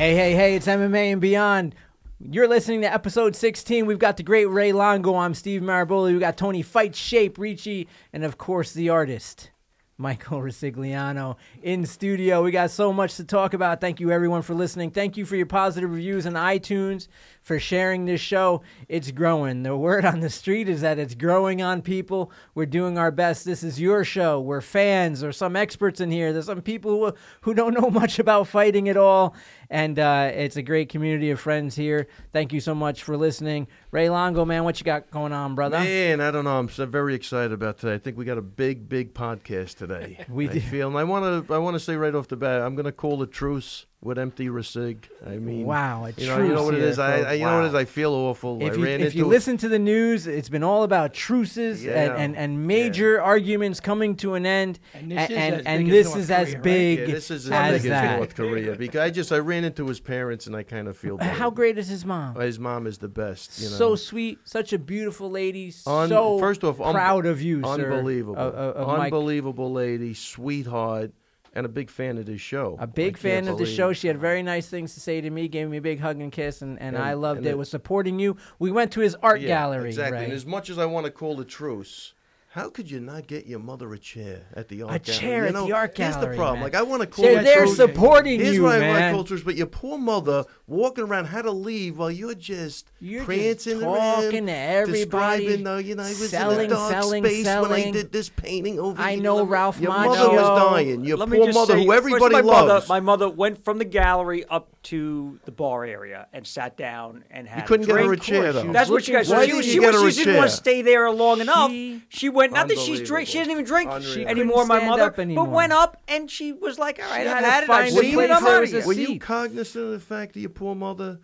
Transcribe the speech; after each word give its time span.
Hey, 0.00 0.14
hey, 0.14 0.32
hey, 0.32 0.56
it's 0.56 0.66
MMA 0.66 1.12
and 1.12 1.20
Beyond. 1.20 1.74
You're 2.20 2.48
listening 2.48 2.80
to 2.80 2.90
episode 2.90 3.36
16. 3.36 3.84
We've 3.84 3.98
got 3.98 4.16
the 4.16 4.22
great 4.22 4.46
Ray 4.46 4.72
Longo. 4.72 5.14
I'm 5.14 5.34
Steve 5.34 5.60
Maraboli. 5.60 6.14
We 6.14 6.18
got 6.18 6.38
Tony 6.38 6.62
Fight 6.62 6.96
Shape, 6.96 7.36
Ricci, 7.36 7.86
and 8.14 8.24
of 8.24 8.38
course 8.38 8.72
the 8.72 8.88
artist, 8.88 9.50
Michael 9.98 10.40
Resigliano, 10.40 11.36
in 11.62 11.84
studio. 11.84 12.42
We 12.42 12.50
got 12.50 12.70
so 12.70 12.94
much 12.94 13.16
to 13.16 13.24
talk 13.24 13.52
about. 13.52 13.82
Thank 13.82 14.00
you 14.00 14.10
everyone 14.10 14.40
for 14.40 14.54
listening. 14.54 14.90
Thank 14.90 15.18
you 15.18 15.26
for 15.26 15.36
your 15.36 15.44
positive 15.44 15.90
reviews 15.90 16.26
on 16.26 16.32
iTunes, 16.32 17.08
for 17.40 17.58
sharing 17.58 18.04
this 18.04 18.20
show. 18.20 18.62
It's 18.88 19.10
growing. 19.10 19.62
The 19.62 19.76
word 19.76 20.04
on 20.04 20.20
the 20.20 20.30
street 20.30 20.68
is 20.68 20.82
that 20.82 20.98
it's 20.98 21.14
growing 21.14 21.62
on 21.62 21.82
people. 21.82 22.30
We're 22.54 22.66
doing 22.66 22.98
our 22.98 23.10
best. 23.10 23.44
This 23.44 23.62
is 23.62 23.80
your 23.80 24.04
show. 24.04 24.40
We're 24.40 24.60
fans. 24.60 25.20
There's 25.20 25.36
some 25.36 25.56
experts 25.56 26.00
in 26.00 26.10
here. 26.10 26.32
There's 26.32 26.46
some 26.46 26.62
people 26.62 26.90
who, 26.92 27.14
who 27.42 27.54
don't 27.54 27.74
know 27.74 27.90
much 27.90 28.18
about 28.18 28.48
fighting 28.48 28.88
at 28.88 28.96
all. 28.96 29.34
And 29.70 29.98
uh, 29.98 30.30
it's 30.34 30.56
a 30.56 30.62
great 30.62 30.88
community 30.88 31.30
of 31.30 31.40
friends 31.40 31.76
here. 31.76 32.08
Thank 32.32 32.52
you 32.52 32.60
so 32.60 32.74
much 32.74 33.04
for 33.04 33.16
listening. 33.16 33.68
Ray 33.92 34.10
Longo, 34.10 34.44
man, 34.44 34.64
what 34.64 34.80
you 34.80 34.84
got 34.84 35.10
going 35.10 35.32
on, 35.32 35.54
brother? 35.54 35.78
Man, 35.78 36.20
I 36.20 36.30
don't 36.30 36.44
know. 36.44 36.58
I'm 36.58 36.68
so 36.68 36.86
very 36.86 37.14
excited 37.14 37.52
about 37.52 37.78
today. 37.78 37.94
I 37.94 37.98
think 37.98 38.16
we 38.18 38.24
got 38.24 38.38
a 38.38 38.42
big, 38.42 38.88
big 38.88 39.14
podcast 39.14 39.76
today. 39.76 40.18
We 40.28 40.48
I 40.48 40.52
do. 40.54 40.60
feel, 40.60 40.88
and 40.88 40.96
I 40.96 41.04
want 41.04 41.46
to. 41.48 41.54
I 41.54 41.58
want 41.58 41.74
to 41.74 41.80
say 41.80 41.96
right 41.96 42.14
off 42.14 42.28
the 42.28 42.36
bat, 42.36 42.62
I'm 42.62 42.74
going 42.74 42.84
to 42.86 42.92
call 42.92 43.20
a 43.22 43.26
truce 43.26 43.86
with 44.02 44.18
empty 44.18 44.48
resig. 44.48 45.04
I 45.26 45.36
mean, 45.36 45.66
Wow, 45.66 46.06
a 46.06 46.12
you 46.18 46.26
know, 46.26 46.38
you 46.42 46.54
know 46.54 46.64
what 46.64 46.72
it 46.74 46.78
truce 46.78 46.90
is. 46.92 46.96
here, 46.96 47.04
I. 47.04 47.20
I, 47.20 47.32
you 47.34 47.44
know 47.44 47.56
what 47.56 47.64
it 47.64 47.68
is. 47.68 47.74
I 47.74 47.84
feel 47.84 48.14
awful. 48.14 48.62
If 48.62 48.72
I 48.72 48.76
you, 48.76 48.84
ran 48.84 49.00
if 49.00 49.06
into 49.08 49.18
you 49.18 49.26
a- 49.26 49.28
listen 49.28 49.58
to 49.58 49.68
the 49.68 49.78
news, 49.78 50.26
it's 50.26 50.48
been 50.48 50.62
all 50.62 50.84
about 50.84 51.12
truces 51.12 51.84
and, 51.84 51.90
Yeah. 51.94 52.16
and, 52.16 52.34
and 52.34 52.66
major 52.66 53.20
arguments 53.20 53.78
coming 53.78 54.16
to 54.16 54.34
an 54.34 54.46
end. 54.46 54.78
And 54.94 55.10
this 55.12 55.30
and 55.30 55.54
is 55.54 55.60
as 55.60 55.64
and 55.66 55.84
big 55.84 55.88
as 55.88 55.92
this 55.92 56.06
North 56.06 56.18
is 56.18 56.30
as 56.30 56.46
Korea, 56.46 56.54
right? 56.56 56.62
big 56.62 56.98
yeah, 57.00 57.06
this 57.14 57.30
is 57.30 57.46
as 57.46 57.52
as 57.52 57.70
big 57.82 57.92
as 57.92 58.00
that. 58.02 58.16
North 58.16 58.34
Korea 58.34 58.74
because 58.76 59.00
I 59.00 59.10
just 59.10 59.32
I 59.32 59.38
ran 59.38 59.64
into 59.64 59.86
his 59.86 60.00
parents 60.00 60.46
and 60.46 60.56
I 60.56 60.62
kind 60.62 60.88
of 60.88 60.96
feel 60.96 61.18
bad. 61.18 61.36
How 61.36 61.50
great 61.50 61.76
is 61.76 61.88
his 61.88 62.06
mom? 62.06 62.36
His 62.36 62.58
mom 62.58 62.86
is 62.86 62.96
the 62.98 63.08
best. 63.08 63.60
You 63.60 63.68
know? 63.68 63.76
So 63.76 63.96
sweet, 63.96 64.38
such 64.44 64.72
a 64.72 64.78
beautiful 64.78 65.30
lady. 65.30 65.74
Un- 65.86 66.08
so 66.08 66.38
first 66.38 66.64
off, 66.64 66.80
un- 66.80 66.94
proud 66.94 67.26
of 67.26 67.42
you, 67.42 67.60
sir. 67.62 67.68
unbelievable, 67.68 68.38
Of- 68.38 68.54
of- 68.54 68.76
of 68.76 68.88
Mike. 68.96 69.12
unbelievable 69.12 69.70
lady, 69.72 70.14
sweetheart, 70.14 71.12
and 71.52 71.66
a 71.66 71.68
big 71.68 71.90
fan 71.90 72.16
of 72.18 72.26
this 72.26 72.40
show. 72.40 72.76
A 72.80 72.86
big 72.86 73.16
fan 73.16 73.48
of 73.48 73.58
the 73.58 73.66
show. 73.66 73.92
She 73.92 74.06
had 74.08 74.18
very 74.18 74.42
nice 74.42 74.68
things 74.68 74.94
to 74.94 75.00
say 75.00 75.20
to 75.20 75.30
me. 75.30 75.48
Gave 75.48 75.68
me 75.68 75.78
a 75.78 75.80
big 75.82 76.00
hug 76.00 76.20
and 76.20 76.30
kiss, 76.30 76.62
and, 76.62 76.78
and, 76.80 76.94
And- 76.96 77.04
I 77.04 77.14
loved 77.14 77.38
and 77.38 77.46
it. 77.46 77.50
it- 77.50 77.58
Was 77.58 77.68
supporting 77.70 78.18
you. 78.18 78.36
We 78.58 78.70
went 78.70 78.92
to 78.92 79.00
his 79.00 79.16
art 79.22 79.40
Yeah, 79.40 79.48
gallery. 79.48 79.88
Exactly. 79.88 80.18
Right? 80.18 80.24
And 80.24 80.32
as 80.32 80.46
much 80.46 80.70
as 80.70 80.78
I 80.78 80.84
want 80.86 81.06
to 81.06 81.12
call 81.12 81.36
the 81.36 81.44
truce, 81.44 82.14
how 82.52 82.68
could 82.68 82.90
you 82.90 82.98
not 82.98 83.28
get 83.28 83.46
your 83.46 83.60
mother 83.60 83.92
a 83.94 83.98
chair 83.98 84.42
at 84.54 84.66
the 84.66 84.82
art 84.82 85.04
gallery? 85.04 85.20
chair 85.20 85.42
You 85.42 85.46
at 85.48 85.52
know, 85.54 85.66
the 85.66 85.72
art 85.72 85.94
gallery? 85.94 86.12
Here's 86.14 86.30
the 86.30 86.36
problem. 86.36 86.54
man. 86.54 86.62
Like 86.64 86.74
I 86.74 86.82
want 86.82 87.00
to 87.02 87.06
call 87.06 87.24
They're 87.24 87.40
it 87.40 87.44
there 87.44 87.58
truce. 87.64 87.76
supporting 87.76 88.40
Here's 88.40 88.56
you, 88.56 88.64
what 88.64 88.74
I 88.74 88.78
man. 88.80 88.90
want 88.90 89.04
to 89.04 89.12
call 89.12 89.24
truce, 89.24 89.42
but 89.44 89.54
your 89.54 89.68
poor 89.68 89.96
mother 89.98 90.44
walking 90.66 91.04
around 91.04 91.26
had 91.26 91.42
to 91.42 91.52
leave 91.52 91.96
while 91.98 92.10
you're 92.10 92.34
just 92.34 92.90
You're 92.98 93.20
just 93.20 93.26
prancing 93.26 93.80
talking 93.80 93.94
around, 93.94 94.46
to 94.46 94.52
everybody, 94.52 95.44
describing, 95.46 95.66
uh, 95.66 95.76
you 95.76 95.94
know, 95.94 96.02
I 96.02 96.08
was 96.08 96.30
selling, 96.30 96.58
in 96.60 96.66
a 96.66 96.68
dark 96.74 96.90
selling, 96.92 97.24
space 97.24 97.46
when 97.46 97.56
I 97.56 97.60
selling. 97.62 97.92
did 97.92 98.10
this 98.10 98.28
painting 98.30 98.80
over 98.80 99.00
I 99.00 99.14
know 99.14 99.36
Let 99.36 99.46
Ralph 99.48 99.80
Your 99.80 99.92
Macchio. 99.92 100.06
mother 100.06 100.28
was 100.30 100.72
dying. 100.72 101.04
Your 101.04 101.18
Let 101.18 101.28
poor 101.30 101.52
mother, 101.52 101.74
say, 101.74 101.84
who 101.84 101.92
everybody 101.92 102.34
my 102.34 102.40
loves. 102.40 102.66
Mother, 102.68 102.86
my 102.88 102.98
mother 103.00 103.28
went 103.28 103.64
from 103.64 103.78
the 103.78 103.84
gallery 103.84 104.44
up 104.46 104.68
to 104.82 105.38
the 105.44 105.52
bar 105.52 105.84
area 105.84 106.26
and 106.32 106.44
sat 106.44 106.76
down 106.76 107.22
and 107.30 107.46
had. 107.46 107.60
you 107.60 107.66
couldn't 107.66 107.84
a 107.84 107.86
get 107.86 107.96
her 107.96 108.02
a 108.02 108.06
drink. 108.16 108.22
chair 108.22 108.52
though. 108.52 108.72
That's 108.72 108.90
what 108.90 109.04
she 109.04 109.12
got. 109.12 109.26
Why 109.28 109.42
she, 109.42 109.46
didn't 109.46 109.56
was- 109.58 109.66
you 109.66 109.72
she, 109.74 109.78
get 109.78 109.92
was- 109.92 110.02
her 110.02 110.08
a 110.08 110.12
she 110.12 110.24
didn't 110.24 110.36
want 110.38 110.50
to 110.50 110.56
stay 110.56 110.82
there 110.82 111.08
long 111.12 111.40
enough. 111.40 111.70
She- 111.70 112.02
She 112.08 112.28
went. 112.40 112.52
Not 112.52 112.68
that 112.68 112.78
she's 112.78 113.00
drink. 113.02 113.28
She 113.28 113.38
doesn't 113.38 113.52
even 113.52 113.64
drink 113.64 113.90
Unreal. 113.90 114.12
She 114.12 114.26
anymore. 114.26 114.66
My 114.66 114.84
mother, 114.84 115.04
up 115.04 115.18
anymore. 115.18 115.46
but 115.46 115.52
went 115.52 115.72
up 115.72 115.96
and 116.08 116.30
she 116.30 116.52
was 116.52 116.78
like, 116.78 116.98
"All 117.02 117.10
right, 117.10 117.26
I've 117.26 117.44
had 117.44 117.44
had 117.44 117.62
it. 117.64 117.70
I've 117.70 117.86
a 117.86 117.90
seen 117.90 118.14
place 118.14 118.30
it. 118.30 118.30
I'm 118.32 118.46
out 118.46 118.60
was 118.60 118.72
of. 118.74 118.86
Were 118.86 118.92
you 118.92 119.18
cognizant 119.18 119.84
of 119.84 119.90
the 119.92 120.00
fact 120.00 120.34
that 120.34 120.40
your 120.40 120.50
poor 120.50 120.74
mother 120.74 121.18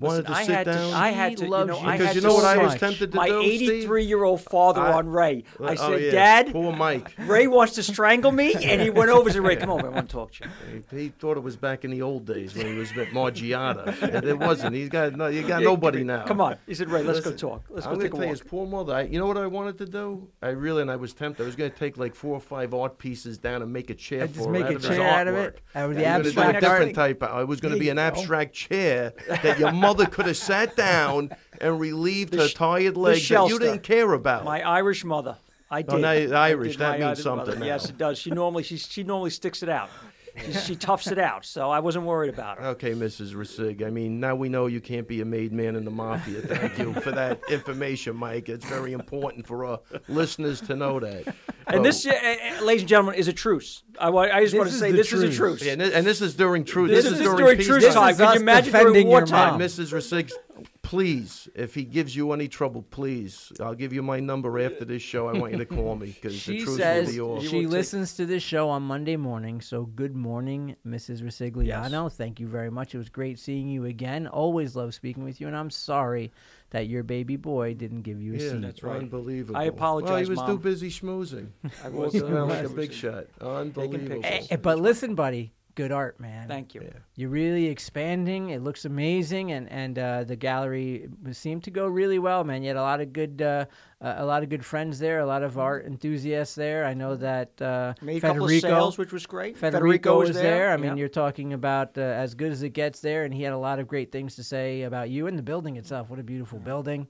wanted 0.00 0.28
Listen, 0.28 0.32
to 0.32 0.32
I 0.40 0.44
sit 0.44 0.54
had 0.54 0.64
to- 0.64 0.72
down? 0.72 0.92
I 0.94 1.10
had 1.10 1.36
to, 1.36 1.44
you 1.44 1.50
loves 1.50 1.68
know, 1.68 1.80
you. 1.80 1.86
I 1.86 1.92
because 1.92 2.06
had 2.06 2.14
you 2.16 2.20
to 2.22 2.26
know 2.28 2.34
what 2.34 2.44
I 2.44 2.56
was 2.58 2.74
tempted 2.76 3.10
to 3.12 3.16
my 3.16 3.28
do, 3.28 3.42
Steve? 3.42 3.70
83 3.70 4.04
year 4.04 4.24
old 4.24 4.40
father 4.40 4.80
I- 4.80 4.92
on 4.94 5.08
Ray. 5.08 5.44
I 5.62 5.72
Oh, 5.72 5.74
said, 5.76 6.02
yeah. 6.02 6.10
Dad, 6.10 6.52
Poor 6.52 6.72
Mike. 6.72 7.12
Ray 7.18 7.46
wants 7.46 7.74
to 7.74 7.82
strangle 7.82 8.32
me, 8.32 8.54
and 8.54 8.80
he 8.80 8.90
went 8.90 9.10
over 9.10 9.28
to 9.28 9.34
said, 9.34 9.42
Ray, 9.42 9.56
come 9.56 9.70
over, 9.70 9.86
I 9.86 9.90
want 9.90 10.08
to 10.08 10.12
talk 10.12 10.32
to 10.32 10.44
you. 10.44 10.82
He, 10.90 10.96
he 11.04 11.08
thought 11.10 11.36
it 11.36 11.42
was 11.42 11.56
back 11.56 11.84
in 11.84 11.90
the 11.90 12.02
old 12.02 12.24
days 12.26 12.54
when 12.56 12.66
he 12.66 12.74
was 12.74 12.94
with 12.94 13.08
Margiata. 13.08 14.00
and 14.02 14.24
it 14.26 14.38
wasn't. 14.38 14.74
He's 14.74 14.88
got 14.88 15.14
no, 15.16 15.26
you 15.28 15.46
got 15.46 15.62
nobody 15.62 16.02
now. 16.04 16.24
Come 16.24 16.40
on. 16.40 16.56
He 16.66 16.74
said, 16.74 16.88
Ray, 16.90 17.02
let's 17.02 17.18
Listen, 17.18 17.32
go 17.32 17.36
talk. 17.38 17.64
Let's 17.70 17.86
I'm 17.86 17.92
gonna 17.94 18.04
take 18.04 18.12
a 18.14 18.16
tell 18.16 18.24
you, 18.24 18.28
walk. 18.30 18.38
his 18.38 18.48
poor 18.48 18.66
mother. 18.66 18.94
I, 18.94 19.02
you 19.02 19.18
know 19.18 19.26
what 19.26 19.36
I 19.36 19.46
wanted 19.46 19.78
to 19.78 19.86
do? 19.86 20.28
I 20.42 20.48
really, 20.48 20.82
and 20.82 20.90
I 20.90 20.96
was 20.96 21.12
tempted. 21.12 21.42
I 21.42 21.46
was 21.46 21.56
going 21.56 21.70
to 21.70 21.76
take 21.76 21.98
like 21.98 22.14
four 22.14 22.34
or 22.34 22.40
five 22.40 22.72
art 22.74 22.98
pieces 22.98 23.38
down 23.38 23.62
and 23.62 23.72
make 23.72 23.90
a 23.90 23.94
chair 23.94 24.22
And 24.22 24.30
for 24.30 24.36
just 24.36 24.46
her 24.46 24.52
make 24.52 24.66
a 24.70 24.78
chair 24.78 25.02
out 25.06 25.28
of 25.28 25.34
it? 25.36 25.60
artwork. 25.74 25.78
Out 25.80 25.90
of 25.90 25.96
the 25.96 26.06
I 26.06 26.18
was 26.18 26.32
gonna 26.34 26.34
do 26.34 26.40
a 26.40 26.42
abstract 26.44 26.60
different 26.60 26.94
type. 26.94 27.22
I 27.22 27.44
was 27.44 27.60
going 27.60 27.74
to 27.74 27.80
be 27.80 27.88
an 27.90 27.98
abstract 27.98 28.54
chair 28.54 29.12
that 29.42 29.58
your 29.58 29.72
mother 29.72 29.89
could 30.06 30.26
have 30.26 30.36
sat 30.36 30.76
down 30.76 31.30
and 31.60 31.80
relieved 31.80 32.34
her 32.34 32.48
sh- 32.48 32.54
tired 32.54 32.94
the 32.94 33.00
legs 33.00 33.28
that 33.28 33.48
you 33.48 33.58
didn't 33.58 33.82
care 33.82 34.12
about. 34.12 34.44
My 34.44 34.62
Irish 34.62 35.04
mother. 35.04 35.36
I 35.70 35.80
oh, 35.80 35.96
did. 35.96 36.04
Oh, 36.04 36.12
you're 36.12 36.34
I 36.34 36.48
Irish. 36.48 36.72
did 36.72 36.80
That 36.80 36.98
means 36.98 37.04
Irish 37.04 37.22
something. 37.22 37.62
Yes, 37.62 37.88
it 37.88 37.96
does. 37.98 38.18
She 38.18 38.30
normally 38.30 38.62
she 38.64 38.76
she 38.76 39.04
normally 39.04 39.30
sticks 39.30 39.62
it 39.62 39.68
out. 39.68 39.88
She, 40.44 40.52
she 40.66 40.76
toughs 40.76 41.08
it 41.08 41.18
out. 41.18 41.44
So 41.44 41.70
I 41.70 41.80
wasn't 41.80 42.04
worried 42.06 42.32
about 42.32 42.58
her. 42.58 42.66
Okay, 42.68 42.92
Mrs. 42.92 43.32
Rasig. 43.34 43.84
I 43.86 43.90
mean, 43.90 44.20
now 44.20 44.34
we 44.34 44.48
know 44.48 44.66
you 44.66 44.80
can't 44.80 45.06
be 45.08 45.20
a 45.20 45.24
made 45.24 45.52
man 45.52 45.76
in 45.76 45.84
the 45.84 45.90
mafia. 45.90 46.40
Thank 46.42 46.78
you 46.78 46.92
for 46.94 47.10
that 47.12 47.40
information, 47.50 48.16
Mike. 48.16 48.48
It's 48.48 48.64
very 48.64 48.92
important 48.92 49.46
for 49.46 49.64
our 49.64 49.80
listeners 50.08 50.60
to 50.62 50.76
know 50.76 51.00
that. 51.00 51.26
And 51.66 51.80
Oh, 51.80 51.82
this, 51.82 52.04
uh, 52.06 52.10
uh, 52.10 52.64
ladies 52.64 52.82
and 52.82 52.88
gentlemen, 52.88 53.14
is 53.16 53.28
a 53.28 53.32
truce. 53.32 53.82
I, 53.98 54.08
I 54.08 54.42
just 54.42 54.56
want 54.56 54.68
to 54.70 54.74
say 54.74 54.90
the 54.90 54.96
this 54.96 55.12
is 55.12 55.22
a 55.22 55.30
truce. 55.30 55.62
yeah, 55.62 55.72
and 55.72 55.80
this, 55.80 55.92
and 55.94 56.06
this 56.06 56.20
is 56.20 56.34
during 56.34 56.64
truth. 56.64 56.90
This, 56.90 57.04
This, 57.04 57.12
is, 57.14 57.20
is 57.20 57.24
during, 57.26 57.38
during 57.38 57.58
truce 57.60 57.94
time. 57.94 58.10
is 58.10 58.16
Could 58.16 58.34
you 58.34 58.40
imagine 58.40 58.72
defending 58.72 58.92
during 58.94 59.06
your 59.08 59.18
wartime? 59.20 59.52
mom. 59.52 59.60
Mrs. 59.60 59.92
Rasig, 59.92 60.32
please, 60.90 61.48
if 61.54 61.72
he 61.72 61.84
gives 61.84 62.16
you 62.16 62.32
any 62.32 62.48
trouble, 62.48 62.82
please, 62.82 63.52
I'll 63.60 63.76
give 63.76 63.92
you 63.92 64.02
my 64.02 64.18
number 64.18 64.58
after 64.58 64.84
this 64.84 65.00
show. 65.02 65.28
I 65.28 65.38
want 65.38 65.52
you 65.52 65.58
to 65.58 65.64
call 65.64 65.94
me 65.94 66.06
because 66.08 66.44
the 66.44 66.64
truth 66.64 66.76
says 66.78 67.06
will 67.06 67.10
be 67.12 67.16
yours. 67.16 67.48
she 67.48 67.64
listens 67.64 68.14
to 68.14 68.26
this 68.26 68.42
show 68.42 68.68
on 68.68 68.82
Monday 68.82 69.16
morning. 69.16 69.60
So 69.60 69.84
good 69.84 70.16
morning, 70.16 70.74
Mrs. 70.84 71.22
Resigliano. 71.22 72.10
Thank 72.12 72.40
you 72.40 72.48
very 72.48 72.70
much. 72.72 72.92
It 72.92 72.98
was 72.98 73.08
great 73.08 73.38
seeing 73.38 73.68
you 73.68 73.84
again. 73.84 74.26
Always 74.26 74.74
love 74.74 74.92
speaking 74.92 75.22
with 75.22 75.40
you, 75.40 75.46
and 75.46 75.56
I'm 75.56 75.70
sorry 75.70 76.32
that 76.70 76.88
your 76.88 77.04
baby 77.04 77.36
boy 77.36 77.74
didn't 77.74 78.02
give 78.02 78.20
you 78.20 78.34
a 78.34 78.38
Yeah, 78.38 78.50
seat. 78.50 78.62
That's 78.62 78.82
right. 78.82 78.96
Unbelievable. 78.98 79.56
I 79.56 79.64
apologize, 79.66 80.10
Well, 80.10 80.22
he 80.24 80.28
was 80.30 80.36
Mom. 80.38 80.46
too 80.50 80.58
busy 80.58 80.90
schmoozing. 80.90 81.50
I 81.84 81.88
was 81.90 82.14
Walking 82.14 82.34
like 82.48 82.64
a 82.64 82.68
big 82.68 82.92
shot. 82.92 83.26
Unbelievable. 83.40 84.22
pictures. 84.22 84.48
Eh, 84.50 84.56
but 84.56 84.80
listen, 84.80 85.14
buddy, 85.14 85.52
good 85.82 85.92
art, 85.92 86.20
man. 86.20 86.48
Thank 86.48 86.74
you. 86.74 86.82
You're 87.16 87.30
really 87.30 87.66
expanding. 87.66 88.50
It 88.50 88.62
looks 88.62 88.84
amazing, 88.84 89.52
and 89.52 89.64
and 89.70 89.98
uh, 89.98 90.24
the 90.24 90.36
gallery 90.36 91.08
seemed 91.32 91.62
to 91.64 91.70
go 91.70 91.86
really 91.86 92.18
well, 92.18 92.44
man. 92.44 92.62
You 92.62 92.68
had 92.68 92.76
a 92.76 92.82
lot 92.82 93.00
of 93.00 93.12
good, 93.12 93.40
uh, 93.42 93.64
uh, 94.00 94.14
a 94.18 94.24
lot 94.24 94.42
of 94.42 94.48
good 94.48 94.64
friends 94.64 94.98
there, 94.98 95.18
a 95.20 95.26
lot 95.26 95.42
of 95.42 95.58
art 95.58 95.86
enthusiasts 95.86 96.54
there. 96.54 96.84
I 96.84 96.94
know 96.94 97.16
that 97.16 97.50
uh, 97.62 97.94
Made 98.02 98.18
a 98.18 98.20
couple 98.20 98.44
of 98.44 98.50
Federico, 98.50 98.68
sales, 98.80 98.98
which 98.98 99.12
was 99.12 99.26
great. 99.26 99.56
Federico 99.56 100.18
was 100.18 100.32
there. 100.34 100.42
there. 100.42 100.72
I 100.72 100.76
mean, 100.76 100.92
Yeah. 100.92 101.00
you're 101.00 101.08
talking 101.24 101.52
about 101.54 101.96
uh, 101.96 102.02
as 102.02 102.34
good 102.34 102.52
as 102.52 102.62
it 102.62 102.70
gets 102.70 103.00
there, 103.00 103.24
and 103.24 103.32
he 103.34 103.42
had 103.42 103.52
a 103.52 103.58
lot 103.58 103.78
of 103.78 103.88
great 103.88 104.12
things 104.12 104.36
to 104.36 104.42
say 104.44 104.82
about 104.82 105.10
you 105.10 105.26
and 105.28 105.38
the 105.38 105.42
building 105.42 105.76
itself. 105.76 106.10
What 106.10 106.18
a 106.18 106.22
beautiful 106.24 106.58
building! 106.58 107.06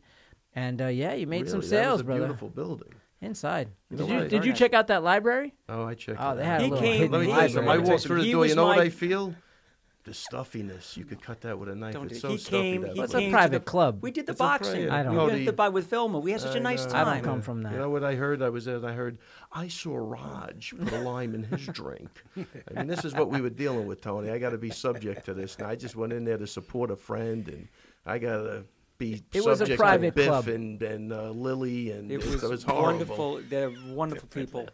And 0.54 0.80
uh, 0.82 0.86
yeah, 0.86 1.14
you 1.14 1.26
made 1.26 1.48
some 1.48 1.60
Really, 1.60 1.70
that 1.70 1.76
was 1.76 1.86
sales, 1.86 2.00
a 2.00 2.04
brother. 2.04 2.20
Beautiful 2.26 2.48
building. 2.50 2.92
Inside. 3.22 3.68
You 3.90 3.96
Did 3.98 4.02
know 4.06 4.08
you 4.12 4.14
what? 4.20 4.22
did 4.30 4.30
Very 4.38 4.46
you 4.46 4.52
check 4.54 4.72
out 4.72 4.86
that 4.86 5.02
library? 5.02 5.52
Oh, 5.68 5.84
I 5.84 5.94
checked. 5.94 6.18
Oh, 6.22 6.34
they 6.34 6.42
out. 6.42 6.46
had 6.46 6.60
a 6.60 6.64
He 6.64 6.70
little 6.70 6.84
came- 6.84 6.96
hidden 6.98 7.12
Let 7.12 7.20
me 7.20 7.26
tell 7.32 7.42
you 7.42 7.48
something. 7.50 7.68
I 7.70 7.78
walked 7.78 8.02
through 8.04 8.22
the 8.22 8.32
door. 8.32 8.46
You 8.46 8.54
know 8.54 8.66
what 8.66 8.78
I 8.78 8.88
feel? 8.88 9.34
The 10.04 10.14
stuffiness. 10.14 10.96
You 10.96 11.04
could 11.04 11.20
cut 11.20 11.42
that 11.42 11.58
with 11.58 11.68
a 11.68 11.74
knife. 11.74 11.92
Don't 11.92 12.08
do 12.08 12.14
it's 12.14 12.18
it. 12.18 12.20
so 12.22 12.28
he 12.30 12.38
stuffy. 12.38 12.56
came. 12.62 12.80
that 12.80 12.94
He 12.94 13.00
It's 13.02 13.14
a 13.14 13.30
private 13.30 13.58
the, 13.66 13.70
club. 13.70 14.02
We 14.02 14.10
did 14.10 14.24
the 14.24 14.32
It's 14.32 14.40
a 14.40 14.44
pri- 14.44 14.58
boxing. 14.58 14.88
I 14.90 15.02
don't 15.02 15.12
We 15.12 15.18
know. 15.18 15.26
went 15.26 15.38
to 15.40 15.44
the 15.44 15.52
bar 15.52 15.70
with 15.70 15.90
Vilma. 15.90 16.18
We 16.18 16.32
had 16.32 16.40
such 16.40 16.54
a 16.54 16.58
I 16.58 16.62
nice 16.62 16.86
know. 16.86 16.92
time. 16.92 17.08
I 17.08 17.14
don't 17.16 17.24
come 17.24 17.42
from 17.42 17.62
that. 17.64 17.72
You 17.74 17.78
know 17.80 17.90
what 17.90 18.02
I 18.02 18.14
heard? 18.14 18.40
I 18.40 18.48
was 18.48 18.64
there 18.64 18.76
and 18.76 18.86
I 18.86 18.94
heard 18.94 19.18
I 19.52 19.68
saw 19.68 19.94
Raj 19.98 20.72
put 20.80 20.90
a 20.94 21.00
lime 21.02 21.34
in 21.34 21.42
his 21.44 21.66
drink. 21.66 22.08
I 22.38 22.46
mean, 22.78 22.86
this 22.86 23.04
is 23.04 23.12
what 23.12 23.28
we 23.28 23.42
were 23.42 23.50
dealing 23.50 23.86
with, 23.86 24.00
Tony. 24.00 24.30
I 24.30 24.38
got 24.38 24.50
to 24.50 24.58
be 24.58 24.70
subject 24.70 25.26
to 25.26 25.34
this. 25.34 25.56
And 25.56 25.66
I 25.66 25.76
just 25.76 25.94
went 25.94 26.14
in 26.14 26.24
there 26.24 26.38
to 26.38 26.46
support 26.46 26.90
a 26.90 26.96
friend, 26.96 27.46
and 27.48 27.68
I 28.06 28.16
got 28.18 28.38
to 28.38 28.64
be 29.00 29.22
It 29.32 29.44
was 29.44 29.60
a 29.60 29.76
private 29.76 30.14
club. 30.14 30.46
and, 30.46 30.80
and 30.82 31.12
uh, 31.12 31.30
Lily, 31.30 31.90
and 31.90 32.10
It 32.12 32.22
it, 32.22 32.26
was, 32.26 32.42
was 32.42 32.62
horrible. 32.62 32.82
wonderful. 32.92 33.40
They're 33.48 33.72
wonderful 33.88 34.28
people, 34.40 34.68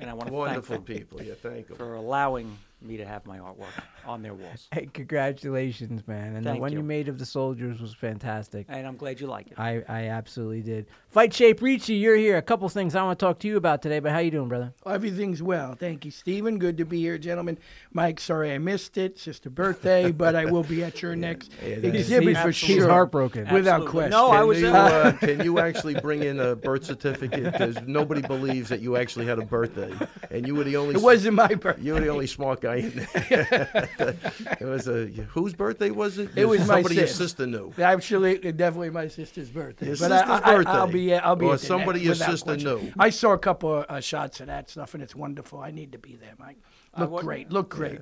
and 0.00 0.10
I 0.10 0.14
want 0.14 0.26
to 0.28 0.32
Wonderful 0.32 0.80
people. 0.80 1.22
Yeah, 1.22 1.34
thank 1.40 1.68
them. 1.68 1.76
for 1.76 1.94
allowing 1.94 2.58
me 2.82 2.96
to 2.96 3.06
have 3.06 3.26
my 3.26 3.38
artwork 3.38 3.66
on 4.06 4.22
their 4.22 4.34
walls. 4.34 4.68
Hey, 4.76 4.88
congratulations, 4.92 6.06
man! 6.06 6.36
And 6.36 6.44
the 6.44 6.54
one 6.56 6.72
you. 6.72 6.78
you. 6.78 6.84
made 6.84 7.08
of 7.08 7.18
the 7.18 7.24
soldiers 7.24 7.80
was 7.80 7.94
fantastic. 7.94 8.66
And 8.68 8.86
I'm 8.86 8.96
glad 8.96 9.20
you 9.20 9.26
like 9.26 9.50
it. 9.50 9.58
I, 9.58 9.82
I 9.88 10.08
absolutely 10.08 10.60
did. 10.60 10.86
Fight 11.08 11.32
Shape 11.32 11.62
Ricci, 11.62 11.94
you're 11.94 12.16
here. 12.16 12.36
A 12.36 12.42
couple 12.42 12.68
things 12.68 12.94
I 12.94 13.02
want 13.02 13.18
to 13.18 13.24
talk 13.24 13.38
to 13.40 13.48
you 13.48 13.56
about 13.56 13.80
today. 13.80 13.98
But 14.00 14.12
how 14.12 14.18
you 14.18 14.30
doing, 14.30 14.48
brother? 14.48 14.74
Everything's 14.84 15.42
well. 15.42 15.74
Thank 15.74 16.04
you, 16.04 16.10
Stephen. 16.10 16.58
Good 16.58 16.76
to 16.78 16.84
be 16.84 17.00
here, 17.00 17.16
gentlemen. 17.16 17.56
Mike, 17.92 18.20
sorry 18.20 18.52
I 18.52 18.58
missed 18.58 18.98
it. 18.98 19.12
It's 19.12 19.24
just 19.24 19.46
a 19.46 19.50
birthday, 19.50 20.12
but 20.12 20.34
I 20.34 20.44
will 20.44 20.64
be 20.64 20.84
at 20.84 21.00
your 21.00 21.16
next 21.16 21.52
Yeah, 21.62 21.76
exhibit 21.76 22.28
he's, 22.28 22.38
for 22.38 22.50
he's 22.50 22.76
sure. 22.76 22.88
heartbroken. 22.90 23.44
Without 23.52 23.82
Absolutely. 23.82 23.92
question. 23.92 24.10
No, 24.10 24.30
I 24.30 24.38
Can 24.38 24.46
was. 24.46 24.60
you, 24.60 24.68
uh, 24.74 25.12
can 25.12 25.40
you 25.44 25.58
actually 25.58 25.94
bring 25.94 26.22
in 26.22 26.38
a 26.40 26.54
birth 26.54 26.84
certificate? 26.84 27.52
Because 27.52 27.80
nobody 27.86 28.20
believes 28.20 28.68
that 28.68 28.80
you 28.80 28.96
actually 28.96 29.26
had 29.26 29.38
a 29.38 29.44
birthday, 29.44 29.94
and 30.30 30.46
you 30.46 30.54
were 30.54 30.64
the 30.64 30.76
only. 30.76 30.94
It 30.96 31.00
wasn't 31.00 31.36
my 31.36 31.54
birthday. 31.54 31.82
You 31.82 31.94
were 31.94 32.00
the 32.00 32.08
only 32.10 32.26
smart 32.26 32.60
guy 32.60 32.65
in 32.74 32.90
there. 32.96 33.08
it 34.60 34.64
was 34.64 34.88
a 34.88 35.06
whose 35.06 35.54
birthday 35.54 35.90
was 35.90 36.18
it? 36.18 36.30
It 36.36 36.44
was 36.44 36.60
my 36.60 36.66
somebody 36.76 36.96
your 36.96 37.06
sis. 37.06 37.16
sister 37.16 37.46
knew. 37.46 37.72
Actually, 37.78 38.38
definitely 38.52 38.90
my 38.90 39.08
sister's 39.08 39.48
birthday. 39.48 39.86
Your 39.86 39.96
but 39.96 40.12
I- 40.12 40.18
sister's 40.18 40.40
I, 40.42 40.54
birthday. 40.56 40.70
I, 40.70 40.84
will 40.84 40.92
be. 40.92 41.14
I'll 41.14 41.36
be. 41.36 41.46
Or 41.46 41.54
at 41.54 41.60
the 41.60 41.66
somebody 41.66 42.04
next- 42.04 42.18
your 42.18 42.28
sister 42.28 42.44
question. 42.54 42.84
knew. 42.84 42.92
I 42.98 43.10
saw 43.10 43.32
a 43.32 43.38
couple 43.38 43.76
of 43.78 43.86
uh, 43.88 44.00
shots 44.00 44.40
of 44.40 44.48
that 44.48 44.68
stuff, 44.70 44.94
and 44.94 45.02
it's 45.02 45.14
wonderful. 45.14 45.60
I 45.60 45.70
need 45.70 45.92
to 45.92 45.98
be 45.98 46.16
there, 46.16 46.34
Mike. 46.38 46.58
Look 46.98 47.10
what- 47.10 47.24
great. 47.24 47.50
Look 47.50 47.70
great. 47.70 48.00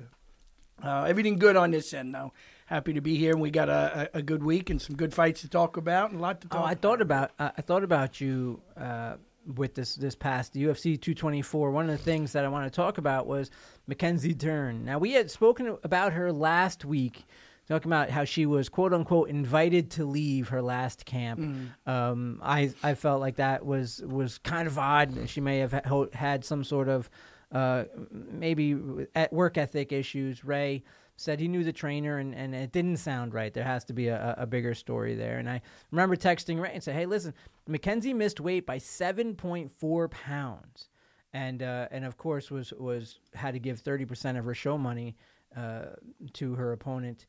Uh, 0.83 1.03
everything 1.03 1.39
good 1.39 1.55
on 1.55 1.71
this 1.71 1.93
end, 1.93 2.13
though. 2.13 2.33
Happy 2.65 2.93
to 2.93 3.01
be 3.01 3.15
here, 3.15 3.31
and 3.31 3.39
we 3.41 3.51
got 3.51 3.69
a, 3.69 4.09
a, 4.13 4.19
a 4.19 4.21
good 4.21 4.43
week 4.43 4.69
and 4.69 4.81
some 4.81 4.95
good 4.95 5.13
fights 5.13 5.41
to 5.41 5.47
talk 5.47 5.77
about, 5.77 6.09
and 6.11 6.19
a 6.19 6.21
lot 6.21 6.41
to 6.41 6.47
talk. 6.47 6.61
Oh, 6.61 6.65
I 6.65 6.73
thought 6.75 6.99
about 6.99 7.31
uh, 7.37 7.51
I 7.57 7.61
thought 7.61 7.83
about 7.83 8.19
you 8.19 8.61
uh, 8.75 9.15
with 9.55 9.75
this 9.75 9.95
this 9.95 10.15
past 10.15 10.53
UFC 10.53 10.99
224. 10.99 11.71
One 11.71 11.85
of 11.89 11.91
the 11.91 12.03
things 12.03 12.31
that 12.33 12.45
I 12.45 12.47
want 12.47 12.65
to 12.71 12.75
talk 12.75 12.97
about 12.97 13.27
was 13.27 13.51
Mackenzie 13.87 14.33
Dern. 14.33 14.85
Now 14.85 14.97
we 14.97 15.13
had 15.13 15.29
spoken 15.29 15.77
about 15.83 16.13
her 16.13 16.31
last 16.31 16.85
week, 16.85 17.25
talking 17.67 17.89
about 17.89 18.09
how 18.09 18.23
she 18.23 18.45
was 18.45 18.69
quote 18.69 18.93
unquote 18.93 19.29
invited 19.29 19.91
to 19.91 20.05
leave 20.05 20.49
her 20.49 20.61
last 20.61 21.05
camp. 21.05 21.39
Um, 21.85 22.39
I 22.43 22.73
I 22.83 22.93
felt 22.95 23.21
like 23.21 23.35
that 23.35 23.65
was 23.65 24.01
was 24.05 24.37
kind 24.39 24.67
of 24.67 24.77
odd. 24.79 25.29
She 25.29 25.41
may 25.41 25.59
have 25.59 25.73
ha- 25.73 26.05
had 26.13 26.43
some 26.43 26.63
sort 26.63 26.89
of 26.89 27.09
uh, 27.51 27.85
maybe 28.11 28.75
at 29.13 29.31
work 29.31 29.57
ethic 29.57 29.91
issues. 29.91 30.43
Ray 30.43 30.83
said 31.17 31.39
he 31.39 31.47
knew 31.47 31.63
the 31.63 31.71
trainer 31.73 32.17
and, 32.17 32.35
and 32.35 32.53
it 32.53 32.71
didn't 32.71 32.97
sound 32.97 33.33
right. 33.33 33.53
There 33.53 33.63
has 33.63 33.85
to 33.85 33.93
be 33.93 34.07
a, 34.09 34.35
a 34.37 34.45
bigger 34.45 34.73
story 34.73 35.15
there. 35.15 35.37
And 35.37 35.49
I 35.49 35.61
remember 35.91 36.15
texting 36.15 36.59
Ray 36.61 36.71
and 36.73 36.83
said, 36.83 36.95
hey, 36.95 37.05
listen, 37.05 37.33
Mackenzie 37.67 38.13
missed 38.13 38.39
weight 38.41 38.65
by 38.65 38.77
7.4 38.79 40.11
pounds. 40.11 40.89
And, 41.33 41.63
uh, 41.63 41.87
and 41.91 42.05
of 42.05 42.17
course 42.17 42.51
was, 42.51 42.73
was 42.73 43.19
had 43.33 43.53
to 43.53 43.59
give 43.59 43.81
30% 43.81 44.37
of 44.37 44.45
her 44.45 44.53
show 44.53 44.77
money 44.77 45.15
uh, 45.55 45.85
to 46.33 46.55
her 46.55 46.71
opponent. 46.73 47.25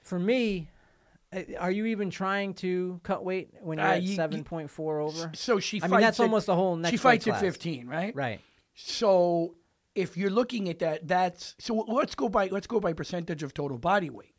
For 0.00 0.18
me, 0.18 0.70
are 1.58 1.70
you 1.70 1.84
even 1.86 2.08
trying 2.10 2.54
to 2.54 2.98
cut 3.02 3.24
weight 3.24 3.50
when 3.60 3.78
you're 3.78 3.86
Uh, 3.86 3.96
at 3.96 4.02
you- 4.02 4.10
you- 4.12 4.16
7.4 4.16 5.00
over? 5.02 5.30
So 5.34 5.60
she. 5.60 5.82
I 5.82 5.86
mean, 5.88 6.00
that's 6.00 6.18
at- 6.18 6.22
almost 6.24 6.46
the 6.46 6.54
whole 6.56 6.76
next 6.76 6.90
She 6.92 6.96
fights 6.96 7.26
at 7.26 7.32
class. 7.32 7.42
15, 7.42 7.86
right? 7.86 8.14
Right. 8.14 8.40
So 8.74 9.54
if 9.94 10.16
you're 10.16 10.30
looking 10.30 10.68
at 10.68 10.78
that, 10.80 11.06
that's 11.08 11.54
so 11.58 11.74
let's 11.88 12.14
go 12.14 12.28
by 12.28 12.46
let's 12.48 12.66
go 12.66 12.80
by 12.80 12.92
percentage 12.92 13.42
of 13.42 13.52
total 13.54 13.78
body 13.78 14.10
weight. 14.10 14.34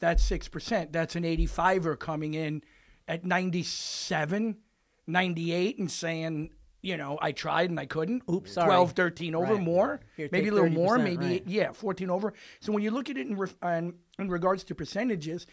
That's 0.00 0.22
six 0.24 0.48
percent. 0.48 0.92
That's 0.92 1.14
an 1.16 1.22
85er 1.24 1.98
coming 1.98 2.34
in 2.34 2.62
at 3.06 3.24
97, 3.24 4.56
98 5.06 5.78
and 5.78 5.90
saying, 5.90 6.50
you 6.82 6.96
know, 6.96 7.18
I 7.20 7.32
tried 7.32 7.70
and 7.70 7.78
I 7.80 7.86
couldn't. 7.86 8.22
Oops, 8.30 8.50
sorry. 8.52 8.66
12, 8.68 8.92
13 8.92 9.34
over 9.34 9.54
Right. 9.54 9.62
more, 9.62 10.00
Here, 10.16 10.28
maybe 10.32 10.48
a 10.48 10.52
little 10.52 10.70
more, 10.70 10.98
maybe 10.98 11.26
right. 11.26 11.42
yeah, 11.46 11.72
14 11.72 12.10
over. 12.10 12.32
So 12.60 12.72
when 12.72 12.82
you 12.82 12.90
look 12.90 13.08
at 13.10 13.16
it 13.16 13.26
in, 13.26 13.36
re- 13.36 13.48
in, 13.62 13.94
in 14.18 14.28
regards 14.28 14.64
to 14.64 14.74
percentages, 14.74 15.46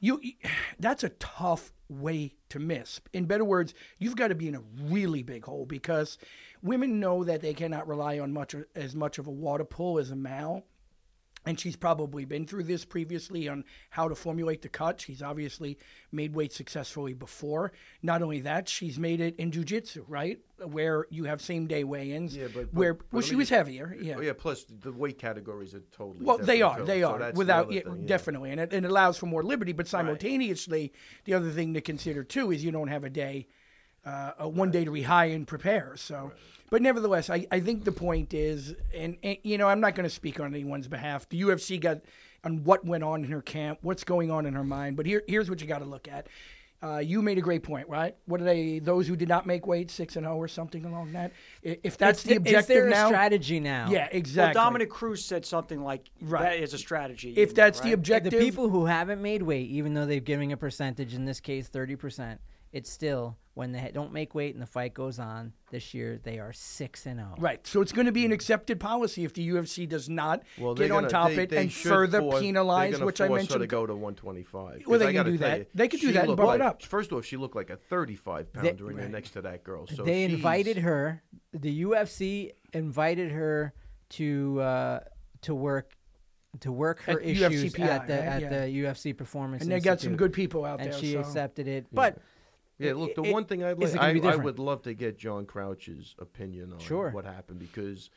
you 0.00 0.20
that's 0.78 1.04
a 1.04 1.10
tough 1.10 1.72
way 1.88 2.34
to 2.48 2.58
miss. 2.58 3.00
In 3.12 3.26
better 3.26 3.44
words, 3.44 3.74
you've 3.98 4.16
got 4.16 4.28
to 4.28 4.34
be 4.34 4.48
in 4.48 4.54
a 4.54 4.62
really 4.84 5.22
big 5.22 5.44
hole 5.44 5.66
because 5.66 6.18
women 6.62 7.00
know 7.00 7.24
that 7.24 7.40
they 7.40 7.54
cannot 7.54 7.86
rely 7.86 8.18
on 8.18 8.32
much 8.32 8.54
as 8.74 8.96
much 8.96 9.18
of 9.18 9.26
a 9.26 9.30
water 9.30 9.64
pull 9.64 9.98
as 9.98 10.10
a 10.10 10.16
male. 10.16 10.64
And 11.46 11.58
she's 11.58 11.74
probably 11.74 12.26
been 12.26 12.46
through 12.46 12.64
this 12.64 12.84
previously 12.84 13.48
on 13.48 13.64
how 13.88 14.08
to 14.08 14.14
formulate 14.14 14.60
the 14.60 14.68
cut. 14.68 15.00
She's 15.00 15.22
obviously 15.22 15.78
made 16.12 16.34
weight 16.34 16.52
successfully 16.52 17.14
before. 17.14 17.72
Not 18.02 18.20
only 18.20 18.40
that, 18.40 18.68
she's 18.68 18.98
made 18.98 19.22
it 19.22 19.36
in 19.36 19.50
jujitsu, 19.50 20.04
right? 20.06 20.38
Where 20.62 21.06
you 21.08 21.24
have 21.24 21.40
same 21.40 21.66
day 21.66 21.82
weigh-ins. 21.82 22.36
Yeah, 22.36 22.48
but- 22.54 22.66
but- 22.66 22.74
where 22.74 22.92
but 22.94 23.06
well, 23.10 23.22
she 23.22 23.30
me 23.32 23.36
was 23.38 23.48
heavier. 23.48 23.96
Yeah. 23.98 24.16
Oh, 24.18 24.20
yeah. 24.20 24.34
Plus, 24.36 24.66
the 24.82 24.92
weight 24.92 25.18
categories 25.18 25.74
are 25.74 25.80
totally. 25.96 26.26
Well, 26.26 26.36
they 26.36 26.60
are. 26.60 26.82
They 26.84 27.00
So 27.00 27.14
are. 27.14 27.32
Without 27.32 27.72
yeah, 27.72 27.82
thing, 27.84 28.02
yeah. 28.02 28.06
definitely, 28.06 28.50
and 28.50 28.60
it, 28.60 28.74
and 28.74 28.84
it 28.84 28.90
allows 28.90 29.16
for 29.16 29.24
more 29.24 29.42
liberty. 29.42 29.72
But 29.72 29.88
simultaneously, 29.88 30.92
the 31.24 31.32
other 31.32 31.50
thing 31.50 31.72
to 31.72 31.80
consider 31.80 32.22
too 32.22 32.52
is 32.52 32.62
you 32.62 32.70
don't 32.70 32.88
have 32.88 33.04
a 33.04 33.10
day, 33.10 33.48
uh, 34.04 34.32
a 34.40 34.46
one 34.48 34.70
day 34.70 34.84
to 34.84 34.90
rehire 34.90 35.34
and 35.34 35.46
prepare. 35.46 35.94
So, 35.96 36.32
but 36.70 36.82
nevertheless, 36.82 37.28
I, 37.30 37.46
I 37.50 37.60
think 37.60 37.84
the 37.84 37.92
point 37.92 38.32
is, 38.32 38.74
and, 38.94 39.16
and 39.22 39.36
you 39.42 39.58
know, 39.58 39.68
I'm 39.68 39.80
not 39.80 39.94
going 39.94 40.08
to 40.08 40.14
speak 40.14 40.40
on 40.40 40.54
anyone's 40.54 40.88
behalf. 40.88 41.28
The 41.28 41.42
UFC 41.42 41.80
got 41.80 41.98
on 42.44 42.64
what 42.64 42.84
went 42.84 43.04
on 43.04 43.24
in 43.24 43.30
her 43.30 43.42
camp, 43.42 43.80
what's 43.82 44.04
going 44.04 44.30
on 44.30 44.46
in 44.46 44.54
her 44.54 44.64
mind. 44.64 44.96
But 44.96 45.06
here, 45.06 45.22
here's 45.28 45.50
what 45.50 45.60
you 45.60 45.66
got 45.66 45.80
to 45.80 45.84
look 45.84 46.08
at. 46.08 46.28
Uh, 46.82 46.96
you 46.96 47.20
made 47.20 47.36
a 47.36 47.42
great 47.42 47.62
point, 47.62 47.86
right? 47.90 48.16
What 48.24 48.40
are 48.40 48.44
they? 48.44 48.78
Those 48.78 49.06
who 49.06 49.14
did 49.14 49.28
not 49.28 49.46
make 49.46 49.66
weight, 49.66 49.90
six 49.90 50.16
and 50.16 50.24
zero, 50.24 50.36
or 50.36 50.48
something 50.48 50.86
along 50.86 51.12
that. 51.12 51.32
If 51.62 51.98
that's 51.98 52.20
Is 52.20 52.22
the 52.22 52.28
th- 52.30 52.38
objective 52.38 52.60
is 52.60 52.66
there 52.68 52.86
a 52.86 52.90
now, 52.90 53.06
strategy 53.08 53.60
now? 53.60 53.90
yeah, 53.90 54.08
exactly. 54.10 54.56
Well, 54.58 54.64
Dominic 54.64 54.88
Cruz 54.88 55.22
said 55.22 55.44
something 55.44 55.82
like 55.84 56.08
Right. 56.22 56.42
that 56.42 56.56
is 56.62 56.72
a 56.72 56.78
strategy. 56.78 57.34
if 57.36 57.54
that's 57.54 57.80
the 57.80 57.88
right? 57.88 57.94
objective, 57.94 58.30
the 58.32 58.38
people 58.38 58.70
who 58.70 58.86
haven't 58.86 59.20
made 59.20 59.42
weight, 59.42 59.68
even 59.68 59.92
though 59.92 60.06
they're 60.06 60.20
giving 60.20 60.52
a 60.52 60.56
percentage, 60.56 61.12
in 61.12 61.26
this 61.26 61.38
case, 61.38 61.68
thirty 61.68 61.96
percent, 61.96 62.40
it's 62.72 62.90
still 62.90 63.36
when 63.54 63.72
they 63.72 63.90
don't 63.92 64.12
make 64.12 64.34
weight 64.34 64.54
and 64.54 64.62
the 64.62 64.66
fight 64.66 64.94
goes 64.94 65.18
on 65.18 65.52
this 65.70 65.92
year, 65.92 66.20
they 66.22 66.38
are 66.38 66.52
six 66.52 67.04
and 67.06 67.18
oh. 67.20 67.24
zero. 67.24 67.34
Right. 67.38 67.66
So 67.66 67.80
it's 67.80 67.92
going 67.92 68.06
to 68.06 68.12
be 68.12 68.24
an 68.24 68.32
accepted 68.32 68.78
policy 68.78 69.24
if 69.24 69.34
the 69.34 69.46
UFC 69.48 69.88
does 69.88 70.08
not 70.08 70.42
Well, 70.58 70.74
get 70.74 70.88
they're 70.88 70.96
on 70.96 71.08
top 71.08 71.28
they- 71.28 71.34
of 71.34 71.38
it 71.40 71.52
and 71.52 71.72
further 71.72 72.20
force- 72.20 72.40
penalize, 72.40 72.92
gonna 72.94 73.06
which 73.06 73.20
I 73.20 73.26
force 73.26 73.38
her 73.38 73.42
mentioned. 73.42 73.60
to 73.62 73.66
go 73.66 73.86
to 73.86 73.94
125. 73.94 74.84
Well, 74.86 74.98
they 74.98 75.12
can 75.12 75.24
do 75.26 75.38
that. 75.38 75.58
you, 75.58 75.66
They 75.74 75.88
could 75.88 76.00
do 76.00 76.12
that 76.12 76.20
and 76.20 76.28
looked 76.28 76.42
bump 76.42 76.54
it 76.54 76.60
up. 76.60 76.82
First 76.82 77.12
off, 77.12 77.24
she 77.24 77.36
looked 77.36 77.56
like 77.56 77.70
a 77.70 77.76
35 77.76 78.46
They- 78.54 78.68
pounder 78.68 78.90
in 78.92 78.96
there 78.96 79.08
next 79.08 79.30
to 79.32 79.42
that 79.42 79.64
girl. 79.64 79.86
So 79.88 80.04
they 80.04 80.26
she's- 80.26 80.32
invited 80.36 80.78
her. 80.78 81.22
The 81.52 81.82
UFC 81.82 82.52
invited 82.72 83.32
her 83.32 83.74
to 84.10 84.60
uh, 84.60 85.00
to 85.42 85.54
work 85.54 85.96
to 86.60 86.72
work 86.72 87.00
her 87.02 87.20
At 87.20 87.26
issues 87.26 87.74
UFCPI, 87.74 87.80
at 87.86 88.06
the 88.08 88.14
right? 88.14 88.22
at 88.26 88.42
Yeah. 88.42 88.48
the 88.66 88.70
UFC 88.84 89.12
Performance. 89.16 89.62
and 89.62 89.70
they 89.70 89.78
got 89.80 90.00
some 90.00 90.16
good 90.16 90.32
people 90.32 90.64
out 90.64 90.80
and 90.80 90.88
there. 90.88 90.98
And 90.98 91.00
she 91.06 91.12
so. 91.12 91.20
accepted 91.20 91.68
it. 91.68 91.86
But 91.92 92.14
Yeah, 92.16 92.22
look, 92.94 93.14
the 93.14 93.22
it- 93.22 93.32
one 93.32 93.44
thing 93.44 93.62
I'd 93.64 93.78
like, 93.78 93.96
I, 93.96 94.18
I 94.32 94.36
would 94.36 94.58
love 94.58 94.82
to 94.82 94.94
get 94.94 95.18
John 95.18 95.46
Crouch's 95.46 96.14
opinion 96.18 96.72
on 96.72 96.78
Sure. 96.78 97.10
what 97.10 97.24
happened 97.24 97.58
because 97.58 98.10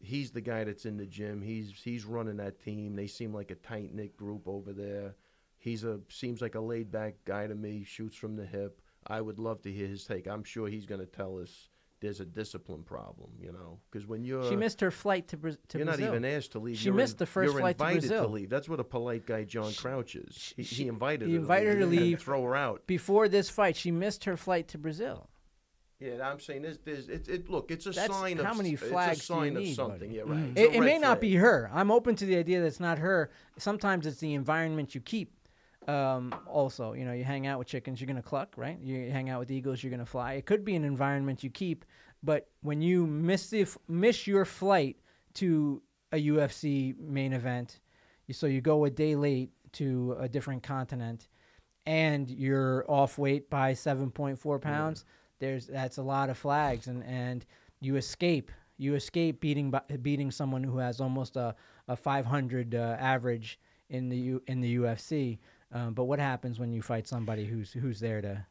he's 0.00 0.30
the 0.30 0.40
guy 0.40 0.64
that's 0.64 0.84
in 0.86 0.96
the 0.96 1.06
gym. 1.06 1.40
He's 1.42 1.70
he's 1.82 2.04
running 2.04 2.36
that 2.38 2.62
team. 2.62 2.96
They 2.96 3.06
seem 3.06 3.32
like 3.32 3.50
a 3.50 3.54
tight 3.56 3.94
knit 3.94 4.16
group 4.16 4.42
over 4.46 4.72
there. 4.72 5.14
He's 5.58 5.84
a 5.84 6.00
seems 6.08 6.42
like 6.42 6.54
a 6.56 6.60
laid 6.60 6.90
back 6.92 7.14
guy 7.24 7.46
to 7.46 7.54
me. 7.54 7.84
Shoots 7.84 8.16
from 8.16 8.36
the 8.36 8.44
hip. 8.46 8.80
I 9.06 9.20
would 9.20 9.38
love 9.38 9.62
to 9.62 9.72
hear 9.72 9.86
his 9.86 10.04
take. 10.04 10.26
I'm 10.26 10.44
sure 10.44 10.68
he's 10.68 10.86
going 10.86 11.00
to 11.00 11.06
tell 11.06 11.38
us 11.38 11.68
there's 12.04 12.20
a 12.20 12.24
discipline 12.24 12.82
problem. 12.82 13.30
You 13.40 13.52
know, 13.52 13.78
because 13.90 14.06
when 14.06 14.24
you're 14.24 14.48
she 14.48 14.56
missed 14.56 14.80
her 14.80 14.90
flight 14.90 15.28
to, 15.28 15.36
Bra- 15.36 15.52
to 15.68 15.78
you're 15.78 15.86
Brazil. 15.86 16.06
not 16.06 16.14
even 16.16 16.24
asked 16.24 16.52
to 16.52 16.58
leave. 16.58 16.76
She 16.78 16.84
You're 16.86 16.94
missed 16.94 17.14
in- 17.14 17.18
the 17.18 17.26
first 17.26 17.52
you're 17.52 17.60
flight 17.60 17.78
to 17.78 17.84
invited 17.84 18.08
Brazil. 18.08 18.28
leave. 18.28 18.50
That's 18.50 18.68
what 18.68 18.80
a 18.80 18.84
polite 18.84 19.26
guy 19.26 19.44
John 19.44 19.72
Crouch 19.72 20.14
is. 20.16 20.52
He, 20.56 20.62
she- 20.62 20.82
he 20.84 20.88
invited 20.88 21.28
he 21.28 21.34
her 21.34 21.40
invited 21.40 21.66
her 21.74 21.74
to 21.80 21.86
He 21.90 21.96
didn't 21.96 22.04
leave. 22.10 22.20
Throw 22.22 22.42
her 22.44 22.54
out. 22.54 22.86
Before 22.86 23.28
this 23.28 23.48
fight, 23.50 23.76
she 23.76 23.90
missed 23.90 24.24
her 24.24 24.36
flight 24.36 24.68
to 24.68 24.78
Brazil. 24.78 25.28
Yeah, 26.00 26.28
I'm 26.28 26.40
saying 26.40 26.62
this. 26.62 26.78
There's, 26.84 27.08
it, 27.08 27.28
it, 27.28 27.48
look, 27.48 27.70
it's 27.70 27.86
a 27.86 27.90
That's- 27.90 28.10
sign 28.10 28.36
how 28.38 28.50
of 28.50 28.56
many 28.58 28.72
it's 28.74 28.82
a 28.82 28.86
flags 28.86 29.26
do 29.26 29.34
you 29.34 29.40
sign 29.40 29.56
of 29.56 29.62
need, 29.62 29.74
something. 29.74 29.98
buddy? 30.00 30.14
Yeah, 30.16 30.22
right. 30.22 30.30
Mm-hmm. 30.32 30.58
It's 30.58 30.60
It, 30.60 30.74
it 30.76 30.80
may 30.80 30.92
red 30.94 31.00
not 31.00 31.20
be 31.20 31.34
her. 31.36 31.70
I'm 31.72 31.90
open 31.90 32.14
to 32.16 32.26
the 32.26 32.36
idea 32.36 32.60
that 32.60 32.66
it's 32.66 32.80
not 32.80 32.98
her. 32.98 33.30
Sometimes 33.58 34.04
it's 34.06 34.18
the 34.18 34.34
environment 34.34 34.94
you 34.94 35.00
keep. 35.00 35.32
Um, 35.88 36.34
also, 36.46 36.94
you 36.94 37.04
know, 37.04 37.12
you 37.12 37.24
hang 37.24 37.46
out 37.46 37.58
with 37.58 37.68
chickens, 37.68 38.00
you're 38.00 38.06
gonna 38.06 38.22
cluck, 38.22 38.54
right? 38.56 38.78
You 38.80 39.10
hang 39.10 39.28
out 39.28 39.40
with 39.40 39.50
eagles, 39.50 39.82
you're 39.82 39.90
gonna 39.90 40.06
fly. 40.06 40.34
It 40.34 40.46
could 40.46 40.64
be 40.64 40.76
an 40.76 40.84
environment 40.84 41.44
you 41.44 41.50
keep, 41.50 41.84
but 42.22 42.48
when 42.62 42.80
you 42.80 43.06
miss 43.06 43.50
the 43.50 43.62
f- 43.62 43.76
miss 43.86 44.26
your 44.26 44.44
flight 44.44 44.96
to 45.34 45.82
a 46.12 46.16
UFC 46.16 46.96
main 46.98 47.32
event, 47.32 47.80
you, 48.26 48.34
so 48.34 48.46
you 48.46 48.60
go 48.60 48.84
a 48.86 48.90
day 48.90 49.14
late 49.14 49.50
to 49.72 50.16
a 50.18 50.28
different 50.28 50.62
continent, 50.62 51.28
and 51.84 52.30
you're 52.30 52.84
off 52.88 53.18
weight 53.18 53.50
by 53.50 53.72
7.4 53.74 54.60
pounds. 54.60 55.04
There's 55.38 55.66
that's 55.66 55.98
a 55.98 56.02
lot 56.02 56.30
of 56.30 56.38
flags, 56.38 56.86
and 56.86 57.04
and 57.04 57.44
you 57.80 57.96
escape. 57.96 58.50
You 58.78 58.94
escape 58.94 59.40
beating 59.40 59.72
beating 60.00 60.30
someone 60.30 60.64
who 60.64 60.78
has 60.78 61.00
almost 61.00 61.36
a, 61.36 61.54
a 61.88 61.96
500 61.96 62.74
uh, 62.74 62.96
average 62.98 63.58
in 63.90 64.08
the 64.08 64.16
U, 64.16 64.42
in 64.46 64.60
the 64.60 64.76
UFC. 64.76 65.38
Um, 65.74 65.92
but 65.92 66.04
what 66.04 66.20
happens 66.20 66.58
when 66.58 66.72
you 66.72 66.80
fight 66.80 67.06
somebody 67.08 67.44
who's 67.44 67.72
who's 67.72 67.98
there 68.00 68.22
to 68.22 68.46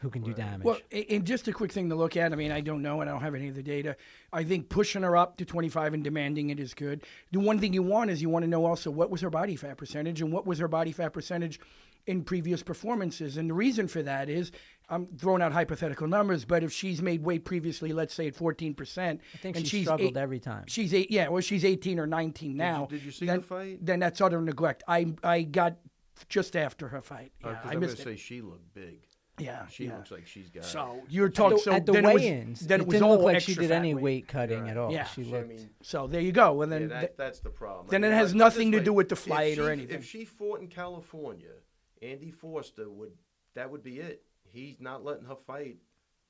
who 0.00 0.10
can 0.10 0.22
do 0.22 0.34
damage? 0.34 0.64
Well, 0.64 0.78
and 0.92 1.24
just 1.24 1.48
a 1.48 1.52
quick 1.52 1.72
thing 1.72 1.88
to 1.88 1.94
look 1.94 2.16
at. 2.16 2.32
I 2.32 2.36
mean, 2.36 2.52
I 2.52 2.60
don't 2.60 2.82
know, 2.82 3.00
and 3.00 3.08
I 3.08 3.12
don't 3.12 3.22
have 3.22 3.34
any 3.34 3.48
of 3.48 3.54
the 3.54 3.62
data. 3.62 3.96
I 4.32 4.44
think 4.44 4.68
pushing 4.68 5.02
her 5.02 5.16
up 5.16 5.38
to 5.38 5.44
25 5.46 5.94
and 5.94 6.04
demanding 6.04 6.50
it 6.50 6.60
is 6.60 6.74
good. 6.74 7.04
The 7.32 7.40
one 7.40 7.58
thing 7.60 7.72
you 7.72 7.82
want 7.82 8.10
is 8.10 8.20
you 8.20 8.28
want 8.28 8.42
to 8.42 8.48
know 8.48 8.66
also 8.66 8.90
what 8.90 9.10
was 9.10 9.22
her 9.22 9.30
body 9.30 9.56
fat 9.56 9.78
percentage 9.78 10.20
and 10.20 10.32
what 10.32 10.46
was 10.46 10.58
her 10.58 10.68
body 10.68 10.92
fat 10.92 11.12
percentage 11.14 11.60
in 12.06 12.22
previous 12.22 12.62
performances. 12.62 13.36
And 13.36 13.48
the 13.48 13.54
reason 13.54 13.88
for 13.88 14.02
that 14.02 14.28
is 14.28 14.52
I'm 14.88 15.06
throwing 15.18 15.42
out 15.42 15.52
hypothetical 15.52 16.06
numbers, 16.06 16.44
but 16.44 16.62
if 16.62 16.72
she's 16.72 17.00
made 17.00 17.22
weight 17.24 17.44
previously, 17.44 17.92
let's 17.92 18.12
say 18.14 18.28
at 18.28 18.34
14 18.36 18.74
percent, 18.74 19.20
I 19.34 19.38
think 19.38 19.56
and 19.56 19.66
she 19.66 19.78
she's 19.78 19.86
struggled 19.86 20.16
eight- 20.16 20.20
every 20.20 20.40
time. 20.40 20.64
She's 20.66 20.92
eight, 20.94 21.10
yeah. 21.10 21.28
Well, 21.28 21.40
she's 21.42 21.64
18 21.64 21.98
or 21.98 22.06
19 22.06 22.56
now. 22.56 22.86
did 22.86 23.02
you 23.02 23.10
see 23.12 23.26
then, 23.26 23.38
the 23.40 23.46
fight? 23.46 23.78
Then 23.84 24.00
that's 24.00 24.20
utter 24.20 24.40
neglect. 24.40 24.82
I 24.86 25.14
I 25.24 25.42
got 25.42 25.76
just 26.24 26.56
after 26.56 26.88
her 26.88 27.02
fight. 27.02 27.32
Yeah, 27.40 27.48
Uh, 27.48 27.54
'cause 27.54 27.70
I 27.70 27.72
I'm 27.74 27.80
missed 27.80 27.98
gonna 27.98 28.10
it. 28.10 28.18
say 28.18 28.22
she 28.22 28.40
looked 28.40 28.72
big. 28.74 29.00
Yeah, 29.38 29.66
She 29.66 29.84
yeah. 29.84 29.96
looks 29.98 30.10
like 30.10 30.26
she's 30.26 30.48
got. 30.48 30.64
So 30.64 31.02
you're 31.10 31.28
talking. 31.28 31.58
So 31.58 31.72
at 31.72 31.84
the 31.84 31.92
then 31.92 32.06
it 32.06 32.14
was, 32.14 32.22
weigh-ins, 32.22 32.60
then 32.60 32.80
it, 32.80 32.84
it 32.84 32.86
was 32.86 32.94
didn't 32.94 33.08
look 33.10 33.20
like 33.20 33.40
she 33.42 33.54
did 33.54 33.70
any 33.70 33.92
weight. 33.94 34.02
weight 34.02 34.28
cutting 34.28 34.62
Right. 34.62 34.70
at 34.70 34.76
all. 34.78 34.90
Yeah. 34.90 35.04
she 35.04 35.22
I 35.22 35.26
looked. 35.26 35.48
mean, 35.50 35.70
So 35.82 36.06
there 36.06 36.22
you 36.22 36.32
go. 36.32 36.62
And 36.62 36.72
yeah, 36.72 36.78
then 36.78 36.88
that, 36.88 37.16
that's 37.18 37.40
the 37.40 37.50
problem. 37.50 37.88
then 37.90 38.02
I 38.02 38.08
it 38.08 38.12
has 38.14 38.34
nothing 38.34 38.70
this 38.70 38.80
to 38.80 38.84
do 38.86 38.94
with 38.94 39.10
the 39.10 39.12
If 39.14 39.18
fight 39.18 39.58
or 39.58 39.70
anything. 39.70 39.94
If 39.94 40.06
she 40.06 40.24
fought 40.24 40.60
in 40.62 40.68
California, 40.68 41.52
Andy 42.00 42.30
Foster 42.30 42.88
would. 42.88 43.12
That 43.54 43.70
would 43.70 43.82
be 43.82 43.98
it. 44.00 44.22
He's 44.44 44.80
not 44.80 45.04
letting 45.04 45.26
her 45.26 45.36
fight 45.46 45.76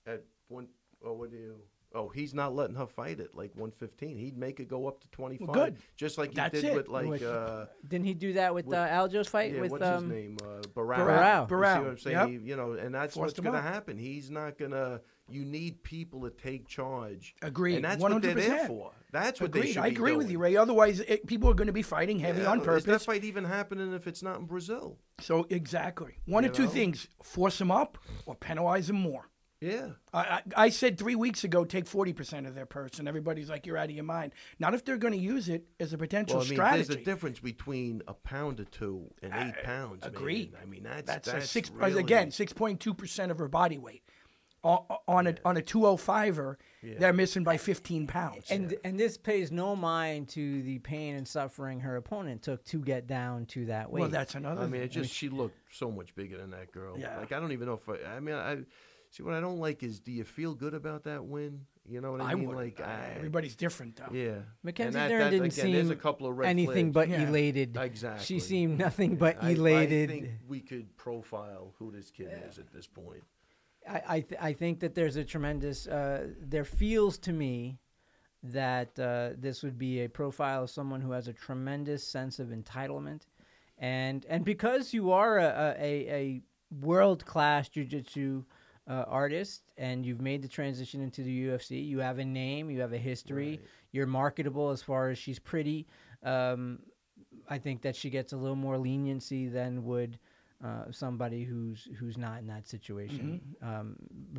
at 0.05 0.25
one. 0.49 0.67
Or 1.01 1.17
what 1.17 1.31
do 1.31 1.37
you? 1.37 1.61
Oh, 1.97 2.09
he's 2.09 2.35
not 2.35 2.55
letting 2.55 2.77
her 2.77 2.87
fight 2.87 3.21
it 3.21 3.35
like 3.35 3.51
115. 3.55 4.19
He'd 4.19 4.37
make 4.37 4.61
it 4.61 4.69
go 4.69 4.87
up 4.87 5.01
to 5.01 5.09
25. 5.09 5.53
good. 5.53 5.77
Just 5.97 6.19
like 6.19 6.31
he 6.31 6.37
That's 6.37 6.53
did 6.61 6.65
it. 6.65 6.77
with 6.77 6.89
like. 6.89 7.07
Like- 7.07 7.23
Uh, 7.23 7.67
Didn't 7.89 8.05
he 8.07 8.15
do 8.15 8.35
that 8.35 8.55
with 8.55 8.67
With- 8.67 8.77
uh, 8.79 8.87
Aljo's 8.89 9.29
fight 9.29 9.55
yeah, 9.55 9.61
with 9.63 9.71
what's 9.73 9.85
um, 9.85 10.05
his 10.11 10.13
name? 10.13 10.37
Uh, 10.43 10.61
Barao. 10.75 11.49
Barao. 11.49 11.49
You 11.49 11.49
see 11.49 11.81
what 11.81 11.89
I'm 11.91 11.99
saying? 11.99 12.17
Yep. 12.17 12.29
He- 12.29 12.49
you 12.51 12.57
know, 12.57 12.73
and 12.73 12.95
that's 12.95 13.15
Forced 13.15 13.39
what's 13.39 13.41
going 13.41 13.55
to 13.57 13.63
happen. 13.63 13.97
He's 13.97 14.31
not 14.31 14.59
going 14.59 14.73
to. 14.73 15.01
You 15.29 15.45
need 15.45 15.83
people 15.83 16.21
to 16.23 16.31
take 16.31 16.69
charge. 16.69 17.35
Agreed. 17.43 17.77
And 17.77 17.85
that's 17.85 18.01
what 18.01 18.23
they're 18.23 18.35
there 18.35 18.67
for. 18.69 18.93
That's 19.11 19.41
what 19.41 19.51
they 19.51 19.73
should 19.73 19.79
I 19.83 19.89
be 19.89 19.97
agree 19.97 20.15
with 20.15 20.31
you, 20.31 20.39
Ray. 20.39 20.55
Otherwise, 20.57 21.01
it, 21.01 21.27
people 21.27 21.51
are 21.51 21.55
going 21.55 21.67
to 21.67 21.73
be 21.73 21.83
fighting 21.83 22.21
heavy 22.21 22.43
Yeah, 22.43 22.51
on 22.51 22.61
Is 22.61 22.65
purpose. 22.65 22.85
that 22.85 23.03
fight 23.03 23.25
even 23.25 23.43
happening 23.45 23.93
if 23.93 24.07
it's 24.07 24.23
not 24.23 24.39
in 24.39 24.45
Brazil? 24.45 24.99
So 25.21 25.45
exactly, 25.51 26.19
one 26.27 26.45
You 26.45 26.51
of 26.51 26.57
two 26.57 26.69
things: 26.69 27.09
force 27.25 27.59
them 27.59 27.73
up 27.73 27.99
or 28.27 28.37
penalize 28.37 28.87
them 28.87 29.01
more. 29.01 29.29
Yeah. 29.61 29.89
I, 30.13 30.19
I, 30.21 30.43
I 30.57 30.69
said 30.69 30.99
three 30.99 31.15
weeks 31.15 31.45
ago, 31.45 31.65
take 31.65 31.87
forty 31.87 32.13
percent 32.13 32.47
of 32.47 32.55
their 32.55 32.67
purse, 32.67 32.99
and 32.99 33.09
everybody's 33.09 33.49
like, 33.49 33.67
"You're 33.67 33.79
out 33.79 33.87
of 33.89 33.93
your 33.93 34.05
mind." 34.05 34.33
Not 34.59 34.75
if 34.75 34.85
they're 34.85 34.99
going 34.99 35.15
to 35.15 35.19
use 35.19 35.49
it 35.49 35.65
as 35.81 35.93
a 35.93 35.99
potential 35.99 36.37
Well, 36.37 36.47
I 36.47 36.49
mean, 36.49 36.57
strategy. 36.57 36.85
there's 36.89 37.01
a 37.01 37.05
difference 37.05 37.41
between 37.41 38.03
a 38.07 38.13
pound 38.15 38.61
or 38.61 38.65
two 38.65 39.11
and 39.23 39.33
eight 39.33 39.63
pounds. 39.63 40.03
man. 40.03 40.61
I 40.63 40.67
mean, 40.67 40.83
that's 40.83 41.07
That's, 41.07 41.33
that's, 41.33 41.45
a 41.45 41.49
six 41.49 41.71
uh, 41.71 41.87
really, 41.87 42.01
again, 42.01 42.31
six 42.31 42.53
point 42.53 42.81
two 42.81 42.93
percent 42.93 43.31
of 43.31 43.39
her 43.39 43.49
body 43.49 43.79
weight. 43.79 44.03
On, 44.63 44.85
on 45.07 45.27
a 45.29 45.35
on 45.45 45.57
a 45.57 45.63
two 45.63 45.87
oh 45.87 45.97
fiver, 45.97 46.59
er, 46.83 46.95
they're 46.99 47.13
missing 47.13 47.45
by 47.45 47.57
fifteen 47.57 48.07
pounds. 48.07 48.51
And 48.51 48.75
and 48.85 48.99
this 48.99 49.17
pays 49.17 49.53
no 49.53 49.77
mind 49.77 50.29
to 50.31 50.63
the 50.63 50.81
pain 50.81 51.15
and 51.15 51.27
suffering 51.27 51.81
her 51.81 51.97
opponent 51.97 52.43
took 52.43 52.65
to 52.65 52.81
get 52.81 53.07
down 53.07 53.47
to 53.47 53.67
that 53.67 53.91
weight. 53.91 54.01
well, 54.01 54.11
that's 54.11 54.35
another. 54.35 54.63
I 54.63 54.67
mean, 54.67 54.83
it 54.83 54.91
just 54.91 55.15
she 55.15 55.29
looked 55.29 55.57
so 55.71 55.91
much 55.91 56.15
bigger 56.15 56.37
than 56.37 56.51
that 56.51 56.73
girl. 56.73 56.99
Yeah. 56.99 57.17
Like 57.17 57.33
I 57.33 57.39
don't 57.39 57.53
even 57.53 57.69
know 57.69 57.81
if 57.81 57.89
I. 57.89 58.17
I 58.17 58.21
mean, 58.21 58.35
I 58.35 58.59
see 59.17 59.23
what 59.23 59.35
I 59.35 59.41
don't 59.41 59.59
like 59.59 59.83
is, 59.83 60.01
do 60.01 60.13
you 60.13 60.25
feel 60.25 60.55
good 60.55 60.75
about 60.75 61.05
that 61.05 61.25
win? 61.25 61.63
You 61.89 62.01
know 62.01 62.13
what 62.13 62.21
I, 62.21 62.33
I 62.33 62.35
mean? 62.35 62.49
would. 62.49 62.57
Like, 62.57 62.81
I, 62.81 63.13
everybody's 63.17 63.55
different 63.57 63.97
though. 63.97 64.13
yeah. 64.13 64.39
Mackenzie 64.63 64.87
And 64.89 64.95
that- 64.97 65.09
Dern 65.09 65.21
that- 65.21 65.31
didn't 65.31 65.59
again, 65.59 65.73
there's 65.73 65.87
a 65.87 65.91
seem 65.91 65.99
couple 65.99 66.27
of 66.27 66.37
red 66.37 66.49
anything 66.49 66.93
flags. 66.93 67.09
but 67.09 67.09
Yeah. 67.21 67.29
elated. 67.29 67.77
Exactly. 67.77 68.25
She 68.25 68.41
seemed 68.41 68.79
nothing 68.79 69.17
but 69.17 69.43
I- 69.43 69.51
elated. 69.51 70.11
I, 70.11 70.13
think 70.15 70.31
we 70.49 70.61
could 70.61 70.97
profile 70.97 71.73
who 71.79 71.91
this 71.93 72.11
kid 72.11 72.31
is 72.49 72.59
at 72.59 72.73
this 72.73 72.87
point. 72.87 73.23
I 73.89 74.03
I, 74.09 74.21
th- 74.21 74.41
I 74.43 74.53
think 74.53 74.81
that 74.81 74.95
there's 74.97 75.15
a 75.17 75.25
tremendous. 75.25 75.87
Uh, 75.87 76.29
there 76.41 76.65
feels 76.65 77.19
to 77.19 77.33
me 77.33 77.79
that 78.43 78.99
uh, 78.99 79.31
this 79.39 79.63
would 79.63 79.79
be 79.79 80.01
a 80.01 80.09
profile 80.09 80.65
of 80.65 80.71
someone 80.71 81.01
who 81.01 81.13
has 81.13 81.29
a 81.29 81.33
tremendous 81.33 82.03
sense 82.07 82.41
of 82.41 82.49
entitlement, 82.49 83.23
and 83.79 84.27
and 84.29 84.45
because 84.45 84.93
you 84.93 85.13
are 85.13 85.39
a 85.39 85.77
a, 85.79 85.93
a 86.23 86.43
world 86.81 87.25
class 87.25 87.69
jujitsu 87.69 88.45
uh, 88.89 89.05
artist 89.09 89.63
and 89.79 90.05
you've 90.07 90.21
made 90.21 90.43
the 90.43 90.49
transition 90.49 91.01
into 91.01 91.23
the 91.23 91.47
UFC, 91.49 91.85
you 91.87 91.99
have 91.99 92.19
a 92.19 92.25
name, 92.25 92.71
you 92.71 92.81
have 92.81 92.93
a 92.93 92.99
history, 92.99 93.51
Right. 93.51 93.61
you're 93.93 94.07
marketable 94.07 94.71
as 94.71 94.83
far 94.83 95.11
as 95.11 95.19
she's 95.19 95.39
pretty. 95.39 95.87
Um, 96.23 96.79
I 97.49 97.59
think 97.59 97.83
that 97.83 97.95
she 97.97 98.11
gets 98.11 98.33
a 98.33 98.37
little 98.37 98.57
more 98.57 98.79
leniency 98.79 99.49
than 99.49 99.85
would 99.85 100.19
uh, 100.65 100.91
somebody 100.91 101.45
who's 101.45 101.87
who's 101.99 102.17
not 102.17 102.39
in 102.41 102.47
that 102.47 102.67
situation. 102.67 103.41
Um, 103.63 103.97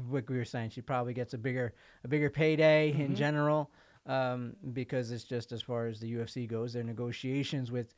like 0.09 0.29
we 0.29 0.37
were 0.37 0.45
saying, 0.45 0.71
she 0.71 0.81
probably 0.81 1.13
gets 1.13 1.33
a 1.33 1.37
bigger 1.37 1.73
a 2.03 2.07
bigger 2.07 2.29
payday 2.29 2.91
in 2.91 3.15
general 3.15 3.69
um, 4.07 4.55
because 4.73 5.11
it's 5.11 5.23
just 5.25 5.51
as 5.51 5.61
far 5.61 5.85
as 5.87 5.99
the 5.99 6.11
UFC 6.11 6.47
goes. 6.47 6.73
Their 6.73 6.83
negotiations 6.83 7.71
with, 7.71 7.93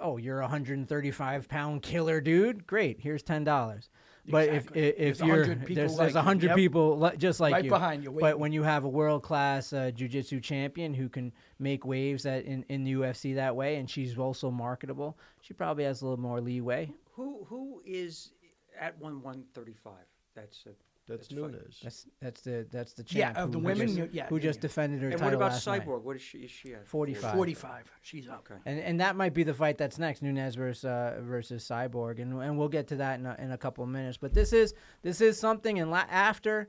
oh, 0.00 0.16
you're 0.16 0.38
a 0.40 0.42
135 0.42 1.48
pound 1.48 1.82
killer 1.82 2.20
dude. 2.20 2.66
Great, 2.66 3.00
here's 3.00 3.22
ten 3.22 3.42
dollars. 3.44 3.88
But 4.28 4.48
Exactly. 4.48 4.82
if 4.82 4.88
if, 4.88 4.94
if 4.98 5.18
There's 5.18 5.28
you're 5.28 5.44
hundred 5.44 5.60
people 5.66 5.74
there's 5.76 5.92
like 5.92 5.98
there's 5.98 6.16
a 6.16 6.18
you. 6.18 6.22
hundred 6.24 6.46
Yep. 6.48 6.56
people 6.56 7.12
just 7.16 7.40
like 7.40 7.52
Right 7.54 7.64
you 7.64 7.70
behind 7.70 8.04
you, 8.04 8.10
But 8.10 8.38
when 8.38 8.52
you 8.52 8.62
have 8.62 8.84
a 8.84 8.88
world 8.88 9.22
class 9.22 9.72
uh, 9.72 9.90
jujitsu 9.94 10.42
champion 10.42 10.94
who 10.94 11.08
can 11.08 11.32
make 11.58 11.84
waves 11.84 12.26
at, 12.26 12.44
in 12.44 12.64
in 12.68 12.84
the 12.84 12.92
UFC 12.94 13.34
that 13.36 13.54
way, 13.54 13.76
and 13.76 13.88
she's 13.88 14.18
also 14.18 14.50
marketable, 14.50 15.16
she 15.42 15.54
probably 15.54 15.84
has 15.84 16.02
a 16.02 16.06
little 16.06 16.20
more 16.20 16.40
leeway. 16.40 16.92
Who 17.12 17.44
who 17.48 17.82
is 17.86 18.32
at 18.80 18.98
one 19.00 19.22
one 19.22 19.44
thirty 19.54 19.74
five? 19.74 20.04
That's 20.34 20.64
a, 20.66 20.70
That's 21.08 21.28
fine. 21.28 21.40
Nunes. 21.40 21.80
That's 21.82 22.06
that's 22.20 22.40
the 22.40 22.66
that's 22.70 22.92
the 22.94 23.04
champ. 23.04 23.36
Yeah, 23.36 23.42
of 23.42 23.52
the 23.52 23.58
women, 23.58 23.88
just, 23.96 24.12
yeah, 24.12 24.26
who 24.26 24.36
yeah, 24.36 24.42
just 24.42 24.58
yeah. 24.58 24.62
defended 24.62 25.02
her 25.02 25.08
And 25.08 25.18
title 25.18 25.28
And 25.28 25.40
what 25.40 25.46
about 25.46 25.52
last 25.52 25.66
night. 25.66 25.86
Cyborg? 25.86 26.02
What 26.02 26.16
is 26.16 26.22
she? 26.22 26.38
Is 26.38 26.50
she 26.50 26.74
at? 26.74 26.86
45. 26.88 27.34
Forty-five. 27.34 27.90
She's 28.02 28.28
up. 28.28 28.46
Okay. 28.50 28.60
And 28.66 28.80
and 28.80 29.00
that 29.00 29.16
might 29.16 29.34
be 29.34 29.44
the 29.44 29.54
fight 29.54 29.78
that's 29.78 29.98
next, 29.98 30.22
Nunes 30.22 30.54
versus 30.56 30.84
uh, 30.84 31.20
versus 31.22 31.66
Cyborg, 31.66 32.20
and 32.20 32.32
and 32.42 32.58
we'll 32.58 32.68
get 32.68 32.88
to 32.88 32.96
that 32.96 33.20
in 33.20 33.26
a, 33.26 33.36
in 33.38 33.52
a 33.52 33.58
couple 33.58 33.84
of 33.84 33.90
minutes. 33.90 34.16
But 34.16 34.34
this 34.34 34.52
is 34.52 34.74
this 35.02 35.20
is 35.20 35.38
something, 35.38 35.78
and 35.78 35.90
la- 35.90 36.06
after 36.10 36.68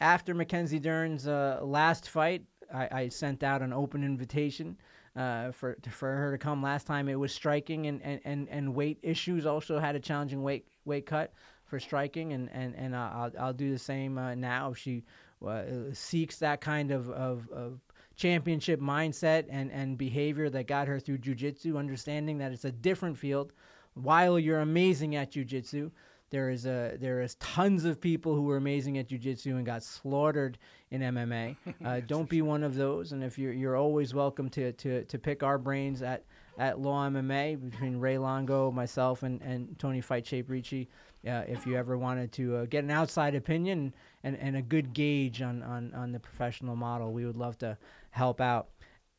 after 0.00 0.34
Mackenzie 0.34 0.78
Dern's 0.78 1.26
uh, 1.26 1.60
last 1.62 2.08
fight, 2.08 2.44
I, 2.72 2.88
I 2.92 3.08
sent 3.08 3.42
out 3.42 3.62
an 3.62 3.72
open 3.72 4.04
invitation 4.04 4.76
uh, 5.16 5.52
for 5.52 5.76
for 5.90 6.14
her 6.14 6.32
to 6.32 6.38
come. 6.38 6.62
Last 6.62 6.86
time 6.86 7.08
it 7.08 7.18
was 7.18 7.32
striking, 7.32 7.86
and, 7.86 8.02
and, 8.02 8.20
and, 8.24 8.48
and 8.48 8.74
weight 8.74 8.98
issues 9.02 9.46
also 9.46 9.78
had 9.78 9.96
a 9.96 10.00
challenging 10.00 10.42
weight 10.42 10.66
weight 10.84 11.06
cut 11.06 11.32
for 11.70 11.80
striking, 11.80 12.32
and 12.34 12.50
and 12.52 12.74
and 12.74 12.94
I'll 12.94 13.32
I'll 13.38 13.52
do 13.54 13.70
the 13.70 13.78
same 13.78 14.18
uh, 14.18 14.34
now 14.34 14.72
if 14.72 14.78
she 14.78 15.04
uh, 15.46 15.62
seeks 15.92 16.36
that 16.40 16.60
kind 16.60 16.90
of 16.90 17.08
of, 17.10 17.48
of 17.50 17.80
championship 18.16 18.80
mindset 18.80 19.46
and, 19.48 19.72
and 19.72 19.96
behavior 19.96 20.50
that 20.50 20.66
got 20.66 20.86
her 20.88 21.00
through 21.00 21.16
jujitsu, 21.16 21.78
understanding 21.78 22.36
that 22.38 22.52
it's 22.52 22.66
a 22.66 22.72
different 22.72 23.16
field. 23.16 23.52
While 23.94 24.38
you're 24.38 24.60
amazing 24.60 25.16
at 25.16 25.32
jujitsu, 25.32 25.90
there 26.30 26.50
is 26.50 26.64
a 26.66 26.96
there 27.00 27.22
is 27.22 27.34
tons 27.36 27.84
of 27.84 28.00
people 28.00 28.34
who 28.34 28.42
were 28.42 28.56
amazing 28.56 28.98
at 28.98 29.08
jujitsu 29.08 29.46
and 29.56 29.66
got 29.66 29.82
slaughtered 29.82 30.58
in 30.90 31.00
MMA. 31.00 31.56
Uh, 31.84 32.00
don't 32.06 32.28
be 32.28 32.42
one 32.42 32.62
of 32.62 32.74
those. 32.74 33.12
And 33.12 33.24
if 33.24 33.38
you're 33.38 33.52
you're 33.52 33.76
always 33.76 34.12
welcome 34.12 34.50
to, 34.50 34.72
to, 34.72 35.04
to 35.04 35.18
pick 35.18 35.42
our 35.42 35.56
brains 35.56 36.02
at, 36.02 36.24
at 36.58 36.78
Law 36.78 37.08
MMA 37.08 37.70
between 37.70 37.96
Ray 37.96 38.18
Longo, 38.18 38.70
myself, 38.70 39.22
and, 39.22 39.40
and 39.40 39.78
Tony 39.78 40.02
Fight 40.02 40.26
Shape 40.26 40.50
Ricci. 40.50 40.88
Uh, 41.26 41.42
if 41.46 41.66
you 41.66 41.76
ever 41.76 41.98
wanted 41.98 42.32
to 42.32 42.56
uh, 42.56 42.64
get 42.64 42.82
an 42.82 42.90
outside 42.90 43.34
opinion 43.34 43.94
and, 44.24 44.38
and 44.38 44.56
a 44.56 44.62
good 44.62 44.94
gauge 44.94 45.42
on, 45.42 45.62
on, 45.62 45.92
on 45.94 46.12
the 46.12 46.18
professional 46.18 46.74
model, 46.74 47.12
we 47.12 47.26
would 47.26 47.36
love 47.36 47.58
to 47.58 47.76
help 48.10 48.40
out. 48.40 48.68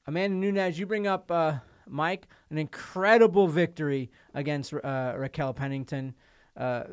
Amanda 0.08 0.36
Nunes, 0.36 0.80
you 0.80 0.88
bring 0.88 1.06
up 1.06 1.30
uh, 1.30 1.60
Mike, 1.88 2.28
an 2.50 2.58
incredible 2.58 3.48
victory 3.48 4.10
against 4.34 4.74
uh, 4.74 5.14
Raquel 5.16 5.54
Pennington. 5.54 6.16
Uh, 6.58 6.86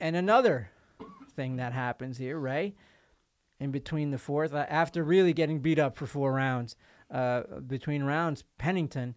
and 0.00 0.16
another 0.16 0.70
thing 1.36 1.56
that 1.56 1.74
happens 1.74 2.16
here, 2.16 2.38
Ray, 2.38 2.74
in 3.60 3.70
between 3.70 4.10
the 4.10 4.18
fourth, 4.18 4.54
uh, 4.54 4.64
after 4.68 5.04
really 5.04 5.34
getting 5.34 5.60
beat 5.60 5.78
up 5.78 5.94
for 5.94 6.06
four 6.06 6.32
rounds, 6.32 6.74
between 7.66 8.02
rounds, 8.02 8.44
Pennington, 8.56 9.14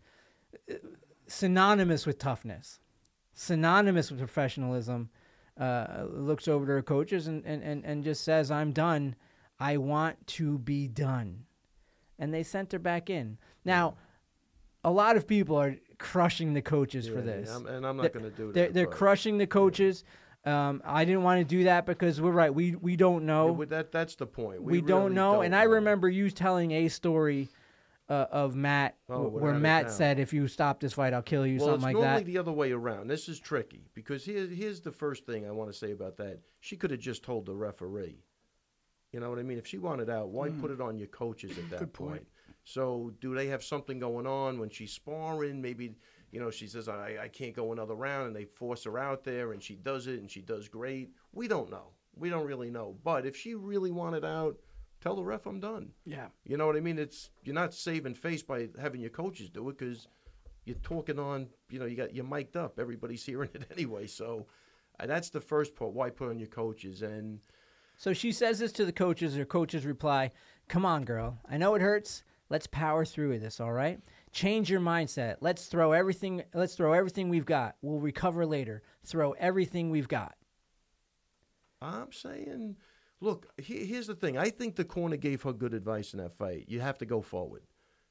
synonymous 1.27 2.05
with 2.05 2.19
toughness, 2.19 2.81
synonymous 3.35 4.09
with 4.09 4.19
professionalism, 4.19 5.09
uh, 5.59 6.05
looks 6.09 6.47
over 6.47 6.65
to 6.65 6.71
her 6.71 6.81
coaches 6.81 7.27
and, 7.27 7.45
and, 7.45 7.61
and, 7.61 7.85
and 7.85 8.03
just 8.03 8.23
says, 8.23 8.49
I'm 8.49 8.71
done. 8.71 9.15
I 9.59 9.77
want 9.77 10.25
to 10.27 10.57
be 10.57 10.87
done. 10.87 11.43
And 12.17 12.33
they 12.33 12.43
sent 12.43 12.71
her 12.71 12.79
back 12.79 13.09
in. 13.09 13.37
Now, 13.63 13.95
a 14.83 14.91
lot 14.91 15.15
of 15.17 15.27
people 15.27 15.57
are 15.57 15.75
crushing 15.97 16.53
the 16.53 16.61
coaches 16.61 17.07
for 17.07 17.15
Yeah, 17.15 17.21
this. 17.21 17.51
I'm- 17.51 17.67
and 17.67 17.85
I'm 17.85 17.97
not 17.97 18.11
going 18.13 18.25
to 18.25 18.31
do 18.31 18.47
that. 18.47 18.53
They're, 18.53 18.69
they're 18.71 18.85
crushing 18.87 19.37
the 19.37 19.47
coaches. 19.47 20.03
Um, 20.45 20.81
I 20.85 21.05
didn't 21.05 21.23
want 21.23 21.39
to 21.39 21.45
do 21.45 21.63
that 21.63 21.85
because 21.85 22.21
we're 22.21 22.29
right. 22.31 22.53
We 22.53 22.75
we 22.75 22.95
don't 22.95 23.25
know. 23.25 23.57
Yeah, 23.59 23.65
that, 23.69 23.91
that's 23.91 24.15
the 24.15 24.27
point. 24.27 24.61
we, 24.61 24.73
We, 24.73 24.81
don't 24.81 25.15
know. 25.15 25.33
don't 25.37 25.45
and 25.45 25.55
I 25.55 25.63
remember 25.63 26.07
you 26.07 26.29
telling 26.29 26.71
a 26.71 26.87
story 26.87 27.49
uh, 28.09 28.25
of 28.31 28.55
Matt 28.55 28.97
Oh, 29.09 29.27
where 29.29 29.53
Matt 29.53 29.91
said, 29.91 30.19
"If 30.19 30.33
you 30.33 30.47
stop 30.47 30.79
this 30.79 30.93
fight, 30.93 31.13
I'll 31.13 31.21
kill 31.21 31.45
you," 31.45 31.57
Well, 31.57 31.67
something 31.67 31.75
it's 31.77 31.83
like 31.83 31.93
normally 31.95 32.23
that. 32.23 32.25
the 32.31 32.37
other 32.37 32.51
way 32.51 32.71
around. 32.71 33.07
This 33.07 33.27
is 33.27 33.39
tricky 33.39 33.89
because 33.93 34.23
here's 34.25 34.55
here's 34.55 34.81
the 34.81 34.91
first 34.91 35.25
thing 35.25 35.47
I 35.47 35.51
want 35.51 35.71
to 35.71 35.77
say 35.77 35.91
about 35.91 36.17
that. 36.17 36.39
She 36.59 36.75
could 36.77 36.91
have 36.91 36.99
just 36.99 37.23
told 37.23 37.45
the 37.45 37.55
referee. 37.55 38.23
You 39.11 39.19
know 39.21 39.29
what 39.29 39.39
I 39.39 39.43
mean? 39.43 39.57
If 39.57 39.65
she 39.67 39.77
wanted 39.77 40.09
out, 40.09 40.29
why 40.29 40.49
put 40.49 40.71
it 40.71 40.81
on 40.81 40.97
your 40.97 41.07
coaches 41.07 41.57
at 41.57 41.69
that 41.69 41.77
Mm. 41.77 41.79
Good 41.79 41.93
point. 41.93 42.27
So 42.63 43.13
do 43.21 43.33
they 43.35 43.47
have 43.47 43.63
something 43.63 43.99
going 43.99 44.25
on 44.27 44.59
when 44.59 44.69
she's 44.69 44.91
sparring? 44.91 45.61
Maybe 45.61 45.95
you 46.31 46.39
know 46.39 46.51
she 46.51 46.67
says 46.67 46.87
I, 46.89 47.17
I 47.23 47.27
can't 47.27 47.55
go 47.55 47.71
another 47.71 47.95
round, 47.95 48.27
and 48.27 48.35
they 48.35 48.45
force 48.45 48.83
her 48.83 48.97
out 48.99 49.23
there, 49.23 49.53
and 49.53 49.61
she 49.63 49.75
does 49.75 50.07
it, 50.07 50.19
and 50.19 50.29
she 50.29 50.41
does 50.41 50.67
great. 50.67 51.11
We 51.31 51.47
don't 51.47 51.69
know. 51.71 51.89
We 52.17 52.29
don't 52.29 52.45
really 52.45 52.69
know. 52.71 52.97
But 53.03 53.25
if 53.25 53.35
she 53.35 53.55
really 53.55 53.91
wanted 53.91 54.23
out, 54.25 54.57
tell 55.05 55.15
the 55.15 55.23
ref 55.23 55.45
I'm 55.45 55.59
done. 55.59 55.91
Yeah. 56.03 56.29
You 56.45 56.57
know 56.57 56.65
what 56.65 56.75
I 56.75 56.79
mean? 56.79 56.97
It's 56.97 57.29
you're 57.43 57.53
not 57.53 57.75
saving 57.75 58.15
face 58.15 58.41
by 58.41 58.69
having 58.81 59.01
your 59.01 59.11
coaches 59.11 59.49
do 59.51 59.69
it 59.69 59.77
because 59.77 60.07
you're 60.65 60.77
talking 60.77 61.19
on. 61.19 61.47
You 61.69 61.77
know, 61.77 61.85
you 61.85 61.95
got 61.95 62.15
you're 62.15 62.25
mic'd 62.25 62.57
up. 62.57 62.79
Everybody's 62.79 63.23
hearing 63.29 63.49
it 63.53 63.67
anyway. 63.71 64.07
So, 64.07 64.47
Uh, 64.99 65.05
That's 65.05 65.29
the 65.29 65.41
first 65.41 65.75
part. 65.75 65.93
Why 65.93 66.09
put 66.09 66.29
on 66.29 66.39
your 66.39 66.47
coaches? 66.47 67.03
And 67.03 67.39
So 67.97 68.13
she 68.13 68.31
says 68.31 68.57
this 68.57 68.71
to 68.73 68.85
the 68.85 68.91
coaches. 68.91 69.35
Her 69.35 69.45
coaches 69.45 69.85
reply, 69.85 70.31
Come 70.67 70.85
on, 70.85 71.03
girl. 71.05 71.37
I 71.47 71.57
know 71.57 71.75
it 71.75 71.81
hurts. 71.83 72.23
Let's 72.49 72.67
power 72.67 73.05
through 73.05 73.29
with 73.29 73.41
this, 73.41 73.59
all 73.59 73.73
right? 73.73 73.99
Change 74.31 74.69
your 74.71 74.79
mindset. 74.81 75.35
Let's 75.39 75.67
throw 75.67 75.91
everything 75.91 76.43
let's 76.55 76.73
throw 76.75 76.93
everything 76.93 77.29
we've 77.29 77.45
got. 77.45 77.75
We'll 77.83 77.99
recover 77.99 78.43
later. 78.45 78.81
Throw 79.03 79.33
everything 79.33 79.91
we've 79.91 80.07
got. 80.07 80.35
I'm 81.81 82.11
saying, 82.11 82.77
look, 83.25 83.47
he- 83.57 83.85
here's 83.85 84.07
the 84.07 84.15
thing. 84.15 84.37
I 84.37 84.49
think 84.49 84.75
the 84.75 84.85
corner 84.85 85.17
gave 85.17 85.41
her 85.41 85.53
good 85.53 85.73
advice 85.73 86.13
in 86.13 86.19
that 86.19 86.37
fight. 86.37 86.65
You 86.67 86.79
have 86.79 86.97
to 86.99 87.05
go 87.05 87.21
forward. 87.21 87.63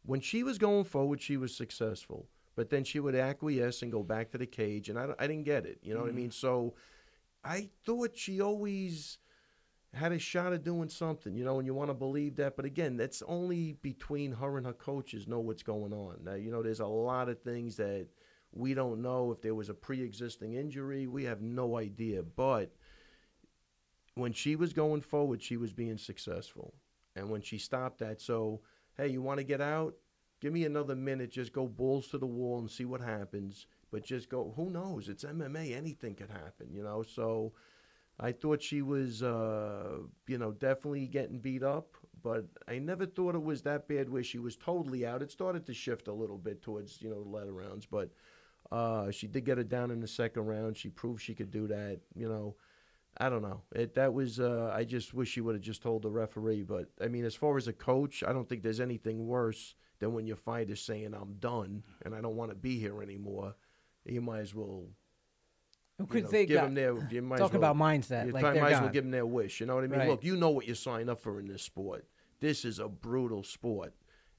When 0.05 0.21
she 0.21 0.43
was 0.43 0.59
going 0.59 0.85
forward, 0.85 1.23
she 1.23 1.37
was 1.37 1.57
successful. 1.57 2.29
But 2.57 2.71
then 2.71 2.85
she 2.85 3.01
would 3.01 3.15
acquiesce 3.15 3.83
and 3.83 3.91
go 3.91 4.03
back 4.03 4.31
to 4.31 4.39
the 4.39 4.47
cage, 4.47 4.89
and 4.89 4.99
I, 4.99 5.09
I 5.19 5.27
didn't 5.27 5.45
get 5.45 5.67
it. 5.67 5.79
You 5.83 5.95
know 5.95 6.01
what 6.01 6.07
I 6.07 6.09
mm-hmm. 6.11 6.19
mean? 6.19 6.31
So 6.31 6.75
I 7.43 7.71
thought 7.85 8.17
she 8.17 8.41
always 8.41 9.19
had 9.93 10.13
a 10.13 10.19
shot 10.19 10.53
at 10.53 10.65
doing 10.65 10.89
something, 10.89 11.35
you 11.37 11.45
know, 11.45 11.59
and 11.59 11.67
you 11.67 11.75
want 11.75 11.91
to 11.91 11.95
believe 11.95 12.37
that. 12.37 12.57
But 12.57 12.65
again, 12.65 12.97
that's 12.97 13.23
only 13.27 13.75
between 13.83 14.33
her 14.33 14.57
and 14.57 14.67
her 14.67 14.73
coaches 14.73 15.27
know 15.27 15.41
what's 15.41 15.63
going 15.63 15.93
on. 15.93 16.19
Now, 16.25 16.35
you 16.35 16.51
know, 16.51 16.63
there's 16.63 16.81
a 16.81 16.87
lot 16.87 17.29
of 17.29 17.41
things 17.43 17.77
that 17.77 18.09
we 18.53 18.75
don't 18.75 19.03
know. 19.03 19.33
If 19.33 19.41
there 19.43 19.55
was 19.55 19.69
a 19.69 19.75
pre 19.75 20.03
existing 20.03 20.55
injury, 20.55 21.07
we 21.07 21.25
have 21.25 21.41
no 21.41 21.77
idea. 21.77 22.23
But 22.23 22.73
when 24.15 24.33
she 24.33 24.57
was 24.57 24.73
going 24.73 25.01
forward, 25.01 25.43
she 25.43 25.57
was 25.57 25.73
being 25.73 25.99
successful. 25.99 26.75
And 27.17 27.31
when 27.31 27.43
she 27.43 27.59
stopped 27.59 27.99
that, 27.99 28.21
so, 28.21 28.61
hey, 28.97 29.09
you 29.09 29.23
want 29.23 29.39
to 29.39 29.45
get 29.45 29.61
out? 29.61 29.95
Give 30.41 30.53
me 30.53 30.65
another 30.65 30.95
minute. 30.95 31.31
Just 31.31 31.53
go 31.53 31.67
balls 31.67 32.09
to 32.09 32.19
the 32.19 32.27
wall 32.27 32.59
and 32.59 32.71
see 32.71 32.85
what 32.85 33.01
happens. 33.01 33.67
But 33.91 34.05
just 34.05 34.29
go, 34.29 34.53
who 34.57 34.71
knows? 34.71 35.09
It's 35.09 35.25
MMA. 35.25 35.77
Anything 35.77 36.15
could 36.15 36.31
happen, 36.31 36.73
you 36.73 36.83
know? 36.83 37.03
So 37.03 37.53
I 38.19 38.33
thought 38.33 38.63
she 38.63 38.83
was, 38.83 39.23
uh, 39.23 39.99
you 40.27 40.39
know, 40.39 40.53
definitely 40.53 41.07
getting 41.07 41.39
beat 41.39 41.63
up. 41.63 41.97
But 42.23 42.47
I 42.69 42.79
never 42.79 43.07
thought 43.07 43.35
it 43.35 43.43
was 43.43 43.63
that 43.63 43.87
bad 43.87 44.09
where 44.09 44.25
she 44.25 44.39
was 44.39 44.57
totally 44.57 45.07
out. 45.07 45.23
It 45.23 45.31
started 45.31 45.67
to 45.67 45.75
shift 45.75 46.09
a 46.09 46.13
little 46.13 46.39
bit 46.39 46.63
towards, 46.63 47.01
you 47.03 47.11
know, 47.11 47.23
the 47.23 47.29
latter 47.29 47.53
rounds. 47.53 47.87
But 47.87 48.11
uh, 48.73 49.11
she 49.11 49.27
did 49.27 49.45
get 49.45 49.59
it 49.59 49.69
down 49.69 49.91
in 49.91 50.01
the 50.01 50.09
second 50.09 50.47
round. 50.47 50.77
She 50.77 50.89
proved 50.89 51.23
she 51.23 51.35
could 51.35 51.51
do 51.51 51.67
that, 51.69 52.01
you 52.15 52.29
know. 52.29 52.57
I 53.19 53.29
don't 53.29 53.43
know. 53.43 53.63
It 53.75 53.95
that 53.95 54.13
was. 54.13 54.41
Uh, 54.41 54.73
I 54.75 54.85
just 54.85 55.15
wish 55.15 55.29
she 55.31 55.41
would 55.41 55.55
have 55.55 55.63
just 55.63 55.83
told 55.83 56.03
the 56.03 56.11
referee. 56.11 56.63
But 56.63 56.89
I 57.01 57.09
mean, 57.09 57.25
as 57.25 57.35
far 57.35 57.57
as 57.57 57.69
a 57.69 57.73
coach, 57.73 58.25
I 58.27 58.33
don't 58.33 58.49
think 58.49 58.63
there's 58.63 58.81
anything 58.81 59.27
worse 59.27 59.75
than 60.01 60.13
when 60.15 60.27
your 60.27 60.37
fighter's 60.37 60.81
saying, 60.81 61.15
"I'm 61.15 61.35
done 61.35 61.85
and 62.05 62.15
I 62.15 62.21
don't 62.21 62.37
want 62.37 62.51
to 62.51 62.57
be 62.57 62.79
here 62.79 63.03
anymore." 63.03 63.55
You 64.05 64.21
might 64.21 64.41
as 64.41 64.55
well 64.55 64.89
Who 65.99 66.05
you 66.05 66.07
could 66.07 66.25
know, 66.25 66.29
think 66.31 66.49
give 66.49 66.61
them 66.63 66.75
their. 66.75 67.09
You 67.11 67.23
might 67.23 67.37
as 67.41 67.53
well- 67.53 67.57
about 67.57 67.77
mindset, 67.77 68.27
You 68.27 68.33
like 68.33 68.43
might 68.43 68.55
they're 68.55 68.67
as 68.67 68.81
well 68.81 68.91
give 68.91 69.05
them 69.05 69.13
their 69.13 69.27
wish. 69.27 69.61
You 69.61 69.67
know 69.67 69.77
what 69.77 69.85
I 69.85 69.87
mean? 69.87 70.01
Right. 70.01 70.09
Look, 70.09 70.25
you 70.25 70.37
know 70.37 70.51
what 70.51 70.67
you 70.67 70.75
sign 70.75 71.09
up 71.09 71.21
for 71.21 71.39
in 71.39 71.47
this 71.47 71.63
sport. 71.63 72.07
This 72.41 72.65
is 72.65 72.81
a 72.81 72.89
brutal 72.89 73.45
sport, 73.45 73.95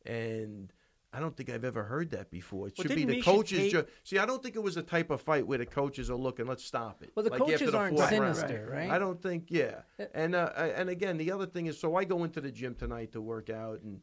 and 0.05 0.71
I 1.15 1.19
don't 1.19 1.35
think 1.37 1.49
I've 1.49 1.63
ever 1.63 1.83
heard 1.83 2.11
that 2.11 2.29
before. 2.29 2.67
It 2.67 2.73
Well, 2.77 2.87
should 2.87 2.95
be 2.95 3.05
the 3.05 3.15
Miesha 3.21 3.23
coaches. 3.23 3.59
Tate- 3.59 3.71
ju- 3.71 3.85
See, 4.03 4.17
I 4.19 4.25
don't 4.25 4.43
think 4.43 4.55
it 4.55 4.63
was 4.63 4.75
a 4.77 4.83
type 4.83 5.09
of 5.11 5.21
fight 5.21 5.47
where 5.47 5.57
the 5.57 5.65
coaches 5.65 6.09
are 6.09 6.15
looking. 6.15 6.45
Let's 6.45 6.63
stop 6.65 7.01
it. 7.03 7.11
Well, 7.15 7.23
the 7.23 7.29
Like 7.31 7.39
coaches 7.39 7.71
the 7.71 7.77
aren't 7.77 7.97
fourth 7.97 8.11
round. 8.11 8.35
sinister, 8.35 8.69
right? 8.71 8.89
I 8.89 8.99
don't 8.99 9.21
think. 9.21 9.45
Yeah, 9.49 9.81
and 10.13 10.35
uh, 10.35 10.51
and 10.55 10.89
again, 10.89 11.17
the 11.17 11.31
other 11.31 11.45
thing 11.45 11.67
is, 11.67 11.79
so 11.79 11.95
I 11.95 12.03
go 12.03 12.23
into 12.23 12.41
the 12.41 12.51
gym 12.51 12.75
tonight 12.75 13.11
to 13.13 13.21
work 13.21 13.49
out, 13.49 13.81
and 13.81 14.01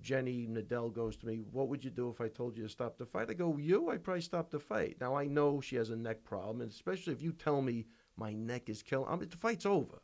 Jenny 0.00 0.46
Nadell 0.48 0.92
goes 0.92 1.16
to 1.18 1.26
me, 1.26 1.44
"What 1.50 1.68
would 1.68 1.84
you 1.84 1.90
do 1.90 2.10
if 2.10 2.20
I 2.20 2.28
told 2.28 2.56
you 2.56 2.64
to 2.64 2.68
stop 2.68 2.98
the 2.98 3.06
fight?" 3.06 3.30
I 3.30 3.34
go, 3.34 3.56
"You, 3.56 3.88
I 3.90 3.96
probably 3.98 4.20
stop 4.22 4.50
the 4.50 4.58
fight." 4.58 4.96
Now 5.00 5.14
I 5.14 5.26
know 5.26 5.60
she 5.60 5.76
has 5.76 5.90
a 5.90 5.96
neck 5.96 6.24
problem, 6.24 6.60
and 6.60 6.70
especially 6.70 7.12
if 7.12 7.22
you 7.22 7.32
tell 7.32 7.62
me 7.62 7.86
my 8.16 8.32
neck 8.32 8.68
is 8.68 8.82
killing, 8.82 9.08
I 9.08 9.16
mean, 9.16 9.28
the 9.28 9.36
fight's 9.36 9.64
over. 9.64 10.02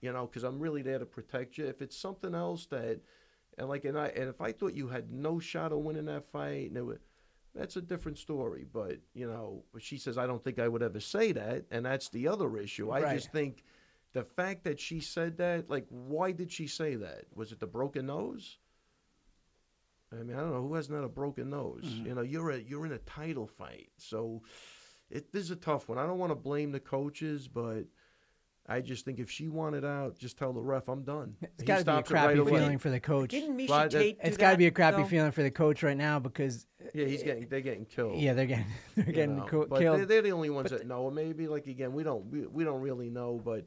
You 0.00 0.12
know, 0.12 0.26
because 0.26 0.44
I'm 0.44 0.60
really 0.60 0.82
there 0.82 0.98
to 0.98 1.06
protect 1.06 1.58
you. 1.58 1.66
If 1.66 1.82
it's 1.82 1.96
something 1.96 2.34
else 2.34 2.66
that, 2.66 3.00
and 3.58 3.68
like, 3.68 3.84
and 3.84 3.98
I, 3.98 4.08
and 4.08 4.28
if 4.28 4.40
I 4.40 4.52
thought 4.52 4.74
you 4.74 4.88
had 4.88 5.10
no 5.10 5.38
shot 5.38 5.72
of 5.72 5.78
winning 5.78 6.06
that 6.06 6.30
fight, 6.30 6.68
and 6.68 6.76
it 6.76 6.82
would, 6.82 7.00
that's 7.54 7.76
a 7.76 7.80
different 7.82 8.18
story. 8.18 8.64
But 8.70 8.98
you 9.14 9.26
know, 9.26 9.64
but 9.72 9.82
she 9.82 9.96
says 9.98 10.18
I 10.18 10.26
don't 10.26 10.42
think 10.42 10.58
I 10.58 10.68
would 10.68 10.82
ever 10.82 11.00
say 11.00 11.32
that, 11.32 11.64
and 11.70 11.86
that's 11.86 12.08
the 12.10 12.28
other 12.28 12.56
issue. 12.58 12.90
I 12.90 13.02
Right. 13.02 13.14
just 13.16 13.32
think 13.32 13.64
the 14.12 14.24
fact 14.24 14.64
that 14.64 14.80
she 14.80 15.00
said 15.00 15.38
that, 15.38 15.68
like, 15.70 15.86
why 15.88 16.32
did 16.32 16.50
she 16.50 16.66
say 16.66 16.96
that? 16.96 17.24
Was 17.34 17.52
it 17.52 17.60
the 17.60 17.66
broken 17.66 18.06
nose? 18.06 18.58
I 20.12 20.22
mean, 20.22 20.36
I 20.36 20.40
don't 20.40 20.52
know 20.52 20.62
who 20.62 20.74
hasn't 20.74 20.94
had 20.94 21.04
a 21.04 21.08
broken 21.08 21.50
nose. 21.50 21.82
Mm-hmm. 21.84 22.06
You 22.06 22.14
know, 22.14 22.22
you're 22.22 22.50
a 22.50 22.58
you're 22.58 22.86
in 22.86 22.92
a 22.92 22.98
title 22.98 23.46
fight, 23.46 23.88
so 23.96 24.42
it 25.10 25.32
this 25.32 25.42
is 25.44 25.50
a 25.50 25.56
tough 25.56 25.88
one. 25.88 25.98
I 25.98 26.06
don't 26.06 26.18
want 26.18 26.30
to 26.30 26.36
blame 26.36 26.72
the 26.72 26.80
coaches, 26.80 27.48
but 27.48 27.84
I 28.68 28.80
just 28.80 29.04
think 29.04 29.20
if 29.20 29.30
she 29.30 29.48
wanted 29.48 29.84
out, 29.84 30.18
just 30.18 30.36
tell 30.36 30.52
the 30.52 30.60
ref 30.60 30.88
I'm 30.88 31.02
done. 31.04 31.36
It's 31.40 31.52
He 31.60 31.66
got 31.66 31.78
to 31.78 31.84
be 31.84 31.90
a 31.90 31.94
stops 31.94 32.10
it 32.10 32.12
crappy 32.12 32.26
right 32.30 32.38
away. 32.38 32.50
feeling 32.50 32.78
for 32.78 32.90
the 32.90 32.98
coach. 32.98 33.30
Didn't 33.30 33.56
Miesha 33.56 33.68
Well, 33.68 33.78
that- 33.88 33.90
Tate 33.92 34.20
do 34.22 34.28
It's 34.28 34.36
got 34.36 34.50
to 34.52 34.56
be 34.56 34.66
a 34.66 34.70
crappy 34.72 35.02
though? 35.02 35.08
feeling 35.08 35.30
for 35.30 35.42
the 35.44 35.50
coach 35.52 35.82
right 35.84 35.96
now 35.96 36.18
because 36.18 36.66
Yeah, 36.92 37.04
he's 37.06 37.22
getting 37.22 37.46
they're 37.48 37.60
getting 37.60 37.84
killed. 37.84 38.18
yeah, 38.18 38.32
they're 38.32 38.46
getting 38.46 38.66
they're 38.96 39.06
you 39.06 39.12
getting 39.12 39.36
know. 39.36 39.44
co- 39.44 39.66
but 39.66 39.80
killed. 39.80 39.98
They're, 40.00 40.06
they're 40.06 40.22
the 40.22 40.32
only 40.32 40.50
ones 40.50 40.70
that 40.70 40.86
know. 40.86 41.02
Or 41.02 41.12
maybe 41.12 41.46
like 41.46 41.66
again, 41.68 41.92
we 41.92 42.02
don't 42.02 42.26
we, 42.26 42.46
we 42.46 42.64
don't 42.64 42.80
really 42.80 43.08
know. 43.08 43.40
But 43.44 43.66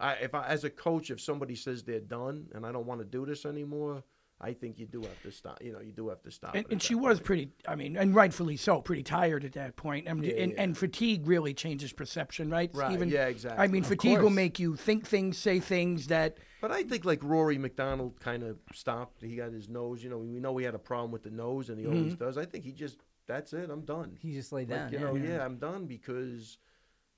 I, 0.00 0.14
if 0.14 0.34
I 0.34 0.46
as 0.46 0.64
a 0.64 0.70
coach, 0.70 1.10
if 1.10 1.20
somebody 1.20 1.54
says 1.54 1.82
they're 1.82 2.00
done 2.00 2.46
and 2.54 2.64
I 2.64 2.72
don't 2.72 2.86
want 2.86 3.00
to 3.00 3.06
do 3.06 3.26
this 3.26 3.44
anymore, 3.44 4.02
I 4.40 4.52
think 4.52 4.78
you 4.78 4.86
do 4.86 5.00
have 5.02 5.20
to 5.22 5.32
stop. 5.32 5.60
You 5.62 5.72
know, 5.72 5.80
you 5.80 5.90
do 5.92 6.08
have 6.10 6.22
to 6.22 6.30
stop. 6.30 6.54
And, 6.54 6.64
and 6.70 6.80
she 6.80 6.94
was 6.94 7.18
point. 7.18 7.24
pretty, 7.24 7.48
I 7.66 7.74
mean, 7.74 7.96
and 7.96 8.14
rightfully 8.14 8.56
so, 8.56 8.80
pretty 8.80 9.02
tired 9.02 9.44
at 9.44 9.52
that 9.54 9.74
point. 9.74 10.08
I 10.08 10.12
mean, 10.14 10.30
Yeah, 10.30 10.42
and, 10.44 10.52
yeah. 10.52 10.62
and 10.62 10.78
fatigue 10.78 11.26
really 11.26 11.54
changes 11.54 11.92
perception, 11.92 12.48
right, 12.48 12.70
Right, 12.72 12.88
Stephen? 12.90 13.08
yeah, 13.08 13.26
exactly. 13.26 13.64
I 13.64 13.66
mean, 13.66 13.82
Of 13.82 13.88
fatigue 13.88 14.20
will 14.20 14.30
make 14.30 14.60
you 14.60 14.76
think 14.76 15.06
things, 15.06 15.38
say 15.38 15.58
things 15.58 16.06
that 16.06 16.38
But 16.60 16.70
I 16.70 16.84
think 16.84 17.04
like 17.04 17.22
Rory 17.24 17.58
MacDonald 17.58 18.20
kind 18.20 18.44
of 18.44 18.58
stopped. 18.72 19.22
He 19.22 19.34
got 19.36 19.52
his 19.52 19.68
nose. 19.68 20.04
You 20.04 20.10
know, 20.10 20.18
we 20.18 20.38
know 20.38 20.56
he 20.56 20.64
had 20.64 20.74
a 20.74 20.78
problem 20.78 21.10
with 21.10 21.24
the 21.24 21.30
nose, 21.30 21.68
and 21.68 21.78
he 21.78 21.86
always 21.86 22.12
Mm-hmm. 22.14 22.24
does. 22.24 22.38
I 22.38 22.44
think 22.44 22.64
he 22.64 22.70
just 22.72 22.98
that's 23.26 23.52
it. 23.52 23.68
I'm 23.70 23.82
done. 23.82 24.16
he 24.22 24.32
just 24.34 24.52
laid 24.52 24.70
Like, 24.70 24.78
down. 24.78 24.92
you 24.92 24.98
yeah. 25.00 25.04
know, 25.04 25.14
yeah. 25.16 25.44
I'm 25.44 25.56
done 25.58 25.86
because, 25.86 26.58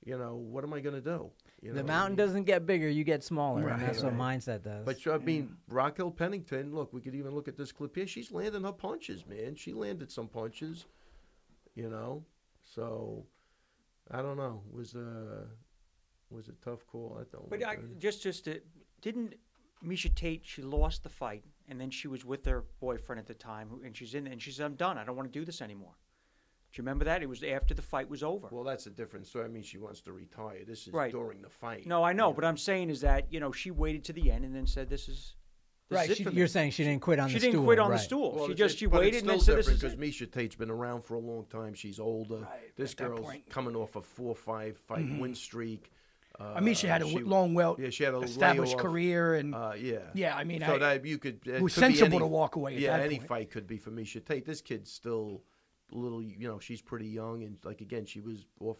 you 0.04 0.16
know, 0.18 0.36
what 0.36 0.64
am 0.64 0.72
I 0.72 0.80
gonna 0.80 1.00
do? 1.00 1.30
You 1.62 1.74
the 1.74 1.82
know, 1.82 1.88
mountain 1.88 2.16
doesn't 2.16 2.44
get 2.44 2.64
bigger; 2.64 2.88
you 2.88 3.04
get 3.04 3.22
smaller, 3.22 3.62
Right, 3.62 3.74
and 3.74 3.82
that's 3.82 4.02
what 4.02 4.16
mindset 4.16 4.62
does. 4.62 4.84
But 4.84 5.06
I 5.06 5.18
mean, 5.18 5.56
Raquel 5.68 6.10
Pennington. 6.10 6.74
Look, 6.74 6.92
we 6.92 7.02
could 7.02 7.14
even 7.14 7.34
look 7.34 7.48
at 7.48 7.56
this 7.56 7.70
clip 7.70 7.94
here. 7.94 8.06
She's 8.06 8.32
landing 8.32 8.64
her 8.64 8.72
punches, 8.72 9.26
man. 9.26 9.56
She 9.56 9.74
landed 9.74 10.10
some 10.10 10.26
punches. 10.26 10.86
You 11.74 11.90
know, 11.90 12.24
so 12.62 13.26
I 14.10 14.22
don't 14.22 14.36
know. 14.36 14.62
It 14.70 14.74
was 14.74 14.94
uh, 14.94 14.98
a 15.00 16.34
was 16.34 16.48
a 16.48 16.52
tough 16.64 16.86
call. 16.86 17.18
I 17.20 17.24
don't. 17.30 17.48
But 17.50 17.60
know, 17.60 17.68
I, 17.68 17.76
just 17.98 18.22
just 18.22 18.46
to, 18.46 18.60
didn't 19.02 19.34
Miesha 19.84 20.14
Tate? 20.14 20.42
She 20.44 20.62
lost 20.62 21.02
the 21.02 21.10
fight, 21.10 21.44
and 21.68 21.78
then 21.78 21.90
she 21.90 22.08
was 22.08 22.24
with 22.24 22.46
her 22.46 22.64
boyfriend 22.80 23.20
at 23.20 23.26
the 23.26 23.34
time, 23.34 23.68
and 23.84 23.94
she's 23.94 24.14
in, 24.14 24.26
and 24.26 24.40
she 24.40 24.50
said, 24.50 24.64
"I'm 24.64 24.76
done. 24.76 24.96
I 24.96 25.04
don't 25.04 25.16
want 25.16 25.30
to 25.30 25.38
do 25.38 25.44
this 25.44 25.60
anymore." 25.60 25.94
Do 26.72 26.80
you 26.80 26.82
remember 26.84 27.04
that? 27.06 27.22
It 27.22 27.28
was 27.28 27.42
after 27.42 27.74
the 27.74 27.82
fight 27.82 28.08
was 28.08 28.22
over. 28.22 28.48
well, 28.50 28.62
that's 28.64 28.86
a 28.86 28.90
different 28.90 29.26
story. 29.26 29.44
I 29.44 29.48
mean, 29.48 29.62
she 29.64 29.78
wants 29.78 30.00
to 30.02 30.12
retire. 30.12 30.60
This 30.66 30.86
is 30.86 30.92
Right. 30.92 31.10
during 31.10 31.42
the 31.42 31.48
fight. 31.48 31.86
no, 31.86 32.04
I 32.04 32.12
know, 32.12 32.28
you 32.28 32.34
but 32.34 32.44
I'm 32.44 32.56
saying 32.56 32.90
is 32.90 33.00
that 33.00 33.26
you 33.32 33.40
know 33.40 33.50
she 33.52 33.70
waited 33.72 34.04
to 34.04 34.12
the 34.12 34.30
end 34.30 34.44
and 34.44 34.54
then 34.54 34.66
said, 34.66 34.88
"This 34.88 35.08
is." 35.08 35.34
This 35.88 35.96
right, 35.96 36.10
is 36.10 36.16
she, 36.18 36.22
you're 36.30 36.46
saying 36.46 36.70
she 36.70 36.84
didn't 36.84 37.02
quit 37.02 37.18
on 37.18 37.28
she 37.28 37.34
the 37.34 37.40
stool. 37.40 37.48
She 37.48 37.52
didn't 37.56 37.64
quit 37.64 37.78
on 37.80 37.90
right. 37.90 37.96
the 37.96 38.02
stool. 38.04 38.32
Well, 38.36 38.46
she 38.46 38.54
just 38.54 38.76
it- 38.76 38.78
she 38.78 38.86
but 38.86 39.00
waited 39.00 39.28
and 39.28 39.42
said, 39.42 39.56
"This 39.58 39.66
is 39.66 39.74
because 39.80 39.94
it." 39.94 39.98
Miesha 40.00 40.30
Tate's 40.30 40.54
been 40.54 40.70
around 40.70 41.02
for 41.04 41.14
a 41.14 41.18
long 41.18 41.46
time. 41.46 41.74
She's 41.74 41.98
older. 41.98 42.36
Right, 42.42 42.76
This 42.76 42.94
girl's 42.94 43.28
coming 43.48 43.74
off 43.74 43.96
a 43.96 44.02
four 44.02 44.36
five 44.36 44.76
fight 44.78 45.18
win 45.18 45.34
streak. 45.34 45.90
Uh, 46.38 46.52
I 46.54 46.60
mean, 46.60 46.74
she 46.76 46.86
had 46.86 47.02
a 47.02 47.06
w- 47.06 47.26
long, 47.26 47.54
well 47.54 47.76
yeah, 47.78 47.90
she 47.90 48.04
had 48.04 48.14
a 48.14 48.20
established 48.20 48.74
layoff. 48.74 48.82
career, 48.82 49.34
and 49.34 49.52
Uh, 49.52 49.72
yeah. 49.76 49.98
Yeah, 50.14 50.36
I 50.36 50.44
mean, 50.44 50.60
so 50.60 50.76
I- 50.76 50.78
that 50.78 51.04
you 51.04 51.18
could. 51.18 51.40
It, 51.44 51.54
it 51.56 51.60
was 51.62 51.74
could 51.74 51.80
be 51.80 51.86
sensible 51.96 52.06
any- 52.06 52.18
to 52.20 52.26
walk 52.28 52.54
away 52.54 52.74
at 52.76 52.80
yeah, 52.80 52.96
that 52.96 53.04
any 53.06 53.16
point. 53.16 53.28
fight 53.28 53.50
could 53.50 53.66
be 53.66 53.76
for 53.76 53.90
Miesha 53.90 54.24
Tate. 54.24 54.44
This 54.46 54.60
kid's 54.60 54.92
still 54.92 55.42
a 55.42 55.49
little. 55.92 56.22
You 56.22 56.48
know, 56.48 56.58
she's 56.58 56.80
pretty 56.82 57.08
young, 57.08 57.42
and 57.42 57.56
like 57.64 57.80
again, 57.80 58.04
she 58.06 58.20
was 58.20 58.46
off 58.60 58.78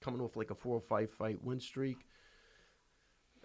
coming 0.00 0.20
off 0.20 0.36
like 0.36 0.50
a 0.50 0.54
four 0.54 0.76
or 0.76 0.80
five 0.80 1.10
fight 1.10 1.42
win 1.42 1.60
streak. 1.60 1.98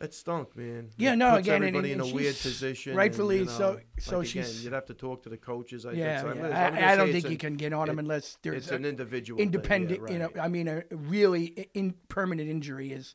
It 0.02 0.14
stunk, 0.14 0.56
man. 0.56 0.92
Yeah, 0.98 1.12
It 1.12 1.16
no, 1.18 1.32
puts 1.32 1.42
again, 1.42 1.56
everybody 1.56 1.92
and 1.92 2.02
in 2.02 2.10
a 2.10 2.14
weird 2.14 2.34
position. 2.38 2.96
rightfully 2.96 3.40
and, 3.40 3.48
you 3.48 3.52
so- 3.52 3.74
know, 3.74 3.80
so 4.00 4.20
like, 4.20 4.30
again, 4.30 4.48
you'd 4.62 4.72
have 4.72 4.86
to 4.86 4.94
talk 4.94 5.24
to 5.24 5.30
the 5.30 5.36
coaches. 5.36 5.86
I 5.86 5.92
yeah, 5.92 6.22
think. 6.22 6.22
So 6.22 6.30
I'm 6.30 6.36
yeah. 6.38 6.42
gonna- 6.44 6.56
I, 6.56 6.66
I'm 6.88 6.94
I 6.94 6.96
don't 6.96 7.12
think 7.12 7.26
an- 7.26 7.32
you 7.34 7.38
can 7.38 7.56
get 7.56 7.74
on 7.74 7.90
him 7.90 8.00
it- 8.00 8.04
unless 8.04 8.38
there's 8.42 8.64
it's 8.64 8.72
a 8.72 8.76
an 8.76 8.86
individual 8.86 9.38
thing, 9.40 9.50
yeah, 9.52 9.56
independent. 9.58 10.10
You 10.10 10.20
know. 10.20 10.30
I 10.42 10.48
mean, 10.48 10.70
a 10.70 10.84
really 10.92 11.68
in, 11.74 11.96
permanent 12.08 12.50
injury 12.50 12.94
is. 12.94 13.14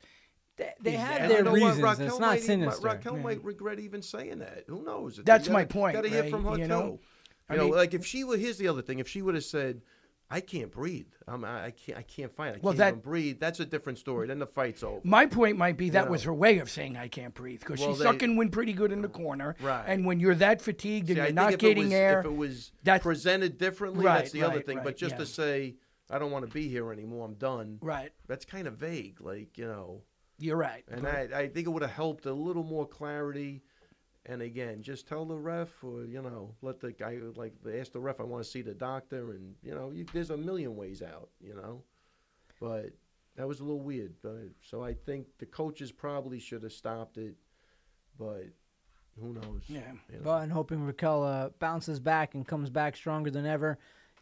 They, 0.56 0.72
they 0.82 0.92
Yeah. 0.92 0.98
have 1.06 1.20
And 1.22 1.30
their 1.30 1.38
you 1.38 1.44
know 1.44 1.50
what? 1.52 1.56
reasons. 1.62 1.82
Raquel 1.82 2.06
it's 2.06 2.18
not 2.18 2.26
might, 2.28 2.42
sinister. 2.42 2.86
Raquel 2.86 3.16
Yeah. 3.16 3.22
might 3.22 3.42
regret 3.44 3.80
even 3.80 4.02
saying 4.02 4.40
that. 4.40 4.64
Who 4.68 4.82
knows? 4.84 5.18
It's- 5.18 5.24
That's 5.26 5.48
my 5.48 5.62
gotta- 5.62 5.72
point, 5.74 5.94
Gotta 5.94 6.08
hear 6.10 6.22
Ray, 6.24 6.30
from 6.30 6.44
her 6.44 6.58
you 6.58 6.68
know? 6.68 6.82
too. 6.82 7.00
I 7.48 7.54
You 7.54 7.58
know, 7.60 7.64
mean- 7.66 7.74
like 7.76 7.94
if 7.94 8.06
she 8.06 8.24
were. 8.24 8.36
Here's 8.36 8.58
the 8.58 8.68
other 8.68 8.82
thing. 8.82 8.98
If 8.98 9.08
she 9.08 9.20
would 9.22 9.34
have 9.34 9.44
said, 9.44 9.82
"I 10.30 10.40
can't 10.40 10.70
breathe. 10.70 11.12
I'm, 11.28 11.44
I, 11.44 11.66
I 11.66 11.70
can't. 11.72 11.98
I 11.98 12.02
can't 12.02 12.32
fight. 12.34 12.54
I 12.54 12.58
Well, 12.62 12.72
can't 12.72 12.78
that- 12.78 12.88
even 12.88 13.00
breathe." 13.00 13.38
That's 13.40 13.60
a 13.60 13.66
different 13.66 13.98
story. 13.98 14.26
Then 14.26 14.38
the 14.38 14.46
fight's 14.46 14.82
over. 14.82 15.00
My 15.04 15.26
point 15.26 15.58
might 15.58 15.76
be 15.76 15.90
that 15.90 16.08
was 16.08 16.22
her 16.24 16.32
way 16.32 16.58
of 16.58 16.70
saying 16.70 16.96
I 16.96 17.08
can't 17.08 17.34
breathe 17.34 17.60
because 17.60 17.80
Well, 17.80 17.90
she's 17.90 17.98
they- 17.98 18.04
sucking 18.04 18.36
wind 18.36 18.52
pretty 18.52 18.72
good 18.72 18.92
in 18.92 19.02
the 19.02 19.08
corner. 19.08 19.56
Right. 19.60 19.84
And 19.86 20.06
when 20.06 20.20
you're 20.20 20.34
that 20.36 20.62
fatigued 20.62 21.10
and 21.10 21.18
See, 21.18 21.22
you're 21.22 21.32
not 21.32 21.58
getting 21.58 21.84
was, 21.84 21.92
air, 21.92 22.20
If 22.20 22.26
it 22.26 22.36
was 22.36 22.72
that's- 22.82 23.02
presented 23.02 23.58
differently, 23.58 24.04
Right, 24.06 24.18
that's 24.20 24.32
the 24.32 24.42
other 24.42 24.60
thing. 24.62 24.78
right, 24.78 24.84
but 24.84 24.96
just 24.96 25.12
yeah. 25.12 25.18
to 25.18 25.26
say, 25.26 25.74
I 26.10 26.18
don't 26.18 26.30
want 26.30 26.46
to 26.46 26.50
be 26.52 26.68
here 26.68 26.90
anymore. 26.92 27.26
I'm 27.26 27.34
done. 27.34 27.78
Right. 27.82 28.10
That's 28.26 28.44
kind 28.46 28.66
of 28.66 28.74
vague, 28.78 29.20
like 29.20 29.58
you 29.58 29.66
know. 29.66 30.02
You're 30.38 30.56
right. 30.56 30.82
And 30.90 31.06
I, 31.06 31.28
I 31.32 31.48
think 31.48 31.66
it 31.66 31.70
would 31.70 31.82
have 31.82 31.92
helped 31.92 32.26
a 32.26 32.32
little 32.32 32.64
more 32.64 32.88
clarity. 32.88 33.62
And 34.26 34.40
again, 34.40 34.82
just 34.82 35.06
tell 35.06 35.26
the 35.26 35.36
ref, 35.36 35.68
or 35.82 36.04
you 36.04 36.22
know, 36.22 36.54
let 36.62 36.80
the 36.80 36.92
guy 36.92 37.18
like 37.36 37.52
ask 37.78 37.92
the 37.92 38.00
ref. 38.00 38.20
I 38.20 38.24
want 38.24 38.42
to 38.42 38.50
see 38.50 38.62
the 38.62 38.74
doctor, 38.74 39.32
and 39.32 39.54
you 39.62 39.74
know, 39.74 39.90
you, 39.90 40.06
there's 40.12 40.30
a 40.30 40.36
million 40.36 40.76
ways 40.76 41.02
out, 41.02 41.28
you 41.40 41.54
know. 41.54 41.82
But 42.60 42.92
that 43.36 43.46
was 43.46 43.60
a 43.60 43.64
little 43.64 43.82
weird. 43.82 44.14
But 44.22 44.48
so 44.62 44.82
I 44.82 44.94
think 44.94 45.26
the 45.38 45.46
coaches 45.46 45.92
probably 45.92 46.40
should 46.40 46.62
have 46.62 46.72
stopped 46.72 47.18
it, 47.18 47.34
but 48.18 48.46
who 49.20 49.34
knows? 49.34 49.62
yeah. 49.66 49.92
you 50.10 50.18
know. 50.18 50.22
Well, 50.24 50.38
and 50.38 50.50
hoping 50.50 50.82
Raquel 50.84 51.22
uh, 51.22 51.48
bounces 51.58 52.00
back 52.00 52.34
and 52.34 52.46
comes 52.46 52.70
back 52.70 52.96
stronger 52.96 53.30
than 53.30 53.46
ever. 53.46 53.78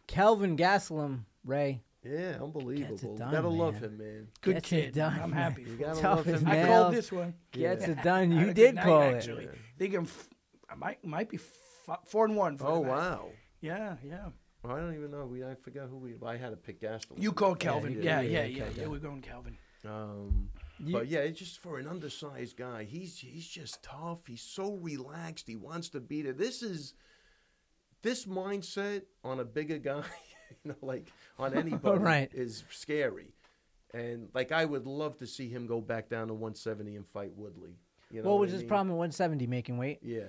Kelvin 0.07 0.57
Gastelum, 0.57 1.21
Ray. 1.45 1.81
Yeah, 2.05 2.37
unbelievable. 2.41 3.15
done, 3.15 3.31
Gotta 3.31 3.47
love 3.47 3.77
him, 3.77 3.97
man. 3.97 4.27
Good 4.41 4.55
Gets 4.55 4.71
it 4.73 4.75
kid. 4.85 4.93
done, 4.95 5.19
I'm 5.21 5.29
man. 5.31 5.39
happy. 5.39 5.61
You 5.61 5.67
for 5.67 5.73
him. 5.73 5.79
gotta 5.79 6.01
Tough 6.01 6.17
love 6.17 6.27
as 6.27 6.41
him. 6.41 6.47
I 6.47 6.51
nails. 6.53 6.67
called 6.67 6.93
this 6.95 7.11
one. 7.11 7.33
Gets 7.51 7.85
Yeah. 7.87 7.91
it 7.91 8.03
done. 8.03 8.31
You 8.31 8.45
good 8.47 8.55
did 8.55 8.75
night, 8.75 8.83
call 8.85 9.01
it. 9.03 9.13
actually. 9.15 9.43
Yeah. 9.45 9.51
They 9.77 9.87
can. 9.89 10.01
F- 10.03 10.29
I 10.69 10.75
might 10.75 11.03
might 11.05 11.29
be 11.29 11.37
f- 11.37 11.99
four 12.05 12.25
and 12.25 12.35
one. 12.35 12.57
For 12.57 12.67
Oh 12.67 12.79
wow. 12.79 13.29
Yeah, 13.61 13.95
yeah. 14.03 14.29
Well, 14.63 14.75
I 14.75 14.79
don't 14.79 14.93
even 14.95 15.11
know. 15.11 15.25
We 15.25 15.43
I 15.45 15.55
forgot 15.55 15.87
who 15.89 15.97
we. 15.97 16.15
I 16.25 16.37
had 16.37 16.49
to 16.51 16.57
pick 16.57 16.81
Gaston. 16.81 17.21
You 17.21 17.31
called 17.31 17.59
Kelvin. 17.59 18.01
Yeah, 18.01 18.21
yeah, 18.21 18.21
Yeah, 18.21 18.43
yeah. 18.43 18.63
Yeah, 18.65 18.81
yeah. 18.81 18.87
we're 18.87 18.99
going 18.99 19.21
Kelvin. 19.21 19.57
Um, 19.85 20.49
You- 20.79 20.93
but 20.93 21.07
yeah, 21.07 21.19
it's 21.19 21.37
just 21.39 21.59
for 21.59 21.77
an 21.79 21.87
undersized 21.87 22.57
guy. 22.57 22.83
He's 22.85 23.17
he's 23.19 23.47
just 23.47 23.81
tough. 23.83 24.25
He's 24.27 24.41
so 24.41 24.73
relaxed. 24.75 25.47
He 25.47 25.55
wants 25.55 25.89
to 25.89 25.99
be 26.01 26.21
there. 26.21 26.33
This 26.33 26.61
is 26.63 26.93
this 28.01 28.25
mindset 28.25 29.03
on 29.23 29.39
a 29.39 29.45
bigger 29.45 29.77
guy, 29.77 30.03
you 30.63 30.69
know, 30.71 30.75
like 30.81 31.11
on 31.37 31.53
anybody, 31.57 31.99
Right. 31.99 32.29
is 32.33 32.63
scary. 32.71 33.33
And 33.93 34.29
like 34.33 34.51
I 34.51 34.65
would 34.65 34.87
love 34.87 35.17
to 35.19 35.27
see 35.27 35.49
him 35.49 35.67
go 35.67 35.79
back 35.81 36.09
down 36.09 36.27
to 36.27 36.33
170 36.33 36.95
and 36.95 37.07
fight 37.07 37.31
Woodley. 37.35 37.75
You 38.11 38.21
know 38.21 38.29
what 38.29 38.33
what 38.35 38.41
was 38.41 38.51
I 38.51 38.53
his 38.53 38.61
mean? 38.63 38.69
problem 38.69 38.89
at 38.89 38.97
170 38.97 39.47
making 39.47 39.77
weight? 39.77 39.99
Yeah, 40.01 40.21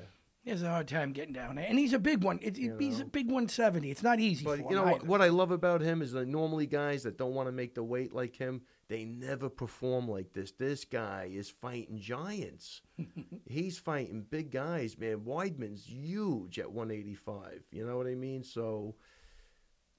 He 0.42 0.50
has 0.50 0.62
a 0.62 0.68
hard 0.68 0.86
time 0.88 1.12
getting 1.12 1.32
down 1.34 1.54
there, 1.56 1.66
and 1.68 1.78
he's 1.78 1.92
a 1.94 1.98
big 1.98 2.22
one. 2.24 2.38
It, 2.42 2.56
it, 2.56 2.60
You 2.60 2.76
he's 2.78 3.00
a 3.00 3.04
big 3.06 3.26
170. 3.26 3.90
It's 3.90 4.02
not 4.02 4.20
easy 4.20 4.44
but 4.44 4.58
for 4.60 4.70
you 4.70 4.76
know 4.76 4.84
him 4.84 4.90
what, 4.92 5.06
what 5.06 5.22
I 5.22 5.28
love 5.28 5.50
about 5.50 5.80
him 5.80 6.02
is 6.02 6.12
that 6.12 6.28
normally 6.28 6.66
guys 6.66 7.02
that 7.04 7.16
don't 7.18 7.34
want 7.34 7.48
to 7.48 7.52
make 7.52 7.74
the 7.74 7.82
weight 7.82 8.14
like 8.14 8.36
him, 8.36 8.62
they 8.88 9.04
never 9.06 9.48
perform 9.48 10.08
like 10.08 10.32
this. 10.34 10.52
This 10.52 10.84
guy 10.84 11.30
is 11.32 11.48
fighting 11.48 11.98
giants. 11.98 12.82
He's 13.48 13.78
fighting 13.78 14.26
big 14.28 14.50
guys, 14.50 14.98
man. 14.98 15.20
Weidman's 15.20 15.86
huge 15.86 16.58
at 16.58 16.70
185. 16.70 17.62
You 17.72 17.86
know 17.86 17.96
what 17.96 18.06
I 18.06 18.14
mean? 18.14 18.42
So 18.44 18.94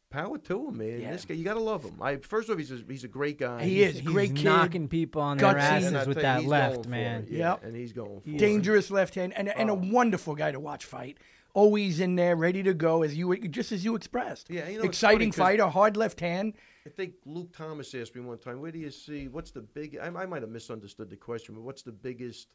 power 0.09 0.37
to 0.37 0.67
him, 0.67 0.77
man. 0.77 1.01
Yeah. 1.01 1.11
This 1.11 1.25
guy, 1.25 1.35
you 1.35 1.43
gotta 1.43 1.59
love 1.59 1.83
him. 1.83 2.01
I 2.01 2.17
first 2.17 2.49
off, 2.49 2.57
he's 2.57 2.71
a, 2.71 2.79
he's 2.87 3.03
a 3.03 3.07
great 3.09 3.37
guy. 3.39 3.63
He 3.63 3.75
He's- 3.77 3.95
is. 3.95 3.99
He's 4.01 4.09
great 4.09 4.35
kid, 4.35 4.45
knocking 4.45 4.87
people 4.87 5.21
on 5.21 5.37
their 5.37 5.53
gutsy. 5.53 5.57
asses 5.59 6.07
with 6.07 6.21
that 6.21 6.45
left, 6.45 6.87
man. 6.87 7.23
it, 7.23 7.29
yeah, 7.31 7.51
Yep. 7.51 7.63
and 7.65 7.75
he's 7.75 7.93
going 7.93 8.21
for 8.21 8.29
it. 8.29 8.37
dangerous 8.37 8.89
left 8.91 9.15
hand, 9.15 9.33
and 9.35 9.49
and 9.49 9.69
a 9.69 9.73
Oh. 9.73 9.81
wonderful 9.91 10.35
guy 10.35 10.51
to 10.51 10.59
watch 10.59 10.85
fight. 10.85 11.17
Always 11.53 12.01
in 12.01 12.15
there, 12.15 12.35
ready 12.35 12.63
to 12.63 12.73
go, 12.73 13.03
as 13.03 13.15
you 13.15 13.35
just 13.37 13.71
as 13.71 13.83
you 13.85 13.95
expressed. 13.95 14.49
Yeah, 14.49 14.67
you 14.67 14.77
know, 14.79 14.83
exciting 14.83 15.31
funny 15.31 15.31
'cause- 15.31 15.37
fighter, 15.37 15.67
hard 15.67 15.95
left 15.97 16.19
hand. 16.19 16.53
I 16.85 16.89
think 16.89 17.13
Luke 17.25 17.51
Thomas 17.55 17.93
asked 17.95 18.13
me 18.13 18.21
one 18.21 18.37
time, 18.37 18.59
"Where 18.61 18.71
do 18.71 18.77
you 18.79 18.91
see 18.91 19.27
what's 19.27 19.51
the 19.51 19.61
big?" 19.61 19.97
I, 19.97 20.07
I 20.07 20.25
might 20.25 20.41
have 20.43 20.51
misunderstood 20.51 21.09
the 21.09 21.15
question, 21.17 21.55
but 21.55 21.61
what's 21.63 21.81
the 21.81 21.91
biggest 21.93 22.49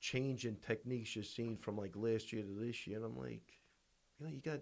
change 0.00 0.44
in 0.46 0.56
techniques 0.56 1.16
you've 1.16 1.26
seen 1.26 1.56
from 1.56 1.76
like 1.76 1.96
last 1.96 2.32
year 2.32 2.42
to 2.42 2.48
this 2.64 2.86
year? 2.86 2.96
And 2.98 3.06
I'm 3.06 3.16
like, 3.18 3.40
you 4.20 4.26
know, 4.26 4.32
you 4.32 4.40
got 4.40 4.60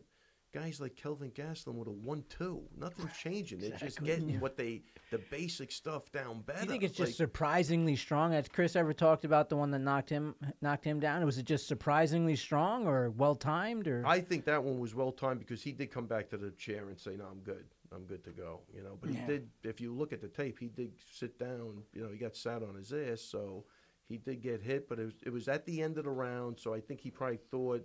guys 0.54 0.80
like 0.80 0.94
Kelvin 0.94 1.32
Gastelum 1.32 1.74
with 1.74 1.88
a 1.88 1.90
one-two. 1.90 2.62
Nothing's 2.78 3.12
changing. 3.18 3.58
They're 3.58 3.76
just 3.76 4.02
getting 4.04 4.38
what 4.38 4.56
they 4.56 4.82
the 5.10 5.18
basic 5.18 5.72
stuff 5.72 6.12
down 6.12 6.42
better. 6.42 6.60
Do 6.60 6.64
you 6.66 6.70
think 6.70 6.82
it's 6.84 6.96
just 6.96 7.16
surprisingly 7.16 7.96
strong? 7.96 8.32
Has 8.32 8.46
Chris 8.48 8.76
ever 8.76 8.92
talked 8.92 9.24
about 9.24 9.48
the 9.48 9.56
one 9.56 9.72
that 9.72 9.80
knocked 9.80 10.08
him 10.10 10.34
knocked 10.62 10.84
him 10.84 11.00
down? 11.00 11.24
Was 11.26 11.38
it 11.38 11.44
just 11.44 11.66
surprisingly 11.66 12.36
strong 12.36 12.86
or 12.86 13.10
well 13.10 13.34
timed 13.34 13.88
or 13.88 14.04
I 14.06 14.20
think 14.20 14.44
that 14.44 14.62
one 14.62 14.78
was 14.78 14.94
well 14.94 15.10
timed 15.12 15.40
because 15.40 15.62
he 15.62 15.72
did 15.72 15.90
come 15.90 16.06
back 16.06 16.30
to 16.30 16.36
the 16.36 16.52
chair 16.52 16.88
and 16.88 16.98
say, 16.98 17.16
"No, 17.16 17.24
I'm 17.26 17.40
good. 17.40 17.64
I'm 17.92 18.04
good 18.04 18.22
to 18.24 18.30
go." 18.30 18.60
You 18.72 18.82
know, 18.84 18.96
but 19.00 19.10
Yeah. 19.10 19.20
he 19.20 19.26
did. 19.26 19.48
If 19.64 19.80
you 19.80 19.92
look 19.92 20.12
at 20.12 20.20
the 20.20 20.28
tape, 20.28 20.58
he 20.60 20.68
did 20.68 20.92
sit 21.12 21.36
down. 21.38 21.82
You 21.92 22.02
know, 22.04 22.10
he 22.10 22.16
got 22.16 22.36
sat 22.36 22.62
on 22.62 22.76
his 22.76 22.92
ass, 22.92 23.20
so 23.22 23.64
he 24.08 24.18
did 24.18 24.40
get 24.40 24.62
hit. 24.62 24.88
But 24.88 25.00
it 25.00 25.04
was, 25.06 25.14
it 25.26 25.30
was 25.30 25.48
at 25.48 25.66
the 25.66 25.82
end 25.82 25.98
of 25.98 26.04
the 26.04 26.10
round, 26.10 26.60
so 26.60 26.72
I 26.72 26.80
think 26.80 27.00
he 27.00 27.10
probably 27.10 27.38
thought 27.50 27.84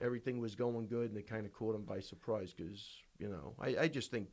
everything 0.00 0.40
was 0.40 0.54
going 0.54 0.86
good, 0.86 1.10
and 1.10 1.18
it 1.18 1.28
kind 1.28 1.46
of 1.46 1.52
caught 1.52 1.74
him 1.74 1.84
by 1.84 2.00
surprise. 2.00 2.52
Because 2.56 2.84
you 3.18 3.28
know, 3.28 3.54
I, 3.60 3.82
I 3.82 3.88
just 3.88 4.10
think 4.10 4.28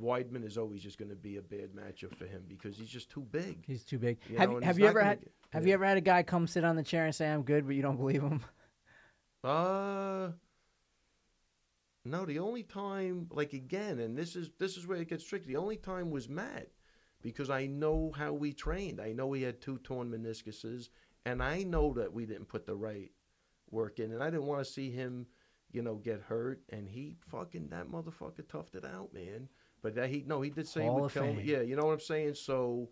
Weidman 0.00 0.44
is 0.44 0.58
always 0.58 0.82
just 0.82 0.98
going 0.98 1.10
to 1.10 1.16
be 1.16 1.36
a 1.36 1.42
bad 1.42 1.70
matchup 1.74 2.16
for 2.16 2.26
him 2.26 2.44
because 2.48 2.76
he's 2.76 2.88
just 2.88 3.10
too 3.10 3.26
big. 3.30 3.64
he's 3.66 3.84
too 3.84 3.98
big? 3.98 4.18
You 4.28 4.38
have 4.38 4.50
know, 4.50 4.60
have 4.60 4.78
you 4.78 4.86
ever 4.86 5.02
had 5.02 5.20
get- 5.20 5.32
have 5.50 5.64
yeah. 5.64 5.68
you 5.68 5.74
ever 5.74 5.84
had 5.84 5.98
a 5.98 6.02
guy 6.02 6.22
come 6.22 6.46
sit 6.46 6.64
on 6.64 6.76
the 6.76 6.82
chair 6.82 7.04
and 7.04 7.14
say 7.14 7.28
I'm 7.28 7.42
good, 7.42 7.66
but 7.66 7.74
you 7.74 7.82
don't 7.82 7.96
believe 7.96 8.22
him? 8.22 8.40
Uh 9.44 10.30
no, 12.04 12.24
the 12.24 12.40
only 12.40 12.62
time 12.64 13.28
like 13.30 13.52
again, 13.52 14.00
and 14.00 14.16
this 14.16 14.34
is 14.34 14.50
this 14.58 14.76
is 14.76 14.86
where 14.86 14.98
it 14.98 15.08
gets 15.08 15.24
tricky. 15.24 15.46
The 15.46 15.56
only 15.56 15.76
time 15.76 16.10
was 16.10 16.28
Matt 16.28 16.68
because 17.22 17.48
I 17.48 17.66
know 17.66 18.12
how 18.16 18.32
we 18.32 18.52
trained. 18.52 19.00
I 19.00 19.12
know 19.12 19.32
he 19.32 19.42
had 19.42 19.60
two 19.60 19.78
torn 19.78 20.10
meniscuses, 20.10 20.88
and 21.24 21.42
I 21.42 21.62
know 21.62 21.92
that 21.94 22.12
we 22.12 22.26
didn't 22.26 22.48
put 22.48 22.66
the 22.66 22.74
right 22.74 23.12
work 23.72 23.98
in, 23.98 24.12
and 24.12 24.22
I 24.22 24.30
didn't 24.30 24.46
want 24.46 24.64
to 24.64 24.70
see 24.70 24.90
him, 24.90 25.26
you 25.72 25.82
know, 25.82 25.96
get 25.96 26.20
hurt. 26.20 26.60
And 26.70 26.88
he 26.88 27.16
fucking 27.30 27.68
that 27.70 27.90
motherfucker 27.90 28.44
toughed 28.44 28.74
it 28.74 28.84
out, 28.84 29.12
man. 29.12 29.48
But 29.82 29.96
that 29.96 30.10
he 30.10 30.22
no, 30.26 30.40
he 30.40 30.50
did 30.50 30.68
say 30.68 30.82
he 30.84 30.88
would 30.90 31.12
kill 31.12 31.32
me. 31.34 31.42
Yeah, 31.44 31.62
you 31.62 31.74
know 31.74 31.84
what 31.86 31.94
I'm 31.94 32.00
saying. 32.00 32.34
So, 32.34 32.90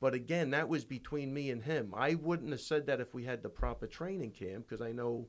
but 0.00 0.14
again, 0.14 0.50
that 0.50 0.68
was 0.68 0.84
between 0.84 1.34
me 1.34 1.50
and 1.50 1.62
him. 1.62 1.92
I 1.94 2.14
wouldn't 2.14 2.50
have 2.52 2.60
said 2.60 2.86
that 2.86 3.00
if 3.00 3.12
we 3.12 3.24
had 3.24 3.42
the 3.42 3.48
proper 3.50 3.86
training 3.86 4.30
camp 4.30 4.66
because 4.68 4.80
I 4.80 4.92
know 4.92 5.28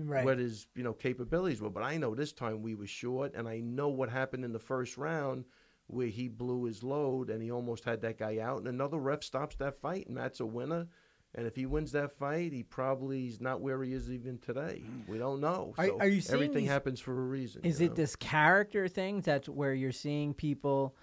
Right. 0.00 0.24
what 0.24 0.38
his 0.38 0.68
you 0.76 0.84
know 0.84 0.92
capabilities 0.92 1.60
were. 1.60 1.70
But 1.70 1.82
I 1.82 1.96
know 1.96 2.14
this 2.14 2.32
time 2.32 2.62
we 2.62 2.76
were 2.76 2.86
short, 2.86 3.34
and 3.34 3.48
I 3.48 3.58
know 3.58 3.88
what 3.88 4.08
happened 4.08 4.44
in 4.44 4.52
the 4.52 4.58
first 4.60 4.96
round 4.96 5.44
where 5.88 6.06
he 6.06 6.28
blew 6.28 6.64
his 6.64 6.82
load 6.84 7.30
and 7.30 7.42
he 7.42 7.50
almost 7.50 7.82
had 7.82 8.02
that 8.02 8.18
guy 8.18 8.38
out. 8.38 8.58
And 8.58 8.68
another 8.68 8.98
ref 8.98 9.24
stops 9.24 9.56
that 9.56 9.80
fight, 9.80 10.06
and 10.06 10.14
Matt's 10.14 10.38
a 10.38 10.46
winner. 10.46 10.86
And 11.34 11.46
if 11.46 11.54
he 11.54 11.66
wins 11.66 11.92
that 11.92 12.16
fight, 12.18 12.52
he 12.52 12.62
probably 12.62 13.26
is 13.26 13.40
not 13.40 13.60
where 13.60 13.82
he 13.82 13.92
is 13.92 14.10
even 14.10 14.38
today. 14.38 14.82
We 15.06 15.18
don't 15.18 15.40
know. 15.40 15.74
Are- 15.78 15.86
So 15.86 15.98
are 16.00 16.08
you 16.08 16.20
seeing 16.20 16.34
everything 16.34 16.62
these- 16.64 16.70
happens 16.70 17.00
for 17.00 17.12
a 17.12 17.26
reason. 17.26 17.62
Is 17.64 17.80
it 17.80 17.90
know? 17.90 17.94
this 17.96 18.16
character 18.16 18.88
thing 18.88 19.20
that's 19.20 19.48
where 19.48 19.74
you're 19.74 19.92
seeing 19.92 20.32
people 20.34 20.96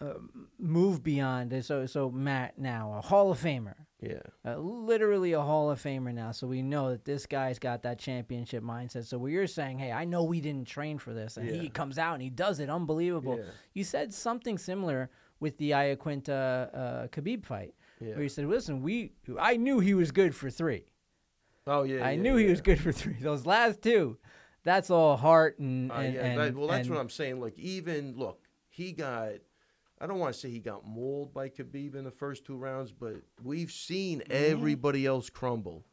uh, 0.00 0.14
move 0.58 1.02
beyond? 1.02 1.64
So, 1.64 1.86
so 1.86 2.10
Matt 2.10 2.58
now 2.58 2.92
a 2.98 3.00
Hall 3.00 3.32
of 3.32 3.40
Famer, 3.40 3.74
Yeah. 4.00 4.20
uh, 4.44 4.58
literally 4.58 5.32
a 5.32 5.40
Hall 5.40 5.70
of 5.70 5.82
Famer 5.82 6.12
now. 6.12 6.30
So 6.32 6.46
we 6.46 6.60
know 6.60 6.90
that 6.90 7.06
this 7.06 7.24
guy's 7.26 7.58
got 7.58 7.82
that 7.84 7.98
championship 7.98 8.62
mindset. 8.62 9.06
So 9.06 9.16
where 9.18 9.30
you're 9.30 9.46
saying, 9.46 9.78
hey, 9.78 9.90
I 9.90 10.04
know 10.04 10.22
we 10.24 10.42
didn't 10.42 10.68
train 10.68 10.98
for 10.98 11.14
this, 11.14 11.38
and 11.38 11.48
he 11.48 11.70
comes 11.70 11.98
out 11.98 12.12
and 12.12 12.22
he 12.22 12.30
does 12.30 12.60
it, 12.60 12.68
unbelievable. 12.68 13.38
Yeah. 13.38 13.50
You 13.72 13.82
said 13.82 14.12
something 14.12 14.58
similar 14.58 15.10
with 15.40 15.56
the 15.56 15.70
Iaquinta 15.70 16.28
uh, 16.74 17.06
Khabib 17.08 17.44
fight, 17.46 17.74
Yeah. 18.00 18.14
where 18.14 18.22
you 18.24 18.28
said, 18.28 18.46
listen, 18.46 18.82
we, 18.82 19.12
I 19.38 19.56
knew 19.56 19.78
he 19.80 19.94
was 19.94 20.10
good 20.10 20.34
for 20.34 20.50
three. 20.50 20.84
Oh 21.66 21.82
yeah. 21.84 22.04
I 22.06 22.12
yeah, 22.12 22.22
knew 22.22 22.36
he 22.36 22.46
was 22.46 22.60
good 22.60 22.80
for 22.80 22.92
three. 22.92 23.14
Those 23.20 23.46
last 23.46 23.80
two, 23.82 24.18
that's 24.64 24.90
all 24.90 25.16
heart 25.16 25.58
and, 25.58 25.90
Uh, 25.90 25.94
and, 25.94 26.14
yeah, 26.14 26.20
and 26.24 26.40
that- 26.40 26.54
well, 26.54 26.68
that's 26.68 26.86
and- 26.86 26.94
what 26.94 27.00
I'm 27.00 27.08
saying. 27.10 27.40
Like 27.40 27.58
even 27.58 28.14
look, 28.16 28.40
he 28.68 28.92
got. 28.92 29.32
I 30.00 30.06
don't 30.06 30.18
want 30.18 30.34
to 30.34 30.38
say 30.40 30.50
he 30.50 30.58
got 30.58 30.84
mauled 30.86 31.32
by 31.32 31.48
Khabib 31.48 31.94
in 31.94 32.04
the 32.04 32.10
first 32.10 32.44
two 32.44 32.56
rounds, 32.56 32.92
but 32.92 33.14
we've 33.42 33.70
seen 33.70 34.18
Mm-hmm. 34.20 34.32
everybody 34.52 35.06
else 35.06 35.30
crumble. 35.30 35.86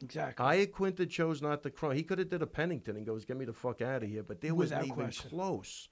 Exactly. 0.00 0.44
Iaquinta 0.46 1.08
chose 1.08 1.42
not 1.42 1.62
to 1.64 1.70
crumble. 1.70 1.96
He 1.96 2.02
could 2.04 2.18
have 2.18 2.28
did 2.28 2.42
a 2.42 2.46
Pennington 2.46 2.96
and 2.96 3.04
goes, 3.06 3.24
"Get 3.24 3.36
me 3.36 3.44
the 3.46 3.52
fuck 3.52 3.80
out 3.82 4.02
of 4.04 4.08
here," 4.08 4.22
but 4.22 4.40
there 4.40 4.54
Without 4.54 4.78
wasn't 4.80 4.92
even 4.92 5.04
question. 5.06 5.30
close. 5.30 5.88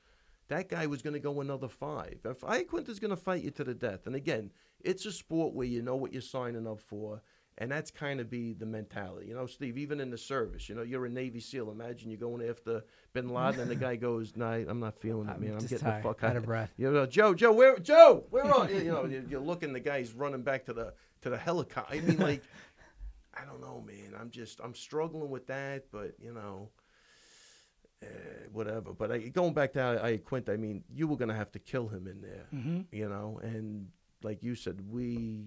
That 0.48 0.68
guy 0.68 0.87
was 0.87 1.02
going 1.02 1.14
to 1.14 1.20
go 1.20 1.40
another 1.40 1.68
five. 1.68 2.20
If 2.24 2.40
Iaquinta's 2.40 2.98
going 3.00 3.11
to 3.11 3.16
fight 3.16 3.42
you 3.42 3.50
to 3.52 3.64
the 3.64 3.74
death, 3.74 4.06
and 4.06 4.14
again, 4.14 4.50
it's 4.84 5.06
a 5.06 5.12
sport 5.12 5.54
where 5.54 5.66
you 5.66 5.82
know 5.82 5.96
what 5.96 6.12
you're 6.12 6.22
signing 6.22 6.66
up 6.66 6.80
for, 6.80 7.22
and 7.58 7.70
that's 7.70 7.90
kind 7.90 8.20
of 8.20 8.30
be 8.30 8.52
the 8.52 8.66
mentality. 8.66 9.26
You 9.28 9.34
know, 9.34 9.46
Steve, 9.46 9.76
even 9.78 9.98
in 10.00 10.10
the 10.10 10.18
service, 10.18 10.68
you 10.68 10.74
know, 10.74 10.82
you're 10.82 11.06
a 11.06 11.08
Navy 11.10 11.40
SEAL. 11.40 11.70
Imagine 11.70 12.10
you're 12.10 12.20
going 12.20 12.48
after 12.48 12.84
Bin 13.12 13.28
Laden, 13.30 13.60
and 13.60 13.70
the 13.70 13.74
guy 13.74 13.96
goes, 14.08 14.36
"Nah, 14.36 14.52
I'm 14.52 14.80
not 14.80 14.94
feeling 14.98 15.28
it, 15.28 15.32
I'm 15.32 15.40
man. 15.40 15.52
I'm 15.54 15.58
getting 15.60 15.78
tired, 15.78 16.04
the 16.04 16.08
fuck 16.08 16.22
out 16.22 16.30
out 16.30 16.36
of 16.36 16.44
breath." 16.44 16.72
You 16.76 16.90
know, 16.92 17.06
Joe, 17.06 17.34
Joe, 17.34 17.52
where, 17.52 17.78
Joe, 17.78 18.24
where 18.30 18.44
are 18.44 18.70
you? 18.70 18.76
You 18.78 18.92
know, 18.92 19.04
you're 19.06 19.22
you're 19.22 19.40
looking. 19.40 19.72
The 19.72 19.80
guy's 19.80 20.12
running 20.12 20.42
back 20.42 20.66
to 20.66 20.72
the 20.72 20.94
to 21.22 21.30
the 21.30 21.38
helicopter. 21.38 21.96
I 21.96 22.00
mean, 22.00 22.18
like, 22.18 22.42
I 23.34 23.44
don't 23.44 23.60
know, 23.60 23.82
man. 23.86 24.14
I'm 24.20 24.30
just 24.30 24.60
I'm 24.62 24.74
struggling 24.74 25.30
with 25.30 25.46
that, 25.48 25.86
but 25.90 26.14
you 26.22 26.32
know. 26.32 26.70
Uh, 28.00 28.06
whatever, 28.52 28.92
but 28.92 29.10
I, 29.10 29.18
going 29.18 29.52
back 29.54 29.72
to 29.72 29.80
Iaquinta, 29.80 30.50
I 30.50 30.56
mean, 30.56 30.84
you 30.94 31.08
were 31.08 31.16
gonna 31.16 31.34
have 31.34 31.50
to 31.50 31.58
kill 31.58 31.88
him 31.88 32.06
in 32.06 32.20
there, 32.20 32.46
Mm-hmm. 32.54 32.80
you 32.92 33.08
know. 33.08 33.40
And 33.42 33.88
like 34.22 34.42
you 34.42 34.54
said, 34.54 34.81
we, 34.90 35.46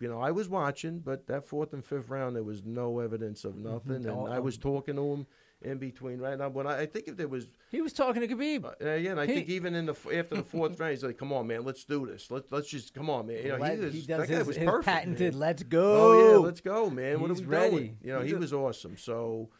you 0.00 0.08
know, 0.08 0.20
I 0.20 0.30
was 0.30 0.48
watching, 0.48 0.98
but 1.00 1.26
that 1.28 1.46
fourth 1.46 1.72
and 1.72 1.84
fifth 1.84 2.08
round, 2.08 2.36
there 2.36 2.42
was 2.42 2.64
no 2.64 3.00
evidence 3.00 3.44
of 3.44 3.56
nothing. 3.56 4.06
Oh, 4.08 4.24
And 4.26 4.32
I 4.34 4.38
oh. 4.38 4.42
was 4.42 4.58
talking 4.58 4.96
to 4.96 5.12
him, 5.12 5.26
in 5.62 5.76
between 5.76 6.18
right 6.20 6.38
now. 6.38 6.48
When 6.48 6.66
I, 6.66 6.80
I 6.80 6.86
think 6.86 7.06
if 7.06 7.18
there 7.18 7.28
was, 7.28 7.46
He 7.70 7.82
was 7.82 7.92
talking 7.92 8.26
to 8.26 8.34
Khabib. 8.34 8.64
uh, 8.64 8.94
yeah, 8.94 9.10
and 9.10 9.20
I 9.20 9.26
He- 9.26 9.34
think 9.34 9.48
even 9.50 9.74
in 9.74 9.84
the 9.84 9.92
after 10.14 10.36
the 10.36 10.42
fourth 10.42 10.80
round, 10.80 10.92
he's 10.92 11.04
like, 11.04 11.18
"Come 11.18 11.34
on, 11.34 11.46
man, 11.48 11.64
let's 11.64 11.84
do 11.84 12.06
this. 12.06 12.30
Let's 12.30 12.50
let's 12.50 12.66
just 12.68 12.94
come 12.94 13.10
on, 13.10 13.26
man." 13.26 13.42
You 13.42 13.48
know, 13.50 13.56
Let- 13.58 13.78
he, 13.78 13.84
was, 13.84 13.92
he 13.94 14.00
that 14.06 14.16
does 14.20 14.28
guy 14.30 14.36
his, 14.36 14.46
was 14.46 14.56
his 14.56 14.64
perfect, 14.64 14.86
patented 14.86 15.32
man. 15.34 15.40
"Let's 15.40 15.62
go." 15.64 15.96
Oh 16.14 16.30
yeah, 16.30 16.36
let's 16.38 16.62
go, 16.62 16.88
man. 16.88 17.20
What 17.20 17.28
He's 17.30 17.40
are 17.40 17.44
we 17.44 17.48
ready. 17.48 17.70
doing? 17.76 17.98
You 18.02 18.12
know, 18.14 18.20
He's 18.22 18.30
he 18.30 18.36
a- 18.36 18.38
was 18.38 18.52
awesome. 18.54 18.96
So, 18.96 19.50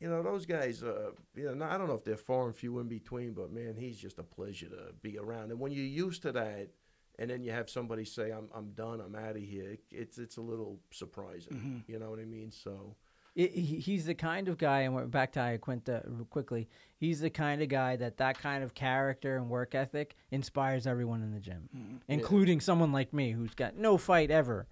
you 0.00 0.08
know, 0.08 0.24
those 0.24 0.44
guys. 0.44 0.82
Uh, 0.82 1.10
you 1.36 1.54
know, 1.54 1.66
I 1.66 1.78
don't 1.78 1.86
know 1.86 1.94
if 1.94 2.02
they're 2.02 2.16
far 2.16 2.46
and 2.46 2.56
few 2.56 2.80
in 2.80 2.88
between, 2.88 3.32
but 3.32 3.52
man, 3.52 3.76
he's 3.78 3.98
just 3.98 4.18
a 4.18 4.24
pleasure 4.24 4.70
to 4.70 4.92
be 5.02 5.18
around. 5.18 5.52
And 5.52 5.60
when 5.60 5.70
you're 5.70 5.84
used 5.84 6.22
to 6.22 6.32
that, 6.32 6.70
and 7.18 7.30
then 7.30 7.42
you 7.42 7.52
have 7.52 7.68
somebody 7.68 8.04
say, 8.04 8.30
"I'm 8.30 8.48
I'm 8.54 8.70
done. 8.70 9.00
I'm 9.00 9.14
out 9.14 9.36
of 9.36 9.42
here," 9.42 9.72
it, 9.72 9.80
it's 9.90 10.18
it's 10.18 10.36
a 10.36 10.40
little 10.40 10.78
surprising. 10.90 11.52
Mm-hmm. 11.54 11.92
You 11.92 11.98
know 11.98 12.10
what 12.10 12.18
I 12.18 12.24
mean? 12.24 12.50
So. 12.50 12.96
It, 13.34 13.52
he, 13.52 13.78
he's 13.78 14.04
the 14.04 14.14
kind 14.14 14.46
of 14.48 14.58
guy, 14.58 14.80
and 14.80 14.94
we're 14.94 15.06
back 15.06 15.32
to 15.32 15.40
Iaquinta 15.40 16.28
quickly. 16.28 16.68
He's 16.98 17.20
the 17.20 17.30
kind 17.30 17.62
of 17.62 17.70
guy 17.70 17.96
that 17.96 18.18
that 18.18 18.38
kind 18.38 18.62
of 18.62 18.74
character 18.74 19.38
and 19.38 19.48
work 19.48 19.74
ethic 19.74 20.16
inspires 20.30 20.86
everyone 20.86 21.22
in 21.22 21.32
the 21.32 21.40
gym, 21.40 22.02
including 22.08 22.60
someone 22.60 22.92
like 22.92 23.14
me 23.14 23.30
who's 23.30 23.54
got 23.54 23.74
no 23.74 23.96
fight 23.96 24.30
ever, 24.30 24.66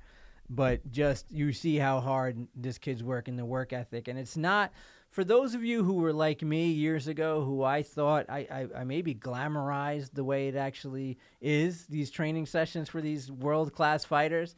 but 0.50 0.92
just 0.92 1.32
you 1.32 1.54
see 1.54 1.76
how 1.76 2.00
hard 2.00 2.48
this 2.54 2.76
kid's 2.76 3.02
working 3.02 3.36
the 3.36 3.46
work 3.46 3.72
ethic, 3.72 4.08
and 4.08 4.18
it's 4.18 4.36
not 4.36 4.72
for 5.10 5.24
those 5.24 5.54
of 5.54 5.64
you 5.64 5.84
who 5.84 5.94
were 5.94 6.12
like 6.12 6.42
me 6.42 6.70
years 6.70 7.08
ago, 7.08 7.42
who 7.44 7.62
I 7.62 7.82
thought 7.82 8.26
I, 8.28 8.46
I, 8.50 8.80
I 8.80 8.84
maybe 8.84 9.14
glamorized 9.14 10.14
the 10.14 10.24
way 10.24 10.48
it 10.48 10.56
actually 10.56 11.18
is 11.40 11.86
these 11.86 12.10
training 12.10 12.46
sessions 12.46 12.88
for 12.88 13.00
these 13.00 13.30
world 13.30 13.72
class 13.72 14.04
fighters. 14.04 14.54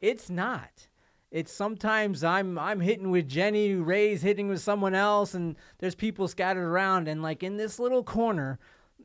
It's 0.00 0.30
not 0.30 0.88
it's 1.30 1.52
sometimes 1.52 2.24
I'm 2.24 2.58
I'm 2.58 2.80
hitting 2.80 3.10
with 3.10 3.28
Jenny, 3.28 3.74
Ray's 3.74 4.22
hitting 4.22 4.48
with 4.48 4.62
someone 4.62 4.94
else, 4.94 5.34
and 5.34 5.56
there's 5.78 5.94
people 5.94 6.26
scattered 6.26 6.66
around, 6.66 7.06
and 7.06 7.22
like 7.22 7.42
in 7.42 7.56
this 7.56 7.78
little 7.78 8.02
corner, 8.02 8.58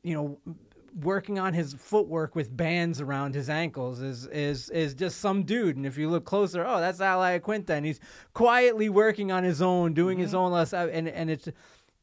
you 0.03 0.13
know, 0.13 0.56
working 0.99 1.39
on 1.39 1.53
his 1.53 1.73
footwork 1.73 2.36
with 2.36 2.56
bands 2.56 3.01
around 3.01 3.34
his 3.34 3.49
ankles 3.49 4.01
is 4.01 4.27
is 4.27 4.69
is 4.69 4.93
just 4.93 5.19
some 5.19 5.43
dude. 5.43 5.75
And 5.75 5.86
if 5.86 5.97
you 5.97 6.10
look 6.10 6.25
closer, 6.25 6.65
oh, 6.65 6.79
that's 6.79 6.99
Iaquinta, 6.99 7.71
and 7.71 7.86
he's 7.86 7.99
quietly 8.34 8.89
working 8.89 9.32
on 9.32 9.43
his 9.43 9.62
own, 9.62 9.93
doing 9.93 10.19
his 10.19 10.34
own 10.34 10.51
less, 10.51 10.73
and 10.73 11.08
and 11.08 11.29
it's 11.29 11.49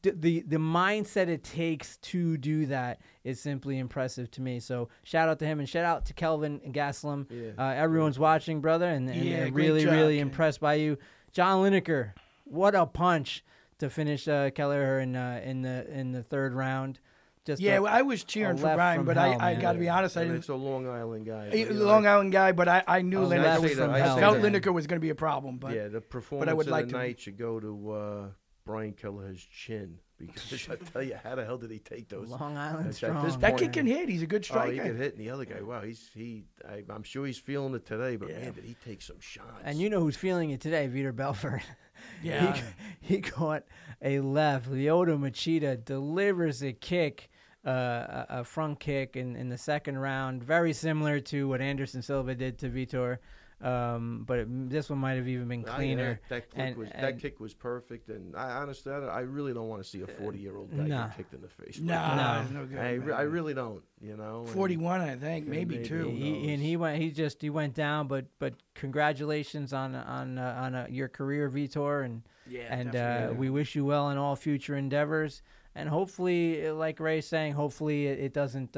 the 0.03 0.41
the 0.41 0.57
mindset 0.57 1.27
it 1.27 1.43
takes 1.43 1.97
to 1.97 2.37
do 2.37 2.65
that 2.65 3.01
is 3.23 3.39
simply 3.39 3.77
impressive 3.77 4.31
to 4.31 4.41
me. 4.41 4.59
So 4.59 4.89
shout 5.03 5.29
out 5.29 5.39
to 5.39 5.45
him 5.45 5.59
and 5.59 5.69
shout 5.69 5.85
out 5.85 6.05
to 6.07 6.13
Kelvin 6.13 6.59
and 6.65 6.73
Gastelum. 6.73 7.27
Yeah. 7.29 7.51
Uh, 7.57 7.73
everyone's 7.73 8.17
watching, 8.17 8.61
brother, 8.61 8.89
and, 8.89 9.07
and, 9.09 9.23
Yeah, 9.23 9.49
really, 9.51 9.83
job, 9.83 9.93
really 9.93 10.19
impressed 10.19 10.59
by 10.59 10.75
you, 10.75 10.97
John 11.31 11.63
Lineker. 11.63 12.13
What 12.45 12.73
a 12.75 12.85
punch 12.85 13.43
to 13.79 13.89
finish 13.89 14.27
uh, 14.27 14.49
Kelleher 14.51 14.99
in 14.99 15.15
uh, 15.15 15.41
in 15.43 15.61
the 15.61 15.87
in 15.91 16.11
the 16.11 16.23
third 16.23 16.53
round. 16.53 16.99
Just 17.45 17.61
Yeah, 17.61 17.77
a- 17.77 17.81
well, 17.81 17.93
I 17.93 18.03
was 18.03 18.23
cheering 18.23 18.57
for 18.57 18.73
Brian, 18.75 19.03
but 19.03 19.17
hell, 19.17 19.37
I, 19.39 19.51
I 19.51 19.55
got 19.55 19.73
to 19.73 19.79
be 19.79 19.89
honest, 19.89 20.15
I 20.15 20.21
And 20.21 20.29
didn't. 20.29 20.39
it's 20.41 20.49
a 20.49 20.55
Long 20.55 20.87
Island 20.87 21.25
guy. 21.25 21.49
a 21.51 21.65
but, 21.65 21.75
Long 21.75 22.05
Island 22.05 22.31
guy, 22.31 22.51
but 22.51 22.67
I, 22.67 22.83
I 22.87 23.01
knew 23.01 23.23
Oh, 23.23 23.27
Lineker 23.27 23.61
was, 23.61 23.73
from 23.73 23.89
I 23.91 23.99
felt. 24.19 24.37
Lineker 24.41 24.71
was 24.73 24.85
going 24.85 24.97
to 24.99 25.03
be 25.03 25.09
a 25.09 25.15
problem. 25.15 25.57
But 25.57 25.73
yeah, 25.75 25.87
the 25.87 26.01
performance 26.01 26.45
but 26.45 26.51
I 26.51 26.53
would 26.53 26.67
of 26.67 26.71
like 26.71 26.85
the 26.85 26.91
to- 26.91 26.97
night 26.97 27.19
should 27.19 27.37
go 27.39 27.59
to 27.59 27.91
uh, 27.91 28.25
Brian 28.63 28.93
Kelleher's 28.93 29.43
chin 29.43 29.97
because 30.19 30.69
I 30.71 30.75
tell 30.75 31.01
you, 31.01 31.15
how 31.23 31.33
the 31.33 31.43
hell 31.43 31.57
did 31.57 31.71
he 31.71 31.79
take 31.79 32.09
those? 32.09 32.29
Long 32.29 32.55
Island 32.57 32.89
At 32.89 32.93
strong. 32.95 33.19
point- 33.23 33.41
that 33.41 33.57
kid 33.57 33.73
can 33.73 33.87
hit. 33.87 34.07
He's 34.07 34.21
a 34.21 34.27
good 34.27 34.45
Oh, 34.53 34.69
he 34.69 34.77
can 34.77 34.95
hit, 34.95 35.15
and 35.15 35.19
the 35.25 35.31
other 35.31 35.45
guy, 35.45 35.61
wow, 35.63 35.81
he's 35.81 36.11
he. 36.13 36.43
I, 36.69 36.83
I'm 36.93 37.01
sure 37.01 37.25
he's 37.25 37.39
feeling 37.39 37.73
it 37.73 37.87
today, 37.87 38.17
but 38.17 38.29
Yeah. 38.29 38.37
man, 38.41 38.53
did 38.53 38.65
he 38.65 38.75
take 38.85 39.01
some 39.01 39.19
shots? 39.19 39.47
And 39.63 39.79
you 39.79 39.89
know 39.89 39.99
who's 40.01 40.15
feeling 40.15 40.51
it 40.51 40.61
today? 40.61 40.87
Vitor 40.87 41.15
Belfort. 41.15 41.63
Yeah. 42.21 42.55
he, 42.55 42.61
he 43.15 43.21
caught 43.21 43.63
a 44.01 44.19
left. 44.19 44.69
Lyoto 44.69 45.17
Machida 45.17 45.83
delivers 45.83 46.63
a 46.63 46.73
kick, 46.73 47.29
uh, 47.65 47.69
a, 47.69 48.25
a 48.29 48.43
front 48.43 48.79
kick 48.79 49.15
in, 49.15 49.35
in 49.35 49.49
the 49.49 49.57
second 49.57 49.97
round, 49.97 50.43
very 50.43 50.73
similar 50.73 51.19
to 51.19 51.47
what 51.47 51.61
Anderson 51.61 52.01
Silva 52.01 52.35
did 52.35 52.57
to 52.59 52.69
Vitor. 52.69 53.17
Um, 53.63 54.23
but 54.25 54.39
it, 54.39 54.69
this 54.69 54.89
one 54.89 54.97
might 54.99 55.13
have 55.17 55.27
even 55.27 55.47
been 55.47 55.61
I- 55.61 55.63
that- 55.65 55.75
cleaner. 55.75 56.19
that, 56.29 56.49
kick 56.49 56.59
and- 56.59 56.75
was 56.77 56.89
and- 56.89 57.03
that 57.03 57.19
kick 57.19 57.39
was 57.39 57.53
perfect, 57.53 58.09
and 58.09 58.35
I 58.35 58.51
honestly, 58.53 58.91
I, 58.91 58.99
don't- 58.99 59.09
I 59.09 59.19
really 59.19 59.53
don't 59.53 59.67
want 59.67 59.83
to 59.83 59.87
see 59.87 60.01
a 60.01 60.07
40 60.07 60.39
year 60.39 60.57
old 60.57 60.75
guy 60.75 60.87
Nah. 60.87 61.07
get 61.07 61.17
kicked 61.17 61.33
in 61.35 61.41
the 61.41 61.47
face. 61.47 61.79
Nah, 61.79 62.15
No. 62.35 62.41
it's 62.41 62.51
no 62.51 62.65
good. 62.65 62.79
I. 62.79 63.17
I 63.17 63.21
really 63.21 63.53
don't. 63.53 63.83
You 64.01 64.17
know, 64.17 64.39
and- 64.41 64.49
41, 64.49 65.01
I 65.01 65.15
think, 65.15 65.45
maybe, 65.47 65.75
maybe. 65.75 65.87
two. 65.87 66.09
He, 66.09 66.51
and 66.53 66.61
he 66.61 66.75
went. 66.75 66.99
He 67.01 67.11
just 67.11 67.39
he 67.41 67.51
went 67.51 67.75
down. 67.75 68.07
But 68.07 68.25
but 68.39 68.55
congratulations 68.73 69.73
on 69.73 69.93
on 69.95 70.37
uh, 70.37 70.55
on 70.59 70.75
uh, 70.75 70.87
your 70.89 71.07
career, 71.07 71.49
Vitor, 71.49 72.03
and 72.05 72.23
Yeah, 72.47 72.61
and 72.73 72.95
uh, 72.95 73.33
we 73.37 73.49
wish 73.49 73.75
you 73.75 73.85
well 73.85 74.09
in 74.09 74.17
all 74.17 74.35
future 74.35 74.75
endeavors. 74.75 75.41
And 75.75 75.87
hopefully, 75.87 76.69
like 76.71 76.99
Ray's 76.99 77.27
saying, 77.27 77.53
hopefully 77.53 78.07
it, 78.07 78.19
it 78.19 78.33
doesn't 78.33 78.75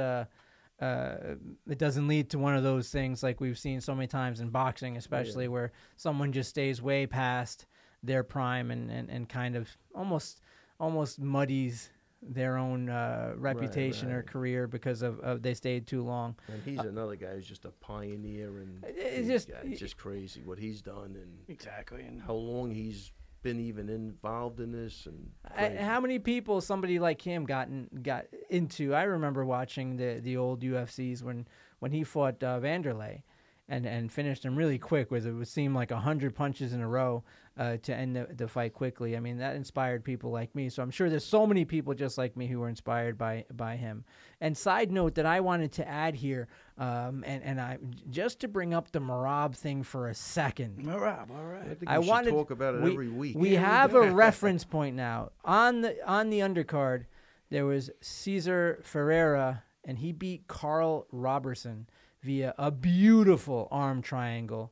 uh, 0.84 0.86
uh, 0.86 1.36
it 1.70 1.78
doesn't 1.78 2.08
lead 2.08 2.30
to 2.30 2.38
one 2.38 2.56
of 2.56 2.64
those 2.64 2.90
things 2.90 3.24
like 3.24 3.40
we've 3.40 3.58
seen 3.58 3.80
so 3.80 3.96
many 3.96 4.08
times 4.08 4.42
in 4.42 4.50
boxing, 4.50 4.98
especially 4.98 5.48
where 5.48 5.72
someone 5.96 6.32
just 6.32 6.50
stays 6.50 6.82
way 6.82 7.08
past 7.08 7.66
their 8.02 8.24
prime 8.24 8.70
and, 8.72 8.92
and, 8.92 9.10
and 9.10 9.30
kind 9.30 9.56
of 9.56 9.70
almost 9.96 10.42
almost 10.80 11.20
muddies 11.20 11.90
their 12.22 12.58
own 12.58 12.90
uh, 12.90 13.34
reputation 13.38 14.12
or 14.12 14.18
right. 14.18 14.28
career 14.28 14.68
because 14.68 15.02
of, 15.02 15.20
of 15.20 15.42
they 15.42 15.54
stayed 15.54 15.86
too 15.88 16.02
long. 16.04 16.36
And 16.48 16.62
he's 16.64 16.80
another 16.80 17.16
guy 17.16 17.34
who's 17.36 17.48
just 17.48 17.66
a 17.66 17.72
pioneer, 17.72 18.60
and 18.60 18.84
It's 18.88 19.28
just- 19.28 19.50
yeah, 19.50 19.62
it's 19.64 19.80
just 19.80 19.98
crazy 19.98 20.42
what 20.44 20.58
he's 20.58 20.82
done 20.82 21.16
and 21.22 21.40
Exactly. 21.48 22.04
And 22.04 22.22
how 22.22 22.34
long 22.34 22.72
he's 22.72 23.12
been 23.44 23.60
even 23.60 23.90
involved 23.90 24.60
in 24.60 24.72
this. 24.72 25.06
And 25.06 25.30
I, 25.56 25.84
how 25.84 26.00
many 26.00 26.18
people 26.18 26.62
somebody 26.62 26.98
like 26.98 27.22
him 27.22 27.46
gotten 27.46 27.90
got 28.02 28.26
into? 28.50 28.96
I 28.96 29.04
remember 29.04 29.46
watching 29.46 29.98
the 29.98 30.20
the 30.22 30.38
old 30.38 30.62
UFCs 30.62 31.22
when 31.22 31.48
when 31.80 31.92
he 31.92 32.04
fought 32.04 32.42
uh, 32.42 32.60
Vanderlei, 32.60 33.22
and 33.70 33.86
and 33.86 34.12
finished 34.12 34.44
him 34.44 34.56
really 34.56 34.78
quick. 34.78 35.12
with 35.12 35.26
it 35.26 35.32
would 35.32 35.48
seem 35.48 35.74
like 35.74 35.92
a 35.92 36.00
hundred 36.00 36.36
punches 36.36 36.74
in 36.74 36.82
a 36.82 36.88
row 36.88 37.24
uh, 37.58 37.78
to 37.78 37.96
end 37.96 38.16
the, 38.16 38.28
the 38.36 38.48
fight 38.48 38.74
quickly. 38.74 39.16
I 39.16 39.20
mean 39.20 39.38
that 39.38 39.56
inspired 39.56 40.04
people 40.04 40.32
like 40.32 40.54
me. 40.54 40.70
So 40.70 40.84
I'm 40.84 40.92
sure 40.92 41.10
there's 41.10 41.26
so 41.26 41.48
many 41.48 41.64
people 41.64 41.94
just 41.94 42.18
like 42.18 42.36
me 42.36 42.48
who 42.48 42.60
were 42.60 42.70
inspired 42.70 43.18
by 43.18 43.46
by 43.54 43.76
him. 43.76 44.04
And 44.42 44.58
side 44.58 44.92
note 44.92 45.16
that 45.16 45.26
I 45.26 45.40
wanted 45.40 45.72
to 45.74 45.88
add 45.88 46.16
here, 46.16 46.48
um, 46.78 47.24
and 47.26 47.44
and 47.44 47.62
I 47.62 47.78
just 48.10 48.40
to 48.42 48.48
bring 48.48 48.74
up 48.74 48.92
the 48.92 49.00
Merab 49.00 49.56
thing 49.56 49.84
for 49.84 50.10
a 50.10 50.16
second. 50.16 50.84
Merab 50.84 51.30
all 51.32 51.46
right, 51.46 51.64
I 51.64 51.68
right. 51.68 51.80
think 51.80 51.90
I 51.90 52.00
we 52.00 52.06
should 52.06 52.10
wanted 52.10 52.32
talk 52.32 52.52
about 52.52 52.76
it 52.76 52.82
we, 52.82 52.92
every 52.92 53.10
week. 53.10 53.38
We 53.38 53.56
have 53.56 53.96
a 53.96 54.12
reference 54.12 54.66
point 54.66 54.96
now 54.96 55.32
on 55.46 55.82
the 55.82 55.96
on 56.10 56.30
the 56.30 56.40
undercard. 56.40 57.06
There 57.50 57.66
was 57.66 57.92
Cezar 58.02 58.84
Ferreira, 58.84 59.64
and 59.86 60.00
he 60.00 60.12
beat 60.12 60.48
Karl 60.48 61.06
Roberson 61.12 61.88
via 62.24 62.54
a 62.58 62.72
beautiful 62.72 63.68
arm 63.72 64.02
triangle. 64.02 64.72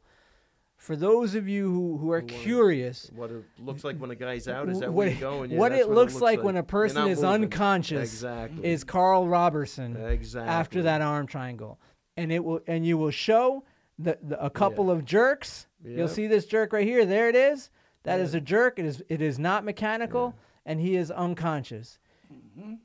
For 0.78 0.96
those 0.96 1.36
of 1.36 1.48
you 1.48 1.70
who, 1.72 1.98
who 1.98 2.12
are 2.12 2.22
wanna- 2.22 2.34
curious, 2.34 3.12
What 3.14 3.30
it 3.30 3.44
looks 3.60 3.84
like 3.84 3.98
when 3.98 4.10
a 4.10 4.16
guy's 4.16 4.48
out 4.48 4.68
is 4.68 4.80
that 4.80 4.88
what, 4.90 4.96
where 4.96 5.08
it- 5.10 5.12
you're 5.20 5.20
going? 5.30 5.52
Yeah, 5.52 5.60
what 5.60 5.70
that's 5.74 5.84
it 5.84 5.90
looks 5.92 6.16
like, 6.20 6.42
when 6.42 6.56
a 6.58 6.64
person 6.64 7.08
is 7.08 7.22
moving. 7.22 7.44
unconscious 7.44 8.12
Exactly. 8.14 8.66
is 8.66 8.84
Karl 8.84 9.28
Roberson 9.28 9.96
exactly 9.98 10.50
after 10.50 10.82
that 10.84 11.02
arm 11.02 11.28
triangle, 11.28 11.78
and 12.18 12.32
it 12.32 12.44
will 12.44 12.62
and 12.66 12.84
you 12.86 12.98
will 12.98 13.12
show 13.12 13.64
the, 14.00 14.18
the 14.24 14.44
a 14.44 14.50
couple 14.50 14.90
of 14.90 15.06
jerks. 15.06 15.68
You'll 15.84 16.08
see 16.08 16.26
this 16.28 16.46
jerk 16.48 16.74
right 16.74 16.88
here. 16.88 17.06
There 17.06 17.30
it 17.30 17.36
is. 17.36 17.70
That 18.04 18.20
is 18.20 18.34
Yeah. 18.34 18.40
a 18.40 18.42
jerk. 18.42 18.80
It 18.80 18.86
is 18.86 19.04
it 19.08 19.22
is 19.22 19.38
not 19.38 19.64
mechanical, 19.64 20.34
and 20.66 20.80
he 20.80 20.96
is 20.96 21.12
unconscious. 21.12 22.00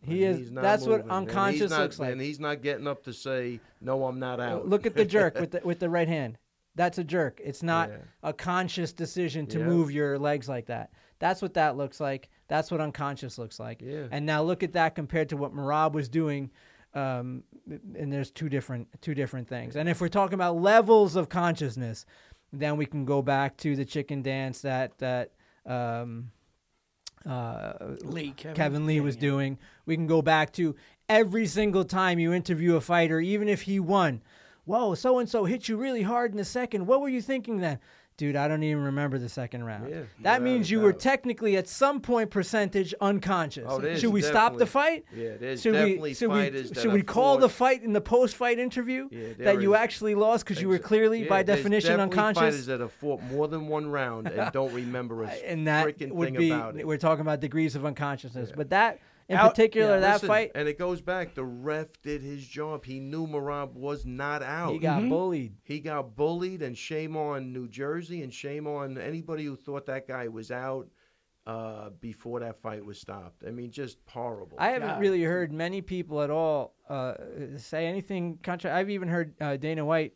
He 0.02 0.24
And 0.24 0.40
is. 0.40 0.50
That's 0.52 0.82
what 0.86 1.06
moving, 1.06 1.10
and 1.10 1.28
he's 1.28 1.28
unconscious 1.36 1.70
not- 1.70 1.80
looks 1.80 1.98
like. 1.98 2.12
And 2.12 2.20
he's 2.20 2.40
not 2.40 2.62
getting 2.62 2.86
up 2.86 3.04
to 3.04 3.12
say, 3.12 3.60
"No, 3.80 4.04
I'm 4.04 4.18
not 4.18 4.40
out." 4.40 4.68
Look 4.68 4.86
at 4.86 4.94
the 4.94 5.04
jerk 5.04 5.34
with 5.40 5.50
the 5.52 5.60
with 5.64 5.78
the 5.80 5.90
right 5.90 6.08
hand. 6.08 6.38
That's 6.76 6.98
a 6.98 7.04
jerk. 7.04 7.40
It's 7.42 7.62
not 7.62 7.88
Yeah. 7.90 7.96
a 8.22 8.32
conscious 8.32 8.92
decision 8.92 9.46
to 9.48 9.58
Yeah. 9.58 9.64
move 9.66 9.90
your 9.90 10.18
legs 10.18 10.48
like 10.48 10.66
that. 10.66 10.90
That's 11.18 11.40
what 11.40 11.54
that 11.54 11.76
looks 11.76 12.00
like. 12.00 12.28
That's 12.48 12.70
what 12.70 12.80
unconscious 12.80 13.38
looks 13.38 13.58
like. 13.58 13.80
Yeah. 13.82 14.06
And 14.10 14.26
now 14.26 14.42
look 14.42 14.62
at 14.62 14.72
that 14.74 14.94
compared 14.94 15.30
to 15.30 15.36
what 15.36 15.54
Merab 15.54 15.92
was 15.92 16.08
doing. 16.08 16.50
Um, 16.94 17.42
and 17.94 18.12
there's 18.12 18.30
two 18.30 18.48
different 18.48 18.88
two 19.02 19.14
different 19.14 19.48
things. 19.48 19.76
And 19.76 19.88
if 19.88 20.00
we're 20.00 20.08
talking 20.08 20.34
about 20.34 20.56
levels 20.60 21.16
of 21.16 21.28
consciousness, 21.28 22.06
then 22.52 22.76
we 22.76 22.86
can 22.86 23.04
go 23.04 23.20
back 23.22 23.56
to 23.58 23.74
the 23.76 23.84
chicken 23.84 24.22
dance 24.22 24.60
that 24.62 24.96
that 24.98 25.32
um, 25.66 26.30
uh, 27.26 27.96
Lee, 28.02 28.32
Kevin, 28.36 28.54
Kevin 28.56 28.86
Lee 28.86 28.96
Yeah, 28.96 29.02
was 29.02 29.16
yeah. 29.16 29.20
doing. 29.20 29.58
We 29.84 29.96
can 29.96 30.06
go 30.06 30.22
back 30.22 30.52
to 30.54 30.74
every 31.08 31.46
single 31.46 31.84
time 31.84 32.18
you 32.18 32.32
interview 32.32 32.76
a 32.76 32.80
fighter, 32.80 33.20
even 33.20 33.48
if 33.48 33.62
he 33.62 33.80
won. 33.80 34.22
Whoa, 34.64 34.94
so 34.94 35.18
and 35.18 35.28
so 35.28 35.44
hit 35.44 35.68
you 35.68 35.76
really 35.76 36.02
hard 36.02 36.32
in 36.32 36.36
the 36.36 36.44
second. 36.44 36.86
What 36.86 37.00
were 37.00 37.08
you 37.08 37.22
thinking 37.22 37.58
then? 37.58 37.78
Dude, 38.16 38.34
I 38.34 38.48
don't 38.48 38.62
even 38.62 38.82
remember 38.82 39.18
the 39.18 39.28
second 39.28 39.64
round. 39.64 39.90
Yeah, 39.90 40.00
that 40.22 40.40
means 40.40 40.70
you 40.70 40.80
were 40.80 40.94
technically 40.94 41.58
at 41.58 41.68
some 41.68 42.00
point 42.00 42.30
percentage 42.30 42.94
unconscious. 42.98 43.66
Oh, 43.68 43.94
should 43.96 44.10
we 44.10 44.22
stop 44.22 44.56
the 44.56 44.64
fight? 44.64 45.04
Yeah, 45.14 45.36
there's 45.38 45.60
should 45.60 45.74
definitely 45.74 46.10
we 46.10 46.14
should 46.14 46.30
fighters 46.30 46.62
we 46.62 46.68
that 46.74 46.80
should 46.80 46.92
we 46.94 47.02
call 47.02 47.36
the 47.36 47.50
fight 47.50 47.82
in 47.82 47.92
the 47.92 48.00
post-fight 48.00 48.58
interview 48.58 49.08
Yeah, 49.10 49.44
that 49.44 49.60
you 49.60 49.74
actually 49.74 50.14
lost 50.14 50.46
because 50.46 50.62
you 50.62 50.68
were 50.68 50.78
clearly 50.78 51.24
Yeah, 51.24 51.28
by 51.28 51.42
definition 51.42 51.90
definitely 51.98 52.18
unconscious? 52.18 52.40
Fighters 52.40 52.66
that 52.66 52.80
have 52.80 52.92
fought 52.92 53.22
more 53.24 53.48
than 53.48 53.68
one 53.68 53.90
round 53.90 54.28
and 54.28 54.50
don't 54.50 54.72
remember 54.72 55.24
a 55.24 55.28
and 55.44 55.66
that 55.66 55.86
freaking 55.86 56.12
would 56.12 56.28
thing 56.28 56.38
be 56.38 56.50
about 56.50 56.78
it. 56.78 56.86
we're 56.86 56.96
talking 56.96 57.20
about 57.20 57.40
degrees 57.40 57.76
of 57.76 57.84
unconsciousness. 57.84 58.50
But 58.56 58.70
that 58.70 58.98
in 59.28 59.36
Out- 59.36 59.50
particular, 59.50 59.94
yeah, 59.94 60.00
that 60.00 60.12
Listen, 60.14 60.28
fight, 60.28 60.52
and 60.54 60.68
it 60.68 60.78
goes 60.78 61.00
back. 61.00 61.34
The 61.34 61.44
ref 61.44 61.88
did 62.02 62.22
his 62.22 62.46
job. 62.46 62.84
He 62.84 63.00
knew 63.00 63.26
Merab 63.26 63.72
was 63.74 64.06
not 64.06 64.42
out. 64.42 64.72
he 64.72 64.78
got 64.78 65.02
Mhm. 65.02 65.08
bullied. 65.08 65.56
He 65.64 65.80
got 65.80 66.14
bullied, 66.14 66.62
and 66.62 66.78
shame 66.78 67.16
on 67.16 67.52
New 67.52 67.66
Jersey, 67.68 68.22
and 68.22 68.32
shame 68.32 68.66
on 68.68 68.96
anybody 68.98 69.44
who 69.44 69.56
thought 69.56 69.86
that 69.86 70.06
guy 70.06 70.28
was 70.28 70.50
out 70.50 70.88
uh, 71.46 71.90
before 72.00 72.40
that 72.40 72.60
fight 72.60 72.84
was 72.84 73.00
stopped. 73.00 73.44
I 73.46 73.52
mean, 73.52 73.70
just 73.70 73.98
horrible. 74.08 74.56
I 74.58 74.70
haven't 74.70 74.88
Yeah. 74.88 74.98
really 74.98 75.22
heard 75.22 75.52
many 75.52 75.80
people 75.80 76.20
at 76.22 76.28
all 76.30 76.74
uh, 76.88 77.14
say 77.56 77.86
anything 77.86 78.38
contrary. 78.42 78.76
I've 78.76 78.90
even 78.90 79.06
heard 79.08 79.34
uh, 79.40 79.56
Dana 79.56 79.84
White. 79.84 80.14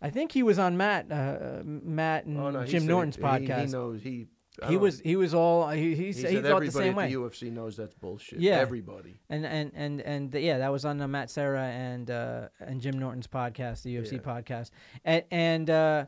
I 0.00 0.10
think 0.10 0.30
he 0.32 0.42
was 0.44 0.58
on 0.58 0.76
Matt, 0.76 1.10
uh, 1.12 1.62
Matt 1.64 2.26
and 2.26 2.38
Oh, 2.38 2.50
no, 2.50 2.64
Jim 2.64 2.86
Norton's 2.86 3.16
he- 3.16 3.22
podcast. 3.22 3.66
He, 3.66 3.72
knows 3.72 4.02
he. 4.02 4.26
He 4.68 4.76
was 4.76 5.00
he 5.00 5.16
was 5.16 5.34
all 5.34 5.68
he 5.70 5.94
he, 5.94 6.06
He, 6.06 6.12
said, 6.12 6.30
he 6.30 6.36
thought 6.36 6.42
the 6.42 6.48
everybody 6.50 6.70
same 6.70 6.88
at 6.90 6.96
way. 6.96 7.08
the 7.08 7.14
UFC 7.14 7.52
knows 7.52 7.76
that's 7.76 7.94
bullshit. 7.94 8.40
Yeah. 8.40 8.56
everybody. 8.58 9.20
and 9.28 9.44
and 9.46 9.72
and 9.74 10.00
and 10.00 10.34
yeah, 10.34 10.58
that 10.58 10.70
was 10.72 10.84
on 10.84 11.00
uh, 11.00 11.08
Matt 11.08 11.30
Serra 11.30 11.64
and 11.64 12.10
uh, 12.10 12.48
and 12.60 12.80
Jim 12.80 12.98
Norton's 12.98 13.26
podcast, 13.26 13.82
the 13.82 13.96
UFC 13.96 14.12
Yeah. 14.12 14.18
podcast, 14.18 14.70
and 15.04 15.24
and 15.30 15.70
uh, 15.70 16.06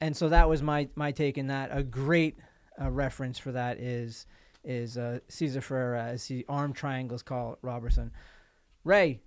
and 0.00 0.16
so 0.16 0.28
that 0.28 0.48
was 0.48 0.62
my 0.62 0.88
my 0.96 1.12
take 1.12 1.38
in 1.38 1.46
that. 1.48 1.70
A 1.72 1.82
great 1.82 2.36
uh, 2.80 2.90
reference 2.90 3.38
for 3.38 3.52
that 3.52 3.78
is 3.78 4.26
is 4.64 4.96
uh, 4.98 5.18
Cezar 5.28 5.62
Ferreira 5.62 6.04
as 6.04 6.26
he 6.26 6.44
arm 6.48 6.72
triangles 6.72 7.22
call 7.22 7.52
it, 7.54 7.58
Roberson. 7.62 8.10
Ray, 8.84 9.20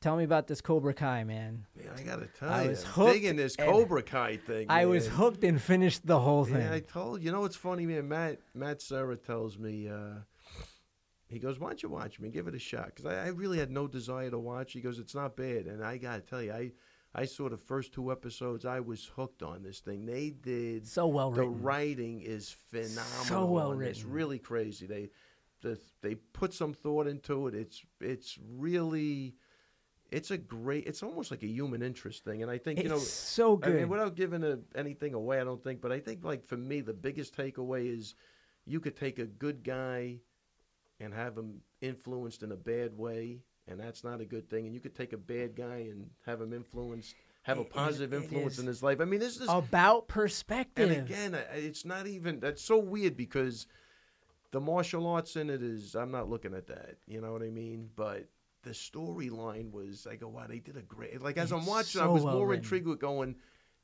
tell 0.00 0.16
me 0.16 0.24
about 0.24 0.46
this 0.46 0.60
Cobra 0.60 0.94
Kai, 0.94 1.24
man. 1.24 1.66
Man, 1.76 1.92
I 1.96 2.02
gotta 2.02 2.26
tell 2.26 2.50
I 2.50 2.64
you, 2.64 2.70
was 2.70 2.84
hooked 2.84 3.12
digging 3.14 3.36
this 3.36 3.56
Cobra 3.56 4.02
Kai 4.02 4.36
thing. 4.36 4.66
I 4.68 4.86
was 4.86 5.06
hooked 5.06 5.44
and 5.44 5.60
finished 5.60 6.06
the 6.06 6.20
whole 6.20 6.44
thing. 6.44 6.62
Yeah, 6.62 6.74
I 6.74 6.80
told 6.80 7.22
you 7.22 7.32
know 7.32 7.40
what's 7.40 7.56
funny, 7.56 7.86
man. 7.86 8.08
Matt 8.08 8.40
Matt 8.54 8.80
Serra 8.82 9.16
tells 9.16 9.58
me 9.58 9.88
uh, 9.88 10.20
he 11.28 11.38
goes, 11.38 11.58
"Why 11.58 11.68
don't 11.68 11.82
you 11.82 11.88
watch 11.88 12.20
me? 12.20 12.30
Give 12.30 12.48
it 12.48 12.54
a 12.54 12.58
shot." 12.58 12.86
Because 12.86 13.06
I, 13.06 13.26
I 13.26 13.28
really 13.28 13.58
had 13.58 13.70
no 13.70 13.86
desire 13.86 14.30
to 14.30 14.38
watch. 14.38 14.72
He 14.72 14.80
goes, 14.80 14.98
"It's 14.98 15.14
not 15.14 15.36
bad," 15.36 15.66
and 15.66 15.84
I 15.84 15.98
gotta 15.98 16.22
tell 16.22 16.42
you, 16.42 16.52
I 16.52 16.72
I 17.14 17.24
saw 17.24 17.48
the 17.48 17.56
first 17.56 17.92
two 17.92 18.12
episodes. 18.12 18.64
I 18.64 18.80
was 18.80 19.10
hooked 19.16 19.42
on 19.42 19.62
this 19.62 19.80
thing. 19.80 20.06
They 20.06 20.30
did 20.30 20.86
so 20.86 21.06
well 21.06 21.30
the 21.30 21.42
written. 21.42 21.62
writing 21.62 22.20
is 22.20 22.50
phenomenal. 22.70 23.24
So 23.24 23.44
well 23.46 23.74
written. 23.74 24.10
really 24.10 24.38
crazy. 24.38 24.86
They 24.86 25.10
the, 25.62 25.78
they 26.02 26.14
put 26.14 26.54
some 26.54 26.72
thought 26.72 27.06
into 27.06 27.48
it. 27.48 27.54
It's 27.54 27.84
it's 28.00 28.38
really. 28.56 29.34
It's 30.10 30.30
a 30.30 30.38
great. 30.38 30.86
It's 30.86 31.02
almost 31.02 31.30
like 31.30 31.42
a 31.42 31.46
human 31.48 31.82
interest 31.82 32.24
thing, 32.24 32.42
and 32.42 32.50
I 32.50 32.56
think 32.58 32.78
it's 32.78 32.84
you 32.84 32.90
know 32.90 32.98
so 32.98 33.56
good 33.56 33.74
I 33.74 33.78
mean, 33.80 33.88
without 33.88 34.16
giving 34.16 34.42
a, 34.42 34.58
anything 34.74 35.12
away, 35.14 35.40
I 35.40 35.44
don't 35.44 35.62
think. 35.62 35.80
But 35.82 35.92
I 35.92 36.00
think, 36.00 36.24
like 36.24 36.46
for 36.46 36.56
me, 36.56 36.80
the 36.80 36.94
biggest 36.94 37.36
takeaway 37.36 37.94
is 37.94 38.14
you 38.64 38.80
could 38.80 38.96
take 38.96 39.18
a 39.18 39.26
good 39.26 39.62
guy 39.62 40.20
and 40.98 41.12
have 41.12 41.36
him 41.36 41.60
influenced 41.80 42.42
in 42.42 42.52
a 42.52 42.56
bad 42.56 42.96
way, 42.96 43.40
and 43.66 43.78
that's 43.78 44.02
not 44.02 44.20
a 44.20 44.24
good 44.24 44.48
thing. 44.48 44.64
And 44.64 44.74
you 44.74 44.80
could 44.80 44.94
take 44.94 45.12
a 45.12 45.18
bad 45.18 45.54
guy 45.54 45.88
and 45.90 46.08
have 46.24 46.40
him 46.40 46.54
influenced, 46.54 47.14
have 47.42 47.58
a 47.58 47.64
positive 47.64 48.14
it 48.14 48.24
influence 48.24 48.54
is 48.54 48.60
in 48.60 48.66
his 48.66 48.82
life. 48.82 49.02
I 49.02 49.04
mean, 49.04 49.20
this 49.20 49.36
is 49.36 49.48
about 49.48 50.08
perspective. 50.08 50.90
and 50.90 51.06
again, 51.06 51.38
it's 51.54 51.84
not 51.84 52.06
even. 52.06 52.40
That's 52.40 52.62
so 52.62 52.78
weird 52.78 53.14
because 53.14 53.66
the 54.52 54.60
martial 54.60 55.06
arts 55.06 55.36
in 55.36 55.50
it 55.50 55.62
is. 55.62 55.94
I'm 55.94 56.10
not 56.10 56.30
looking 56.30 56.54
at 56.54 56.66
that. 56.68 56.96
You 57.06 57.20
know 57.20 57.32
what 57.32 57.42
I 57.42 57.50
mean? 57.50 57.90
But 57.94 58.26
the 58.68 58.74
storyline 58.74 59.70
was. 59.72 60.06
I 60.10 60.16
go, 60.16 60.28
wow, 60.28 60.46
they 60.48 60.58
did 60.58 60.76
a 60.76 60.82
great. 60.82 61.20
Like 61.22 61.36
as 61.38 61.52
I'm 61.52 61.60
It's 61.60 61.68
watching, 61.68 62.00
I 62.00 62.06
was 62.06 62.22
well 62.22 62.34
more 62.34 62.48
written. 62.48 62.62
intrigued 62.64 62.86
with 62.86 63.00
going. 63.00 63.34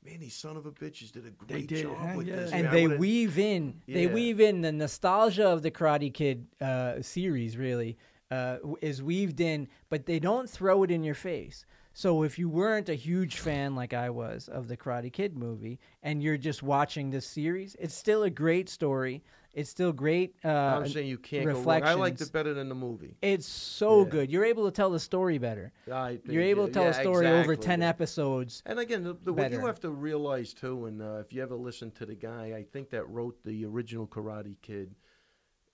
Man, 0.03 0.19
these 0.19 0.35
son 0.35 0.55
of 0.55 0.67
a 0.67 0.71
bitches 0.71 1.11
did 1.11 1.25
a 1.25 1.31
great 1.31 1.67
did, 1.67 1.81
job 1.83 1.97
huh? 1.97 2.13
with 2.15 2.27
Yeah. 2.27 2.35
this. 2.35 2.51
and 2.51 2.63
man. 2.65 2.73
They 2.73 2.83
would've- 2.87 2.99
weave 2.99 3.39
in 3.39 3.81
they 3.87 4.05
weave 4.05 4.39
in 4.39 4.61
the 4.61 4.71
nostalgia 4.71 5.47
of 5.47 5.63
the 5.63 5.71
Karate 5.71 6.13
Kid 6.13 6.45
uh, 6.61 7.01
series. 7.01 7.57
Really 7.57 7.97
uh, 8.29 8.57
is 8.81 9.01
weaved 9.01 9.39
in, 9.39 9.67
but 9.89 10.05
they 10.05 10.19
don't 10.19 10.47
throw 10.49 10.83
it 10.83 10.91
in 10.91 11.03
your 11.03 11.15
face. 11.15 11.65
So 11.93 12.23
if 12.23 12.37
you 12.37 12.49
weren't 12.49 12.89
a 12.89 12.93
huge 12.93 13.39
fan 13.39 13.73
like 13.73 13.93
I 13.93 14.09
was 14.09 14.47
of 14.49 14.67
the 14.67 14.75
Karate 14.77 15.11
Kid 15.13 15.37
movie, 15.37 15.79
and 16.03 16.21
you're 16.21 16.37
just 16.37 16.61
watching 16.61 17.09
this 17.09 17.25
series, 17.25 17.75
it's 17.79 17.95
still 17.95 18.23
a 18.23 18.29
great 18.29 18.67
story. 18.69 19.23
It's 19.55 19.69
still 19.69 19.93
great. 19.93 20.35
Uh, 20.43 20.49
I'm 20.49 20.87
saying 20.89 21.07
you 21.07 21.17
can't 21.17 21.45
go 21.45 21.53
wrong. 21.53 21.83
I 21.83 21.93
liked 21.93 22.19
it 22.19 22.33
better 22.33 22.53
than 22.53 22.67
the 22.67 22.75
movie. 22.75 23.15
It's 23.21 23.47
so 23.47 24.03
Yeah. 24.03 24.09
good. 24.09 24.31
You're 24.31 24.43
able 24.43 24.65
to 24.65 24.71
tell 24.71 24.89
the 24.89 24.99
story 24.99 25.37
better. 25.37 25.71
I 25.89 26.19
You're 26.25 26.43
able 26.43 26.67
to 26.67 26.73
tell 26.73 26.83
yeah, 26.83 26.89
a 26.89 26.93
story 26.93 27.27
over 27.27 27.55
ten 27.55 27.81
episodes. 27.81 28.61
And 28.65 28.79
again, 28.79 29.03
the, 29.03 29.13
the, 29.23 29.31
what 29.31 29.51
you 29.51 29.65
have 29.65 29.79
to 29.79 29.91
realize 29.91 30.53
too, 30.53 30.87
and 30.87 31.01
uh, 31.01 31.19
if 31.21 31.31
you 31.31 31.41
ever 31.41 31.55
listen 31.55 31.89
to 31.91 32.05
the 32.05 32.15
guy, 32.15 32.53
I 32.57 32.63
think 32.63 32.89
that 32.89 33.07
wrote 33.07 33.41
the 33.45 33.63
original 33.63 34.05
Karate 34.05 34.57
Kid, 34.61 34.93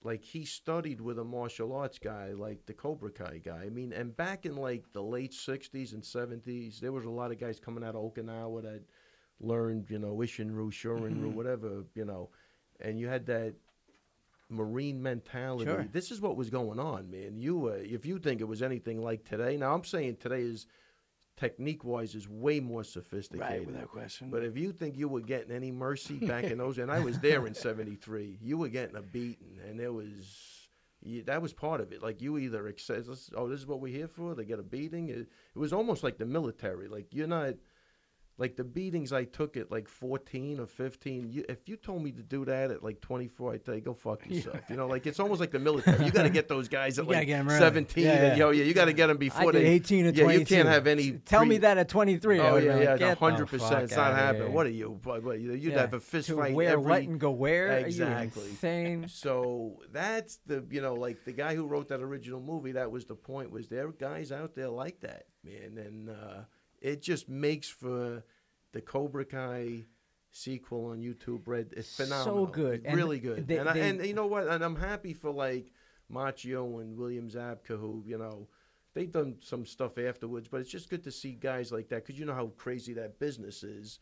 like 0.04 0.24
he 0.24 0.46
studied 0.46 1.02
with 1.02 1.18
a 1.18 1.24
martial 1.24 1.74
arts 1.74 1.98
guy, 1.98 2.34
like 2.34 2.64
the 2.68 2.74
Cobra 2.74 3.10
Kai 3.10 3.40
guy. 3.44 3.64
I 3.66 3.70
mean, 3.70 3.94
and 3.94 4.16
back 4.16 4.46
in 4.46 4.58
like 4.58 4.94
the 4.94 5.02
late 5.02 5.32
'60s 5.32 5.94
and 5.94 6.04
'70s, 6.04 6.80
there 6.80 6.92
was 6.92 7.06
a 7.06 7.10
lot 7.10 7.32
of 7.32 7.40
guys 7.40 7.60
coming 7.60 7.84
out 7.84 7.96
of 7.96 8.14
Okinawa 8.14 8.62
that 8.62 8.84
learned, 9.40 9.90
you 9.90 9.98
know, 9.98 10.18
Isshinryu, 10.18 10.72
Shorinryu, 10.72 11.34
whatever, 11.34 11.84
you 11.96 12.06
know, 12.06 12.30
and 12.80 13.00
you 13.00 13.08
had 13.08 13.26
that 13.26 13.56
marine 14.52 15.02
mentality. 15.02 15.66
Sure. 15.66 15.88
This 15.92 16.12
is 16.12 16.22
what 16.22 16.36
was 16.36 16.50
going 16.50 16.80
on, 16.80 17.10
man. 17.10 17.38
You, 17.38 17.70
uh, 17.70 17.78
if 17.82 18.06
you 18.06 18.20
think 18.20 18.42
it 18.42 18.48
was 18.48 18.62
anything 18.62 19.02
like 19.02 19.24
today, 19.24 19.58
now 19.58 19.74
I'm 19.74 19.84
saying 19.84 20.18
today 20.18 20.42
is 20.42 20.68
technique 21.38 21.84
wise 21.84 22.14
is 22.14 22.30
way 22.30 22.60
more 22.60 22.84
sophisticated. 22.84 23.50
Right, 23.50 23.66
without 23.66 23.90
question. 23.90 24.30
But 24.30 24.44
if 24.44 24.58
you 24.58 24.72
think 24.72 24.98
you 24.98 25.08
were 25.08 25.22
getting 25.22 25.52
any 25.52 25.72
mercy 25.72 26.16
back 26.16 26.44
in 26.44 26.58
those, 26.60 26.78
and 26.78 26.92
I 26.92 27.00
was 27.00 27.20
there 27.20 27.48
in 27.48 27.54
'73, 27.54 28.38
you 28.42 28.58
were 28.58 28.70
getting 28.70 28.96
a 28.96 29.02
beating, 29.02 29.58
and 29.68 29.80
there 29.80 29.92
was 29.92 30.70
you, 31.02 31.24
that 31.24 31.42
was 31.42 31.54
part 31.54 31.82
of 31.82 31.92
it. 31.92 32.04
Like 32.04 32.22
you 32.22 32.38
either 32.38 32.68
accept, 32.68 33.08
oh, 33.36 33.50
this 33.50 33.60
is 33.60 33.66
what 33.66 33.80
we're 33.80 33.96
here 33.96 34.08
for. 34.08 34.36
They 34.36 34.46
get 34.46 34.60
a 34.60 34.64
beating. 34.64 35.10
It, 35.10 35.18
it 35.56 35.60
was 35.60 35.74
almost 35.74 36.04
like 36.04 36.18
the 36.18 36.26
military. 36.26 36.88
Like 36.88 37.08
you're 37.12 37.28
not. 37.28 37.56
Like 38.42 38.56
the 38.56 38.64
beatings 38.64 39.14
I 39.14 39.26
took 39.26 39.56
at 39.56 39.70
like 39.70 39.88
14 39.88 40.60
or 40.60 40.66
15, 40.66 41.30
you, 41.30 41.46
if 41.48 41.70
you 41.70 41.76
told 41.76 42.02
me 42.02 42.12
to 42.12 42.24
do 42.24 42.44
that 42.46 42.72
at 42.72 42.84
like 42.84 43.00
24, 43.00 43.54
I'd 43.54 43.64
tell 43.64 43.76
you, 43.76 43.82
go 43.82 43.94
fuck 43.94 44.28
yourself. 44.28 44.62
You 44.68 44.78
know, 44.78 44.88
like 44.88 45.06
it's 45.06 45.20
almost 45.20 45.40
like 45.40 45.52
the 45.52 45.60
military. 45.60 46.04
You 46.04 46.12
got 46.12 46.24
to 46.24 46.30
get 46.32 46.48
those 46.48 46.68
guys 46.68 46.98
at 46.98 47.06
like 47.08 47.28
get 47.28 47.40
'em 47.40 47.50
early. 47.50 47.60
17. 47.60 48.04
Yeah, 48.04 48.12
and, 48.14 48.24
yeah. 48.24 48.36
yo, 48.36 48.50
yeah, 48.50 48.64
you 48.64 48.74
got 48.74 48.86
to 48.86 48.94
get 48.94 49.08
them 49.08 49.18
before 49.18 49.52
they. 49.52 49.64
18 49.66 50.12
to 50.12 50.20
yeah, 50.20 50.32
you 50.32 50.44
can't 50.44 50.68
have 50.68 50.88
any. 50.88 51.12
Tell 51.12 51.46
me 51.46 51.60
that 51.60 51.78
at 51.78 51.88
23. 51.88 52.40
I 52.40 52.50
Oh 52.50 52.56
yeah, 52.56 52.64
yeah, 52.64 52.74
like, 52.74 52.80
the 52.80 52.98
"Get 52.98 53.20
the 53.20 53.26
hundred 53.26 53.48
percent. 53.48 53.72
fuck 53.72 53.84
It's 53.84 53.96
not 53.96 54.16
happening. 54.16 54.54
What 54.54 54.66
are 54.66 54.70
you? 54.70 55.00
You'd 55.54 55.74
have 55.74 55.94
a 55.94 56.00
fist 56.00 56.30
to 56.30 56.38
fight 56.38 56.56
wear 56.56 56.72
every. 56.72 56.84
what 56.84 57.02
and 57.04 57.20
go 57.20 57.30
where? 57.30 57.78
Exactly. 57.78 58.46
Insane? 58.46 59.08
So 59.08 59.82
that's 59.92 60.40
the 60.48 60.66
you 60.72 60.82
know 60.82 60.96
like 60.96 61.26
the 61.26 61.34
guy 61.34 61.54
who 61.54 61.68
wrote 61.68 61.90
that 61.90 62.02
original 62.02 62.42
movie. 62.42 62.72
That 62.72 62.90
was 62.90 63.06
the 63.06 63.16
point. 63.16 63.52
Was 63.52 63.68
there 63.68 63.90
are 63.90 63.92
guys 63.92 64.32
out 64.32 64.56
there 64.56 64.70
like 64.70 65.02
that, 65.02 65.26
man? 65.44 65.78
And 65.78 66.10
uh, 66.10 66.42
it 66.82 67.02
just 67.02 67.30
makes 67.30 67.70
for 67.70 68.24
the 68.74 68.82
Cobra 68.82 69.26
Kai 69.26 69.86
sequel 70.32 70.86
on 70.88 71.00
YouTube. 71.00 71.42
Red, 71.46 71.74
it's 71.78 71.88
So 71.90 72.04
phenomenal. 72.06 72.46
good. 72.48 72.82
And 72.86 72.98
really 72.98 73.20
good. 73.20 73.48
they- 73.48 73.58
and 73.58 73.70
I, 73.70 73.74
they- 73.74 73.90
and 73.90 74.06
you 74.06 74.14
know 74.14 74.28
what? 74.28 74.48
And 74.48 74.64
I'm 74.64 74.76
happy 74.76 75.14
for 75.14 75.32
like 75.32 75.72
Macchio 76.12 76.82
and 76.82 76.98
William 76.98 77.30
Zabka, 77.30 77.80
who 77.80 78.04
you 78.06 78.18
know. 78.18 78.48
They've 78.94 79.10
done 79.12 79.38
some 79.42 79.66
stuff 79.66 79.98
afterwards, 79.98 80.50
but 80.50 80.60
it's 80.60 80.70
just 80.70 80.90
good 80.90 81.04
to 81.06 81.12
see 81.12 81.32
guys 81.32 81.72
like 81.72 81.88
that 81.90 82.04
because 82.06 82.20
you 82.20 82.26
know 82.26 82.34
how 82.34 82.48
crazy 82.58 82.94
that 82.96 83.20
business 83.20 83.64
is. 83.64 84.00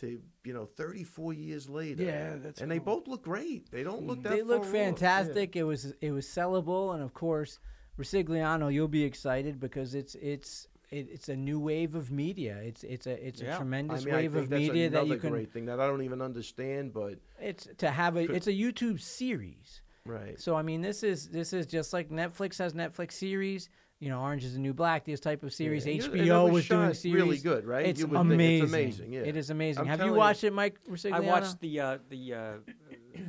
To 0.00 0.20
you 0.42 0.52
know, 0.52 0.66
34 0.66 1.34
years 1.34 1.68
later, 1.68 2.02
Yeah, 2.02 2.34
that's 2.42 2.60
and 2.60 2.68
they 2.68 2.80
both 2.80 3.06
look 3.06 3.22
great. 3.22 3.70
They 3.70 3.84
don't 3.84 4.04
look 4.08 4.24
that. 4.24 4.30
They 4.32 4.42
look 4.42 4.62
far 4.64 4.70
off. 4.70 4.74
Yeah. 4.74 4.84
fantastic. 4.86 5.54
It 5.54 5.62
was 5.62 5.94
it 6.00 6.10
was 6.10 6.26
sellable, 6.26 6.94
and 6.94 7.00
of 7.02 7.14
course, 7.14 7.60
Resigliano, 7.96 8.72
you'll 8.72 8.88
be 8.88 9.04
excited 9.04 9.60
because 9.60 9.94
it's 9.94 10.16
it's 10.16 10.66
it, 10.90 11.08
it's 11.10 11.28
a 11.28 11.36
new 11.36 11.58
wave 11.60 11.94
of 11.94 12.10
media. 12.10 12.58
It's 12.62 12.84
it's 12.84 13.06
a 13.06 13.26
it's 13.26 13.40
Yeah. 13.40 13.54
a 13.54 13.56
tremendous 13.56 14.02
I 14.02 14.04
mean, 14.04 14.14
I 14.14 14.16
wave 14.18 14.32
think 14.32 14.44
of 14.44 14.50
that's 14.50 14.60
media 14.60 14.90
that 14.90 14.98
you 15.06 15.12
another 15.12 15.20
can. 15.20 15.30
great 15.30 15.52
thing 15.52 15.66
that 15.66 15.80
I 15.80 15.86
don't 15.86 16.02
even 16.02 16.20
understand, 16.22 16.92
but 16.92 17.18
It's 17.40 17.68
to 17.78 17.90
have 17.90 18.16
a 18.16 18.26
Could- 18.26 18.36
it's 18.36 18.46
a 18.46 18.52
YouTube 18.52 19.00
series. 19.00 19.82
right. 20.06 20.38
So 20.40 20.54
I 20.56 20.62
mean, 20.62 20.80
this 20.82 21.02
is 21.02 21.28
this 21.28 21.52
is 21.52 21.66
just 21.66 21.92
like 21.92 22.10
Netflix 22.10 22.58
has 22.58 22.74
Netflix 22.74 23.12
series. 23.12 23.68
You 24.00 24.10
know, 24.10 24.20
Orange 24.20 24.44
is 24.44 24.52
the 24.54 24.58
New 24.60 24.74
Black. 24.74 25.04
This 25.04 25.20
type 25.20 25.42
of 25.44 25.52
series. 25.54 25.86
Yeah, 25.86 25.94
and 25.94 26.02
and 26.02 26.14
HBO 26.14 26.48
it 26.48 26.52
was 26.52 26.68
doing 26.68 26.88
shot 26.88 26.96
series. 26.96 27.22
really 27.22 27.38
good, 27.38 27.64
right? 27.64 27.86
It's 27.86 28.00
You 28.00 28.08
would 28.08 28.18
think 28.18 28.32
amazing. 28.34 28.64
It's 28.64 28.72
amazing. 28.72 29.12
Yeah, 29.14 29.20
It 29.20 29.36
is 29.36 29.50
amazing. 29.50 29.80
I'm 29.82 29.86
have 29.86 29.98
you 30.00 30.04
telling 30.06 30.12
you. 30.14 30.18
watched 30.18 30.44
it, 30.44 30.52
Mike 30.52 30.78
Resigliano? 30.90 31.14
I 31.14 31.20
watched 31.20 31.60
the 31.60 31.80
uh, 31.80 31.98
the 32.10 32.34
uh, 32.34 32.52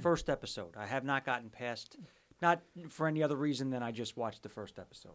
first 0.01 0.29
episode. 0.29 0.75
I 0.75 0.85
have 0.85 1.05
not 1.05 1.25
gotten 1.25 1.49
past, 1.49 1.95
not 2.41 2.61
for 2.89 3.07
any 3.07 3.23
other 3.23 3.37
reason 3.37 3.69
than 3.69 3.83
I 3.83 3.91
just 3.91 4.17
watched 4.17 4.43
the 4.43 4.49
first 4.49 4.77
episode. 4.79 5.13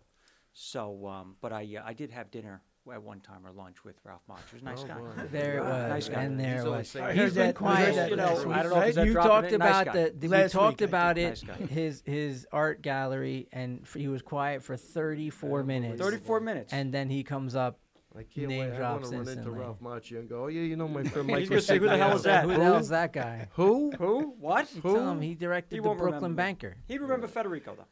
So, 0.52 1.06
um, 1.06 1.36
but 1.40 1.52
I 1.52 1.66
uh, 1.78 1.82
I 1.86 1.92
did 1.92 2.10
have 2.10 2.30
dinner 2.30 2.62
at 2.92 3.02
one 3.02 3.20
time 3.20 3.46
or 3.46 3.52
lunch 3.52 3.84
with 3.84 3.94
Ralph 4.04 4.22
Macchio. 4.28 4.48
He 4.50 4.54
was 4.56 4.62
a 4.62 4.64
nice 4.64 4.82
Oh, 4.82 4.86
guy. 4.86 5.24
There 5.30 5.58
it 5.58 5.62
was, 5.62 5.88
Nice 5.90 6.08
guy. 6.08 6.22
and 6.22 6.40
there 6.40 6.56
He's 6.56 6.64
it 6.64 6.68
was. 6.70 6.96
I 6.96 7.12
He's 7.12 7.20
heard 7.22 7.32
that. 7.34 7.44
been 7.46 7.54
quiet. 7.54 7.86
heard 7.86 7.94
that 7.96 8.10
You 8.10 8.16
know, 8.16 8.24
last 8.24 8.46
I 8.46 8.62
don't 8.62 8.70
know 8.72 8.76
right? 8.78 8.86
it's 8.88 8.96
that 8.96 9.06
you 9.06 9.14
talked 9.14 9.52
it. 9.52 9.58
Nice 9.58 9.68
about 9.82 9.86
guy. 9.86 9.92
the, 9.92 10.14
the 10.28 10.28
we 10.42 10.48
talked 10.48 10.80
week, 10.80 10.88
about 10.88 11.18
it 11.18 11.42
Nice 11.46 11.68
his 11.70 12.02
his 12.04 12.46
art 12.50 12.82
gallery 12.82 13.48
and 13.52 13.80
f- 13.82 13.94
he 13.94 14.08
was 14.08 14.22
quiet 14.22 14.62
for 14.64 14.76
34 14.76 15.62
minutes 15.62 16.00
34 16.00 16.40
minutes. 16.40 16.72
and 16.72 16.92
then 16.92 17.08
he 17.10 17.22
comes 17.22 17.54
up 17.54 17.78
I 18.18 18.24
can't 18.24 18.48
Name 18.48 18.58
wait. 18.58 18.64
I 18.66 18.90
want 18.90 19.02
drops 19.02 19.10
to 19.10 19.18
run 19.18 19.28
into. 19.28 19.50
Ralph 19.52 19.80
Macchio 19.80 20.18
and 20.18 20.28
go, 20.28 20.44
oh 20.44 20.46
yeah, 20.48 20.62
you 20.62 20.74
know 20.74 20.88
my 20.88 21.04
friend 21.04 21.30
He's 21.38 21.48
gonna 21.48 21.60
say, 21.60 21.78
"Who 21.78 21.86
the 21.88 21.96
hell 21.96 22.16
is 22.16 22.24
that?" 22.24 22.42
who 22.42 22.54
the 22.56 22.64
hell 22.64 22.76
is 22.78 22.88
that 22.88 23.12
guy 23.12 23.46
Who? 23.52 23.92
Who? 23.92 24.34
What? 24.40 24.68
Who? 24.82 24.94
Tell 24.94 25.10
him 25.12 25.20
he 25.20 25.36
directed 25.36 25.76
He 25.76 25.80
the 25.80 25.82
Brooklyn 25.90 26.14
remember. 26.14 26.34
Banker 26.36 26.76
He'd 26.88 27.00
remember 27.00 27.28
Federico 27.28 27.76
though. 27.76 27.84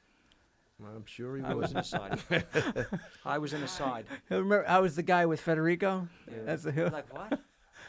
I'm 0.85 1.05
sure 1.07 1.37
he 1.37 1.43
I 1.43 1.55
was 1.55 1.63
was. 1.63 1.71
an 1.73 1.77
aside. 1.79 2.21
I 3.25 3.39
was 3.39 3.53
an 3.53 3.63
aside. 3.63 4.07
He'll 4.29 4.39
remember 4.43 4.65
I 4.69 4.79
was 4.79 4.95
the 4.97 5.03
guy 5.03 5.27
with 5.27 5.41
Federico 5.41 6.09
Yeah. 6.31 6.39
that's 6.45 6.65
a, 6.67 6.71
Like 6.71 7.13
what? 7.13 7.41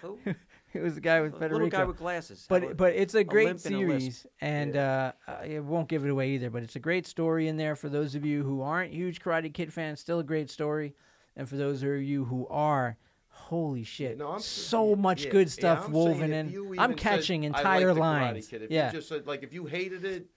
Who? 0.02 0.18
he 0.74 0.80
was 0.80 0.96
the 0.96 1.02
guy 1.02 1.22
with 1.22 1.34
A 1.36 1.38
Federico 1.40 1.64
little 1.66 1.70
guy 1.70 1.84
with 1.86 1.98
glasses. 1.98 2.48
Had 2.50 2.64
a- 2.64 2.68
but 2.68 2.78
but 2.78 2.94
it's 2.94 3.14
a 3.16 3.24
great 3.24 3.48
limp 3.48 3.66
and 3.66 3.76
a 3.76 3.78
lisp. 3.80 3.90
series, 4.00 4.26
and 4.42 4.76
uh, 4.76 5.12
I 5.28 5.60
won't 5.60 5.88
give 5.88 6.04
it 6.06 6.10
away 6.10 6.32
either. 6.32 6.50
But 6.50 6.64
it's 6.64 6.76
a 6.76 6.80
great 6.80 7.06
story 7.06 7.48
in 7.48 7.58
there 7.58 7.76
for 7.76 7.90
those 7.90 8.16
of 8.16 8.26
you 8.26 8.44
who 8.44 8.62
aren't 8.62 8.94
huge 8.94 9.20
Karate 9.22 9.54
Kid 9.54 9.72
fans. 9.74 10.00
Still 10.00 10.20
a 10.20 10.24
great 10.24 10.50
story, 10.50 10.96
and 11.36 11.48
for 11.48 11.58
those 11.58 11.84
of 11.84 12.02
you 12.02 12.26
who 12.26 12.48
are, 12.48 12.98
holy 13.28 13.84
shit, 13.84 14.18
No, 14.18 14.32
I'm 14.32 14.40
so 14.40 14.90
yeah, 14.90 14.96
much 14.96 15.26
yeah, 15.26 15.32
good 15.32 15.52
stuff 15.52 15.86
I'm 15.88 15.92
woven 15.92 16.32
in. 16.34 16.76
I'm 16.80 16.96
catching 16.96 17.44
said, 17.44 17.54
"I 17.56 17.58
entire 17.60 17.88
like 17.88 17.96
the 17.96 18.00
lines. 18.00 18.48
Kid," 18.48 18.62
If 18.64 18.72
yeah, 18.72 18.88
you 18.88 18.98
just 19.00 19.10
said 19.10 19.28
like 19.28 19.44
if 19.44 19.54
you 19.54 19.66
hated 19.66 20.06
it, 20.06 20.28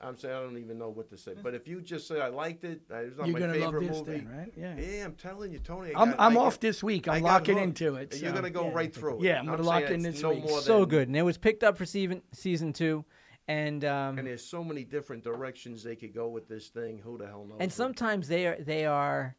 I'm 0.00 0.16
saying 0.16 0.34
I 0.34 0.40
don't 0.40 0.58
even 0.58 0.78
know 0.78 0.90
what 0.90 1.08
to 1.10 1.16
say. 1.16 1.32
But 1.42 1.54
if 1.54 1.66
you 1.66 1.80
just 1.80 2.06
say 2.06 2.20
I 2.20 2.28
liked 2.28 2.64
it, 2.64 2.82
uh, 2.90 2.96
it's 2.98 3.16
not 3.16 3.28
You're 3.28 3.40
my 3.40 3.52
favorite 3.52 3.88
this 3.88 3.98
movie. 3.98 4.26
right? 4.30 4.52
Yeah. 4.56 4.76
Yeah, 4.76 5.04
I'm 5.06 5.14
telling 5.14 5.52
you, 5.52 5.58
Tony. 5.58 5.94
I 5.94 6.02
I'm, 6.02 6.14
I'm 6.18 6.36
I 6.36 6.40
off 6.40 6.54
got- 6.54 6.60
this 6.60 6.82
week. 6.82 7.08
I'm 7.08 7.22
locking 7.22 7.56
into 7.58 7.94
it. 7.96 8.14
You're 8.20 8.32
gonna 8.32 8.50
go 8.50 8.66
yeah. 8.66 8.74
right 8.74 8.94
through 8.94 9.18
it. 9.18 9.22
Yeah, 9.22 9.38
I'm 9.38 9.46
gonna 9.46 9.62
lock 9.62 9.84
in 9.84 10.02
this 10.02 10.20
no 10.22 10.30
week. 10.30 10.48
so 10.60 10.80
than- 10.80 10.88
good, 10.88 11.08
and 11.08 11.16
it 11.16 11.22
was 11.22 11.38
picked 11.38 11.64
up 11.64 11.78
for 11.78 11.86
season 11.86 12.20
season 12.32 12.72
two, 12.74 13.04
and 13.48 13.84
um, 13.84 14.18
And 14.18 14.26
there's 14.26 14.44
so 14.44 14.62
many 14.62 14.84
different 14.84 15.24
directions 15.24 15.82
they 15.82 15.96
could 15.96 16.14
go 16.14 16.28
with 16.28 16.46
this 16.46 16.68
thing. 16.68 16.98
Who 17.02 17.16
the 17.16 17.26
hell 17.26 17.46
knows? 17.48 17.58
and 17.60 17.72
sometimes 17.72 18.28
they 18.28 18.46
are 18.46 18.56
they 18.60 18.84
are 18.84 19.34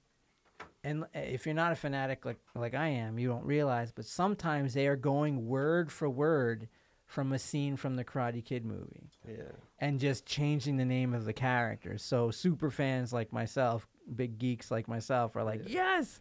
and 0.84 1.06
if 1.14 1.46
you're 1.46 1.56
not 1.56 1.72
a 1.72 1.76
fanatic 1.76 2.26
like 2.26 2.40
like 2.56 2.74
I 2.74 2.88
am, 2.88 3.20
you 3.20 3.28
don't 3.28 3.46
realize, 3.46 3.92
but 3.92 4.06
sometimes 4.06 4.74
they 4.74 4.88
are 4.88 4.96
going 4.96 5.46
word 5.48 5.92
for 5.92 6.10
word 6.10 6.68
from 7.08 7.32
a 7.34 7.40
scene 7.40 7.76
from 7.78 7.96
the 7.96 8.04
Karate 8.04 8.44
Kid 8.44 8.66
movie 8.66 9.10
Yeah. 9.28 9.52
and 9.80 10.00
just 10.00 10.26
changing 10.26 10.78
the 10.78 10.86
name 10.86 11.14
of 11.14 11.26
the 11.26 11.34
characters. 11.34 12.04
So 12.04 12.30
super 12.32 12.70
fans 12.70 13.12
like 13.14 13.32
myself, 13.34 13.88
big 14.16 14.38
geeks 14.38 14.70
like 14.70 14.88
myself 14.88 15.36
are 15.36 15.44
like, 15.44 15.62
"Yes, 15.68 16.20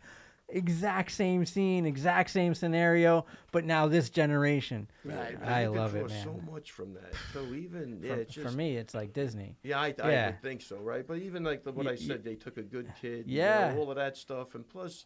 exact 0.48 1.10
same 1.10 1.44
scene, 1.44 1.86
exact 1.86 2.30
same 2.30 2.54
scenario, 2.54 3.26
but 3.50 3.64
now 3.64 3.88
this 3.88 4.10
generation." 4.10 4.88
Right. 5.04 5.36
I 5.42 5.62
you 5.62 5.70
could 5.70 5.76
love 5.76 5.96
it, 5.96 5.98
draw 6.06 6.08
So 6.08 6.40
much 6.50 6.70
from 6.70 6.94
that. 6.94 7.14
So 7.32 7.44
even 7.52 8.00
yeah, 8.02 8.22
For, 8.32 8.48
for 8.48 8.52
me, 8.56 8.76
it's 8.76 8.94
like 8.94 9.12
Disney. 9.12 9.56
Yeah, 9.64 9.80
I, 9.80 9.92
I 10.00 10.10
Yeah. 10.12 10.26
would 10.26 10.40
think 10.42 10.62
so, 10.62 10.78
right? 10.78 11.04
But 11.06 11.18
even 11.18 11.42
like 11.42 11.64
the, 11.64 11.72
what 11.72 11.86
Y- 11.86 11.92
I 11.92 11.94
y- 11.94 12.06
said, 12.06 12.22
they 12.24 12.36
took 12.36 12.58
a 12.58 12.62
good 12.62 12.92
kid, 13.00 13.26
you 13.26 13.38
Yeah. 13.38 13.72
know, 13.72 13.80
all 13.80 13.90
of 13.90 13.96
that 13.96 14.16
stuff, 14.16 14.54
and 14.54 14.66
plus, 14.68 15.04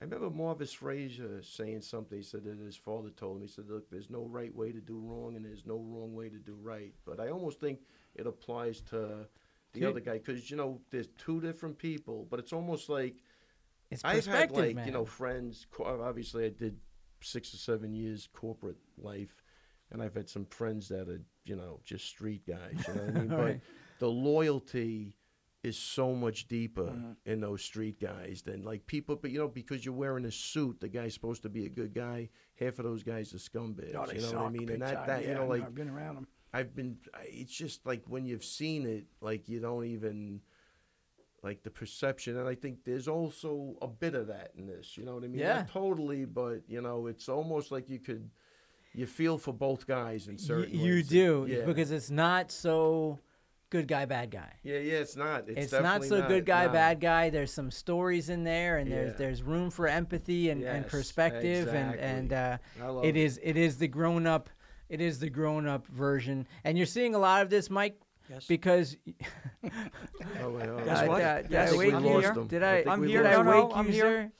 I 0.00 0.04
remember 0.04 0.28
Marvis 0.28 0.74
Frazier 0.74 1.40
saying 1.42 1.80
something. 1.80 2.18
He 2.18 2.24
said 2.24 2.44
that 2.44 2.58
his 2.58 2.76
father 2.76 3.08
told 3.10 3.36
him. 3.36 3.42
He 3.42 3.48
said, 3.48 3.68
"Look, 3.70 3.88
there's 3.90 4.10
no 4.10 4.26
right 4.26 4.54
way 4.54 4.70
to 4.72 4.80
do 4.80 4.98
wrong, 4.98 5.36
and 5.36 5.44
there's 5.44 5.64
no 5.64 5.78
wrong 5.78 6.14
way 6.14 6.28
to 6.28 6.38
do 6.38 6.54
right." 6.60 6.94
But 7.06 7.18
I 7.18 7.30
almost 7.30 7.60
think 7.60 7.80
it 8.14 8.26
applies 8.26 8.82
to 8.82 9.26
the 9.72 9.80
Yeah. 9.80 9.88
other 9.88 10.00
guy 10.00 10.18
because 10.18 10.50
you 10.50 10.56
know 10.56 10.80
there's 10.90 11.08
two 11.16 11.40
different 11.40 11.78
people, 11.78 12.26
but 12.30 12.38
it's 12.38 12.52
almost 12.52 12.88
like 12.90 13.22
It's 13.90 14.04
I've 14.04 14.26
had 14.26 14.50
like 14.52 14.76
man. 14.76 14.86
you 14.86 14.92
know 14.92 15.04
friends. 15.06 15.66
Obviously, 15.80 16.44
I 16.44 16.50
did 16.50 16.78
six 17.22 17.54
or 17.54 17.56
seven 17.56 17.94
years 17.94 18.28
corporate 18.32 18.78
life, 18.98 19.42
and 19.90 20.02
I've 20.02 20.14
had 20.14 20.28
some 20.28 20.44
friends 20.44 20.88
that 20.88 21.08
are 21.08 21.22
you 21.46 21.56
know 21.56 21.80
just 21.84 22.04
street 22.06 22.46
guys. 22.46 22.86
You 22.86 22.94
know 22.94 23.00
what 23.00 23.08
I 23.16 23.18
mean? 23.20 23.28
But 23.36 23.38
Right. 23.38 23.60
the 23.98 24.10
loyalty 24.10 25.16
is 25.66 25.76
so 25.78 26.14
much 26.14 26.48
deeper 26.48 26.84
Mm-hmm. 26.84 27.12
in 27.30 27.40
those 27.40 27.62
street 27.62 28.00
guys 28.00 28.42
than 28.42 28.62
like 28.62 28.86
people. 28.86 29.16
But 29.16 29.30
you 29.32 29.38
know, 29.38 29.48
because 29.48 29.84
you're 29.84 29.94
wearing 29.94 30.24
a 30.24 30.30
suit, 30.30 30.80
the 30.80 30.88
guy's 30.88 31.12
supposed 31.14 31.42
to 31.42 31.48
be 31.48 31.66
a 31.66 31.68
good 31.68 31.92
guy. 31.94 32.30
Half 32.58 32.78
of 32.78 32.84
those 32.84 33.02
guys 33.02 33.34
are 33.34 33.38
scumbags. 33.38 33.94
Oh, 33.94 34.10
you 34.12 34.20
know 34.22 34.32
what 34.38 34.46
I 34.46 34.50
mean? 34.50 34.70
And 34.70 34.80
that, 34.82 35.06
that 35.06 35.22
yeah, 35.22 35.28
you 35.28 35.34
know, 35.34 35.46
like 35.46 35.62
I've 35.62 35.74
been 35.74 35.90
around 35.90 36.14
them. 36.14 36.26
I've 36.54 36.74
been. 36.74 36.96
It's 37.24 37.52
just 37.52 37.84
like 37.84 38.02
when 38.06 38.24
you've 38.24 38.44
seen 38.44 38.86
it, 38.86 39.04
like 39.20 39.48
you 39.48 39.60
don't 39.60 39.84
even 39.84 40.40
like 41.42 41.62
the 41.62 41.70
perception. 41.70 42.38
And 42.38 42.48
I 42.48 42.54
think 42.54 42.84
there's 42.84 43.08
also 43.08 43.76
a 43.82 43.86
bit 43.88 44.14
of 44.14 44.28
that 44.28 44.52
in 44.56 44.66
this. 44.66 44.96
You 44.96 45.04
know 45.04 45.14
what 45.16 45.24
I 45.24 45.28
mean? 45.28 45.40
Yeah. 45.40 45.56
Not 45.58 45.68
totally, 45.70 46.24
but 46.24 46.62
you 46.68 46.80
know, 46.80 47.06
it's 47.08 47.28
almost 47.28 47.70
like 47.72 47.90
you 47.90 47.98
could. 47.98 48.30
You 48.94 49.04
feel 49.06 49.36
for 49.36 49.52
both 49.52 49.86
guys 49.86 50.26
in 50.26 50.34
Y- 50.36 50.40
certain 50.40 50.78
you 50.78 50.94
ways. 50.94 51.08
do 51.08 51.46
yeah. 51.46 51.66
because 51.66 51.90
it's 51.90 52.08
not 52.10 52.50
so 52.50 53.18
good 53.76 53.88
guy 53.88 54.04
bad 54.06 54.30
guy. 54.30 54.52
yeah, 54.62 54.78
yeah, 54.78 54.94
it's 54.94 55.16
not. 55.16 55.48
It's, 55.48 55.64
It's, 55.64 55.72
not 55.72 55.82
definitely 55.82 56.08
so 56.08 56.28
good 56.28 56.46
guy 56.46 56.66
no. 56.66 56.72
bad 56.72 57.00
guy. 57.00 57.30
There's 57.30 57.52
some 57.52 57.70
stories 57.70 58.28
in 58.30 58.42
there, 58.44 58.78
and 58.78 58.90
there's 58.90 59.10
Yeah. 59.12 59.16
there's 59.18 59.42
room 59.42 59.70
for 59.70 59.86
empathy 59.86 60.50
and, 60.50 60.62
and 60.62 60.82
Yes, 60.84 60.90
perspective, 60.90 61.68
and 61.68 61.94
and 62.00 62.32
uh, 62.32 62.58
I 62.82 62.86
love 62.88 63.04
it 63.04 63.16
is 63.16 63.38
it 63.42 63.56
is 63.56 63.76
the 63.78 63.88
grown 63.88 64.26
up 64.26 64.48
it 64.88 65.00
is 65.00 65.18
the 65.18 65.28
grown 65.28 65.66
up 65.66 65.86
version, 65.88 66.46
and 66.64 66.76
you're 66.78 66.86
seeing 66.86 67.14
a 67.14 67.18
lot 67.18 67.42
of 67.42 67.50
this, 67.50 67.68
Mike, 67.70 67.98
Yes. 68.30 68.46
because 68.46 68.96
Oh, 70.42 70.50
wait, 70.50 70.68
oh, 70.68 70.80
Guess 70.84 71.02
uh, 71.02 71.06
what? 71.06 71.22
uh, 71.22 71.42
did 71.42 71.50
Yes, 71.50 71.72
I 71.72 71.76
we 71.76 71.78
wake 71.78 71.92
lost 72.04 72.34
you? 72.34 72.40
him. 72.42 72.46
Did 72.46 72.62
I 72.62 72.72
I? 72.72 72.76
think 72.76 72.88
I'm 72.88 73.02
here. 73.06 73.22
Did 73.22 73.32
I 73.32 73.36
No, 73.36 73.42
no, 73.42 73.66
wake 73.66 73.76
I'm 73.76 73.86
you, 73.86 73.92
here. 73.92 74.02
sir? 74.02 74.32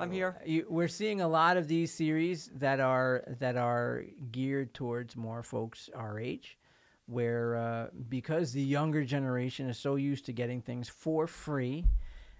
I'm 0.00 0.10
here. 0.10 0.36
You, 0.44 0.66
we're 0.68 0.88
seeing 0.88 1.20
a 1.20 1.28
lot 1.28 1.56
of 1.56 1.68
these 1.68 1.92
series 1.92 2.50
that 2.56 2.80
are 2.80 3.22
that 3.40 3.56
are 3.56 4.04
geared 4.32 4.74
towards 4.74 5.16
more 5.16 5.42
folks 5.42 5.88
our 5.94 6.18
age, 6.18 6.58
where 7.06 7.56
uh, 7.56 7.86
because 8.08 8.52
the 8.52 8.62
younger 8.62 9.04
generation 9.04 9.68
is 9.68 9.78
so 9.78 9.96
used 9.96 10.24
to 10.26 10.32
getting 10.32 10.60
things 10.60 10.88
for 10.88 11.26
free, 11.26 11.84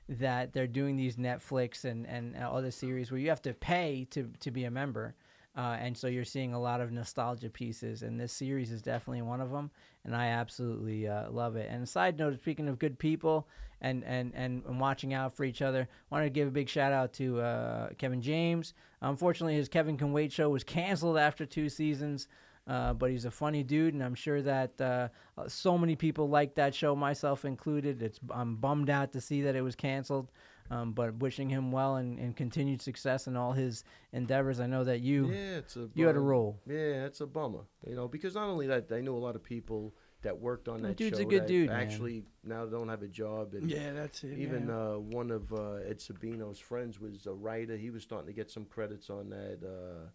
that 0.08 0.52
they're 0.52 0.66
doing 0.66 0.96
these 0.96 1.16
Netflix 1.16 1.84
and 1.84 2.06
and 2.06 2.36
other 2.36 2.70
series 2.70 3.10
where 3.10 3.20
you 3.20 3.28
have 3.28 3.42
to 3.42 3.54
pay 3.54 4.06
to 4.10 4.30
to 4.40 4.50
be 4.50 4.64
a 4.64 4.70
member. 4.70 5.14
Uh, 5.56 5.76
and 5.78 5.96
so 5.96 6.08
you're 6.08 6.24
seeing 6.24 6.52
a 6.52 6.60
lot 6.60 6.80
of 6.80 6.90
nostalgia 6.90 7.48
pieces, 7.48 8.02
and 8.02 8.18
this 8.18 8.32
series 8.32 8.72
is 8.72 8.82
definitely 8.82 9.22
one 9.22 9.40
of 9.40 9.52
them, 9.52 9.70
and 10.04 10.16
I 10.16 10.26
absolutely 10.26 11.06
uh, 11.06 11.30
love 11.30 11.54
it. 11.54 11.70
And 11.70 11.88
side 11.88 12.18
note, 12.18 12.36
speaking 12.40 12.68
of 12.68 12.80
good 12.80 12.98
people 12.98 13.46
and, 13.80 14.02
and, 14.02 14.32
and, 14.34 14.64
and 14.66 14.80
watching 14.80 15.14
out 15.14 15.32
for 15.32 15.44
each 15.44 15.62
other, 15.62 15.88
wanted 16.10 16.24
to 16.24 16.30
give 16.30 16.48
a 16.48 16.50
big 16.50 16.68
shout 16.68 16.92
out 16.92 17.12
to 17.14 17.40
uh, 17.40 17.90
Kevin 17.98 18.20
James. 18.20 18.74
Unfortunately, 19.00 19.54
his 19.54 19.68
Kevin 19.68 19.96
Can 19.96 20.12
Wait 20.12 20.32
show 20.32 20.50
was 20.50 20.64
canceled 20.64 21.18
after 21.18 21.46
two 21.46 21.68
seasons, 21.68 22.26
uh, 22.66 22.94
but 22.94 23.10
he's 23.10 23.24
a 23.24 23.30
funny 23.30 23.62
dude, 23.62 23.94
and 23.94 24.02
I'm 24.02 24.14
sure 24.14 24.40
that 24.42 24.80
uh, 24.80 25.08
uh, 25.36 25.48
so 25.48 25.76
many 25.76 25.96
people 25.96 26.28
like 26.28 26.54
that 26.54 26.74
show, 26.74 26.96
myself 26.96 27.44
included. 27.44 28.02
It's 28.02 28.18
I'm 28.30 28.56
bummed 28.56 28.90
out 28.90 29.12
to 29.12 29.20
see 29.20 29.42
that 29.42 29.54
it 29.54 29.62
was 29.62 29.76
canceled. 29.76 30.30
Um, 30.70 30.92
but 30.92 31.16
wishing 31.16 31.50
him 31.50 31.70
well 31.72 31.96
and, 31.96 32.18
and 32.18 32.34
continued 32.34 32.80
success 32.80 33.26
in 33.26 33.36
all 33.36 33.52
his 33.52 33.84
endeavors. 34.14 34.60
I 34.60 34.66
know 34.66 34.82
that 34.84 35.00
you 35.02 35.26
Yeah, 35.30 35.58
it's 35.58 35.76
a. 35.76 35.90
you 35.92 36.06
had 36.06 36.16
a 36.16 36.20
role. 36.20 36.58
Yeah, 36.66 37.04
it's 37.04 37.20
a 37.20 37.26
bummer. 37.26 37.66
You 37.86 37.94
know, 37.94 38.08
because 38.08 38.34
not 38.34 38.48
only 38.48 38.66
that, 38.68 38.90
I 38.90 39.02
know 39.02 39.14
a 39.14 39.18
lot 39.18 39.36
of 39.36 39.42
people 39.44 39.94
that 40.22 40.40
worked 40.40 40.68
on 40.68 40.82
Oh, 40.82 40.88
that 40.88 40.96
dude's 40.96 41.18
a 41.18 41.24
good 41.26 41.42
that 41.42 41.48
dude, 41.48 41.68
man. 41.68 41.82
actually 41.82 42.24
now 42.44 42.64
don't 42.64 42.88
have 42.88 43.02
a 43.02 43.08
job. 43.08 43.52
And 43.52 43.70
Yeah, 43.70 43.92
that's 43.92 44.24
it. 44.24 44.38
even 44.38 44.68
yeah. 44.68 44.74
uh, 44.74 44.94
one 45.00 45.30
of 45.30 45.52
uh, 45.52 45.74
Ed 45.86 45.98
Sabino's 45.98 46.58
friends 46.58 46.98
was 46.98 47.26
a 47.26 47.34
writer. 47.34 47.76
He 47.76 47.90
was 47.90 48.02
starting 48.02 48.28
to 48.28 48.32
get 48.32 48.50
some 48.50 48.64
credits 48.64 49.10
on 49.10 49.28
that. 49.28 49.58
Uh, 49.62 50.08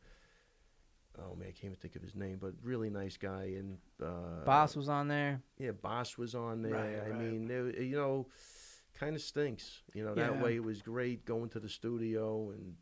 oh 1.22 1.36
man, 1.36 1.48
I 1.48 1.52
can't 1.52 1.66
even 1.66 1.76
think 1.78 1.96
of 1.96 2.02
his 2.02 2.16
name, 2.16 2.38
but 2.40 2.54
really 2.64 2.90
nice 2.90 3.18
guy. 3.18 3.54
And 3.58 3.78
uh, 4.04 4.44
Boss 4.46 4.76
was 4.76 4.90
on 4.90 5.08
there. 5.08 5.42
yeah, 5.58 5.72
Boss 5.72 6.18
was 6.18 6.36
on 6.36 6.62
there. 6.62 6.74
Right, 6.74 7.00
I 7.06 7.10
right. 7.10 7.20
mean, 7.20 7.48
there, 7.48 7.70
you 7.82 7.96
know, 7.98 8.28
kind 9.00 9.16
of 9.16 9.22
stinks. 9.22 9.82
You 9.94 10.04
know, 10.06 10.16
that 10.16 10.36
Yeah. 10.36 10.42
way 10.44 10.56
it 10.56 10.64
was 10.64 10.82
great 10.82 11.26
going 11.26 11.50
to 11.50 11.60
the 11.60 11.70
studio 11.70 12.52
and 12.52 12.76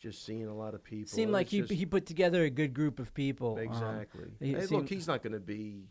just 0.00 0.24
seeing 0.24 0.46
a 0.46 0.54
lot 0.54 0.74
of 0.74 0.84
people. 0.84 1.08
Seemed 1.08 1.32
like 1.32 1.48
he 1.48 1.60
just- 1.60 1.72
he 1.72 1.86
put 1.86 2.04
together 2.06 2.42
a 2.44 2.50
good 2.50 2.74
group 2.74 2.98
of 2.98 3.14
people. 3.14 3.54
um, 3.54 3.58
Exactly. 3.60 4.26
he 4.40 4.52
hey, 4.52 4.60
seemed- 4.66 4.82
look, 4.82 4.88
he's 4.88 5.06
not 5.06 5.22
going 5.22 5.32
to 5.32 5.40
be 5.40 5.88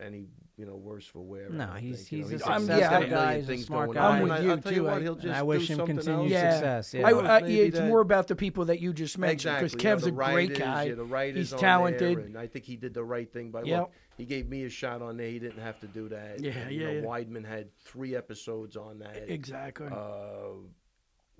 any, 0.00 0.26
you 0.56 0.66
know, 0.66 0.76
worse 0.76 1.06
for 1.06 1.20
wear. 1.20 1.48
No, 1.50 1.66
don't 1.66 1.76
he's- 1.78 2.10
you 2.12 2.22
know, 2.22 2.28
he's 2.28 2.40
a 2.42 2.44
got- 2.44 2.60
successful 2.60 2.90
got 2.90 3.02
a 3.02 3.06
guy, 3.08 3.40
he's 3.40 3.48
a 3.50 3.56
smart 3.64 3.92
guy. 3.94 4.16
I'm 4.18 4.22
with 4.28 4.42
you, 4.44 4.50
I'll 4.50 4.58
tell 4.58 4.72
you 4.72 4.78
too. 4.78 4.84
what, 4.84 4.92
I- 4.94 5.00
he'll 5.00 5.14
just 5.16 5.34
I 5.34 5.42
wish 5.42 5.68
him 5.70 5.86
continued 5.86 6.32
else. 6.32 6.54
Success. 6.54 6.94
I, 6.94 6.98
Yeah. 6.98 7.16
I, 7.16 7.38
yeah, 7.40 7.62
it's 7.64 7.78
that- 7.78 7.88
more 7.88 8.00
about 8.00 8.28
the 8.28 8.36
people 8.36 8.64
that 8.66 8.80
you 8.80 8.92
just 8.92 9.18
mentioned 9.18 9.34
Exactly. 9.54 9.68
because 9.68 9.72
you 9.72 9.78
know, 9.90 9.94
Kev's 9.94 10.02
the 10.04 10.08
a 10.08 10.12
great 10.12 10.26
writers, 10.50 10.58
guy. 10.58 10.82
Yeah, 10.84 10.94
the 10.94 11.04
writers 11.04 11.36
He's 11.38 11.52
on 11.52 11.58
talented. 11.60 12.18
There, 12.18 12.24
and 12.24 12.38
I 12.38 12.46
think 12.46 12.64
he 12.64 12.76
did 12.76 12.94
the 12.94 13.04
right 13.04 13.30
thing 13.32 13.50
by 13.50 13.62
Yep. 13.62 13.80
look, 13.80 13.92
He 14.18 14.24
gave 14.24 14.48
me 14.48 14.64
a 14.64 14.70
shot 14.70 15.02
on 15.02 15.18
there. 15.18 15.28
He 15.28 15.38
didn't 15.38 15.60
have 15.60 15.78
to 15.80 15.86
do 15.86 16.08
that. 16.08 16.40
Yeah, 16.40 16.52
And, 16.52 16.74
you 16.74 16.80
yeah, 16.80 16.86
know, 16.86 16.92
yeah. 16.94 17.02
Weidman 17.02 17.44
had 17.44 17.74
three 17.80 18.16
episodes 18.16 18.74
on 18.74 19.00
that. 19.00 19.30
Exactly. 19.30 19.88
Uh, 19.92 20.54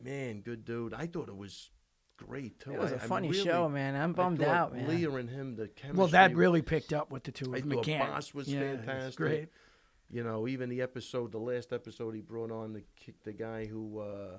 man, 0.02 0.40
good 0.42 0.64
dude. 0.66 0.92
I 0.92 1.06
thought 1.06 1.28
it 1.30 1.36
was 1.36 1.70
great 2.16 2.58
too. 2.60 2.72
It 2.72 2.78
was 2.78 2.92
a 2.92 2.96
a 2.96 2.98
funny 2.98 3.32
show, 3.32 3.68
man. 3.68 3.94
I'm 3.96 4.12
bummed 4.12 4.42
out, 4.42 4.74
man. 4.74 4.88
Leah 4.88 5.10
and 5.12 5.28
him, 5.28 5.56
the 5.56 5.68
chemistry. 5.68 5.98
well, 5.98 6.08
that 6.08 6.30
was- 6.30 6.38
really 6.38 6.62
picked 6.62 6.92
up 6.92 7.10
with 7.10 7.24
the 7.24 7.32
two 7.32 7.54
of 7.54 7.68
them. 7.68 7.80
Boss 7.98 8.34
was 8.34 8.48
yeah, 8.52 8.76
fantastic. 8.76 9.16
Great. 9.16 9.48
You 10.08 10.22
know, 10.22 10.46
even 10.46 10.68
the 10.68 10.82
episode, 10.82 11.32
the 11.32 11.38
last 11.38 11.72
episode, 11.72 12.14
he 12.14 12.20
brought 12.20 12.50
on 12.52 12.72
the 12.72 12.82
the 13.24 13.32
guy 13.32 13.66
who 13.66 13.98
uh, 14.00 14.38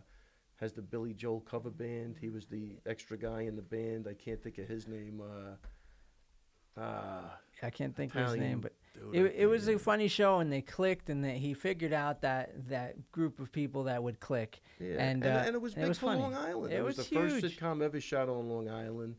has 0.62 0.74
the 0.74 0.82
Billy 0.82 1.14
Joel 1.14 1.42
cover 1.42 1.70
band. 1.70 2.16
He 2.20 2.30
was 2.30 2.46
the 2.46 2.78
extra 2.86 3.18
guy 3.18 3.42
in 3.42 3.56
the 3.56 3.62
band. 3.62 4.08
I 4.10 4.14
can't 4.14 4.42
think 4.42 4.58
of 4.60 4.68
his 4.68 4.88
name. 4.88 5.22
Uh, 5.22 6.80
uh, 6.80 7.30
I 7.64 7.70
can't 7.70 7.96
think 7.96 8.16
of 8.16 8.28
his 8.30 8.36
name, 8.36 8.60
but 8.62 8.74
dude, 9.12 9.16
it, 9.28 9.36
it 9.38 9.46
was 9.48 9.68
a 9.68 9.78
funny 9.80 10.08
show, 10.08 10.40
and 10.40 10.52
they 10.52 10.62
clicked, 10.62 11.10
and 11.10 11.24
that 11.24 11.36
he 11.38 11.54
figured 11.54 11.94
out 11.94 12.22
that 12.22 12.70
that 12.70 13.12
group 13.12 13.40
of 13.40 13.52
people 13.52 13.84
that 13.86 14.02
would 14.04 14.20
click. 14.20 14.62
Yeah, 14.80 14.92
And, 15.00 15.24
and, 15.24 15.26
uh, 15.26 15.44
and 15.46 15.56
it 15.56 15.62
was 15.62 15.74
and 15.74 15.84
it 15.84 15.86
big 15.86 15.90
was 15.90 15.98
for 16.00 16.06
funny. 16.08 16.20
Long 16.22 16.36
Island. 16.36 16.74
It 16.74 16.78
It, 16.78 16.84
was, 16.84 16.98
was 16.98 17.08
the 17.10 17.16
first 17.16 17.36
sitcom 17.46 17.82
ever 17.82 18.00
shot 18.00 18.30
on 18.30 18.50
Long 18.50 18.70
Island. 18.70 19.16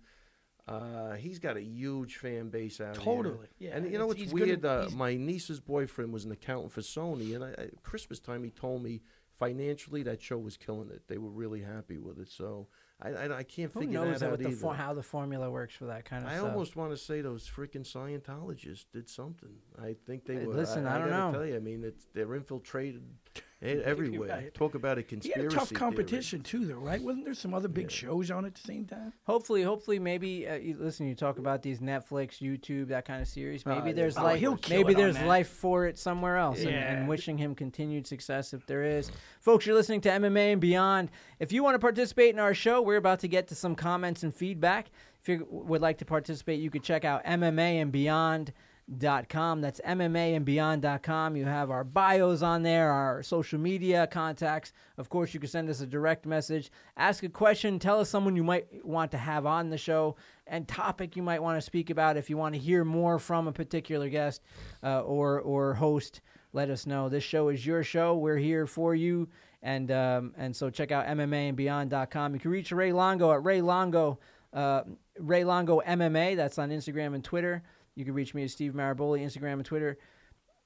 Uh, 0.66 1.14
he's 1.14 1.38
got 1.38 1.56
a 1.56 1.62
huge 1.62 2.16
fan 2.16 2.50
base 2.50 2.78
out 2.80 2.96
here. 2.96 3.04
Totally. 3.04 3.46
Yeah, 3.58 3.70
and 3.76 3.90
you 3.90 3.96
know 3.98 4.10
it's- 4.10 4.30
good 4.32 4.46
weird? 4.48 4.64
at- 4.64 4.86
uh, 4.86 4.90
my 4.94 5.14
niece's 5.16 5.60
boyfriend 5.60 6.12
was 6.12 6.24
an 6.26 6.32
accountant 6.32 6.72
for 6.72 6.82
Sony, 6.82 7.34
and 7.34 7.42
I, 7.42 7.48
I, 7.58 7.68
Christmas 7.82 8.18
time 8.20 8.44
he 8.44 8.50
told 8.50 8.82
me 8.82 9.00
financially 9.38 10.02
that 10.02 10.20
show 10.20 10.36
was 10.36 10.56
killing 10.58 10.90
it. 10.90 11.02
They 11.08 11.16
were 11.16 11.30
really 11.30 11.62
happy 11.62 11.96
with 11.96 12.18
it. 12.18 12.28
So 12.30 12.68
I, 13.00 13.10
I, 13.10 13.38
I 13.38 13.42
can't 13.44 13.72
Who 13.72 13.80
figure 13.80 14.00
knows 14.00 14.20
that 14.20 14.26
out 14.26 14.30
what 14.32 14.40
the 14.40 14.50
for, 14.50 14.74
how 14.74 14.92
the 14.92 15.02
formula 15.04 15.48
works 15.50 15.74
for 15.74 15.84
that 15.86 16.04
kind 16.04 16.24
of 16.24 16.30
I 16.30 16.36
stuff? 16.38 16.50
almost 16.50 16.74
want 16.74 16.90
to 16.90 16.96
say 16.96 17.20
those 17.20 17.48
freaking 17.48 17.84
Scientologists 17.86 18.86
did 18.92 19.08
something. 19.08 19.50
I 19.80 19.94
think 20.06 20.24
they 20.24 20.34
Hey, 20.36 20.46
were. 20.46 20.54
listen, 20.54 20.84
I 20.86 20.98
don't 20.98 21.08
gotta 21.10 21.30
know. 21.30 21.32
Tell 21.32 21.46
you, 21.46 21.54
I 21.56 21.60
mean, 21.60 21.84
it's 21.84 22.06
they're 22.12 22.34
infiltrated 22.34 23.02
everywhere. 23.62 24.28
right. 24.28 24.54
Talk 24.54 24.74
about 24.76 24.98
a 24.98 25.00
He 25.00 25.06
conspiracy. 25.08 25.42
had 25.42 25.52
a 25.52 25.54
tough 25.56 25.68
theory. 25.70 25.78
competition 25.80 26.42
too, 26.42 26.64
though, 26.66 26.74
right? 26.76 27.02
Wasn't 27.02 27.24
there 27.24 27.34
some 27.34 27.54
other 27.54 27.66
big 27.68 27.90
shows 27.90 28.30
on 28.30 28.44
at 28.44 28.54
the 28.54 28.60
same 28.60 28.84
time? 28.84 29.12
Hopefully, 29.24 29.62
hopefully, 29.62 29.98
maybe 29.98 30.46
uh, 30.48 30.54
you, 30.54 30.76
listen. 30.78 31.08
You 31.08 31.14
talk 31.16 31.38
about 31.38 31.62
these 31.62 31.80
Netflix, 31.80 32.38
YouTube, 32.40 32.88
that 32.88 33.04
kind 33.04 33.20
of 33.20 33.26
series. 33.26 33.64
Oh, 33.66 33.74
Maybe 33.74 33.88
yeah. 33.88 33.94
there's 33.96 34.16
Oh, 34.16 34.22
life. 34.22 34.38
he'll 34.40 34.56
kill 34.56 34.76
maybe 34.78 34.92
it 34.92 34.96
on 34.96 35.02
there's 35.02 35.16
that. 35.16 35.26
life 35.26 35.48
for 35.48 35.86
it 35.86 35.98
somewhere 35.98 36.36
else. 36.36 36.60
And, 36.60 36.70
Yeah. 36.70 36.92
and 36.92 37.08
wishing 37.08 37.36
him 37.36 37.54
continued 37.56 38.06
success 38.06 38.54
if 38.54 38.64
there 38.66 38.84
is. 38.84 39.10
Folks, 39.40 39.66
you're 39.66 39.74
listening 39.74 40.02
to 40.02 40.08
MMA 40.10 40.52
and 40.52 40.60
Beyond. 40.60 41.10
If 41.40 41.50
you 41.52 41.64
want 41.64 41.74
to 41.74 41.80
participate 41.80 42.30
in 42.34 42.38
our 42.38 42.54
show, 42.54 42.80
we're 42.80 42.96
about 42.96 43.18
to 43.20 43.28
get 43.28 43.48
to 43.48 43.54
some 43.56 43.74
comments 43.74 44.22
and 44.22 44.32
feedback. 44.32 44.90
If 45.20 45.28
you 45.28 45.46
would 45.50 45.82
like 45.82 45.98
to 45.98 46.04
participate, 46.04 46.60
you 46.60 46.70
could 46.70 46.84
check 46.84 47.04
out 47.04 47.24
MMA 47.24 47.82
and 47.82 47.90
Beyond. 47.90 48.52
Dot 48.96 49.28
com. 49.28 49.60
That's 49.60 49.82
MMA 49.86 50.34
and 50.34 50.46
Beyond.com. 50.46 51.36
You 51.36 51.44
have 51.44 51.70
our 51.70 51.84
bios 51.84 52.40
on 52.40 52.62
there, 52.62 52.90
our 52.90 53.22
social 53.22 53.58
media 53.58 54.06
contacts. 54.06 54.72
Of 54.96 55.10
course, 55.10 55.34
you 55.34 55.40
can 55.40 55.50
send 55.50 55.68
us 55.68 55.82
a 55.82 55.86
direct 55.86 56.24
message, 56.24 56.70
ask 56.96 57.22
a 57.22 57.28
question, 57.28 57.78
tell 57.78 58.00
us 58.00 58.08
someone 58.08 58.34
you 58.34 58.44
might 58.44 58.82
want 58.82 59.10
to 59.10 59.18
have 59.18 59.44
on 59.44 59.68
the 59.68 59.76
show, 59.76 60.16
and 60.46 60.66
topic 60.66 61.16
you 61.16 61.22
might 61.22 61.42
want 61.42 61.58
to 61.58 61.60
speak 61.60 61.90
about. 61.90 62.16
If 62.16 62.30
you 62.30 62.38
want 62.38 62.54
to 62.54 62.58
hear 62.58 62.82
more 62.82 63.18
from 63.18 63.46
a 63.46 63.52
particular 63.52 64.08
guest 64.08 64.40
uh, 64.82 65.02
or 65.02 65.38
or 65.40 65.74
host, 65.74 66.22
let 66.54 66.70
us 66.70 66.86
know. 66.86 67.10
This 67.10 67.24
show 67.24 67.50
is 67.50 67.66
your 67.66 67.82
show. 67.82 68.16
We're 68.16 68.38
here 68.38 68.66
for 68.66 68.94
you, 68.94 69.28
and 69.62 69.90
um, 69.90 70.32
and 70.38 70.56
so 70.56 70.70
check 70.70 70.92
out 70.92 71.04
MMA 71.06 71.48
and 71.48 71.56
Beyond.com. 71.58 72.32
You 72.32 72.40
can 72.40 72.50
reach 72.50 72.72
Ray 72.72 72.92
Longo 72.92 73.32
at 73.34 73.44
Ray 73.44 73.60
Longo, 73.60 74.18
uh, 74.54 74.84
Ray 75.18 75.44
Longo 75.44 75.82
MMA. 75.86 76.36
That's 76.36 76.58
on 76.58 76.70
Instagram 76.70 77.14
and 77.14 77.22
Twitter. 77.22 77.62
You 77.98 78.04
can 78.04 78.14
reach 78.14 78.32
me 78.32 78.44
at 78.44 78.50
Steve 78.50 78.74
Maraboli, 78.74 79.24
Instagram 79.24 79.54
and 79.54 79.64
Twitter. 79.64 79.98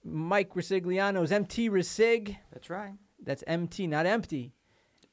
Mike 0.04 0.52
Resigliano 0.52 1.24
is 1.24 1.32
MT 1.32 1.70
Resig. 1.70 2.36
That's 2.52 2.68
right. 2.68 2.92
That's 3.24 3.42
MT, 3.46 3.86
not 3.86 4.04
empty. 4.04 4.52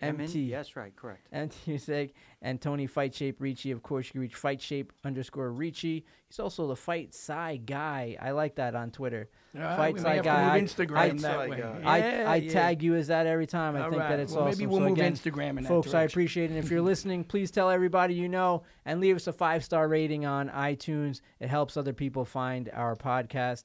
M- 0.01 0.19
MT. 0.21 0.43
Yes, 0.43 0.75
right. 0.77 0.95
Correct. 0.95 1.27
MT 1.33 1.73
Resig. 1.73 2.11
And 2.41 2.61
Tony 2.61 2.87
Fight 2.87 3.13
Shape 3.13 3.41
Ricci. 3.41 3.71
Of 3.71 3.83
course, 3.83 4.07
you 4.07 4.11
can 4.13 4.21
reach 4.21 4.35
Fight 4.35 4.61
Shape 4.61 4.93
underscore 5.03 5.51
Ricci. 5.51 6.05
He's 6.29 6.39
also 6.39 6.67
the 6.67 6.75
Fight 6.75 7.13
Psy 7.13 7.57
guy. 7.57 8.15
I 8.21 8.31
like 8.31 8.55
that 8.55 8.75
on 8.75 8.91
Twitter. 8.91 9.27
Uh, 9.57 9.75
Fight 9.75 9.95
we 9.95 9.99
Psy 9.99 10.15
may 10.17 10.21
guy. 10.21 10.53
I- 10.55 10.59
to 10.59 10.61
move 10.61 10.69
Instagram 10.71 10.97
I- 10.97 11.07
that 11.09 11.19
Psy 11.19 11.47
way. 11.49 11.57
guy. 11.57 11.81
I, 11.83 11.97
Yeah, 11.97 12.31
I 12.31 12.35
yeah. 12.37 12.51
tag 12.53 12.81
you 12.83 12.95
as 12.95 13.07
that 13.07 13.27
every 13.27 13.47
time. 13.47 13.75
I 13.75 13.81
All 13.81 13.89
think 13.89 14.01
right. 14.01 14.09
that 14.09 14.19
it's 14.21 14.31
well, 14.33 14.47
awesome. 14.47 14.57
Maybe 14.59 14.67
we'll 14.67 14.79
so 14.79 14.83
move 14.89 14.97
again, 14.97 15.13
Instagram 15.13 15.49
in 15.49 15.55
that 15.63 15.67
folks, 15.67 15.93
I 15.93 16.03
appreciate 16.03 16.45
it. 16.51 16.55
And 16.55 16.63
if 16.63 16.71
you're 16.71 16.81
listening, 16.93 17.23
please 17.25 17.51
tell 17.51 17.69
everybody 17.69 18.13
you 18.13 18.29
know 18.29 18.63
and 18.85 19.01
leave 19.01 19.15
us 19.17 19.27
a 19.27 19.33
five 19.33 19.65
star 19.65 19.87
rating 19.89 20.25
on 20.25 20.49
iTunes. 20.49 21.19
It 21.41 21.49
helps 21.49 21.75
other 21.75 21.93
people 21.93 22.23
find 22.23 22.69
our 22.73 22.95
podcast. 22.95 23.63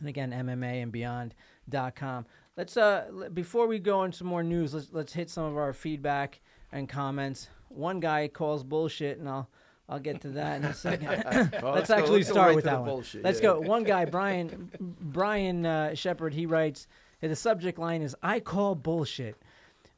And 0.00 0.08
again, 0.08 0.30
MMA 0.32 0.82
and 0.82 0.90
Beyond.com. 0.90 2.26
Let's 2.56 2.76
uh 2.76 3.28
before 3.32 3.66
we 3.66 3.78
go 3.78 4.04
into 4.04 4.18
some 4.18 4.28
more 4.28 4.42
news, 4.42 4.74
let's 4.74 4.88
let's 4.92 5.12
hit 5.12 5.28
some 5.30 5.44
of 5.44 5.56
our 5.56 5.72
feedback 5.72 6.40
and 6.72 6.88
comments. 6.88 7.48
One 7.68 7.98
guy 8.00 8.28
calls 8.28 8.62
bullshit, 8.62 9.18
and 9.18 9.28
I'll 9.28 9.48
I'll 9.88 9.98
get 9.98 10.20
to 10.22 10.28
that 10.30 10.56
in 10.58 10.64
a 10.64 10.74
second. 10.74 11.08
Oh, 11.62 11.72
let's 11.74 11.88
go- 11.88 11.94
actually 11.96 12.18
let's 12.18 12.30
start 12.30 12.48
right 12.48 12.56
with 12.56 12.64
that 12.64 12.80
one. 12.80 12.88
bullshit, 12.88 13.24
Let's 13.24 13.38
yeah. 13.38 13.54
go. 13.54 13.60
One 13.60 13.82
guy, 13.82 14.04
Brian 14.04 14.70
Brian 14.80 15.66
uh, 15.66 15.94
Shepard, 15.94 16.34
he 16.34 16.46
writes. 16.46 16.86
The 17.20 17.34
subject 17.34 17.78
line 17.78 18.02
is 18.02 18.14
"I 18.22 18.38
call 18.40 18.74
bullshit." 18.74 19.36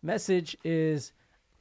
Message 0.03 0.57
is, 0.63 1.13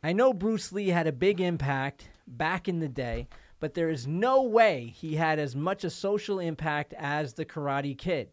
I 0.03 0.13
know 0.13 0.31
Bruce 0.31 0.71
Lee 0.71 0.89
had 0.89 1.07
a 1.07 1.11
big 1.11 1.41
impact 1.41 2.07
back 2.27 2.67
in 2.67 2.79
the 2.79 2.87
day, 2.87 3.27
but 3.59 3.73
there 3.73 3.89
is 3.89 4.05
no 4.05 4.43
way 4.43 4.93
he 4.95 5.15
had 5.15 5.39
as 5.39 5.55
much 5.55 5.83
a 5.83 5.89
social 5.89 6.37
impact 6.39 6.93
as 6.93 7.33
the 7.33 7.45
Karate 7.45 7.97
Kid. 7.97 8.29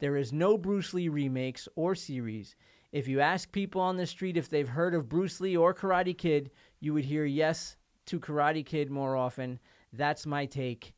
There 0.00 0.16
is 0.16 0.32
no 0.32 0.58
Bruce 0.58 0.92
Lee 0.94 1.08
remakes 1.08 1.68
or 1.76 1.94
series. 1.94 2.56
If 2.90 3.06
you 3.06 3.20
ask 3.20 3.52
people 3.52 3.80
on 3.80 3.96
the 3.96 4.06
street 4.06 4.36
if 4.36 4.48
they've 4.48 4.68
heard 4.68 4.94
of 4.94 5.08
Bruce 5.08 5.40
Lee 5.40 5.56
or 5.56 5.72
Karate 5.72 6.16
Kid, 6.16 6.50
you 6.80 6.92
would 6.94 7.04
hear 7.04 7.24
yes 7.24 7.76
to 8.06 8.18
Karate 8.18 8.66
Kid 8.66 8.90
more 8.90 9.14
often. 9.14 9.60
That's 9.92 10.26
my 10.26 10.46
take. 10.46 10.94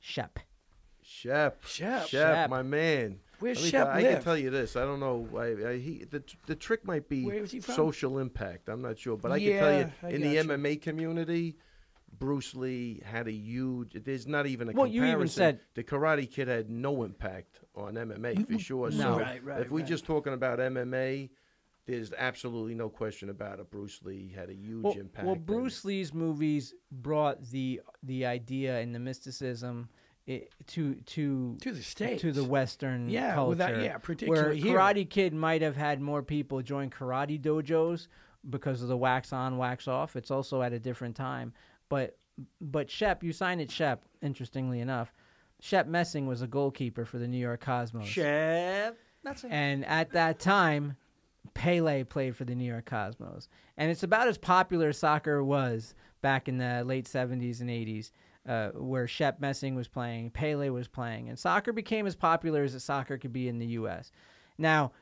Shep. 0.00 0.38
Shep, 1.02 1.62
Shep. 1.66 2.06
Shep. 2.06 2.48
my 2.48 2.62
man. 2.62 3.18
Where's 3.40 3.58
Let 3.58 3.64
me 3.64 3.70
Shep 3.70 3.86
tell- 3.86 3.96
I 3.96 4.02
can 4.02 4.22
tell 4.22 4.38
you 4.38 4.48
this. 4.50 4.74
I 4.76 4.84
don't 4.84 5.00
know. 5.00 5.28
I, 5.36 5.70
I, 5.70 5.76
he, 5.76 6.04
the 6.10 6.22
the 6.46 6.54
trick 6.54 6.86
might 6.86 7.08
be 7.08 7.24
Where 7.26 7.42
is 7.42 7.50
he 7.50 7.60
from? 7.60 7.74
social 7.74 8.18
impact. 8.18 8.68
I'm 8.70 8.80
not 8.80 8.98
sure, 8.98 9.16
but 9.16 9.32
I 9.32 9.38
can 9.38 9.58
tell 9.58 9.78
you 9.78 10.14
in 10.14 10.22
the 10.22 10.28
you. 10.34 10.42
MMA 10.44 10.80
community, 10.80 11.56
Bruce 12.18 12.54
Lee 12.54 13.00
had 13.04 13.26
a 13.28 13.32
huge. 13.32 13.92
There's 14.04 14.26
not 14.26 14.46
even 14.46 14.68
a 14.68 14.72
Well, 14.72 14.86
you 14.86 15.00
comparison. 15.02 15.16
even 15.16 15.28
said- 15.28 15.60
the 15.74 15.82
Karate 15.84 16.30
Kid 16.30 16.48
had 16.48 16.70
no 16.70 17.02
impact 17.04 17.60
on 17.74 17.94
MMA 17.96 18.44
for 18.46 18.58
sure. 18.58 18.90
No. 18.90 18.96
So 18.96 19.18
Right, 19.20 19.42
right, 19.44 19.60
if 19.62 19.70
we're 19.70 19.78
right. 19.80 19.88
just 19.88 20.04
talking 20.04 20.32
about 20.32 20.58
MMA, 20.60 21.30
there's 21.86 22.12
absolutely 22.14 22.74
no 22.74 22.88
question 22.88 23.28
about 23.30 23.58
it. 23.60 23.70
Bruce 23.70 24.00
Lee 24.02 24.28
had 24.34 24.48
a 24.48 24.54
huge 24.54 24.84
Well, 24.84 24.94
impact. 24.98 25.26
well, 25.26 25.34
and- 25.36 25.44
Bruce 25.46 25.84
Lee's 25.84 26.14
movies 26.14 26.74
brought 26.90 27.42
the 27.50 27.80
the 28.02 28.26
idea 28.26 28.78
and 28.80 28.94
the 28.94 28.98
mysticism 29.00 29.88
i 30.26 30.46
to 30.68 30.94
to 30.94 31.56
To 31.60 31.72
the 31.72 31.82
States. 31.82 32.22
to 32.22 32.32
the 32.32 32.44
Western 32.44 33.10
Yeah, 33.10 33.34
culture. 33.34 33.48
without- 33.50 33.76
yeah, 33.82 33.90
where 33.90 33.98
particularly 33.98 34.60
here. 34.60 34.78
Karate 34.78 35.08
Kid 35.10 35.34
might 35.34 35.60
have 35.60 35.76
had 35.76 36.00
more 36.00 36.22
people 36.22 36.62
join 36.62 36.88
karate 36.88 37.38
dojos 37.40 38.08
because 38.48 38.80
of 38.82 38.88
the 38.88 38.96
wax 38.96 39.32
on, 39.34 39.58
wax 39.58 39.86
off. 39.88 40.16
It's 40.16 40.30
also 40.30 40.62
at 40.62 40.72
a 40.72 40.78
different 40.78 41.16
time, 41.16 41.52
but 41.88 42.16
but 42.60 42.90
Shep, 42.90 43.22
you 43.22 43.32
signed 43.32 43.60
it 43.60 43.70
Shep. 43.70 44.04
Interestingly 44.22 44.80
enough, 44.80 45.12
Shep 45.60 45.86
Messing 45.86 46.26
was 46.26 46.42
a 46.42 46.46
goalkeeper 46.46 47.04
for 47.04 47.18
the 47.18 47.28
New 47.28 47.38
York 47.38 47.60
Cosmos. 47.60 48.06
Shep. 48.06 48.96
It. 49.24 49.44
And 49.48 49.84
at 49.86 50.10
that 50.12 50.38
time, 50.38 50.96
Pele 51.54 52.04
played 52.04 52.36
for 52.36 52.44
the 52.44 52.54
New 52.54 52.64
York 52.64 52.86
Cosmos. 52.86 53.48
And 53.76 53.90
it's 53.90 54.02
about 54.02 54.28
as 54.28 54.38
popular 54.38 54.88
as 54.88 54.98
soccer 54.98 55.42
was 55.42 55.94
back 56.20 56.48
in 56.48 56.58
the 56.58 56.82
late 56.84 57.06
70s 57.06 57.60
and 57.60 57.70
80s, 57.70 58.10
uh, 58.48 58.70
where 58.70 59.06
Shep 59.06 59.40
Messing 59.40 59.74
was 59.74 59.88
playing, 59.88 60.30
Pele 60.30 60.68
was 60.70 60.88
playing. 60.88 61.28
And 61.28 61.38
soccer 61.38 61.72
became 61.72 62.06
as 62.06 62.16
popular 62.16 62.62
as 62.62 62.82
soccer 62.82 63.18
could 63.18 63.32
be 63.32 63.48
in 63.48 63.58
the 63.58 63.66
U.S. 63.66 64.10
Now, 64.58 64.92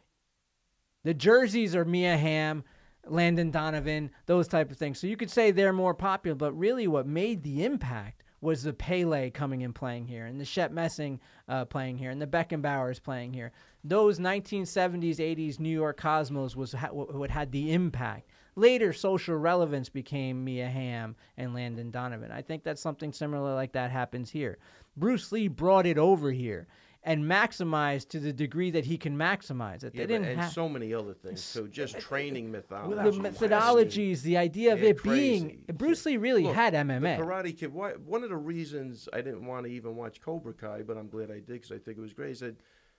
the 1.05 1.15
jerseys 1.15 1.75
are 1.75 1.85
Mia 1.85 2.17
Hamm, 2.17 2.65
Landon 3.07 3.51
Donovan, 3.51 4.11
those 4.27 4.49
type 4.49 4.71
of 4.71 4.77
things. 4.77 4.99
So 4.99 5.07
you 5.07 5.17
could 5.17 5.31
say 5.31 5.51
they're 5.51 5.73
more 5.73 5.95
popular, 5.95 6.35
but 6.35 6.53
really 6.53 6.87
what 6.87 7.07
made 7.07 7.43
the 7.43 7.65
impact 7.65 8.23
was 8.41 8.65
the 8.65 8.73
Pele 8.73 9.31
coming 9.31 9.63
and 9.63 9.75
playing 9.75 10.07
here, 10.07 10.27
and 10.27 10.41
the 10.41 10.45
Shep 10.45 10.73
Messing 10.73 11.21
uh, 11.49 11.65
playing 11.65 11.97
here, 11.97 12.11
and 12.11 12.21
the 12.21 12.27
Beckenbauers 12.27 13.01
playing 13.01 13.33
here. 13.33 13.53
Those 13.85 14.19
1970s, 14.19 15.17
80s 15.17 15.61
New 15.61 15.71
York 15.71 15.97
Cosmos 15.97 16.57
was 16.57 16.73
ha- 16.73 16.89
what 16.89 17.31
had 17.31 17.53
the 17.53 17.73
impact. 17.73 18.29
Later, 18.57 18.93
social 18.93 19.37
relevance 19.37 19.89
became 19.89 20.45
Mia 20.45 20.69
Hamm 20.69 21.17
and 21.37 21.55
Landon 21.55 21.91
Donovan. 21.91 22.33
I 22.33 22.43
think 22.43 22.65
that's 22.65 22.83
something 22.83 23.13
similar 23.13 23.55
like 23.55 23.73
that 23.73 23.91
happens 23.91 24.31
here. 24.31 24.59
Bruce 24.97 25.33
Lee 25.33 25.49
brought 25.49 25.87
it 25.87 25.97
over 25.97 26.31
here 26.33 26.67
and 27.05 27.25
maximize 27.25 28.07
to 28.09 28.21
the 28.21 28.33
degree 28.33 28.71
that 28.71 28.85
he 28.85 28.97
can 28.97 29.17
maximize 29.17 29.83
it. 29.83 29.93
Yeah, 29.95 30.03
they 30.03 30.07
didn't 30.07 30.29
and 30.29 30.41
have 30.41 30.53
so 30.53 30.69
many 30.69 30.95
other 30.95 31.15
things. 31.15 31.43
So 31.43 31.67
just 31.67 31.99
training 31.99 32.51
mythology. 32.51 32.95
the 32.95 33.29
methodologies, 33.29 34.23
the 34.23 34.37
idea 34.37 34.73
of 34.73 34.83
it 34.83 35.03
being. 35.03 35.65
Bruce 35.75 36.07
Lee 36.07 36.17
really 36.17 36.45
Look, 36.45 36.55
had 36.55 36.75
The 36.75 36.79
MMA. 36.79 37.19
Karate 37.19 37.59
Kid. 37.59 37.73
Why, 37.73 37.93
one 37.93 38.23
of 38.23 38.31
the 38.31 38.37
reasons 38.37 39.09
I 39.13 39.21
didn't 39.21 39.45
want 39.45 39.67
to 39.67 39.73
even 39.73 39.97
watch 39.97 40.21
Cobra 40.21 40.53
Kai, 40.53 40.83
but 40.83 40.97
I'm 40.97 41.09
glad 41.09 41.31
I 41.31 41.35
did 41.35 41.47
because 41.49 41.73
I 41.73 41.79
think 41.79 41.99
it 41.99 42.01
was 42.01 42.13
great. 42.13 42.33
Is 42.33 42.41
that 42.41 42.57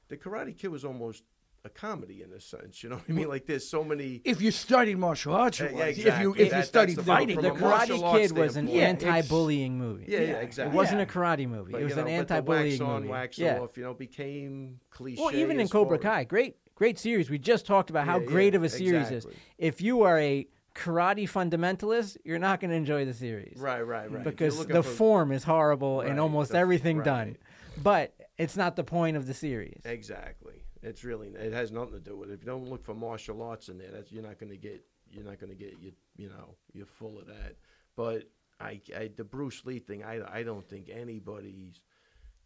the 0.10 0.18
Karate 0.18 0.58
Kid 0.58 0.70
was 0.70 0.84
almost 0.84 1.24
a 1.66 1.70
comedy 1.70 2.22
in 2.22 2.32
a 2.34 2.40
sense. 2.42 2.84
You 2.84 2.90
know 2.90 2.96
what 2.98 3.06
I 3.08 3.12
mean? 3.14 3.30
Like 3.30 3.46
there's 3.46 3.68
so 3.68 3.84
many. 3.84 4.22
If 4.26 4.42
you 4.42 4.52
studied 4.52 4.98
martial 4.98 5.34
arts, 5.34 5.60
Yeah, 5.60 5.68
it 5.68 5.72
yeah, 5.72 5.78
was. 5.78 5.88
if 5.88 5.98
exactly. 5.98 6.24
you 6.24 6.36
if 6.46 6.52
That- 6.52 6.58
you 6.58 6.64
studied 6.64 6.96
the- 6.98 7.04
fighting, 7.04 7.42
the 7.42 7.50
Karate 7.52 8.12
Kid 8.20 8.38
was 8.38 8.58
an. 8.58 8.68
Yeah, 8.68 8.84
anti-bullying 8.84 9.78
movie. 9.78 10.06
Yeah, 10.08 10.20
Yeah, 10.20 10.26
yeah, 10.28 10.34
exactly. 10.40 10.74
It 10.74 10.76
wasn't 10.76 10.98
Yeah. 11.00 11.04
a 11.04 11.08
karate 11.08 11.48
movie. 11.48 11.72
But, 11.72 11.82
it 11.82 11.84
was 11.86 11.92
you 11.92 11.96
know, 12.02 12.08
an 12.08 12.08
anti-bullying 12.10 12.72
wax 12.72 12.82
on, 12.82 12.96
movie. 13.02 13.08
wax 13.12 13.38
yeah. 13.40 13.60
off. 13.60 13.78
You 13.78 13.84
know, 13.84 13.94
became 13.94 14.80
cliche. 14.90 15.22
Well, 15.22 15.34
even 15.36 15.60
in 15.60 15.68
Cobra 15.70 15.98
Kai, 16.00 16.26
great, 16.26 16.58
great 16.76 17.00
series. 17.00 17.30
We 17.30 17.38
just 17.40 17.66
talked 17.66 17.90
about 17.90 18.06
how 18.06 18.20
Yeah, 18.20 18.26
great 18.26 18.54
yeah, 18.54 18.58
of 18.58 18.64
a 18.64 18.70
series 18.70 19.12
is. 19.12 19.26
If 19.58 19.82
you 19.82 20.02
are 20.02 20.20
a 20.20 20.46
karate 20.76 21.30
fundamentalist, 21.30 22.18
you're 22.26 22.40
not 22.40 22.60
going 22.60 22.72
to 22.72 22.76
enjoy 22.78 23.06
the 23.06 23.14
series. 23.14 23.58
Right, 23.58 23.82
right, 23.82 24.12
right. 24.12 24.24
Because 24.24 24.66
the 24.66 24.82
for- 24.84 24.90
form 24.90 25.32
is 25.32 25.44
horrible 25.44 26.00
Right, 26.00 26.10
and 26.10 26.20
almost 26.20 26.52
the 26.52 26.58
everything 26.58 26.98
right. 26.98 27.06
done. 27.06 27.38
But 27.82 28.14
it's 28.38 28.58
not 28.58 28.76
the 28.76 28.84
point 28.84 29.16
of 29.16 29.26
the 29.28 29.34
series. 29.34 29.82
Exactly. 29.86 30.53
It's 30.84 31.04
really 31.04 31.30
it 31.30 31.54
has 31.54 31.72
nothing 31.72 31.94
to 31.94 32.00
do 32.00 32.16
with 32.18 32.30
it. 32.30 32.34
If 32.34 32.42
you 32.42 32.48
don't 32.48 32.68
look 32.70 32.84
for 32.84 32.94
martial 32.94 33.42
arts 33.42 33.70
in 33.70 33.78
there, 33.78 33.92
that's 33.92 34.12
you're 34.12 34.24
not 34.24 34.38
going 34.40 34.52
to 34.52 34.58
get 34.58 34.84
you're 35.10 35.24
not 35.24 35.40
going 35.40 35.50
to 35.50 35.56
get 35.56 35.76
you 35.80 35.92
you 36.18 36.30
know 36.30 36.56
you're 36.74 36.86
full 36.86 37.18
of 37.20 37.28
that. 37.28 37.56
But 37.96 38.30
I, 38.60 38.82
I 38.96 39.10
the 39.16 39.24
Bruce 39.24 39.66
Lee 39.66 39.80
thing, 39.80 40.04
I 40.04 40.22
I 40.40 40.44
don't 40.44 40.68
think 40.68 40.90
anybody's 40.94 41.80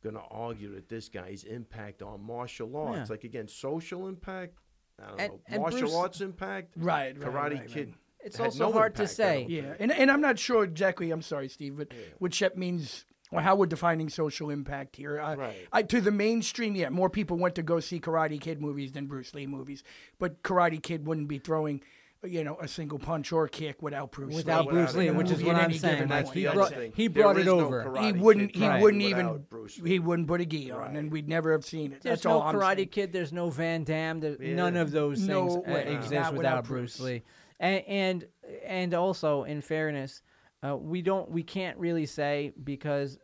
going 0.03 0.15
to 0.15 0.21
argue 0.29 0.75
that 0.75 0.87
this 0.89 1.09
guy's 1.09 1.43
impact 1.43 2.01
on 2.03 2.21
martial 2.23 2.77
arts, 2.77 2.97
Yeah. 2.97 3.05
like 3.09 3.23
again, 3.23 3.47
social 3.47 4.07
impact. 4.07 4.53
I 5.01 5.07
don't 5.07 5.19
And- 5.19 5.33
know, 5.33 5.39
and 5.47 5.61
martial 5.61 5.79
Bruce- 5.81 5.95
arts 5.95 6.21
impact. 6.21 6.73
Right, 6.77 7.17
right, 7.17 7.27
Karate 7.33 7.59
right, 7.59 7.67
Kid. 7.67 7.87
right. 7.89 7.97
It's 8.19 8.39
also 8.39 8.65
no 8.67 8.71
hard 8.73 8.95
to 8.95 9.03
impact, 9.03 9.19
I 9.19 9.23
say. 9.23 9.45
Yeah, 9.49 9.75
and 9.79 9.91
and 9.91 10.11
I'm 10.11 10.21
not 10.21 10.37
sure 10.37 10.63
exactly. 10.63 11.11
I'm 11.11 11.21
sorry, 11.21 11.49
Steve, 11.49 11.77
but 11.77 11.87
what 12.19 12.33
Shep 12.33 12.55
means 12.55 13.05
or 13.31 13.41
how 13.41 13.55
we're 13.55 13.65
defining 13.65 14.09
social 14.09 14.49
impact 14.49 14.95
here. 14.95 15.19
I, 15.19 15.35
Right. 15.35 15.67
I, 15.73 15.83
to 15.83 16.01
the 16.01 16.11
mainstream, 16.11 16.75
yeah, 16.75 16.89
more 16.89 17.09
people 17.09 17.37
went 17.37 17.55
to 17.55 17.63
go 17.63 17.79
see 17.79 17.99
Karate 17.99 18.39
Kid 18.39 18.61
movies 18.61 18.91
than 18.93 19.07
Bruce 19.07 19.33
Lee 19.33 19.47
movies, 19.47 19.83
but 20.19 20.41
Karate 20.43 20.81
Kid 20.81 21.05
wouldn't 21.05 21.27
be 21.27 21.37
throwing, 21.37 21.81
you 22.23 22.43
know, 22.43 22.57
a 22.61 22.67
single 22.67 22.97
punch 22.97 23.31
or 23.31 23.47
kick 23.47 23.81
without 23.81 24.11
Bruce 24.11 24.33
Without 24.33 24.65
Lee. 24.67 24.71
Bruce 24.71 24.95
Lee, 24.95 25.07
in 25.07 25.15
a 25.15 25.17
which 25.17 25.29
is 25.29 25.43
what 25.43 25.55
I'm 25.55 25.71
saying. 25.73 26.07
That's 26.07 26.29
point. 26.29 26.35
he 26.37 26.45
the 26.45 26.51
brought- 26.51 26.67
other 26.71 26.75
thing. 26.81 26.93
he 26.95 27.07
brought 27.09 27.37
it 27.37 27.41
is 27.41 27.45
no 27.45 27.59
over. 27.59 27.83
Karate 27.85 28.05
he 28.05 28.11
wouldn't. 28.13 28.55
He 28.55 28.67
wouldn't 28.67 29.03
even. 29.03 29.45
Bruce 29.49 29.77
Lee. 29.79 29.89
He 29.91 29.99
wouldn't 29.99 30.27
put 30.27 30.41
a 30.41 30.45
gi 30.45 30.71
on, 30.71 30.79
Right. 30.79 30.95
and 30.95 31.11
we'd 31.11 31.27
never 31.29 31.51
have 31.51 31.63
seen 31.65 31.91
it. 31.91 32.01
There's 32.01 32.21
That's 32.21 32.25
no 32.25 32.31
all 32.31 32.41
I'm 32.43 32.55
Karate 32.55 32.75
saying. 32.77 32.87
Kid. 32.89 33.13
There's 33.13 33.31
no 33.33 33.49
Van 33.51 33.83
Damme. 33.83 34.19
There's 34.19 34.39
none 34.39 34.77
of 34.77 34.91
those 34.91 35.17
things 35.19 35.27
No 35.29 35.63
uh, 35.67 35.71
exist 35.71 36.09
without, 36.11 36.33
without 36.35 36.63
Bruce 36.65 36.97
Bruce. 36.97 37.05
Lee. 37.05 37.23
And 37.59 37.83
and 37.87 38.27
and 38.65 38.93
also, 38.95 39.43
in 39.43 39.61
fairness, 39.61 40.21
uh, 40.63 40.75
we 40.75 41.01
don't 41.01 41.29
we 41.29 41.43
can't 41.43 41.77
really 41.77 42.05
say 42.05 42.51
because 42.63 43.17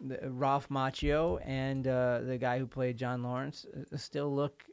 the, 0.00 0.18
Ralph 0.30 0.68
Macchio 0.68 1.38
and 1.44 1.86
uh, 1.86 2.20
the 2.22 2.38
guy 2.38 2.58
who 2.58 2.66
played 2.66 2.96
John 2.96 3.22
Lawrence 3.22 3.66
uh, 3.74 3.96
still 3.96 4.34
look 4.34 4.64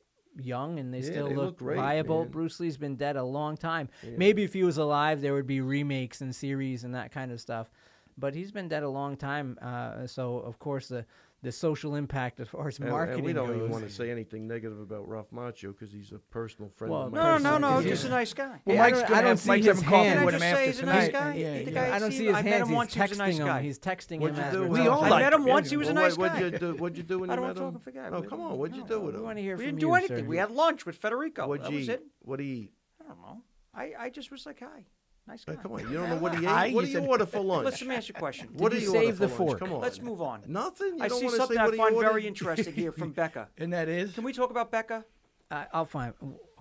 young 0.41 0.79
and 0.79 0.93
they 0.93 0.99
Yeah, 0.99 1.03
still 1.11 1.27
they 1.29 1.35
look, 1.35 1.61
look 1.61 1.75
viable. 1.75 2.23
man. 2.23 2.31
Bruce 2.31 2.59
Lee's 2.59 2.77
been 2.77 2.95
dead 2.95 3.15
a 3.15 3.23
long 3.23 3.57
time. 3.57 3.89
Maybe 4.17 4.43
if 4.43 4.53
he 4.53 4.63
was 4.63 4.77
alive, 4.77 5.21
there 5.21 5.33
would 5.33 5.47
be 5.47 5.61
remakes 5.61 6.21
and 6.21 6.33
series 6.35 6.83
and 6.83 6.95
that 6.95 7.11
kind 7.11 7.31
of 7.31 7.39
stuff. 7.41 7.69
But 8.17 8.35
he's 8.35 8.51
been 8.51 8.67
dead 8.67 8.83
a 8.83 8.89
long 8.89 9.15
time, 9.15 9.57
uh, 9.61 10.05
so 10.05 10.39
of 10.39 10.59
course 10.59 10.89
the 10.89 11.05
the 11.41 11.51
social 11.53 11.95
impact 11.95 12.39
as 12.41 12.49
far 12.49 12.67
as 12.67 12.79
marketing 12.81 13.19
and 13.19 13.25
we 13.25 13.31
don't 13.33 13.47
goes. 13.47 13.55
even 13.57 13.69
want 13.71 13.87
to 13.87 13.89
say 13.89 14.11
anything 14.11 14.45
negative 14.45 14.79
about 14.81 15.07
Ralph 15.07 15.31
Macchio 15.31 15.71
because 15.71 15.89
he's 15.93 16.11
a 16.11 16.19
personal 16.31 16.69
friend 16.75 16.91
Well, 16.93 17.03
of 17.03 17.13
No, 17.13 17.21
mine. 17.21 17.43
no, 17.43 17.51
no, 17.51 17.57
no. 17.57 17.67
Personally, 17.75 17.89
Just 17.91 18.05
a 18.05 18.09
nice 18.09 18.33
guy. 18.33 18.59
Well, 18.65 18.75
Yeah, 18.75 18.83
I 18.83 18.85
Mike's 18.87 18.99
don't- 18.99 19.07
gonna 19.07 19.17
I 19.19 19.21
don't 19.21 19.29
have, 19.29 19.39
see 19.39 19.47
Mike's 19.47 19.65
his 19.65 19.81
hands. 19.81 19.85
with 19.85 20.15
Can 20.15 20.19
him 20.19 20.25
I 20.27 20.31
just 20.31 20.41
say 20.41 20.51
after 20.51 20.65
he's 20.65 20.77
a 20.77 20.81
tonight. 20.81 20.95
nice 20.99 21.09
guy? 21.11 21.33
Yeah, 21.35 21.53
The 21.53 21.63
yeah. 21.63 21.71
guy- 21.71 21.95
I 21.95 21.99
don't 21.99 22.11
see 22.11 22.17
see 22.17 22.23
him- 22.23 22.27
his 22.27 22.35
I 22.35 22.41
met 22.41 22.51
hands. 22.51 22.61
him 22.61 22.67
He's 22.67 22.75
once, 22.75 22.93
he 22.93 22.99
was 23.01 23.11
a 23.11 23.15
nice 23.17 23.35
texting 23.35 23.45
guy. 23.45 23.57
him. 23.59 23.63
He's 23.63 23.79
texting 23.79 24.11
him 24.11 24.21
What'd 24.21 24.37
you 24.37 24.51
do 24.51 24.61
we're 24.63 24.67
with 24.67 24.81
him? 24.81 24.87
all 24.93 24.99
talking. 24.99 25.13
I 25.13 25.19
met 25.19 25.33
him 25.33 25.41
him. 25.41 25.47
once. 25.47 25.69
He 25.69 25.77
was 25.77 25.87
a 25.87 25.93
nice 25.93 26.17
guy. 26.17 26.21
What'd 26.27 26.53
you 26.53 26.59
do? 26.59 26.73
What'd 26.75 26.97
you 26.97 27.03
do 27.03 27.19
with 27.19 27.29
I 27.29 27.33
him? 27.33 27.37
don't 27.39 27.45
want 27.45 27.57
to 27.57 27.71
talk. 27.73 27.83
Forget. 27.83 28.11
No, 28.11 28.17
oh, 28.17 28.21
come 28.23 28.41
on. 28.41 28.57
What'd 28.57 28.75
you 28.75 28.83
do 28.85 28.99
with 28.99 29.15
We 29.15 29.19
him? 29.19 29.25
want 29.25 29.37
to 29.37 29.41
hear 29.41 29.55
We 29.55 29.65
didn't 29.65 29.79
do 29.79 29.93
anything. 29.93 30.27
We 30.27 30.35
had 30.37 30.51
lunch 30.51 30.85
with 30.85 30.97
Federico. 30.97 31.47
What'd 31.47 31.65
that 31.65 31.71
you 31.71 31.77
was 31.77 31.87
eat? 31.89 31.93
it. 31.93 32.05
What'd 32.23 32.45
he 32.45 32.51
eat? 32.51 32.73
I 33.01 33.07
don't 33.07 33.21
know. 33.21 33.41
I, 33.73 33.93
I 33.97 34.09
just 34.09 34.29
was 34.29 34.45
like, 34.45 34.59
hi, 34.59 34.83
nice 35.29 35.45
guy. 35.45 35.53
Uh, 35.53 35.55
come 35.57 35.71
on, 35.73 35.79
you 35.81 35.93
don't 35.97 36.09
know 36.09 36.17
what 36.17 36.37
he 36.37 36.45
Hi, 36.45 36.65
ate. 36.67 36.73
What 36.73 36.81
do 36.85 36.87
you 36.91 36.93
said- 36.99 37.07
order 37.07 37.25
for 37.25 37.39
lunch? 37.41 37.65
Let's 37.65 37.81
let 37.81 37.89
me 37.89 37.95
ask 37.95 38.09
you 38.09 38.15
a 38.15 38.19
question. 38.19 38.49
What 38.53 38.71
Did 38.71 38.79
do 38.79 38.85
you 38.85 38.91
you 38.91 38.95
order 38.97 39.07
save 39.07 39.15
for 39.15 39.19
the 39.19 39.27
lunch? 39.27 39.37
fork? 39.37 39.59
Come 39.59 39.73
on. 39.73 39.81
Let's 39.81 40.01
move 40.01 40.21
on. 40.21 40.43
Nothing. 40.47 40.97
You 40.97 41.03
I 41.03 41.07
don't 41.07 41.19
see 41.19 41.25
wanna 41.25 41.37
something 41.37 41.57
say 41.57 41.61
I 41.61 41.65
what 41.65 41.73
he 41.73 41.77
find 41.79 41.95
ordered? 41.95 42.09
very 42.09 42.27
interesting 42.27 42.73
here 42.73 42.91
from 42.91 43.11
Becca. 43.21 43.49
And 43.57 43.71
that 43.73 43.87
is 43.87 44.13
Can 44.13 44.23
we 44.23 44.33
talk 44.33 44.49
about 44.49 44.71
Becca? 44.71 45.05
I- 45.51 45.67
I'll 45.73 45.85
find. 45.85 46.13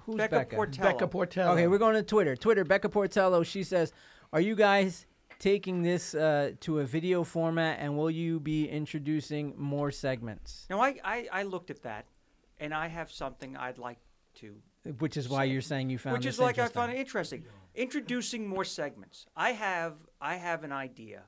Who's 0.04 0.16
Becca 0.16 0.36
Becca? 0.36 0.56
Portello. 0.56 0.82
Becca 0.82 1.08
Portello. 1.08 1.48
Okay, 1.52 1.66
we're 1.66 1.78
going 1.78 1.94
to 1.94 2.02
Twitter. 2.02 2.34
Twitter, 2.36 2.64
Becca 2.64 2.88
Portello. 2.88 3.44
She 3.44 3.62
says, 3.62 3.92
"Are 4.32 4.40
you 4.40 4.54
guys 4.54 5.04
taking 5.38 5.82
this 5.82 6.14
uh, 6.14 6.52
to 6.60 6.80
a 6.80 6.84
video 6.84 7.22
format, 7.24 7.78
and 7.80 7.96
will 7.98 8.10
you 8.10 8.40
be 8.40 8.66
introducing 8.68 9.52
more 9.58 9.90
segments?" 9.90 10.66
Now, 10.70 10.80
I, 10.80 10.98
I, 11.04 11.28
I 11.30 11.42
looked 11.42 11.68
at 11.70 11.82
that, 11.82 12.06
and 12.58 12.72
I 12.72 12.86
have 12.88 13.10
something 13.12 13.54
I'd 13.56 13.76
like 13.76 13.98
to 14.36 14.54
Which 14.98 15.18
is 15.18 15.28
why 15.28 15.44
you're 15.44 15.60
saying 15.60 15.90
you 15.90 15.98
found 15.98 16.14
which 16.16 16.24
this 16.24 16.36
is 16.36 16.40
like 16.40 16.58
I 16.58 16.62
interesting. 16.62 16.80
find 16.80 16.92
it 16.92 16.98
interesting. 17.00 17.44
Introducing 17.78 18.44
more 18.44 18.64
segments. 18.64 19.26
I 19.36 19.52
have 19.52 19.94
I 20.20 20.34
have 20.34 20.64
an 20.64 20.72
idea 20.72 21.22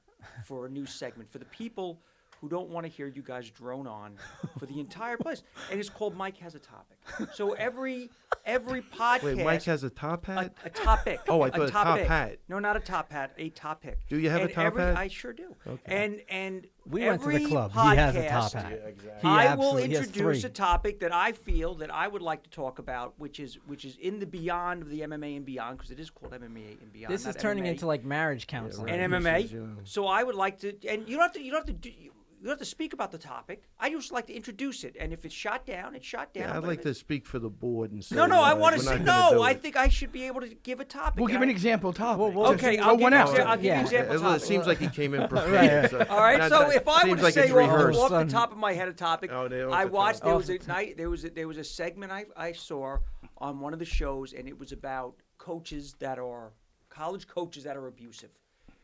for 0.44 0.66
a 0.66 0.68
new 0.68 0.84
segment 0.84 1.30
for 1.30 1.38
the 1.38 1.44
people 1.44 2.00
who 2.40 2.48
don't 2.48 2.68
want 2.70 2.84
to 2.84 2.90
hear 2.90 3.06
you 3.06 3.22
guys 3.22 3.48
drone 3.50 3.86
on 3.86 4.16
for 4.58 4.66
the 4.66 4.80
entire 4.80 5.16
place, 5.16 5.44
and 5.70 5.78
it's 5.78 5.88
called 5.88 6.16
Mike 6.16 6.36
has 6.38 6.56
a 6.56 6.58
topic. 6.58 6.98
So 7.34 7.52
every 7.52 8.10
every 8.44 8.82
podcast. 8.82 9.22
Wait, 9.22 9.44
Mike 9.44 9.62
has 9.62 9.84
a 9.84 9.90
top 9.90 10.26
hat. 10.26 10.52
a 10.64 10.70
topic. 10.70 11.20
Oh, 11.28 11.42
I 11.42 11.48
a 11.48 11.50
thought 11.52 11.68
a 11.68 11.70
top 11.70 11.98
hat. 12.00 12.38
No, 12.48 12.58
not 12.58 12.76
a 12.76 12.80
top 12.80 13.12
hat. 13.12 13.32
A 13.38 13.50
topic. 13.50 13.98
Do 14.08 14.18
you 14.18 14.28
have 14.30 14.42
a 14.42 14.48
top 14.48 14.66
every, 14.66 14.82
hat? 14.82 14.96
I 14.96 15.06
sure 15.06 15.32
do. 15.32 15.54
Okay. 15.64 16.04
And 16.04 16.20
and 16.28 16.66
We 16.90 17.06
went 17.06 17.22
to 17.22 17.28
the 17.28 17.34
every 17.36 17.46
club. 17.46 17.72
Podcast, 17.72 17.90
he 17.92 17.96
has 17.96 18.16
a 18.16 18.28
top 18.28 18.52
hat. 18.52 18.70
Yeah, 18.70 18.88
exactly. 18.88 19.20
He 19.22 19.28
I 19.28 19.54
will 19.54 19.62
absolutely- 19.64 19.88
he 19.88 19.94
has 19.94 20.06
introduce 20.06 20.44
a 20.44 20.48
topic 20.48 21.00
that 21.00 21.14
I 21.14 21.32
feel 21.32 21.74
that 21.76 21.94
I 21.94 22.08
would 22.08 22.22
like 22.22 22.42
to 22.44 22.50
talk 22.50 22.78
about, 22.78 23.14
which 23.18 23.38
is 23.40 23.58
which 23.66 23.84
is 23.84 23.96
in 23.96 24.18
the 24.18 24.26
beyond 24.26 24.82
of 24.82 24.88
the 24.90 25.00
MMA 25.02 25.36
and 25.36 25.44
beyond, 25.46 25.78
because 25.78 25.90
it 25.90 26.00
is 26.00 26.10
called 26.10 26.32
MMA 26.32 26.80
and 26.80 26.92
beyond. 26.92 27.14
This 27.14 27.26
is 27.26 27.36
turning 27.36 27.64
MMA 27.64 27.70
into 27.70 27.86
like 27.86 28.04
marriage 28.04 28.46
counseling. 28.46 28.86
right. 28.86 29.00
and 29.00 29.12
MMA. 29.12 29.44
is, 29.44 29.52
you. 29.52 29.76
So 29.84 30.06
I 30.06 30.22
would 30.22 30.34
like 30.34 30.58
to, 30.60 30.74
and 30.88 31.08
you 31.08 31.16
don't 31.16 31.22
have 31.24 31.32
to. 31.32 31.42
You 31.42 31.52
don't 31.52 31.66
have 31.66 31.82
to 31.82 31.90
do. 31.90 31.92
You, 32.40 32.44
you 32.44 32.46
don't 32.48 32.52
have 32.52 32.58
to 32.58 32.64
speak 32.64 32.92
about 32.92 33.10
the 33.12 33.18
topic. 33.18 33.62
I 33.78 33.90
just 33.90 34.12
like 34.12 34.26
to 34.28 34.34
introduce 34.34 34.84
it, 34.84 34.96
and 34.98 35.12
if 35.12 35.24
it's 35.24 35.34
shot 35.34 35.66
down, 35.66 35.94
it's 35.94 36.06
shot 36.06 36.32
down. 36.32 36.44
Yeah, 36.48 36.56
I'd 36.56 36.64
like 36.64 36.82
to 36.82 36.94
speak 36.94 37.26
for 37.26 37.38
the 37.38 37.50
board 37.50 37.92
and 37.92 38.04
say. 38.04 38.16
No, 38.16 38.26
no, 38.26 38.40
I 38.40 38.52
uh, 38.52 38.56
want 38.56 38.76
to 38.76 38.82
say 38.82 38.98
no. 38.98 39.42
I 39.42 39.54
think 39.54 39.76
I 39.76 39.88
should 39.88 40.12
be 40.12 40.24
able 40.24 40.40
to 40.40 40.48
give 40.48 40.80
a 40.80 40.84
topic. 40.84 41.18
We'll 41.20 41.28
give 41.28 41.36
and 41.36 41.44
an 41.44 41.50
example 41.50 41.92
topic. 41.92 42.20
Well, 42.20 42.32
well, 42.32 42.52
Just 42.52 42.64
Okay, 42.64 42.76
throw 42.76 42.86
I'll 42.86 42.96
give 42.96 43.02
one 43.02 43.12
you- 43.12 43.18
out. 43.18 43.40
I'll 43.40 43.56
give 43.56 43.64
you 43.64 43.70
Yeah. 43.70 43.80
example 43.82 44.20
Well, 44.22 44.34
it 44.34 44.42
seems 44.42 44.66
like 44.66 44.78
he 44.78 44.88
came 44.88 45.14
in 45.14 45.28
prepared. 45.28 45.90
so- 45.90 46.06
All 46.08 46.20
right, 46.20 46.48
so 46.50 46.60
that- 46.60 46.74
if 46.76 46.88
I 46.88 47.02
were 47.04 47.08
seems 47.08 47.18
to 47.18 47.24
like 47.24 47.34
say 47.34 47.42
it's 47.44 47.50
off, 47.52 47.56
rehearsed. 47.58 48.00
off 48.00 48.10
the 48.10 48.24
top 48.32 48.52
of 48.52 48.58
my 48.58 48.72
head 48.72 48.88
a 48.88 48.92
topic, 48.92 49.30
Oh, 49.32 49.46
I 49.70 49.84
watched 49.84 50.20
top. 50.20 50.28
there 50.28 50.36
was 50.36 50.50
a 50.50 50.58
night 50.66 50.96
there 50.96 51.10
was 51.10 51.24
a, 51.24 51.30
there 51.30 51.48
was 51.48 51.58
a 51.58 51.64
segment 51.64 52.12
I, 52.12 52.24
I 52.36 52.52
saw 52.52 52.96
on 53.38 53.60
one 53.60 53.72
of 53.72 53.78
the 53.78 53.84
shows, 53.84 54.32
and 54.32 54.48
it 54.48 54.58
was 54.58 54.72
about 54.72 55.14
coaches 55.38 55.94
that 55.98 56.18
are 56.18 56.52
college 56.88 57.26
coaches 57.26 57.64
that 57.64 57.76
are 57.76 57.86
abusive, 57.86 58.30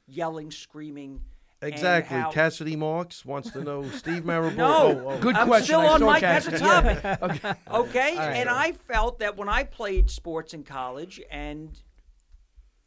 yelling, 0.07 0.51
screaming. 0.51 1.21
Exactly. 1.63 2.17
how- 2.19 2.31
Cassidy 2.31 2.77
Marks 2.77 3.25
wants 3.25 3.51
to 3.53 3.63
know 3.65 3.89
Steve 3.91 4.25
Maraboli. 4.25 4.57
No, 4.57 4.67
Oh, 4.67 5.09
oh. 5.13 5.19
Good 5.19 5.37
I'm 5.37 5.47
question. 5.47 5.65
still 5.67 5.81
on 5.81 6.03
Mike 6.03 6.23
as 6.23 6.47
a 6.47 6.59
topic. 6.59 7.01
Yeah. 7.03 7.55
Okay, 7.71 8.17
right. 8.17 8.37
and 8.37 8.49
I 8.49 8.73
felt 8.73 9.19
that 9.21 9.37
when 9.37 9.49
I 9.49 9.65
played 9.65 10.11
sports 10.11 10.53
in 10.55 10.63
college, 10.65 11.21
and 11.31 11.79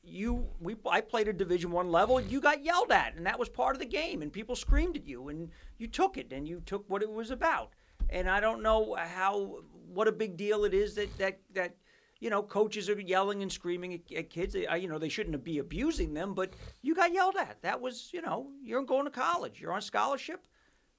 you, 0.03 0.47
we, 0.59 0.75
I 0.89 1.01
played 1.01 1.27
a 1.27 1.33
Division 1.33 1.71
One 1.71 1.91
level, 1.91 2.19
you 2.21 2.39
got 2.41 2.63
yelled 2.63 2.91
at, 2.91 3.15
and 3.15 3.25
that 3.25 3.37
was 3.39 3.49
part 3.49 3.75
of 3.75 3.79
the 3.79 3.85
game, 3.85 4.21
and 4.21 4.31
people 4.31 4.55
screamed 4.55 4.95
at 4.95 5.05
you, 5.05 5.29
and 5.29 5.49
you 5.77 5.87
took 5.87 6.17
it, 6.17 6.31
and 6.31 6.47
you 6.47 6.61
took 6.65 6.89
what 6.89 7.01
it 7.01 7.11
was 7.11 7.31
about. 7.31 7.71
And 8.09 8.29
I 8.29 8.39
don't 8.39 8.63
know 8.63 8.95
how, 8.95 9.59
what 9.91 10.07
a 10.07 10.11
big 10.11 10.37
deal 10.37 10.63
it 10.65 10.73
is 10.73 10.95
that 10.95 11.15
that 11.17 11.39
that. 11.53 11.75
You 12.19 12.29
know, 12.29 12.43
coaches 12.43 12.89
are 12.89 12.99
yelling 12.99 13.41
and 13.41 13.51
screaming 13.51 13.93
at, 13.93 14.11
at 14.13 14.29
kids. 14.29 14.53
They, 14.53 14.67
you 14.77 14.89
know, 14.89 14.99
they 14.99 15.09
shouldn't 15.09 15.41
be 15.43 15.59
abusing 15.59 16.13
them, 16.13 16.33
but 16.33 16.53
you 16.81 16.93
got 16.93 17.13
yelled 17.13 17.37
at. 17.37 17.61
That 17.61 17.79
was, 17.79 18.09
you 18.11 18.21
know, 18.21 18.47
you're 18.61 18.83
going 18.83 19.05
to 19.05 19.11
college. 19.11 19.61
You're 19.61 19.71
on 19.71 19.81
scholarship. 19.81 20.45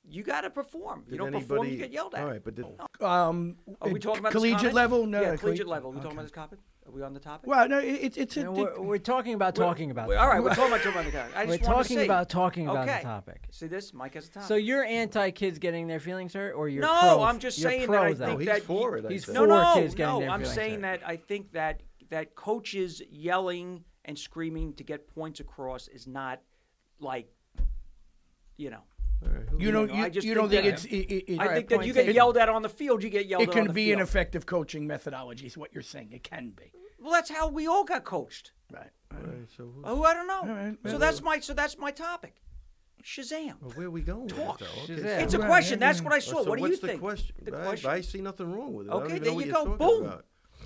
You 0.09 0.23
got 0.23 0.41
to 0.43 0.51
perform. 0.51 1.05
You 1.07 1.12
Did 1.12 1.18
don't 1.18 1.33
perform, 1.33 1.68
you 1.68 1.77
get 1.77 1.93
yelled 1.93 2.14
at. 2.14 2.23
All 2.23 2.31
right, 2.31 2.43
but 2.43 2.55
did, 2.55 2.64
Um, 3.01 3.57
Are 3.83 3.91
we 3.91 4.01
talking 4.01 4.21
about 4.21 4.33
this 4.33 4.41
collegiate 4.41 4.59
comment? 4.59 4.75
level? 4.75 5.07
No, 5.07 5.21
yeah, 5.21 5.31
no, 5.33 5.37
collegiate 5.37 5.66
level. 5.66 5.91
Are 5.91 5.95
we 5.95 6.01
talking 6.01 6.12
about 6.12 6.23
this 6.23 6.33
topic? 6.33 6.59
Are 6.91 6.93
we 6.93 7.03
on 7.03 7.14
the 7.14 7.20
topic? 7.20 7.49
Well, 7.49 7.68
no, 7.68 7.78
it, 7.78 7.84
it's 8.03 8.16
it's 8.16 8.36
a. 8.36 8.41
You 8.41 8.47
know, 8.47 8.53
we're, 8.53 8.80
we're 8.80 8.99
talking 8.99 9.34
about 9.34 9.55
talking 9.55 9.93
about. 9.93 10.12
All 10.12 10.26
right, 10.26 10.43
we're 10.43 10.55
talking 10.55 10.72
about, 10.72 10.82
talking 10.82 10.93
about 10.93 11.05
the 11.05 11.12
topic. 11.12 11.36
I 11.36 11.45
We're 11.47 11.57
just 11.59 11.70
wanted 11.70 11.82
to 11.84 11.88
talking 11.95 12.05
about 12.05 12.28
talking 12.28 12.68
about 12.68 12.86
the 12.86 13.03
topic. 13.05 13.45
See 13.53 13.66
this? 13.68 13.95
Mike 13.95 14.14
has 14.14 14.26
a 14.26 14.30
topic. 14.32 14.49
So 14.49 14.57
you're 14.57 14.84
anti 14.84 15.30
kids 15.30 15.61
getting 15.61 15.86
their 15.86 16.01
feelings 16.01 16.34
hurt, 16.34 16.53
or 16.55 16.68
you're 16.68 16.82
No, 16.82 16.99
pro, 17.01 17.22
I'm 17.22 17.38
just 17.38 17.62
saying 17.62 17.86
pro 17.86 18.03
that 18.03 18.07
I 18.07 18.12
though? 18.14 18.26
think 18.26 18.41
he's 18.41 18.49
that 18.49 18.62
for 18.62 18.99
you- 18.99 19.05
it. 19.05 19.09
I 19.09 19.12
he's 19.12 19.24
think. 19.26 19.34
no, 19.36 19.45
no, 19.45 19.74
kids 19.74 19.95
getting 19.95 20.14
no. 20.14 20.20
their 20.20 20.30
I'm 20.30 20.45
saying 20.45 20.82
hurt. 20.82 21.01
that 21.01 21.09
I 21.09 21.16
think 21.16 21.53
that 21.53 21.82
that 22.11 22.34
coaches 22.34 23.01
yelling 23.09 23.84
and 24.05 24.18
screaming 24.18 24.74
to 24.74 24.82
get 24.82 25.07
points 25.14 25.38
across 25.38 25.86
is 25.86 26.09
not 26.09 26.41
like, 26.99 27.28
you 28.57 28.70
know. 28.70 28.82
All 29.23 29.29
right, 29.33 29.49
who- 29.49 29.59
You 29.59 29.71
don't. 29.71 29.89
know, 29.89 29.95
You, 29.95 30.05
I 30.05 30.09
just 30.09 30.27
you 30.27 30.35
don't 30.35 30.49
think 30.49 30.62
think 30.64 30.77
that- 30.77 30.85
it's. 30.85 30.93
It, 30.93 31.12
it, 31.14 31.33
it, 31.35 31.41
I 31.41 31.47
right, 31.47 31.55
think 31.57 31.68
that 31.71 31.87
you 31.87 31.93
get 31.93 32.01
taken. 32.03 32.14
yelled 32.14 32.37
at 32.39 32.49
on 32.49 32.62
the 32.62 32.68
field. 32.68 33.03
You 33.03 33.11
get 33.11 33.27
yelled 33.27 33.43
it 33.43 33.49
at 33.49 33.53
can 33.53 33.61
on 33.62 33.66
the 33.68 33.73
be 33.75 33.93
an 33.93 34.01
effective 34.01 34.47
coaching 34.47 34.87
methodology. 34.87 35.47
Is 35.47 35.59
what 35.59 35.73
you're 35.75 35.83
saying. 35.83 36.11
It 36.12 36.23
can 36.25 36.51
be. 36.51 36.73
Well, 36.99 37.12
that's 37.12 37.31
how 37.31 37.49
we 37.49 37.66
all 37.66 37.85
got 37.85 38.05
coached. 38.05 38.53
Right. 38.73 38.91
all 39.12 39.18
right, 39.23 39.49
so 39.57 39.64
who- 39.64 39.83
Oh, 39.85 40.03
I 40.05 40.14
don't 40.14 40.27
know. 40.27 40.55
right, 40.55 40.77
so 40.87 40.97
that's 40.99 41.21
my 41.23 41.41
so 41.41 41.53
that's 41.55 41.77
my 41.79 41.91
topic. 41.91 42.37
Shazam. 43.03 43.55
well, 43.62 43.71
where 43.73 43.87
are 43.87 43.91
we 43.91 44.03
going? 44.03 44.25
with 44.25 44.33
it, 44.39 44.45
Talk. 44.45 44.61
Okay, 44.62 44.95
Shazam. 44.95 45.23
It's 45.23 45.35
a 45.35 45.39
question. 45.39 45.81
yeah, 45.81 45.87
That's 45.87 46.03
what 46.03 46.12
I 46.12 46.18
saw. 46.18 46.41
Uh, 46.41 46.45
so 46.45 46.49
what 46.51 46.57
do 46.57 46.62
what's 46.62 46.75
you 46.77 46.81
the 46.83 46.87
think? 46.89 47.01
question? 47.01 47.35
The 47.43 47.51
question. 47.53 47.91
I 47.91 48.01
see 48.03 48.21
nothing 48.21 48.53
wrong 48.53 48.75
with 48.75 48.89
it. 48.89 48.91
Okay, 48.93 49.18
don't 49.18 49.39
there 49.39 49.47
you 49.47 49.53
go. 49.53 49.64
Boom. 49.77 50.12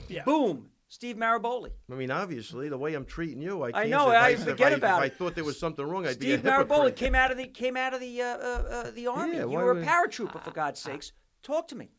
Yeah. 0.08 0.24
Boom. 0.24 0.68
Steve 0.88 1.16
Maraboli. 1.16 1.70
I 1.90 1.94
mean, 1.94 2.10
obviously, 2.10 2.68
the 2.68 2.78
way 2.78 2.94
I'm 2.94 3.04
treating 3.04 3.40
you, 3.40 3.62
I, 3.62 3.68
I 3.68 3.72
can't 3.72 3.90
know, 3.90 4.08
I 4.08 4.36
forget 4.36 4.72
I, 4.72 4.76
about 4.76 5.02
if 5.02 5.10
it. 5.10 5.14
I 5.14 5.16
thought 5.16 5.34
there 5.34 5.44
was 5.44 5.58
something 5.58 5.84
wrong, 5.84 6.06
I'd 6.06 6.18
be 6.18 6.32
a 6.32 6.38
Steve 6.38 6.48
Maraboli 6.50 6.94
came 6.94 7.14
out 7.14 7.30
of 7.30 7.36
the 7.38 7.46
came 7.46 7.76
out 7.76 7.94
of 7.94 8.00
the 8.00 8.22
uh, 8.22 8.26
uh, 8.26 8.30
uh, 8.70 8.90
the 8.92 9.06
army. 9.06 9.36
Yeah, 9.36 9.42
you 9.42 9.48
were 9.48 9.72
a 9.72 9.74
would- 9.74 9.84
paratrooper 9.84 10.42
for 10.42 10.50
God's 10.50 10.80
sakes. 10.80 11.12
Talk 11.42 11.68
to 11.68 11.74
me. 11.74 11.90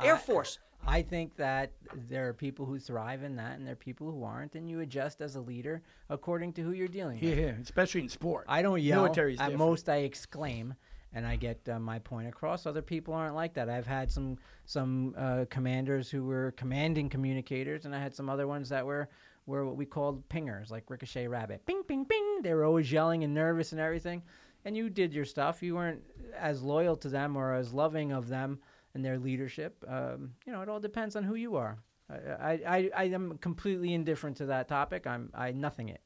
Air 0.00 0.16
Force. 0.16 0.58
I 0.84 1.02
think 1.02 1.36
that 1.36 1.70
there 2.08 2.28
are 2.28 2.32
people 2.32 2.66
who 2.66 2.78
thrive 2.78 3.22
in 3.22 3.36
that, 3.36 3.56
and 3.56 3.64
there 3.64 3.74
are 3.74 3.76
people 3.76 4.10
who 4.10 4.24
aren't, 4.24 4.56
and 4.56 4.68
you 4.68 4.80
adjust 4.80 5.20
as 5.20 5.36
a 5.36 5.40
leader 5.40 5.80
according 6.10 6.54
to 6.54 6.62
who 6.62 6.72
you're 6.72 6.88
dealing 6.88 7.20
with. 7.20 7.38
Yeah, 7.38 7.52
especially 7.62 8.00
in 8.00 8.08
sport. 8.08 8.46
I 8.48 8.62
don't 8.62 8.80
yell. 8.80 9.02
Military's 9.04 9.38
At 9.38 9.50
different. 9.50 9.58
most, 9.58 9.88
I 9.88 9.98
exclaim, 9.98 10.74
and 11.14 11.26
I 11.26 11.36
get 11.36 11.68
uh, 11.68 11.78
my 11.78 11.98
point 11.98 12.28
across. 12.28 12.66
Other 12.66 12.82
people 12.82 13.14
aren't 13.14 13.34
like 13.34 13.54
that. 13.54 13.68
I've 13.68 13.86
had 13.86 14.10
some 14.10 14.38
some 14.64 15.14
uh, 15.16 15.44
commanders 15.50 16.10
who 16.10 16.24
were 16.24 16.52
commanding 16.56 17.08
communicators, 17.08 17.84
and 17.84 17.94
I 17.94 18.00
had 18.00 18.14
some 18.14 18.28
other 18.28 18.46
ones 18.46 18.68
that 18.70 18.84
were 18.84 19.08
were 19.46 19.66
what 19.66 19.76
we 19.76 19.84
called 19.84 20.28
pingers, 20.28 20.70
like 20.70 20.88
Ricochet 20.88 21.26
Rabbit. 21.26 21.66
Ping, 21.66 21.82
ping, 21.82 22.04
ping. 22.04 22.42
They 22.42 22.54
were 22.54 22.64
always 22.64 22.90
yelling 22.90 23.24
and 23.24 23.34
nervous 23.34 23.72
and 23.72 23.80
everything. 23.80 24.22
And 24.64 24.76
you 24.76 24.88
did 24.88 25.12
your 25.12 25.24
stuff. 25.24 25.62
You 25.62 25.74
weren't 25.74 26.02
as 26.38 26.62
loyal 26.62 26.96
to 26.96 27.08
them 27.08 27.36
or 27.36 27.52
as 27.52 27.72
loving 27.72 28.12
of 28.12 28.28
them 28.28 28.60
and 28.94 29.04
their 29.04 29.18
leadership. 29.18 29.84
Um, 29.88 30.34
you 30.46 30.52
know, 30.52 30.62
it 30.62 30.68
all 30.68 30.78
depends 30.78 31.16
on 31.16 31.24
who 31.24 31.34
you 31.34 31.56
are. 31.56 31.78
I, 32.08 32.14
I, 32.14 32.52
I, 32.66 32.90
I 32.96 33.04
am 33.04 33.38
completely 33.38 33.94
indifferent 33.94 34.36
to 34.36 34.46
that 34.46 34.68
topic. 34.68 35.06
I'm 35.06 35.30
I 35.34 35.50
nothing 35.50 35.88
it 35.88 36.00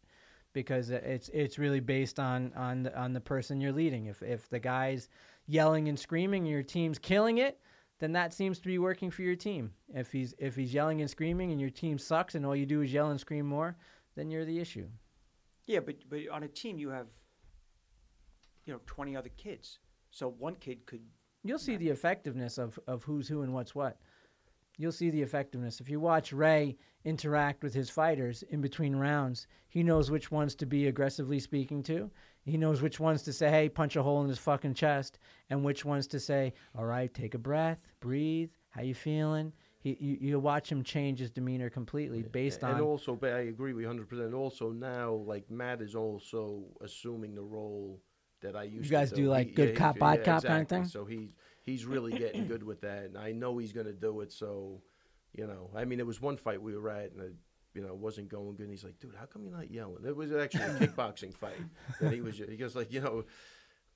because 0.57 0.89
it's 0.89 1.29
it's 1.35 1.59
really 1.59 1.81
based 1.81 2.19
on 2.19 2.51
on 2.57 2.85
the, 2.85 2.99
on 2.99 3.13
the 3.13 3.21
person 3.21 3.61
you're 3.61 3.73
leading. 3.73 4.07
If 4.07 4.23
if 4.23 4.49
the 4.49 4.59
guy's 4.59 5.11
yelling 5.47 5.91
and 5.91 5.99
screaming 5.99 6.45
and 6.45 6.51
your 6.51 6.63
team's 6.63 6.99
killing 6.99 7.37
it, 7.37 7.61
then 7.99 8.13
that 8.13 8.33
seems 8.33 8.59
to 8.61 8.67
be 8.67 8.79
working 8.79 9.11
for 9.11 9.21
your 9.21 9.37
team. 9.37 9.71
If 9.95 10.11
he's 10.11 10.35
if 10.39 10.57
he's 10.57 10.73
yelling 10.73 11.03
and 11.03 11.11
screaming 11.11 11.53
and 11.53 11.61
your 11.61 11.69
team 11.69 11.99
sucks 11.99 12.35
and 12.35 12.47
all 12.47 12.57
you 12.57 12.65
do 12.65 12.81
is 12.81 12.91
yell 12.91 13.11
and 13.11 13.21
scream 13.21 13.45
more, 13.45 13.77
then 14.15 14.31
you're 14.31 14.47
the 14.47 14.59
issue. 14.59 14.89
Yeah, 15.67 15.81
but 15.81 15.97
but 16.09 16.21
on 16.33 16.45
a 16.45 16.49
team 16.49 16.79
you 16.79 16.89
have, 16.89 17.09
you 18.65 18.73
know, 18.73 18.81
twenty 18.87 19.15
other 19.15 19.31
kids. 19.37 19.79
So 20.11 20.31
one 20.39 20.55
kid 20.55 20.87
could. 20.87 21.03
You'll 21.45 21.59
see 21.59 21.77
the 21.77 21.91
effectiveness 21.91 22.57
of, 22.57 22.79
of 22.87 23.05
who's 23.05 23.29
who 23.29 23.43
and 23.43 23.53
what's 23.53 23.75
what. 23.75 23.99
You'll 24.79 24.93
see 24.93 25.11
the 25.11 25.23
effectiveness. 25.23 25.81
If 25.81 25.89
you 25.89 26.01
watch 26.01 26.33
Ray 26.33 26.77
interact 27.05 27.63
with 27.63 27.73
his 27.73 27.89
fighters 27.89 28.43
in 28.51 28.61
between 28.61 28.95
rounds, 28.95 29.47
he 29.69 29.83
knows 29.83 30.11
which 30.11 30.31
ones 30.31 30.55
to 30.57 30.67
be 30.67 30.89
aggressively 30.89 31.41
speaking 31.41 31.83
to. 31.85 32.11
He 32.45 32.57
knows 32.57 32.83
which 32.83 33.01
ones 33.01 33.23
to 33.23 33.33
say, 33.33 33.51
hey, 33.51 33.69
punch 33.69 33.97
a 33.97 34.03
hole 34.03 34.23
in 34.23 34.29
his 34.29 34.39
fucking 34.39 34.75
chest, 34.75 35.19
and 35.51 35.65
which 35.65 35.85
ones 35.85 36.07
to 36.09 36.21
say, 36.21 36.53
all 36.77 36.85
right, 36.85 37.13
take 37.13 37.35
a 37.35 37.39
breath, 37.39 37.79
breathe, 38.01 38.51
how 38.71 38.83
you 38.83 38.95
feeling? 38.95 39.53
He, 39.81 39.97
you, 40.01 40.19
you 40.21 40.39
watch 40.39 40.71
him 40.71 40.83
change 40.83 41.21
his 41.21 41.31
demeanor 41.31 41.71
completely 41.71 42.23
based 42.23 42.63
and 42.63 42.75
on. 42.75 42.81
also, 42.81 43.15
but 43.15 43.33
I 43.33 43.41
agree 43.41 43.73
with 43.73 43.85
you 43.85 43.89
100%. 43.89 44.35
Also, 44.35 44.71
now, 44.71 45.15
like, 45.15 45.51
Matt 45.51 45.81
is 45.81 45.95
also 45.95 46.65
assuming 46.83 47.35
the 47.35 47.43
role 47.43 48.01
that 48.43 48.57
I 48.57 48.65
used 48.65 48.79
to 48.79 48.85
You 48.85 48.91
guys 48.91 49.11
do, 49.13 49.29
like, 49.29 49.55
good 49.55 49.71
he- 49.71 49.75
cop, 49.75 49.99
bad 49.99 50.25
cop 50.25 50.43
kinda 50.45 50.65
thing? 50.67 50.85
So 50.85 51.05
he's, 51.05 51.31
he's 51.67 51.85
really 51.85 52.13
getting 52.13 52.47
good 52.47 52.63
with 52.63 52.81
that. 52.81 53.05
And 53.05 53.19
I 53.19 53.33
know 53.33 53.59
he's 53.59 53.73
going 53.73 53.87
to 53.87 53.93
do 53.93 54.21
it. 54.21 54.33
So, 54.33 54.81
you 55.35 55.47
know, 55.47 55.69
I 55.75 55.85
mean, 55.85 56.01
it 56.01 56.07
was 56.07 56.23
one 56.23 56.37
fight 56.37 56.63
we 56.63 56.75
were 56.77 56.89
at, 56.89 57.13
and 57.13 57.21
I, 57.21 57.27
you 57.75 57.85
know, 57.85 57.93
wasn't 57.93 58.29
going 58.29 58.55
good. 58.57 58.63
And 58.63 58.71
he's 58.71 58.85
like, 58.85 58.99
dude, 59.01 59.15
how 59.19 59.27
come 59.27 59.43
you're 59.43 59.57
not 59.57 59.71
yelling? 59.71 60.07
It 60.07 60.17
was 60.17 60.33
actually 60.33 60.65
a 60.65 60.69
kickboxing 60.87 61.35
fight. 61.35 61.61
that 62.01 62.13
he 62.13 62.23
was, 62.23 62.39
he 62.39 62.57
goes 62.57 62.75
like, 62.75 62.91
you 62.93 63.01
know, 63.01 63.25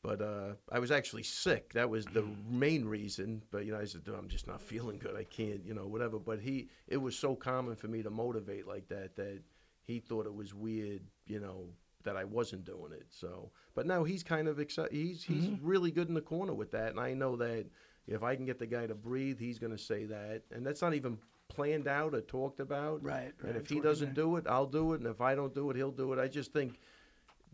but 0.03 0.21
uh, 0.21 0.55
I 0.73 0.79
was 0.79 0.91
actually 0.91 1.23
sick. 1.23 1.75
That 1.75 1.89
was 1.89 2.07
the 2.07 2.27
main 2.49 2.87
reason. 2.87 3.43
But 3.51 3.67
you 3.67 3.73
know, 3.73 3.79
I 3.79 3.85
said, 3.85 4.03
Dude, 4.03 4.15
I'm 4.15 4.29
just 4.29 4.47
not 4.47 4.63
feeling 4.63 4.99
good. 4.99 5.15
I 5.15 5.25
can't, 5.25 5.65
you 5.65 5.75
know, 5.75 5.87
whatever. 5.87 6.19
But 6.19 6.41
he, 6.41 6.69
it 6.89 6.97
was 6.97 7.17
so 7.17 7.35
common 7.35 7.77
for 7.77 7.87
me 7.89 8.03
to 8.03 8.11
motivate 8.11 8.67
like 8.67 8.89
that 8.89 9.17
that 9.17 9.41
he 9.85 9.99
thought 9.99 10.27
it 10.27 10.35
was 10.35 10.55
weird, 10.55 11.03
you 11.27 11.39
know, 11.39 11.67
that 12.05 12.17
I 12.17 12.25
wasn't 12.25 12.65
doing 12.65 12.93
it. 12.93 13.07
So, 13.11 13.51
but 13.75 13.87
now 13.87 14.05
he's 14.05 14.23
kind 14.23 14.49
of 14.49 14.59
excited. 14.59 14.93
He's 14.93 15.23
he's 15.23 15.45
Mm-hmm. 15.45 15.67
really 15.67 15.91
good 15.91 16.09
in 16.09 16.15
the 16.15 16.21
corner 16.21 16.55
with 16.55 16.71
that, 16.73 16.91
and 16.91 17.01
I 17.01 17.15
know 17.15 17.37
that 17.37 17.67
if 18.07 18.23
I 18.23 18.35
can 18.37 18.45
get 18.47 18.59
the 18.59 18.67
guy 18.67 18.87
to 18.87 18.95
breathe, 18.95 19.39
he's 19.39 19.59
going 19.59 19.73
to 19.73 19.79
say 19.79 20.05
that, 20.07 20.43
and 20.51 20.67
that's 20.67 20.83
not 20.83 20.95
even 20.95 21.19
planned 21.49 21.89
out 21.89 22.15
or 22.15 22.21
talked 22.21 22.61
about. 22.61 23.03
Right, 23.03 23.33
right, 23.43 23.49
And 23.49 23.57
if 23.57 23.63
it's 23.63 23.71
he 23.71 23.81
doesn't 23.81 24.15
do 24.15 24.37
it, 24.37 24.47
I'll 24.49 24.67
do 24.67 24.93
it, 24.95 25.01
and 25.01 25.09
if 25.09 25.21
I 25.21 25.35
don't 25.35 25.55
do 25.55 25.71
it, 25.71 25.77
he'll 25.77 25.91
do 25.91 26.13
it. 26.13 26.19
I 26.19 26.29
just 26.29 26.53
think 26.53 26.79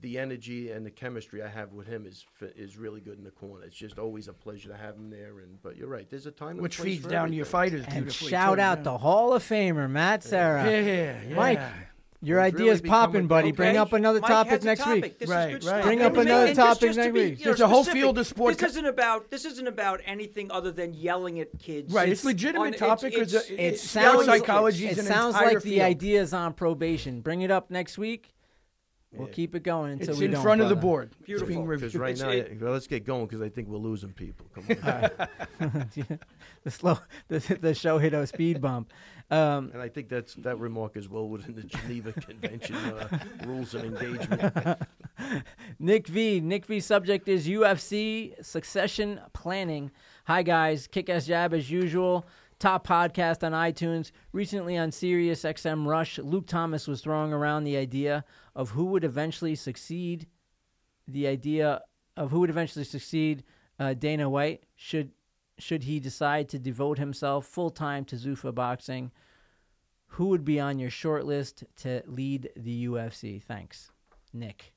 the 0.00 0.18
energy 0.18 0.70
and 0.70 0.84
the 0.84 0.90
chemistry 0.90 1.42
I 1.42 1.48
have 1.48 1.72
with 1.72 1.86
him 1.86 2.04
is 2.04 2.26
is 2.54 2.76
really 2.76 3.00
good 3.00 3.16
in 3.16 3.24
the 3.24 3.30
corner. 3.30 3.64
It's 3.64 3.76
just 3.76 3.98
always 3.98 4.28
a 4.28 4.32
pleasure 4.34 4.68
to 4.68 4.76
have 4.76 4.94
him 4.96 5.08
there. 5.10 5.38
And 5.38 5.60
but 5.62 5.76
you're 5.76 5.88
right, 5.88 6.08
there's 6.10 6.26
a 6.26 6.30
time 6.30 6.58
which 6.58 6.76
feeds 6.76 7.04
for 7.04 7.10
down 7.10 7.30
to 7.30 7.34
your 7.34 7.46
fighters 7.46 7.84
and 7.88 8.12
shout 8.12 8.56
too, 8.56 8.62
out 8.62 8.78
yeah. 8.78 8.84
the 8.84 8.98
Hall 8.98 9.32
of 9.32 9.42
Famer, 9.42 9.88
Matt 9.90 10.22
Serra. 10.22 10.70
Yeah, 10.70 11.16
yeah. 11.26 11.34
Mike, 11.34 11.60
Your 12.22 12.40
It's 12.40 12.54
really 12.54 12.70
idea's 12.70 12.80
popping, 12.80 13.24
a- 13.24 13.28
buddy. 13.28 13.52
Bring 13.52 13.76
up 13.76 13.92
another 13.92 14.20
Mike 14.20 14.30
topic 14.30 14.62
next 14.64 14.80
topic. 14.82 15.02
week. 15.02 15.18
This 15.18 15.28
Right, 15.28 15.50
is 15.54 15.64
good 15.64 15.70
right. 15.70 15.82
Bring 15.84 16.00
up 16.02 16.12
And- 16.12 16.20
and 16.22 16.28
another 16.28 16.46
just- 16.48 16.58
topic 16.60 16.80
just 16.80 16.94
to 16.98 17.02
next 17.04 17.14
be, 17.14 17.20
week. 17.20 17.38
you 17.38 17.44
know, 17.44 17.50
There's 17.50 17.60
a 17.60 17.68
whole 17.68 17.84
field 17.84 18.18
of 18.18 18.26
sport 18.26 18.54
This 18.54 18.60
co- 18.60 18.66
isn't 18.68 18.86
about 18.86 19.30
this 19.30 19.44
isn't 19.44 19.66
about 19.68 20.00
anything 20.06 20.50
other 20.50 20.72
than 20.72 20.94
yelling 20.94 21.38
at 21.40 21.48
kids. 21.58 21.92
Right, 21.92 22.08
it's 22.08 22.24
legitimate 22.24 22.80
on- 22.80 22.88
topic, 22.88 23.14
it's 23.16 23.34
a- 23.34 23.52
It 23.52 23.60
It's 23.74 23.82
sounds 23.82 24.24
psychology 24.24 24.86
It 24.86 24.92
is 24.92 24.98
an 25.00 25.04
sounds 25.06 25.34
entire 25.34 25.54
like 25.54 25.62
the 25.62 25.70
field. 25.70 25.82
idea's 25.82 26.32
on 26.32 26.52
probation. 26.54 27.20
Bring 27.20 27.42
it 27.42 27.50
up 27.50 27.70
next 27.70 27.98
week. 27.98 28.32
We'll 29.16 29.28
keep 29.28 29.54
it 29.54 29.62
going 29.62 29.92
until 29.92 30.10
It's 30.10 30.18
we 30.18 30.26
in 30.26 30.32
don't, 30.32 30.42
front 30.42 30.60
of 30.60 30.68
the 30.68 30.74
brother. 30.74 30.86
board. 30.86 31.10
It's 31.18 31.26
Beautiful. 31.26 31.48
being 31.48 31.66
Because 31.66 31.82
reviewed. 31.94 32.00
right 32.02 32.12
It's- 32.14 32.26
now, 32.26 32.30
it- 32.52 32.60
well, 32.60 32.72
let's 32.72 32.86
get 32.86 33.04
going 33.04 33.26
because 33.26 33.40
I 33.42 33.48
think 33.48 33.68
we're 33.68 33.78
losing 33.78 34.12
people. 34.12 34.46
Come 34.54 34.64
on. 34.68 35.10
the 36.64 36.70
slow, 36.70 36.98
the, 37.28 37.38
the 37.60 37.74
show 37.74 37.98
hit 37.98 38.12
a 38.14 38.26
speed 38.26 38.60
bump. 38.60 38.92
Um, 39.30 39.70
and 39.72 39.82
I 39.82 39.88
think 39.88 40.08
that's 40.08 40.34
that 40.36 40.58
remark 40.60 40.96
is 40.96 41.08
well 41.08 41.28
within 41.28 41.56
the 41.56 41.62
Geneva 41.62 42.12
Convention 42.12 42.76
uh, 42.76 43.18
rules 43.44 43.74
of 43.74 43.82
engagement. 43.84 44.78
Nick 45.80 46.06
V. 46.06 46.40
Nick 46.40 46.64
V. 46.66 46.78
Subject 46.78 47.26
is 47.26 47.48
UFC 47.48 48.34
succession 48.44 49.20
planning. 49.32 49.90
Hi 50.26 50.42
guys, 50.42 50.86
kick 50.86 51.08
ass 51.10 51.26
jab 51.26 51.54
as 51.54 51.68
usual. 51.70 52.24
Top 52.58 52.86
podcast 52.86 53.44
on 53.44 53.52
iTunes. 53.52 54.12
Recently 54.32 54.78
on 54.78 54.90
Sirius 54.90 55.42
XM 55.42 55.86
Rush, 55.86 56.18
Luke 56.18 56.46
Thomas 56.46 56.88
was 56.88 57.02
throwing 57.02 57.32
around 57.32 57.64
the 57.64 57.76
idea 57.76 58.24
of 58.54 58.70
who 58.70 58.86
would 58.86 59.04
eventually 59.04 59.54
succeed. 59.54 60.26
The 61.06 61.26
idea 61.26 61.82
of 62.16 62.30
who 62.30 62.40
would 62.40 62.50
eventually 62.50 62.84
succeed 62.84 63.44
uh, 63.78 63.92
Dana 63.92 64.30
White 64.30 64.64
should 64.74 65.12
should 65.58 65.84
he 65.84 66.00
decide 66.00 66.48
to 66.50 66.58
devote 66.58 66.98
himself 66.98 67.46
full 67.46 67.70
time 67.70 68.04
to 68.06 68.16
Zuffa 68.16 68.54
boxing. 68.54 69.10
Who 70.08 70.28
would 70.28 70.44
be 70.44 70.60
on 70.60 70.78
your 70.78 70.90
short 70.90 71.26
list 71.26 71.64
to 71.76 72.02
lead 72.06 72.50
the 72.56 72.86
UFC? 72.86 73.42
Thanks, 73.42 73.90
Nick. 74.32 74.75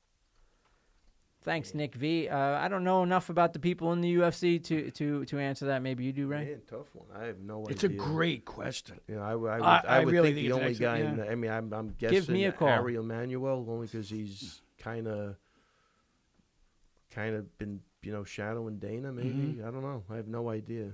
Thanks, 1.42 1.72
Nick 1.72 1.94
V. 1.94 2.28
Uh, 2.28 2.36
I 2.38 2.68
don't 2.68 2.84
know 2.84 3.02
enough 3.02 3.30
about 3.30 3.54
the 3.54 3.58
people 3.58 3.92
in 3.94 4.02
the 4.02 4.14
UFC 4.16 4.62
to 4.64 4.90
to 4.90 5.24
to 5.24 5.38
answer 5.38 5.66
that. 5.66 5.80
Maybe 5.80 6.04
you 6.04 6.12
do, 6.12 6.26
Ray. 6.26 6.44
Man, 6.44 6.60
tough 6.68 6.94
one. 6.94 7.06
I 7.18 7.24
have 7.24 7.38
no 7.40 7.64
It's 7.70 7.82
a 7.84 7.88
great 7.88 8.44
question. 8.44 9.00
You 9.08 9.16
know, 9.16 9.22
I, 9.22 9.30
w- 9.30 9.48
I 9.50 9.56
would, 9.56 9.64
I- 9.64 9.78
I, 9.88 9.96
I 10.00 10.04
would 10.04 10.12
really 10.12 10.34
think 10.34 10.48
think 10.48 10.48
the 10.48 10.60
only 10.60 10.74
guy. 10.74 10.98
excellent- 10.98 11.18
In 11.20 11.24
the, 11.26 11.32
I 11.32 11.34
mean, 11.36 11.50
I'm, 11.50 11.72
I'm 11.72 11.94
guessing 11.98 12.34
me 12.34 12.44
a 12.44 12.52
call. 12.52 12.68
Ari 12.68 12.96
Emanuel 12.96 13.64
only 13.70 13.86
because 13.86 14.10
he's 14.10 14.60
kind 14.78 15.08
of, 15.08 15.36
kind 17.10 17.34
of 17.34 17.56
been 17.58 17.80
you 18.02 18.12
know 18.12 18.24
shadowing 18.24 18.78
Dana. 18.78 19.12
Maybe 19.12 19.28
Mm-hmm. 19.30 19.66
I 19.66 19.70
don't 19.70 19.82
know. 19.82 20.02
I 20.10 20.16
have 20.16 20.28
no 20.28 20.50
idea. 20.50 20.92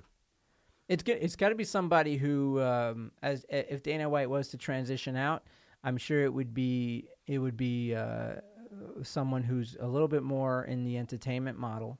It's 0.88 1.02
good. 1.02 1.18
It's 1.20 1.34
got 1.34 1.48
to 1.48 1.56
be 1.56 1.64
somebody 1.64 2.16
who, 2.16 2.60
um, 2.60 3.10
as 3.20 3.44
if 3.48 3.82
Dana 3.82 4.08
White 4.08 4.30
was 4.30 4.48
to 4.48 4.56
transition 4.56 5.16
out, 5.16 5.42
I'm 5.82 5.96
sure 5.96 6.22
it 6.24 6.32
would 6.32 6.54
be 6.54 7.08
it 7.26 7.38
would 7.38 7.56
be 7.56 7.94
uh, 7.96 8.36
someone 9.02 9.42
who's 9.42 9.76
a 9.80 9.86
little 9.86 10.08
bit 10.08 10.22
more 10.22 10.64
in 10.64 10.84
the 10.84 10.96
entertainment 10.98 11.58
model, 11.58 11.98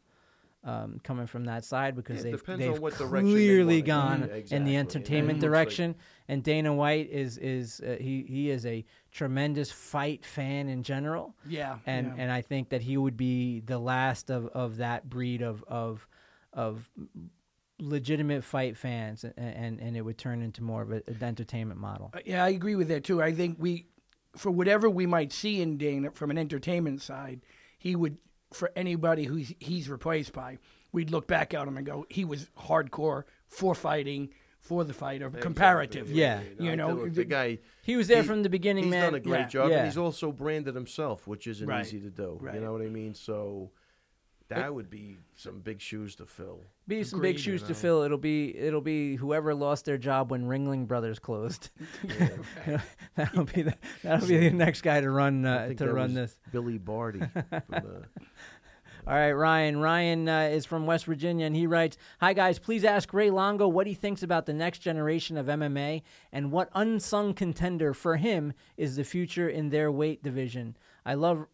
um, 0.65 1.01
coming 1.05 1.27
from 1.29 1.45
that 1.45 1.65
side 1.65 1.95
because 1.95 2.25
Yeah, 2.25 2.33
they've 2.33 2.59
they've 2.59 2.75
on 2.75 2.81
what 2.81 2.99
direction 2.99 3.27
they 3.27 3.33
clearly 3.33 3.83
gone 3.83 4.29
Yeah, 4.29 4.57
in 4.57 4.65
the 4.65 4.77
entertainment 4.77 5.39
it 5.39 5.43
looks 5.43 5.43
like- 5.43 5.51
direction. 5.69 5.95
and 6.29 6.43
Dana 6.43 6.75
White 6.75 7.09
is 7.11 7.39
is 7.39 7.81
uh, 7.81 7.97
he 8.01 8.25
he 8.29 8.51
is 8.51 8.67
a 8.67 8.85
tremendous 9.13 9.71
fight 9.71 10.25
fan 10.25 10.69
in 10.69 10.83
general 10.83 11.37
Yeah. 11.47 11.79
and 11.87 12.09
yeah. 12.09 12.15
and 12.23 12.33
I 12.33 12.41
think 12.43 12.71
that 12.71 12.83
he 12.83 12.97
would 12.97 13.17
be 13.17 13.61
the 13.61 13.79
last 13.79 14.29
of, 14.31 14.47
of 14.49 14.79
that 14.79 15.09
breed 15.09 15.41
of 15.43 15.63
of 15.69 16.09
of 16.53 16.91
legitimate 17.79 18.43
fight 18.43 18.77
fans, 18.77 19.25
and 19.25 19.35
and, 19.37 19.81
and 19.81 19.97
it 19.97 20.01
would 20.03 20.19
turn 20.19 20.43
into 20.43 20.63
more 20.63 20.83
of 20.83 20.91
a, 20.93 21.03
an 21.07 21.23
entertainment 21.23 21.79
model. 21.79 22.11
Uh, 22.15 22.21
Yeah, 22.25 22.45
I 22.45 22.49
agree 22.49 22.75
with 22.75 22.89
that 22.89 23.05
too. 23.05 23.23
I 23.23 23.33
think 23.33 23.57
we, 23.61 23.87
for 24.37 24.51
whatever 24.51 24.89
we 24.91 25.07
might 25.07 25.33
see 25.33 25.61
in 25.61 25.77
Dana 25.79 26.11
from 26.13 26.31
an 26.31 26.39
entertainment 26.39 27.03
side, 27.03 27.41
he 27.79 27.97
would, 27.97 28.19
for 28.53 28.71
anybody 28.77 29.25
who 29.25 29.37
he's, 29.37 29.55
he's 29.59 29.89
replaced 29.89 30.33
by, 30.33 30.59
we'd 30.93 31.11
look 31.11 31.27
back 31.27 31.55
at 31.55 31.67
him 31.67 31.77
and 31.77 31.87
go, 31.87 32.07
he 32.09 32.25
was 32.25 32.49
hardcore 32.59 33.25
for 33.49 33.75
fighting, 33.75 34.31
for 34.61 34.83
the 34.85 34.93
fighter, 34.93 35.31
comparatively. 35.31 36.15
Yeah. 36.15 36.41
You 36.59 36.73
I 36.73 36.75
know, 36.75 37.05
the- 37.05 37.11
the 37.11 37.25
guy. 37.25 37.59
He 37.83 37.97
was 37.97 38.09
there 38.09 38.23
he- 38.23 38.29
from 38.29 38.43
the 38.43 38.49
beginning, 38.49 38.85
He's 38.85 38.91
man. 38.91 39.03
He's 39.03 39.07
done 39.11 39.15
a 39.15 39.21
great 39.21 39.39
Yeah. 39.41 39.47
job, 39.49 39.71
Yeah. 39.71 39.77
and 39.79 39.87
he's 39.87 39.97
also 39.99 40.33
branded 40.33 40.75
himself, 40.75 41.27
which 41.27 41.47
isn't 41.47 41.67
Right. 41.69 41.85
easy 41.87 42.01
to 42.01 42.11
do. 42.11 42.39
Right. 42.41 42.55
You 42.57 42.61
know 42.61 42.73
what 42.73 42.83
I 42.83 42.89
mean? 42.89 43.15
So 43.15 43.71
that 44.49 44.75
would 44.75 44.91
be 44.91 45.17
some 45.35 45.61
big 45.61 45.81
shoes 45.81 46.15
to 46.17 46.27
fill. 46.27 46.61
Be 46.87 47.03
some 47.03 47.21
big 47.21 47.39
shoes 47.39 47.63
you 47.63 47.69
to 47.69 47.75
fill. 47.75 48.03
It'll 48.03 48.17
be 48.17 48.57
it'll 48.57 48.81
be 48.81 49.17
whoever 49.17 49.55
lost 49.55 49.85
their 49.85 49.99
job 49.99 50.31
when 50.31 50.45
Ringling 50.45 50.87
Brothers 50.87 51.19
closed. 51.19 51.71
that'll 53.17 53.45
be 53.45 53.63
the, 53.63 53.75
that'll 54.03 54.29
be 54.29 54.39
the 54.39 54.51
next 54.51 54.83
guy 54.83 55.01
to 55.01 55.11
run 55.11 55.45
uh, 55.45 55.73
to 55.75 55.93
run 55.93 56.15
this. 56.15 56.39
Billy 56.53 56.79
Barty. 56.79 57.23
All 59.09 59.15
right, 59.15 59.33
Ryan. 59.33 59.79
Ryan 59.81 60.29
uh, 60.29 60.41
is 60.51 60.67
from 60.67 60.85
West 60.85 61.05
Virginia, 61.05 61.47
and 61.47 61.55
he 61.55 61.67
writes, 61.67 61.97
"Hi 62.21 62.33
guys, 62.33 62.59
please 62.59 62.85
ask 62.85 63.13
Ray 63.13 63.31
Longo 63.31 63.69
what 63.69 63.87
he 63.87 63.95
thinks 63.95 64.23
about 64.23 64.47
the 64.47 64.53
next 64.53 64.79
generation 64.81 65.37
of 65.37 65.47
MMA 65.47 66.03
and 66.33 66.53
what 66.53 66.71
unsung 66.75 67.35
contender 67.35 67.95
for 67.95 68.17
him 68.17 68.53
is 68.77 68.97
the 68.97 69.05
future 69.05 69.49
in 69.49 69.71
their 69.71 69.91
weight 69.91 70.23
division. 70.23 70.77
I 71.05 71.15
love, 71.15 71.47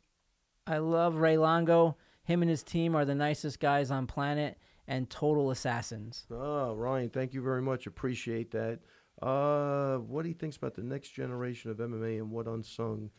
I 0.67 0.79
love 0.79 1.17
Ray 1.17 1.37
Longo. 1.37 1.97
Him 2.33 2.41
and 2.41 2.49
his 2.51 2.63
team 2.63 2.95
are 2.95 3.05
the 3.05 3.15
nicest 3.15 3.61
guys 3.61 3.91
on 3.91 4.07
planet 4.07 4.57
and 4.89 5.09
total 5.11 5.51
assassins. 5.51 6.25
Oh, 6.31 6.75
Ryan, 6.75 7.11
thank 7.11 7.35
you 7.35 7.43
very 7.43 7.61
much. 7.61 7.87
Appreciate 7.87 8.51
that. 8.53 8.79
Uh, 9.21 9.99
what 9.99 10.25
he 10.25 10.33
thinks 10.33 10.57
about 10.57 10.75
the 10.75 10.83
next 10.83 11.11
generation 11.11 11.71
of 11.71 11.77
MMA 11.77 12.17
and 12.17 12.31
what 12.31 12.47
unsung 12.47 13.11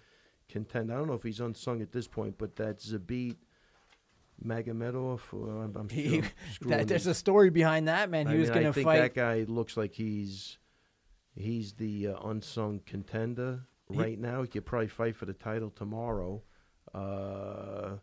contend. 0.50 0.92
I 0.92 0.96
don't 0.96 1.06
know 1.08 1.14
if 1.14 1.22
he's 1.22 1.40
unsung 1.40 1.82
at 1.84 1.92
this 1.92 2.08
point, 2.08 2.40
but 2.40 2.56
that 2.56 2.80
Zabit 2.80 3.36
Magomedov, 4.44 5.22
or 5.32 5.64
I'm, 5.64 5.76
I'm 5.78 5.90
He- 5.90 6.18
I'm 6.20 6.30
that, 6.70 6.88
there's 6.88 7.06
a 7.06 7.14
story 7.14 7.52
behind 7.52 7.88
that 7.88 8.10
man. 8.10 8.28
He 8.28 8.38
was 8.38 8.50
going 8.50 8.66
I 8.66 8.70
to 8.70 8.74
think 8.74 8.86
fight. 8.86 9.00
that 9.00 9.14
guy 9.14 9.46
looks 9.48 9.78
like 9.78 9.94
he's 9.94 10.58
he's 11.36 11.74
the 11.74 12.08
uh, 12.08 12.28
unsung 12.28 12.82
contender 12.86 13.62
He- 13.92 13.98
right 14.00 14.20
now. 14.20 14.42
He 14.42 14.48
could 14.48 14.66
probably 14.66 14.88
fight 14.88 15.16
for 15.16 15.26
the 15.26 15.34
title 15.34 15.70
tomorrow. 15.70 16.42
Uh, 16.94 17.98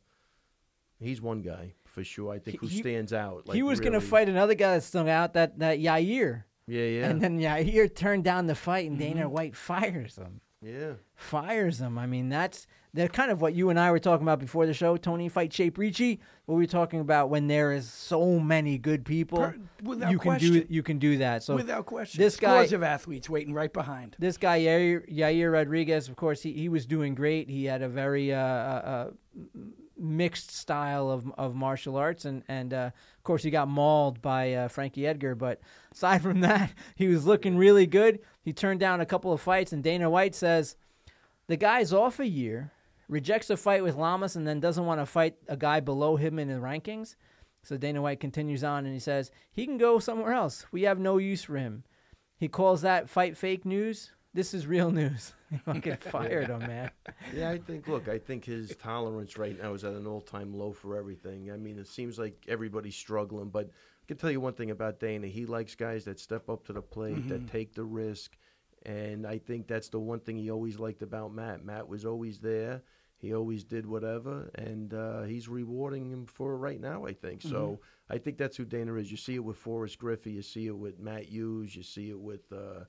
he's 1.01 1.21
one 1.21 1.43
guy 1.43 1.75
for 1.85 2.05
sure. 2.05 2.33
I 2.33 2.39
think 2.39 2.61
who 2.61 2.67
He- 2.67 2.79
stands 2.81 3.13
out. 3.13 3.49
Like 3.49 3.57
he 3.57 3.63
was 3.63 3.81
going 3.81 3.93
to 3.95 4.01
fight 4.01 4.29
another 4.29 4.55
guy 4.55 4.75
that 4.77 4.83
stung 4.83 5.09
out, 5.09 5.35
that 5.35 5.59
that 5.59 5.79
Yair. 5.79 6.45
Yeah, 6.67 6.85
yeah, 6.85 7.09
And 7.09 7.21
then 7.21 7.41
Yair 7.41 7.93
turned 7.93 8.23
down 8.25 8.47
the 8.47 8.55
fight, 8.55 8.89
and 8.89 8.99
Mm-hmm. 9.01 9.15
Dana 9.15 9.29
White 9.29 9.57
fires 9.57 10.17
him. 10.17 10.41
yeah. 10.63 10.93
Fires 11.17 11.81
him. 11.81 11.99
I 11.99 12.07
mean, 12.07 12.29
that's 12.29 12.67
that's 12.93 13.13
kind 13.13 13.31
of 13.31 13.41
what 13.41 13.55
you 13.55 13.71
and 13.71 13.79
I 13.79 13.91
were 13.93 13.99
talking 14.01 14.25
about 14.25 14.41
before 14.41 14.67
the 14.67 14.75
show. 14.75 14.97
Tony 14.97 15.29
fight 15.29 15.53
Shape 15.53 15.79
Ricci. 15.79 16.19
What 16.47 16.57
we 16.57 16.63
were 16.63 16.67
talking 16.67 16.99
about 17.01 17.29
when 17.31 17.47
there 17.47 17.73
is 17.73 17.89
so 17.89 18.41
many 18.41 18.79
good 18.79 19.05
people, 19.05 19.39
Per- 19.39 19.57
without 19.85 20.11
you 20.11 20.19
can 20.19 20.39
do 20.39 20.65
you 20.69 20.83
can 20.83 20.99
do 20.99 21.19
that. 21.19 21.43
So 21.45 21.55
Without 21.57 21.87
question. 21.87 22.21
this 22.23 22.37
guy- 22.37 22.57
Scores 22.65 22.73
of 22.73 22.83
athletes 22.83 23.29
waiting 23.31 23.55
right 23.55 23.73
behind. 23.73 24.17
this 24.19 24.37
guy 24.37 24.61
Yair, 24.61 25.09
Yair 25.13 25.53
Rodriguez, 25.53 26.09
of 26.09 26.17
course, 26.17 26.43
he, 26.43 26.53
he 26.53 26.69
was 26.69 26.85
doing 26.87 27.15
great. 27.15 27.49
He 27.49 27.65
had 27.65 27.83
a 27.83 27.89
very 27.89 28.33
uh, 28.35 28.39
uh, 28.39 28.41
uh, 28.85 29.11
mixed 30.01 30.51
style 30.51 31.11
of 31.11 31.31
of 31.39 31.55
martial 31.55 31.97
arts, 31.97 32.25
and 32.25 32.43
and 32.49 32.73
uh, 32.73 32.91
of 33.17 33.23
course 33.23 33.43
he 33.43 33.51
got 33.51 33.69
mauled 33.69 34.23
by 34.23 34.55
uh, 34.55 34.69
Frankie 34.69 35.07
Edgar. 35.07 35.35
But 35.35 35.61
aside 35.93 36.23
from 36.23 36.41
that, 36.43 36.73
he 36.97 37.09
was 37.09 37.27
looking 37.27 37.57
really 37.57 37.87
good. 37.87 38.21
He 38.43 38.53
turned 38.53 38.81
down 38.81 39.01
a 39.01 39.07
couple 39.07 39.33
of 39.33 39.41
fights, 39.41 39.73
and 39.73 39.85
Dana 39.85 40.09
White 40.09 40.35
says 40.35 40.77
the 41.47 41.57
guy's 41.57 41.93
off 41.93 42.21
a 42.21 42.27
year, 42.27 42.73
rejects 43.09 43.51
a 43.51 43.57
fight 43.57 43.83
with 43.83 43.97
Lamas, 43.97 44.37
and 44.37 44.47
then 44.47 44.61
doesn't 44.61 44.87
want 44.87 45.01
to 45.01 45.07
fight 45.07 45.37
a 45.49 45.57
guy 45.57 45.81
below 45.81 46.17
him 46.17 46.39
in 46.39 46.49
the 46.49 46.55
rankings. 46.55 47.17
So 47.63 47.77
Dana 47.77 48.01
White 48.01 48.21
continues 48.21 48.65
on, 48.65 48.87
and 48.87 48.95
he 48.95 49.01
says 49.01 49.31
he 49.53 49.67
can 49.67 49.77
go 49.77 49.99
somewhere 49.99 50.33
else. 50.33 50.65
We 50.73 50.83
have 50.83 50.99
no 50.99 51.19
use 51.19 51.45
for 51.45 51.57
him. 51.57 51.85
He 52.39 52.49
calls 52.49 52.83
that 52.83 53.11
fight 53.11 53.37
fake 53.37 53.67
news. 53.67 54.13
This 54.33 54.55
is 54.55 54.67
real 54.67 54.91
news. 54.93 55.35
Fucking 55.65 55.97
fired 55.97 56.49
him, 56.49 56.61
man. 56.61 56.91
Yeah, 57.35 57.51
I 57.51 57.59
think. 57.59 57.89
Look, 57.89 58.09
I 58.09 58.19
think 58.19 58.45
his 58.45 58.77
tolerance 58.77 59.37
right 59.37 59.61
now 59.61 59.75
is 59.75 59.85
at 59.85 59.95
an 59.95 60.07
all-time 60.07 60.55
low 60.55 60.73
for 60.73 60.97
everything. 60.97 61.51
I 61.51 61.57
mean, 61.57 61.79
it 61.79 61.89
seems 61.89 62.19
like 62.19 62.45
everybody's 62.49 62.97
struggling, 62.97 63.49
but 63.49 63.67
I 63.67 64.05
can 64.07 64.17
tell 64.17 64.31
you 64.31 64.41
one 64.41 64.53
thing 64.53 64.71
about 64.71 65.01
Dana: 65.01 65.27
he 65.27 65.47
likes 65.47 65.75
guys 65.75 66.05
that 66.05 66.21
step 66.21 66.49
up 66.49 66.67
to 66.67 66.73
the 66.73 66.83
plate, 66.83 67.29
that 67.29 67.49
take 67.51 67.75
the 67.75 67.85
risk, 67.85 68.37
and 68.87 69.27
I 69.27 69.39
think 69.39 69.67
that's 69.67 69.89
the 69.89 69.99
one 69.99 70.21
thing 70.21 70.37
he 70.37 70.51
always 70.51 70.79
liked 70.79 71.03
about 71.03 71.35
Matt. 71.35 71.65
Matt 71.65 71.89
was 71.89 72.05
always 72.05 72.39
there. 72.39 72.83
He 73.19 73.35
always 73.35 73.65
did 73.65 73.85
whatever, 73.85 74.51
and 74.55 74.95
uh, 74.95 75.23
he's 75.23 75.47
rewarding 75.49 76.11
him 76.11 76.27
for 76.27 76.57
right 76.57 76.81
now. 76.81 77.05
I 77.05 77.13
think 77.13 77.43
so. 77.43 77.81
I 78.09 78.19
think 78.19 78.39
that's 78.39 78.57
who 78.57 78.65
Dana 78.65 78.95
is. 78.95 79.11
You 79.11 79.19
see 79.19 79.35
it 79.35 79.45
with 79.45 79.59
Forrest 79.59 79.99
Griffin. 79.99 80.33
You 80.33 80.43
see 80.43 80.67
it 80.69 80.77
with 80.77 80.99
Matt 80.99 81.25
Hughes. 81.27 81.75
You 81.75 81.83
see 81.83 82.09
it 82.11 82.19
with. 82.19 82.51
Uh, 82.53 82.85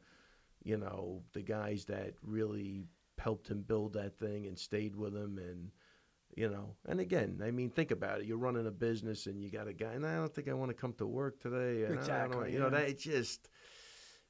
you 0.63 0.77
know, 0.77 1.23
the 1.33 1.41
guys 1.41 1.85
that 1.85 2.13
really 2.23 2.85
helped 3.17 3.49
him 3.49 3.61
build 3.61 3.93
that 3.93 4.17
thing 4.17 4.47
and 4.47 4.57
stayed 4.57 4.95
with 4.95 5.15
him 5.15 5.37
and 5.37 5.71
you 6.35 6.49
know, 6.49 6.75
and 6.87 6.99
again, 6.99 7.41
I 7.43 7.51
mean, 7.51 7.69
think 7.69 7.91
about 7.91 8.21
it. 8.21 8.25
You're 8.25 8.37
running 8.37 8.67
a 8.67 8.71
business 8.71 9.25
and 9.25 9.41
you 9.41 9.49
got 9.49 9.67
a 9.67 9.73
guy, 9.73 9.93
and 9.93 10.05
I 10.05 10.15
don't 10.15 10.33
think 10.33 10.47
I 10.47 10.53
want 10.53 10.69
to 10.69 10.75
come 10.75 10.93
to 10.93 11.05
work 11.05 11.41
today. 11.41 11.83
And 11.83 11.85
I 11.85 11.87
don't 11.87 11.97
Exactly, 11.97 12.37
know, 12.37 12.45
you 12.45 12.59
know, 12.59 12.65
yeah. 12.65 12.79
that 12.79 12.89
it's 12.89 13.03
just, 13.03 13.49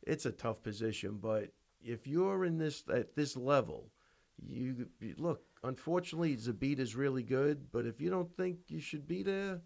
it's 0.01 0.25
a 0.25 0.31
tough 0.31 0.63
position. 0.63 1.19
But 1.21 1.49
if 1.83 2.07
you're 2.07 2.43
in 2.45 2.57
this 2.57 2.83
at 2.91 3.15
this 3.15 3.37
level, 3.37 3.91
you, 4.43 4.87
you 4.99 5.15
look. 5.17 5.43
Unfortunately, 5.63 6.35
Zabit 6.35 6.79
is 6.79 6.95
really 6.95 7.21
good, 7.21 7.71
but 7.71 7.85
if 7.85 8.01
you 8.01 8.09
don't 8.09 8.35
think 8.35 8.57
you 8.67 8.79
should 8.79 9.07
be 9.07 9.21
there, 9.21 9.61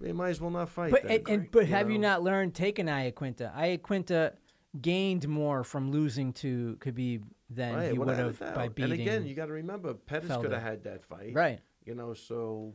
you 0.00 0.14
might 0.14 0.30
as 0.30 0.40
well 0.40 0.50
not 0.50 0.70
fight. 0.70 0.90
But 0.90 1.02
then, 1.02 1.18
and, 1.18 1.28
and 1.28 1.50
but 1.50 1.66
have 1.66 1.90
you 1.90 1.98
not 1.98 2.22
learned 2.22 2.54
taking 2.54 2.86
Iaquinta? 2.86 3.54
Iaquinta 3.54 4.32
gained 4.80 5.28
more 5.28 5.64
from 5.64 5.90
losing 5.90 6.32
to 6.34 6.76
Khabib 6.80 7.22
than 7.50 7.74
Right, 7.74 7.92
he 7.92 7.98
would 7.98 8.08
have 8.08 8.38
by 8.54 8.68
beating. 8.68 8.92
And 8.92 9.00
again, 9.00 9.26
you 9.26 9.34
got 9.34 9.46
to 9.46 9.52
remember, 9.52 9.92
Pettis 9.94 10.30
Felder. 10.30 10.42
could 10.42 10.52
have 10.52 10.62
had 10.62 10.84
that 10.84 11.04
fight. 11.04 11.32
right. 11.34 11.60
You 11.84 11.94
know, 11.94 12.14
so 12.14 12.74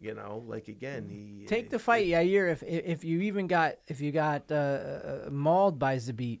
you 0.00 0.14
know, 0.14 0.42
like 0.48 0.66
again, 0.68 1.06
he 1.08 1.44
Take 1.46 1.70
the 1.70 1.76
it- 1.76 1.80
fight, 1.80 2.06
Yair. 2.06 2.50
If 2.50 2.62
if 2.64 3.04
you 3.04 3.20
even 3.22 3.46
got 3.46 3.74
if 3.86 4.00
you 4.00 4.10
got 4.10 4.50
uh, 4.50 4.54
uh, 4.54 5.28
mauled 5.30 5.78
by 5.78 5.96
Zabit, 5.96 6.40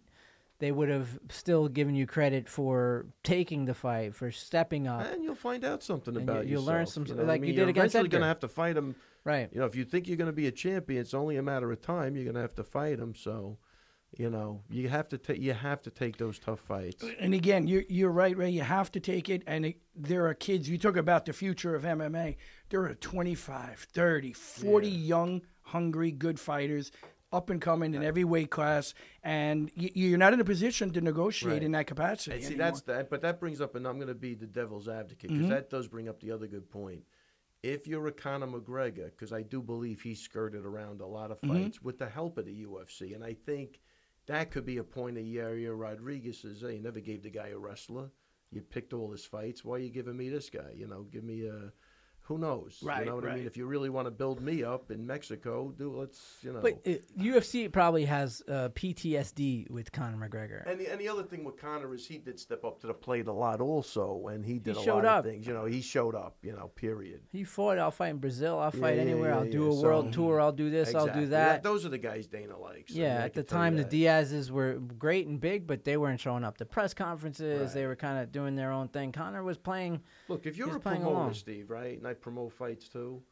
they 0.58 0.72
would 0.72 0.88
have 0.88 1.18
still 1.30 1.68
given 1.68 1.94
you 1.94 2.06
credit 2.06 2.48
for 2.48 3.06
taking 3.22 3.64
the 3.66 3.74
fight, 3.74 4.14
for 4.16 4.32
stepping 4.32 4.88
up. 4.88 5.02
And 5.06 5.22
you'll 5.22 5.34
find 5.36 5.64
out 5.64 5.82
something 5.84 6.16
And 6.16 6.28
about 6.28 6.46
you- 6.46 6.52
you'll 6.52 6.64
learn 6.64 6.80
yourself, 6.80 7.06
some- 7.08 7.16
know 7.16 7.22
what 7.22 7.30
I 7.30 7.34
like 7.34 7.40
you 7.42 7.46
mean? 7.48 7.54
did 7.54 7.60
You're 7.60 7.68
against 7.70 7.94
eventually 7.94 8.08
going 8.08 8.22
to 8.22 8.26
have 8.28 8.40
to 8.40 8.48
fight 8.48 8.76
him. 8.76 8.96
Right. 9.24 9.48
You 9.52 9.60
know, 9.60 9.66
if 9.66 9.76
you 9.76 9.84
think 9.84 10.08
you're 10.08 10.16
going 10.16 10.26
to 10.30 10.32
be 10.32 10.48
a 10.48 10.52
champion, 10.52 11.00
it's 11.00 11.14
only 11.14 11.36
a 11.36 11.42
matter 11.42 11.70
of 11.70 11.80
time. 11.80 12.16
You're 12.16 12.24
going 12.24 12.34
to 12.34 12.40
have 12.40 12.56
to 12.56 12.64
fight 12.64 12.98
him. 12.98 13.14
So, 13.14 13.58
you 14.16 14.28
know, 14.30 14.60
you 14.70 14.88
have 14.88 15.08
to 15.08 15.18
take 15.18 15.40
you 15.40 15.52
have 15.54 15.80
to 15.82 15.90
take 15.90 16.16
those 16.18 16.38
tough 16.38 16.60
fights. 16.60 17.04
And 17.18 17.32
again, 17.34 17.66
you're, 17.66 17.84
you're 17.88 18.10
right, 18.10 18.36
Ray. 18.36 18.50
You 18.50 18.62
have 18.62 18.92
to 18.92 19.00
take 19.00 19.28
it. 19.28 19.42
And 19.46 19.64
it, 19.66 19.76
there 19.96 20.26
are 20.26 20.34
kids, 20.34 20.68
you 20.68 20.76
talk 20.78 20.96
about 20.96 21.24
the 21.26 21.32
future 21.32 21.74
of 21.74 21.82
MMA. 21.84 22.36
There 22.68 22.82
are 22.84 22.94
25, 22.94 23.86
30, 23.92 24.32
40 24.32 24.88
young, 24.88 25.42
hungry, 25.62 26.10
good 26.10 26.38
fighters 26.38 26.92
up 27.32 27.48
and 27.48 27.62
coming 27.62 27.94
in 27.94 28.02
every 28.04 28.24
weight 28.24 28.50
class. 28.50 28.92
And 29.22 29.70
you, 29.74 29.88
you're 29.94 30.18
not 30.18 30.34
in 30.34 30.40
a 30.40 30.44
position 30.44 30.90
to 30.92 31.00
negotiate 31.00 31.52
Right. 31.54 31.62
in 31.62 31.72
that 31.72 31.86
capacity. 31.86 32.32
And 32.36 32.42
see, 32.44 32.46
anymore. 32.54 32.66
that's 32.66 32.80
that. 32.82 33.08
But 33.10 33.22
that 33.22 33.40
brings 33.40 33.62
up, 33.62 33.74
and 33.74 33.86
I'm 33.86 33.96
going 33.96 34.08
to 34.08 34.14
be 34.14 34.34
the 34.34 34.46
devil's 34.46 34.88
advocate 34.88 35.30
Mm-hmm. 35.30 35.38
because 35.48 35.50
that 35.50 35.70
does 35.70 35.88
bring 35.88 36.08
up 36.10 36.20
the 36.20 36.30
other 36.32 36.46
good 36.46 36.68
point. 36.70 37.04
If 37.62 37.86
you're 37.86 38.06
a 38.08 38.12
Conor 38.12 38.48
McGregor, 38.48 39.06
because 39.06 39.32
I 39.32 39.40
do 39.42 39.62
believe 39.62 40.02
he 40.02 40.14
skirted 40.16 40.66
around 40.66 41.00
a 41.00 41.06
lot 41.06 41.30
of 41.30 41.40
Mm-hmm. 41.40 41.54
fights 41.64 41.80
with 41.82 41.96
the 41.98 42.08
help 42.08 42.36
of 42.36 42.44
the 42.44 42.64
UFC, 42.66 43.14
and 43.14 43.24
I 43.24 43.32
think 43.34 43.80
that 44.26 44.50
could 44.50 44.64
be 44.64 44.78
a 44.78 44.84
point 44.84 45.18
of 45.18 45.24
Yair 45.24 45.78
Rodriguez 45.78 46.40
says, 46.40 46.60
"Hey, 46.60 46.76
you 46.76 46.82
never 46.82 47.00
gave 47.00 47.22
the 47.22 47.30
guy 47.30 47.48
a 47.48 47.58
wrestler. 47.58 48.10
You 48.50 48.62
picked 48.62 48.92
all 48.92 49.10
his 49.10 49.24
fights. 49.24 49.64
Why 49.64 49.76
are 49.76 49.80
you 49.80 49.90
giving 49.90 50.16
me 50.16 50.28
this 50.28 50.50
guy? 50.50 50.72
You 50.74 50.86
know, 50.86 51.02
give 51.04 51.24
me 51.24 51.46
a." 51.46 51.72
Who 52.26 52.38
knows? 52.38 52.78
Right, 52.82 53.00
You 53.00 53.06
know 53.06 53.16
what 53.16 53.26
I 53.28 53.34
mean? 53.34 53.46
If 53.46 53.56
you 53.56 53.66
really 53.66 53.90
want 53.90 54.06
to 54.06 54.10
build 54.12 54.40
me 54.40 54.62
up 54.62 54.90
in 54.90 55.04
Mexico, 55.06 55.74
do 55.76 55.92
let's 55.92 56.36
you 56.42 56.52
know. 56.52 56.60
But 56.60 56.80
uh, 56.86 56.94
UFC 57.18 57.70
probably 57.70 58.04
has 58.04 58.42
uh, 58.48 58.68
PTSD 58.74 59.68
with 59.70 59.90
Conor 59.90 60.28
McGregor. 60.28 60.62
And 60.70 60.78
the, 60.78 60.86
and 60.90 61.00
the 61.00 61.08
other 61.08 61.24
thing 61.24 61.42
with 61.44 61.56
Conor 61.60 61.92
is 61.94 62.06
he 62.06 62.18
did 62.18 62.38
step 62.38 62.64
up 62.64 62.80
to 62.80 62.86
the 62.86 62.94
plate 62.94 63.26
a 63.26 63.32
lot 63.32 63.60
also, 63.60 64.28
and 64.28 64.44
he 64.44 64.58
did 64.58 64.76
a 64.76 64.82
showed 64.82 65.04
lot 65.04 65.04
up. 65.04 65.24
of 65.24 65.30
things. 65.32 65.46
You 65.46 65.52
know, 65.52 65.64
he 65.64 65.80
showed 65.80 66.14
up. 66.14 66.36
You 66.42 66.52
know, 66.52 66.68
period. 66.76 67.22
He 67.32 67.42
fought. 67.44 67.78
I'll 67.78 67.90
fight 67.90 68.10
in 68.10 68.18
Brazil. 68.18 68.58
I'll 68.58 68.70
fight 68.70 68.96
yeah, 68.96 69.02
anywhere. 69.02 69.30
yeah, 69.30 69.38
I'll 69.38 69.50
do 69.50 69.64
yeah. 69.64 69.72
a 69.78 69.82
world 69.82 70.12
tour. 70.12 70.40
I'll 70.40 70.52
do 70.52 70.70
this. 70.70 70.94
I'll 70.94 71.12
do 71.12 71.26
that. 71.26 71.62
Those 71.62 71.84
are 71.84 71.88
the 71.88 71.98
guys 71.98 72.26
Dana 72.28 72.56
likes. 72.58 72.92
I 72.92 72.94
mean, 72.94 73.02
Yeah, 73.02 73.18
I 73.18 73.24
at 73.24 73.34
the 73.34 73.42
can 73.42 73.48
tell 73.48 73.58
you 73.58 73.64
time 73.64 73.76
the 73.76 73.82
that. 73.82 73.90
Diaz's 73.90 74.52
were 74.52 74.74
great 74.74 75.26
and 75.26 75.40
big, 75.40 75.66
but 75.66 75.84
they 75.84 75.96
weren't 75.96 76.20
showing 76.20 76.44
up 76.44 76.56
to 76.58 76.64
press 76.64 76.94
conferences. 76.94 77.72
They 77.74 77.86
were 77.86 77.96
kind 77.96 78.22
of 78.22 78.30
doing 78.30 78.54
their 78.54 78.70
own 78.70 78.88
thing. 78.88 79.12
Conor 79.12 79.42
was 79.42 79.58
playing. 79.58 80.00
Look, 80.28 80.46
if 80.46 80.56
you're 80.56 80.68
he's 80.68 80.76
a 80.76 80.80
playing 80.80 81.00
promoter, 81.00 81.16
along. 81.20 81.34
Steve, 81.34 81.70
right, 81.70 81.96
and 81.98 82.06
I 82.12 82.14
promote 82.14 82.52
fights 82.52 82.88
too. 82.88 83.22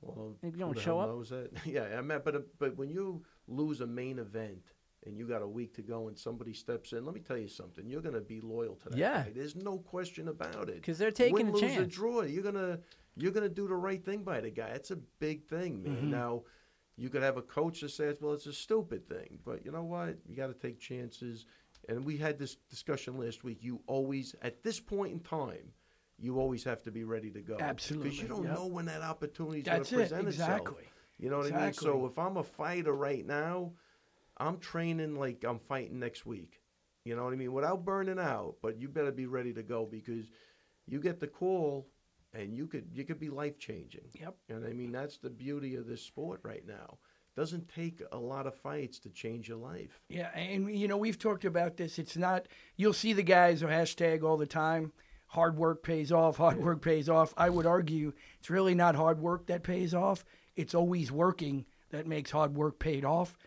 Well, 0.00 0.36
You 0.42 0.50
who 0.52 0.58
don't 0.58 0.74
the 0.74 0.80
show 0.80 0.98
hell 0.98 1.00
up? 1.00 1.08
Knows 1.10 1.30
that? 1.30 1.50
yeah, 1.66 1.98
I 1.98 2.00
mean, 2.00 2.20
but 2.24 2.58
but 2.58 2.76
when 2.76 2.88
you 2.88 3.22
lose 3.48 3.80
a 3.82 3.86
main 3.86 4.18
event 4.18 4.62
and 5.06 5.16
you 5.18 5.26
got 5.26 5.42
a 5.42 5.48
week 5.48 5.74
to 5.74 5.82
go 5.82 6.08
and 6.08 6.16
somebody 6.18 6.52
steps 6.54 6.92
in, 6.92 7.04
let 7.04 7.14
me 7.14 7.20
tell 7.20 7.36
you 7.38 7.48
something. 7.48 7.88
You're 7.88 8.02
going 8.02 8.14
to 8.14 8.20
be 8.20 8.40
loyal 8.40 8.76
to 8.76 8.88
that 8.90 8.98
Yeah. 8.98 9.24
guy. 9.24 9.32
There's 9.34 9.56
no 9.56 9.78
question 9.78 10.28
about 10.28 10.68
it. 10.68 10.82
'Cause 10.82 10.98
they're 10.98 11.10
taking 11.10 11.34
Win, 11.34 11.48
a 11.48 11.52
lose, 11.52 11.62
or 11.62 11.68
chance. 11.68 11.94
draw. 11.94 12.22
You're 12.22 12.42
gonna 12.50 12.80
you're 13.16 13.32
gonna 13.32 13.48
do 13.48 13.66
the 13.68 13.74
right 13.88 14.02
thing 14.04 14.22
by 14.22 14.40
the 14.40 14.50
guy. 14.50 14.68
It's 14.68 14.90
a 14.90 14.96
big 14.96 15.44
thing, 15.44 15.82
man. 15.82 15.96
Mm-hmm. 15.96 16.10
Now. 16.10 16.44
You 16.96 17.08
could 17.08 17.22
have 17.22 17.38
a 17.38 17.42
coach 17.42 17.80
that 17.80 17.92
says, 17.92 18.20
"Well, 18.20 18.34
it's 18.34 18.44
a 18.46 18.52
stupid 18.52 19.08
thing," 19.08 19.38
but 19.42 19.64
you 19.64 19.70
know 19.72 19.84
what? 19.84 20.18
You 20.28 20.36
got 20.36 20.48
to 20.48 20.54
take 20.66 20.78
chances. 20.78 21.46
And 21.88 22.04
we 22.04 22.18
had 22.18 22.38
this 22.38 22.56
discussion 22.68 23.16
last 23.16 23.42
week. 23.42 23.62
You 23.62 23.80
always, 23.86 24.34
at 24.42 24.62
this 24.62 24.78
point 24.80 25.12
in 25.14 25.20
time, 25.20 25.72
you 26.20 26.38
always 26.38 26.64
have 26.64 26.82
to 26.82 26.90
be 26.90 27.04
ready 27.04 27.30
to 27.30 27.40
go. 27.40 27.56
Absolutely, 27.58 28.10
Because 28.10 28.22
you 28.22 28.28
don't 28.28 28.44
yep. 28.44 28.54
know 28.54 28.66
when 28.66 28.84
that 28.86 29.02
opportunity 29.02 29.60
is 29.60 29.64
going 29.64 29.78
That's 29.78 29.88
to 29.90 29.94
it, 29.96 29.98
present 30.08 30.28
exactly. 30.28 30.72
itself. 30.72 30.94
You 31.18 31.30
know 31.30 31.38
what 31.38 31.52
I 31.52 31.64
mean? 31.64 31.72
So 31.72 32.06
if 32.06 32.18
I'm 32.18 32.36
a 32.36 32.42
fighter 32.42 32.92
right 32.92 33.26
now, 33.26 33.72
I'm 34.38 34.58
training 34.58 35.16
like 35.16 35.44
I'm 35.46 35.58
fighting 35.58 35.98
next 35.98 36.24
week. 36.24 36.60
You 37.04 37.16
know 37.16 37.24
what 37.24 37.32
I 37.32 37.36
mean? 37.36 37.52
Without 37.52 37.84
burning 37.84 38.18
out, 38.18 38.56
but 38.62 38.80
you 38.80 38.88
better 38.88 39.12
be 39.12 39.26
ready 39.26 39.52
to 39.54 39.62
go 39.62 39.86
because 39.90 40.26
you 40.86 41.00
get 41.00 41.20
the 41.20 41.26
call 41.26 41.86
and 42.32 42.54
you 42.54 42.66
could 42.66 42.88
you 42.92 43.04
could 43.04 43.18
be 43.18 43.28
life 43.28 43.58
changing. 43.58 44.08
Yep. 44.18 44.36
And 44.48 44.64
I 44.64 44.72
mean 44.72 44.92
that's 44.92 45.18
the 45.18 45.30
beauty 45.30 45.76
of 45.76 45.86
this 45.86 46.02
sport 46.02 46.40
right 46.42 46.66
now. 46.66 46.98
Doesn't 47.36 47.68
take 47.68 48.02
a 48.12 48.18
lot 48.18 48.46
of 48.46 48.54
fights 48.54 48.98
to 49.00 49.08
change 49.10 49.48
your 49.48 49.56
life. 49.58 50.00
Yeah, 50.08 50.30
and 50.34 50.76
you 50.76 50.88
know 50.88 50.96
we've 50.96 51.18
talked 51.18 51.44
about 51.44 51.76
this. 51.76 51.98
It's 51.98 52.16
not 52.16 52.48
you'll 52.76 52.92
see 52.92 53.12
the 53.12 53.22
guys 53.22 53.60
who 53.60 53.66
hashtag 53.66 54.22
all 54.22 54.36
the 54.36 54.46
time. 54.46 54.92
Hard 55.30 55.56
work 55.56 55.84
pays 55.84 56.10
off. 56.10 56.36
Hard 56.38 56.56
work 56.60 56.82
pays 56.82 57.08
off. 57.08 57.32
I 57.36 57.50
would 57.50 57.64
argue 57.66 58.12
it's 58.40 58.50
really 58.50 58.74
not 58.74 58.96
hard 58.96 59.20
work 59.20 59.46
that 59.46 59.62
pays 59.62 59.94
off. 59.94 60.24
It's 60.56 60.74
always 60.74 61.12
working 61.12 61.66
that 61.90 62.06
makes 62.08 62.32
hard 62.32 62.54
work 62.56 62.80
paid 62.80 63.04
off. 63.04 63.38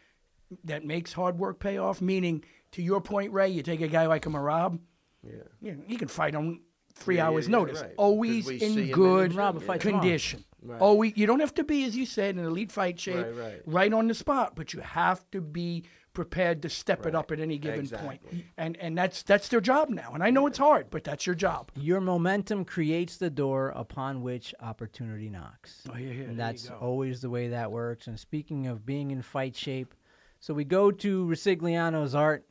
That 0.64 0.86
makes 0.86 1.12
hard 1.12 1.38
work 1.38 1.60
pay 1.60 1.78
off. 1.78 2.02
Meaning, 2.02 2.46
to 2.72 2.82
your 2.82 3.02
point, 3.02 3.34
Ray, 3.34 3.50
you 3.50 3.64
take 3.64 3.82
a 3.82 3.88
guy 3.90 4.06
like 4.06 4.26
a 4.26 4.30
Merab. 4.30 4.80
Yeah. 5.26 5.34
You 5.62 5.74
know, 5.76 5.84
he 5.86 5.98
can 5.98 6.08
fight 6.08 6.36
on 6.36 6.62
three 6.96 7.18
Yeah, 7.18 7.24
yeah, 7.24 7.28
hours 7.32 7.48
yeah, 7.48 7.52
notice. 7.52 7.82
right. 7.82 7.88
'Cause 7.90 7.96
Always 7.98 8.50
in 8.50 8.60
him 8.60 8.70
in 8.70 8.76
the 8.76 8.92
good 8.94 9.32
gym, 9.32 9.40
Rob 9.40 9.56
will 9.56 9.62
fight 9.62 9.82
tomorrow. 9.82 10.02
condition. 10.02 10.46
Right. 10.62 10.80
Always, 10.80 11.18
you 11.18 11.26
don't 11.26 11.42
have 11.42 11.54
to 11.56 11.66
be, 11.66 11.84
as 11.84 11.98
you 11.98 12.06
said, 12.06 12.38
in 12.38 12.46
elite 12.46 12.72
fight 12.72 12.98
shape, 12.98 13.26
Right, 13.36 13.62
right. 13.66 13.94
on 13.94 14.08
the 14.08 14.14
spot, 14.14 14.56
but 14.56 14.74
you 14.74 14.80
have 14.80 15.30
to 15.32 15.42
be 15.42 15.84
prepared 16.14 16.62
to 16.62 16.70
step 16.70 17.06
it 17.06 17.16
up 17.16 17.32
at 17.32 17.40
any 17.40 17.58
given 17.58 17.88
point. 17.88 18.22
And 18.58 18.78
and 18.78 18.98
that's 18.98 19.24
that's 19.24 19.48
their 19.48 19.62
job 19.62 19.90
now. 19.90 20.12
And 20.14 20.24
I 20.24 20.30
know 20.30 20.48
it's 20.48 20.58
hard, 20.58 20.90
but 20.90 21.04
that's 21.04 21.26
your 21.26 21.36
job. 21.36 21.72
Your 21.76 22.00
momentum 22.02 22.66
creates 22.66 23.18
the 23.18 23.30
door 23.30 23.70
upon 23.76 24.22
which 24.22 24.54
opportunity 24.60 25.30
knocks. 25.30 25.84
Oh, 25.92 25.98
yeah, 25.98 26.08
yeah, 26.08 26.14
there 26.22 26.28
and 26.30 26.40
that's 26.40 26.70
always 26.70 27.22
the 27.22 27.30
way 27.30 27.48
that 27.50 27.72
works. 27.72 28.08
And 28.08 28.20
speaking 28.20 28.68
of 28.68 28.86
being 28.86 29.12
in 29.12 29.22
fight 29.22 29.56
shape, 29.56 29.94
so 30.40 30.54
we 30.54 30.64
go 30.66 30.92
to 30.92 31.26
Resigliano's 31.26 32.14
art 32.16 32.46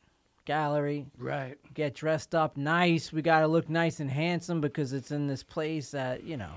gallery, 0.45 1.07
Right. 1.19 1.57
get 1.73 1.95
dressed 1.95 2.35
up 2.35 2.57
nice. 2.57 3.13
We 3.13 3.23
got 3.23 3.41
to 3.41 3.47
look 3.47 3.69
nice 3.69 4.01
and 4.01 4.11
handsome 4.11 4.61
because 4.61 4.93
it's 4.93 5.13
in 5.13 5.29
this 5.29 5.43
place 5.45 5.93
that, 5.93 6.25
you 6.25 6.37
know, 6.37 6.51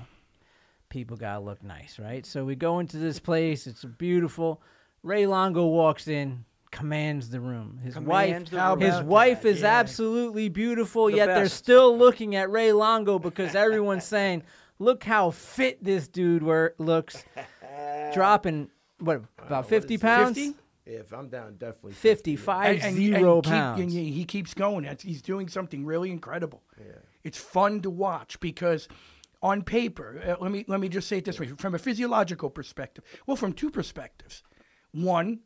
people 0.89 1.17
got 1.17 1.35
to 1.35 1.39
look 1.41 1.61
nice, 1.63 1.99
right? 1.99 2.25
So 2.25 2.45
we 2.45 2.55
go 2.55 2.79
into 2.79 2.97
this 2.97 3.19
place. 3.19 3.67
It's 3.67 3.83
beautiful. 3.83 4.61
Ray 5.03 5.27
Longo 5.27 5.67
walks 5.67 6.07
in, 6.07 6.45
commands 6.75 7.29
the 7.29 7.39
room. 7.39 7.79
His 7.83 7.93
Commands 7.95 8.51
the 8.51 8.57
wife 8.57 8.69
room. 8.71 8.79
his 8.81 8.95
about 8.95 9.05
wife 9.05 9.41
that? 9.43 9.49
is 9.49 9.61
Yeah. 9.61 9.79
absolutely 9.79 10.49
beautiful, 10.49 11.05
The 11.07 11.15
yet 11.17 11.25
they're 11.27 11.45
best. 11.45 11.55
still 11.55 11.97
looking 11.97 12.35
at 12.35 12.51
Ray 12.51 12.71
Longo 12.73 13.17
because 13.17 13.55
everyone's 13.55 14.03
saying, 14.05 14.43
"Look 14.77 15.03
how 15.03 15.31
fit 15.31 15.83
this 15.83 16.07
dude 16.07 16.43
were, 16.43 16.75
looks." 16.77 17.23
Dropping 18.13 18.69
what 18.99 19.21
about 19.39 19.67
50 19.67 19.95
is 19.95 19.99
it? 19.99 20.01
pounds? 20.03 20.37
50? 20.37 20.55
If 20.85 21.11
I'm 21.13 21.29
down, 21.29 21.55
definitely 21.57 21.93
55 21.93 22.83
and, 22.83 22.95
zero 22.95 23.35
and 23.35 23.43
keep- 23.43 23.51
pounds. 23.51 23.81
and 23.81 23.91
he 23.91 24.11
he 24.11 24.23
keeps 24.25 24.53
going. 24.53 24.85
That's, 24.85 25.03
he's 25.03 25.21
doing 25.21 25.47
something 25.47 25.83
really 25.85 26.11
incredible. 26.11 26.61
Yeah. 26.77 26.93
It's 27.23 27.39
fun 27.39 27.81
to 27.81 27.89
watch 27.89 28.39
because 28.39 28.87
on 29.41 29.63
paper, 29.63 30.21
uh, 30.23 30.35
let 30.43 30.51
me 30.51 30.63
let 30.67 30.79
me 30.79 30.87
just 30.89 31.07
say 31.07 31.17
it 31.17 31.25
this 31.25 31.39
way: 31.39 31.47
from 31.57 31.73
a 31.73 31.79
physiological 31.79 32.49
perspective, 32.51 33.03
well, 33.25 33.35
from 33.35 33.53
two 33.53 33.71
perspectives. 33.71 34.43
One, 34.91 35.39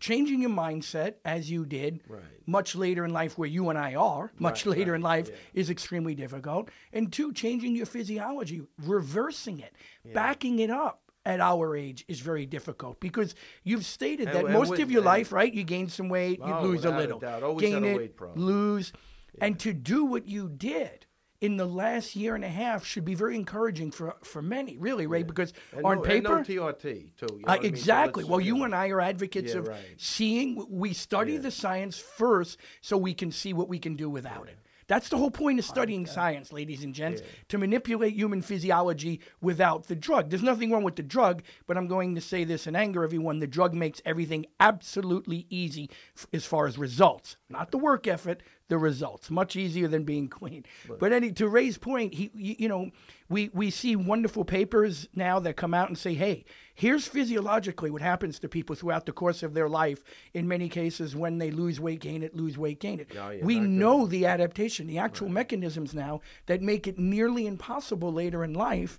changing 0.00 0.40
your 0.40 0.50
mindset 0.50 1.14
as 1.24 1.50
you 1.50 1.64
did 1.64 2.00
Right. 2.08 2.22
much 2.46 2.74
later 2.74 3.04
in 3.04 3.12
life, 3.12 3.38
where 3.38 3.48
you 3.48 3.68
and 3.68 3.78
I 3.78 3.94
are, 3.94 4.32
much 4.38 4.66
Right, 4.66 4.76
later 4.78 4.92
right, 4.92 4.96
in 4.96 5.02
life, 5.02 5.28
yeah. 5.28 5.36
is 5.54 5.70
extremely 5.70 6.14
difficult. 6.14 6.70
And 6.92 7.12
two, 7.12 7.32
changing 7.32 7.76
your 7.76 7.86
physiology, 7.86 8.62
reversing 8.82 9.60
it, 9.60 9.72
backing 10.12 10.58
it 10.58 10.70
up. 10.70 11.02
At 11.26 11.38
our 11.38 11.76
age 11.76 12.02
is 12.08 12.20
very 12.20 12.46
difficult 12.46 12.98
because 12.98 13.34
you've 13.62 13.84
stated 13.84 14.28
And- 14.28 14.36
that 14.38 14.44
and 14.46 14.54
most 14.54 14.70
with- 14.70 14.80
of 14.80 14.90
your 14.90 15.02
life, 15.02 15.32
right? 15.32 15.52
You 15.52 15.64
gain 15.64 15.88
some 15.90 16.08
weight, 16.08 16.38
you 16.38 16.44
Oh, 16.46 16.62
lose 16.62 16.86
a 16.86 16.90
a 16.90 16.96
little. 16.96 17.22
Always 17.44 17.60
gain 17.68 17.84
a 17.84 17.88
it, 17.88 17.96
weight 17.98 18.16
problem. 18.16 18.42
lose, 18.42 18.90
and 19.38 19.60
to 19.60 19.74
do 19.74 20.06
what 20.06 20.26
you 20.26 20.48
did 20.48 21.04
in 21.40 21.56
the 21.56 21.64
last 21.66 22.14
year 22.16 22.34
and 22.34 22.44
a 22.44 22.48
half 22.48 22.84
should 22.84 23.04
be 23.04 23.14
very 23.14 23.34
encouraging 23.36 23.90
for 23.90 24.14
for 24.22 24.42
many, 24.42 24.76
really, 24.76 25.06
Ray. 25.06 25.22
Because 25.22 25.52
And 25.74 25.84
on 25.84 25.96
no, 25.96 26.02
paper, 26.02 26.36
and 26.38 26.48
no 26.48 26.54
TRT 26.54 26.82
too. 26.82 26.92
You 26.92 26.96
know 26.96 27.34
uh, 27.36 27.38
what 27.46 27.50
I 27.50 27.54
mean? 27.54 27.62
So 27.62 27.68
exactly. 27.68 28.24
well, 28.24 28.40
you 28.40 28.64
and 28.64 28.74
I 28.74 28.88
are 28.88 29.00
advocates 29.00 29.52
Yeah, 29.52 29.60
of 29.60 29.68
right. 29.68 29.80
seeing. 29.96 30.64
We 30.68 30.92
study 30.92 31.34
Yeah. 31.34 31.40
the 31.40 31.50
science 31.50 31.98
first, 31.98 32.58
so 32.80 32.96
we 32.96 33.14
can 33.14 33.32
see 33.32 33.52
what 33.52 33.68
we 33.68 33.78
can 33.78 33.96
do 33.96 34.10
without 34.10 34.48
it. 34.48 34.58
That's 34.86 35.08
the 35.08 35.16
whole 35.16 35.30
point 35.30 35.60
of 35.60 35.64
studying 35.64 36.04
science, 36.04 36.52
ladies 36.52 36.82
and 36.82 36.92
gents, 36.92 37.22
to 37.46 37.58
manipulate 37.58 38.12
human 38.14 38.42
physiology 38.42 39.20
without 39.40 39.86
the 39.86 39.94
drug. 39.94 40.30
There's 40.30 40.42
nothing 40.42 40.72
wrong 40.72 40.82
with 40.82 40.96
the 40.96 41.04
drug, 41.04 41.44
but 41.68 41.76
I'm 41.76 41.86
going 41.86 42.16
to 42.16 42.20
say 42.20 42.42
this 42.42 42.66
and 42.66 42.76
anger 42.76 43.04
everyone. 43.04 43.38
The 43.38 43.46
drug 43.46 43.72
makes 43.72 44.02
everything 44.04 44.46
absolutely 44.58 45.46
easy 45.48 45.90
f- 46.16 46.26
as 46.32 46.44
far 46.44 46.66
as 46.66 46.76
results, 46.76 47.36
not 47.48 47.70
the 47.70 47.78
work 47.78 48.08
effort, 48.08 48.42
the 48.70 48.78
results. 48.78 49.30
Much 49.30 49.56
easier 49.56 49.86
than 49.86 50.04
being 50.04 50.28
clean. 50.28 50.64
But 50.98 51.12
any 51.12 51.32
to 51.32 51.48
Ray's 51.48 51.76
point, 51.76 52.14
he, 52.14 52.30
you 52.34 52.68
know, 52.68 52.90
we 53.28 53.50
we 53.52 53.70
see 53.70 53.96
wonderful 53.96 54.44
papers 54.44 55.06
now 55.14 55.38
that 55.40 55.56
come 55.56 55.74
out 55.74 55.88
and 55.88 55.98
say, 55.98 56.14
hey, 56.14 56.44
here's 56.74 57.06
physiologically 57.06 57.90
what 57.90 58.00
happens 58.00 58.38
to 58.38 58.48
people 58.48 58.74
throughout 58.74 59.04
the 59.04 59.12
course 59.12 59.42
of 59.42 59.52
their 59.52 59.68
life. 59.68 60.00
In 60.32 60.48
many 60.48 60.70
cases, 60.70 61.14
when 61.14 61.36
they 61.36 61.50
lose 61.50 61.78
weight, 61.78 62.00
gain 62.00 62.22
it, 62.22 62.34
lose 62.34 62.56
weight, 62.56 62.80
gain 62.80 63.00
it. 63.00 63.12
We 63.42 63.56
not 63.56 63.62
good. 63.62 63.70
know 63.70 64.06
the 64.06 64.24
adaptation, 64.26 64.86
the 64.86 64.98
actual 64.98 65.28
mechanisms 65.28 65.92
now 65.92 66.20
that 66.46 66.62
make 66.62 66.86
it 66.86 66.98
nearly 66.98 67.46
impossible 67.46 68.12
later 68.12 68.42
in 68.42 68.54
life 68.54 68.98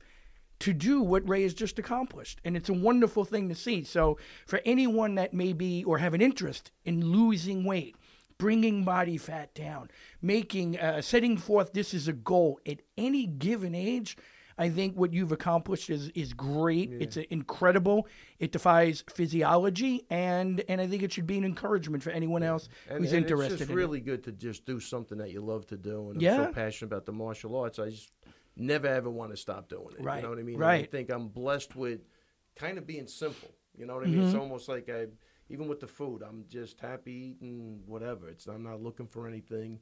to 0.60 0.74
do 0.74 1.02
what 1.02 1.28
Ray 1.28 1.42
has 1.42 1.56
just 1.56 1.80
accomplished. 1.80 2.40
And 2.46 2.56
it's 2.56 2.70
a 2.70 2.74
wonderful 2.74 3.26
thing 3.26 3.50
to 3.50 3.56
see. 3.56 3.84
So, 3.84 4.18
for 4.46 4.62
anyone 4.64 5.16
that 5.16 5.34
may 5.34 5.54
be 5.54 5.84
or 5.84 5.98
have 5.98 6.14
an 6.14 6.22
interest 6.22 6.72
in 6.86 7.04
losing 7.04 7.64
weight, 7.64 7.96
bringing 8.42 8.84
body 8.84 9.18
fat 9.18 9.54
down, 9.54 9.92
making, 10.20 10.80
uh, 10.80 11.00
setting 11.00 11.38
forth 11.38 11.74
this 11.74 11.94
is 11.94 12.08
a 12.08 12.14
goal 12.14 12.60
at 12.66 12.80
any 12.98 13.28
given 13.28 13.76
age, 13.76 14.18
I 14.58 14.70
think 14.70 14.98
what 14.98 15.14
you've 15.14 15.32
accomplished 15.32 15.90
is 15.90 16.10
is 16.10 16.34
great. 16.34 16.92
It's 17.00 17.18
uh, 17.18 17.24
incredible. 17.30 18.08
It 18.40 18.52
defies 18.52 19.04
physiology, 19.14 20.06
and 20.10 20.64
and 20.68 20.82
I 20.82 20.88
think 20.88 21.04
it 21.04 21.12
should 21.14 21.28
be 21.28 21.38
an 21.38 21.46
encouragement 21.46 22.04
for 22.04 22.10
anyone 22.10 22.44
else 22.44 22.68
And, 22.90 23.00
who's 23.00 23.14
and 23.14 23.24
interested 23.24 23.54
It's 23.54 23.60
just 23.60 23.72
in 23.72 23.78
really 23.78 24.02
good 24.02 24.24
to 24.24 24.32
just 24.32 24.66
do 24.66 24.80
something 24.80 25.18
that 25.20 25.32
you 25.32 25.42
love 25.42 25.68
to 25.68 25.78
do, 25.78 26.10
and 26.10 26.24
I'm 26.24 26.46
so 26.46 26.52
passionate 26.52 26.92
about 26.92 27.06
the 27.06 27.14
martial 27.14 27.56
arts. 27.56 27.80
I 27.80 27.90
just 27.90 28.12
never 28.56 28.88
ever 28.88 29.10
want 29.10 29.32
to 29.32 29.38
stop 29.38 29.70
doing 29.70 29.96
it. 29.98 30.04
Right, 30.04 30.18
You 30.18 30.24
know 30.24 30.30
what 30.30 30.40
I 30.40 30.44
mean? 30.44 30.56
And 30.56 30.66
I 30.66 30.84
think 30.84 31.12
I'm 31.12 31.28
blessed 31.28 31.76
with 31.76 32.02
kind 32.56 32.78
of 32.78 32.86
being 32.86 33.08
simple. 33.08 33.52
You 33.78 33.86
know 33.86 33.96
what 33.96 34.04
I 34.04 34.08
mean? 34.08 34.20
Mm-hmm. 34.20 34.28
It's 34.28 34.36
almost 34.36 34.68
like 34.68 34.90
I, 34.90 35.06
even 35.52 35.68
with 35.68 35.80
the 35.80 35.88
food, 35.88 36.24
I'm 36.28 36.46
just 36.50 36.80
happy 36.80 37.38
eating 37.40 37.82
whatever. 37.86 38.30
It's 38.30 38.48
I'm 38.48 38.64
not 38.64 38.82
looking 38.82 39.08
for 39.08 39.28
anything. 39.28 39.80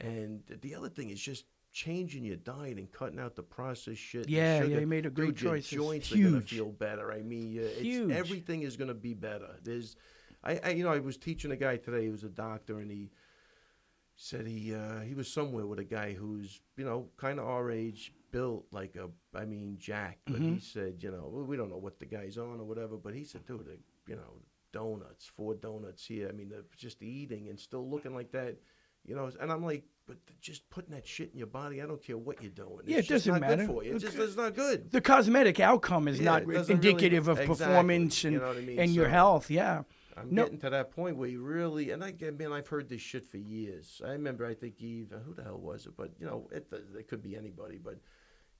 And 0.00 0.42
the 0.62 0.74
other 0.74 0.88
thing 0.88 1.10
is 1.10 1.20
just 1.20 1.44
changing 1.72 2.24
your 2.24 2.36
diet 2.36 2.78
and 2.78 2.90
cutting 2.92 3.18
out 3.18 3.34
the 3.36 3.42
processed 3.42 4.00
shit. 4.00 4.28
Yeah, 4.28 4.62
yeah, 4.62 4.78
you 4.78 4.86
made 4.86 5.06
a 5.06 5.10
great 5.10 5.34
Dude, 5.34 5.42
your 5.42 5.52
choice. 5.54 5.64
It's 5.64 5.70
Joints 5.72 6.12
are 6.12 6.16
gonna 6.18 6.40
feel 6.40 6.70
better. 6.70 7.12
I 7.12 7.22
mean, 7.22 7.58
uh, 7.58 8.14
everything 8.14 8.62
is 8.62 8.76
gonna 8.76 8.94
be 8.94 9.12
better. 9.14 9.56
There's, 9.62 9.96
I, 10.44 10.60
I, 10.64 10.70
you 10.70 10.84
know, 10.84 10.92
I 10.92 11.00
was 11.00 11.16
teaching 11.16 11.50
a 11.50 11.56
guy 11.56 11.76
today. 11.76 12.04
He 12.04 12.10
was 12.10 12.24
a 12.24 12.28
doctor, 12.28 12.78
and 12.78 12.90
he 12.90 13.10
said 14.16 14.46
he 14.46 14.74
uh, 14.74 15.00
he 15.00 15.14
was 15.14 15.30
somewhere 15.32 15.66
with 15.66 15.78
a 15.78 15.84
guy 15.84 16.12
who's 16.12 16.60
you 16.76 16.84
know 16.84 17.08
kind 17.16 17.38
of 17.38 17.46
our 17.46 17.70
age, 17.70 18.12
built 18.30 18.66
like 18.72 18.96
a, 18.96 19.08
I 19.36 19.44
mean, 19.44 19.76
Jack. 19.78 20.18
But 20.26 20.36
Mm-hmm. 20.36 20.54
he 20.54 20.60
said, 20.60 20.96
you 21.02 21.10
know, 21.10 21.28
we- 21.46 21.56
don't 21.56 21.70
know 21.70 21.76
what 21.78 21.98
the 21.98 22.06
guy's 22.06 22.38
on 22.38 22.60
or 22.60 22.64
whatever. 22.64 22.96
But 22.96 23.14
he 23.14 23.24
said, 23.24 23.44
dude, 23.46 23.66
the, 23.66 23.78
you 24.06 24.16
know, 24.16 24.40
donuts, 24.72 25.26
four 25.26 25.54
donuts 25.54 26.04
here. 26.06 26.28
I 26.28 26.32
mean, 26.32 26.48
the, 26.48 26.64
just 26.76 27.02
eating 27.02 27.48
and 27.48 27.58
still 27.58 27.88
looking 27.88 28.14
like 28.14 28.32
that. 28.32 28.56
You 29.04 29.14
know, 29.16 29.30
and 29.40 29.50
I'm 29.50 29.64
like, 29.64 29.84
but 30.06 30.16
just 30.40 30.68
putting 30.70 30.90
that 30.94 31.06
shit 31.06 31.30
in 31.32 31.38
your 31.38 31.46
body, 31.46 31.80
I 31.80 31.86
don't 31.86 32.02
care 32.02 32.18
what 32.18 32.42
you're 32.42 32.50
doing. 32.50 32.80
Yeah, 32.86 32.98
it 32.98 33.02
just 33.06 33.26
doesn't 33.26 33.40
matter. 33.40 33.56
Good 33.56 33.66
for 33.66 33.84
you. 33.84 33.94
It's 33.94 34.04
just 34.04 34.18
it's 34.18 34.36
not 34.36 34.54
good. 34.54 34.90
the 34.90 35.00
cosmetic 35.00 35.60
outcome 35.60 36.08
is 36.08 36.18
Yeah, 36.18 36.24
not 36.24 36.46
doesn't 36.46 36.78
really- 36.78 36.90
indicative 36.90 37.28
of 37.28 37.38
exactly, 37.38 37.64
performance 37.66 38.24
and, 38.24 38.32
you 38.34 38.40
know 38.40 38.50
I 38.50 38.60
mean? 38.60 38.78
and 38.78 38.94
your 38.94 39.08
health. 39.08 39.50
Yeah. 39.50 39.82
I'm 40.16 40.34
No. 40.34 40.44
getting 40.44 40.58
to 40.60 40.70
that 40.70 40.90
point 40.90 41.16
where 41.16 41.28
you 41.28 41.42
really, 41.42 41.90
and 41.90 42.02
I 42.02 42.12
man, 42.36 42.52
I've 42.52 42.66
heard 42.66 42.88
this 42.88 43.00
shit 43.00 43.26
for 43.26 43.36
years. 43.38 44.02
I 44.04 44.10
remember, 44.10 44.44
I 44.44 44.54
think 44.54 44.80
Eve, 44.82 45.12
who 45.24 45.32
the 45.32 45.44
hell 45.44 45.58
was 45.58 45.86
it? 45.86 45.92
But 45.96 46.10
you 46.18 46.26
know, 46.26 46.48
it, 46.52 46.66
it 46.98 47.08
could 47.08 47.22
be 47.22 47.36
anybody. 47.36 47.78
But 47.78 47.98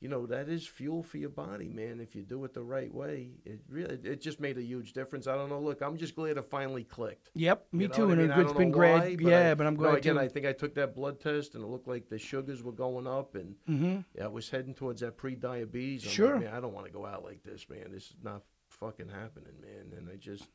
you 0.01 0.09
know, 0.09 0.27
that 0.27 0.49
is 0.49 0.67
fuel 0.67 1.03
for 1.03 1.19
your 1.19 1.31
body, 1.31 1.69
man. 1.69 2.01
If 2.01 2.15
you 2.15 2.23
do 2.23 2.45
it 2.45 2.55
the 2.55 2.63
right 2.63 2.93
way, 2.95 3.31
it 3.45 3.61
really, 3.69 3.99
it 4.05 4.21
just 4.21 4.39
made 4.41 4.57
a 4.57 4.63
huge 4.63 4.93
difference. 4.93 5.27
I 5.27 5.35
don't 5.35 5.49
know. 5.49 5.59
Look, 5.61 5.81
I'm 5.83 5.97
just 5.97 6.15
glad 6.15 6.37
it 6.37 6.45
finally 6.49 6.85
clicked. 6.85 7.31
Yep. 7.35 7.67
Me 7.73 7.85
You 7.85 7.89
know 7.89 7.95
too. 7.95 8.07
what 8.09 8.19
I 8.19 8.23
And 8.23 8.31
mean? 8.31 8.41
It's 8.41 8.53
been 8.53 8.71
great. 8.71 9.21
why, 9.23 9.31
yeah, 9.31 9.51
I, 9.51 9.55
but 9.55 9.67
I'm 9.67 9.75
no, 9.75 9.91
again, 9.97 10.15
too. 10.15 10.21
I 10.21 10.29
think 10.29 10.47
I 10.47 10.53
took 10.53 10.75
that 10.77 10.95
blood 10.95 11.21
test 11.21 11.55
and 11.55 11.65
it 11.65 11.67
looked 11.67 11.89
like 11.89 12.09
the 12.09 12.19
sugars 12.19 12.63
were 12.63 12.73
going 12.73 13.07
up, 13.07 13.35
and 13.35 13.55
Mhm. 13.69 14.05
yeah, 14.15 14.25
I 14.25 14.29
was 14.29 14.49
heading 14.51 14.75
towards 14.75 15.01
that 15.01 15.17
pre-diabetes. 15.17 16.05
I'm 16.05 16.11
Sure. 16.11 16.35
Like, 16.35 16.45
man, 16.45 16.55
I 16.55 16.61
don't 16.61 16.73
want 16.75 16.87
to 16.87 16.93
go 16.93 17.05
out 17.05 17.25
like 17.25 17.43
this, 17.43 17.69
man. 17.69 17.91
This 17.91 18.05
is 18.11 18.17
not 18.23 18.43
fucking 18.69 19.09
happening, 19.09 19.55
man. 19.61 19.93
And 19.99 20.09
I 20.09 20.17
just 20.17 20.49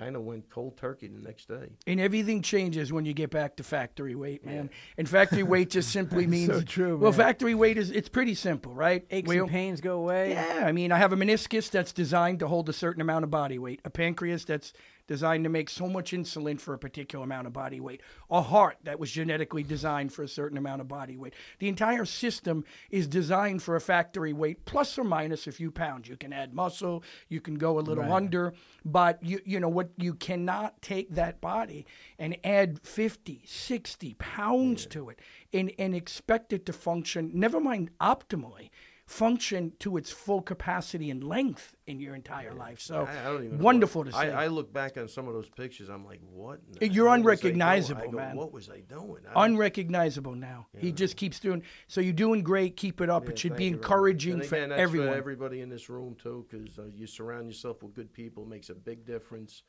kind 0.00 0.16
of 0.16 0.22
went 0.22 0.48
cold 0.48 0.78
turkey 0.78 1.08
the 1.08 1.20
next 1.20 1.46
day. 1.46 1.68
And 1.86 2.00
everything 2.00 2.40
changes 2.40 2.90
when 2.90 3.04
you 3.04 3.12
get 3.12 3.28
back 3.30 3.56
to 3.56 3.62
factory 3.62 4.14
weight, 4.14 4.46
man. 4.46 4.70
And 4.96 5.06
factory 5.06 5.42
weight 5.42 5.68
just 5.68 5.90
simply 5.92 6.26
means 6.26 6.46
so 6.50 6.62
true, 6.62 6.96
Well, 6.96 7.10
man. 7.12 7.18
factory 7.20 7.54
weight 7.54 7.76
is 7.76 7.90
it's 7.90 8.08
pretty 8.08 8.34
simple, 8.34 8.72
right? 8.74 9.04
Aches 9.10 9.28
We- 9.28 9.38
and 9.38 9.48
pains 9.50 9.82
go 9.82 9.98
away. 9.98 10.30
Yeah, 10.32 10.62
I 10.64 10.72
mean, 10.72 10.90
I 10.90 10.96
have 10.96 11.12
a 11.12 11.16
meniscus 11.16 11.70
that's 11.70 11.92
designed 11.92 12.38
to 12.38 12.48
hold 12.48 12.70
a 12.70 12.72
certain 12.72 13.02
amount 13.02 13.24
of 13.24 13.30
body 13.30 13.58
weight, 13.58 13.80
a 13.84 13.90
pancreas 13.90 14.46
that's 14.46 14.72
designed 15.10 15.42
to 15.42 15.50
make 15.50 15.68
so 15.68 15.88
much 15.88 16.12
insulin 16.12 16.60
for 16.60 16.72
a 16.72 16.78
particular 16.78 17.24
amount 17.24 17.44
of 17.48 17.52
body 17.52 17.80
weight, 17.80 18.00
a 18.30 18.40
heart 18.40 18.76
that 18.84 19.00
was 19.00 19.10
genetically 19.10 19.64
designed 19.64 20.12
for 20.12 20.22
a 20.22 20.28
certain 20.28 20.56
amount 20.56 20.80
of 20.80 20.86
body 20.86 21.16
weight. 21.16 21.34
The 21.58 21.66
entire 21.66 22.04
system 22.04 22.64
is 22.92 23.08
designed 23.08 23.60
for 23.60 23.74
a 23.74 23.80
factory 23.80 24.32
weight 24.32 24.64
plus 24.66 24.96
or 24.96 25.02
minus 25.02 25.48
a 25.48 25.52
few 25.52 25.72
pounds. 25.72 26.08
You 26.08 26.16
can 26.16 26.32
add 26.32 26.54
muscle, 26.54 27.02
you 27.28 27.40
can 27.40 27.56
go 27.56 27.80
a 27.80 27.80
little 27.80 28.12
under, 28.12 28.54
but 28.84 29.20
you 29.20 29.40
you 29.44 29.58
know 29.58 29.68
what 29.68 29.90
you 29.96 30.14
cannot 30.14 30.80
take 30.80 31.12
that 31.16 31.40
body 31.40 31.86
and 32.16 32.36
add 32.44 32.78
50, 32.78 33.42
60 33.44 34.14
pounds 34.14 34.86
to 34.86 35.08
it 35.08 35.18
and 35.52 35.72
and 35.76 35.92
expect 35.92 36.52
it 36.52 36.64
to 36.66 36.72
function 36.72 37.32
never 37.34 37.58
mind 37.58 37.90
optimally 38.00 38.70
function 39.10 39.72
to 39.80 39.96
its 39.96 40.08
full 40.08 40.40
capacity 40.40 41.10
and 41.10 41.24
length 41.24 41.74
in 41.88 41.98
your 41.98 42.14
entire 42.14 42.54
life. 42.54 42.80
So 42.80 43.08
I, 43.10 43.20
I 43.20 43.24
don't 43.24 43.44
even 43.44 43.58
know 43.58 43.64
wonderful 43.64 44.04
to 44.04 44.12
see. 44.12 44.18
I, 44.18 44.44
I 44.44 44.46
look 44.46 44.72
back 44.72 44.96
on 44.96 45.08
some 45.08 45.26
of 45.26 45.34
those 45.34 45.48
pictures. 45.48 45.88
I'm 45.88 46.06
like, 46.06 46.20
what? 46.32 46.60
You're 46.80 47.08
hell 47.08 47.20
was 47.20 47.40
I 47.40 47.42
doing? 47.42 47.54
unrecognizable, 47.54 48.10
go, 48.12 48.16
man. 48.16 48.36
What 48.36 48.52
was 48.52 48.70
I 48.70 48.80
doing? 48.80 49.22
Unrecognizable 49.34 50.36
now. 50.36 50.68
He 50.78 50.92
just 50.92 51.16
keeps 51.16 51.40
doing. 51.40 51.64
So 51.88 52.00
you're 52.00 52.12
doing 52.12 52.44
great. 52.44 52.76
Keep 52.76 53.00
it 53.00 53.10
up. 53.10 53.24
Yeah, 53.24 53.30
it 53.30 53.38
should 53.40 53.56
be 53.56 53.64
you 53.64 53.70
very 53.70 53.80
much. 53.80 53.84
encouraging 53.84 54.42
for 54.42 54.54
again, 54.54 54.68
that's 54.68 54.80
everyone. 54.80 55.08
For 55.08 55.16
everybody 55.16 55.60
in 55.60 55.68
this 55.68 55.90
room 55.90 56.14
too, 56.14 56.46
because 56.48 56.78
uh, 56.78 56.84
you 56.94 57.08
surround 57.08 57.48
yourself 57.48 57.82
with 57.82 57.94
good 57.94 58.12
people 58.12 58.44
it 58.44 58.48
makes 58.48 58.70
a 58.70 58.76
big 58.76 59.04
difference. 59.04 59.64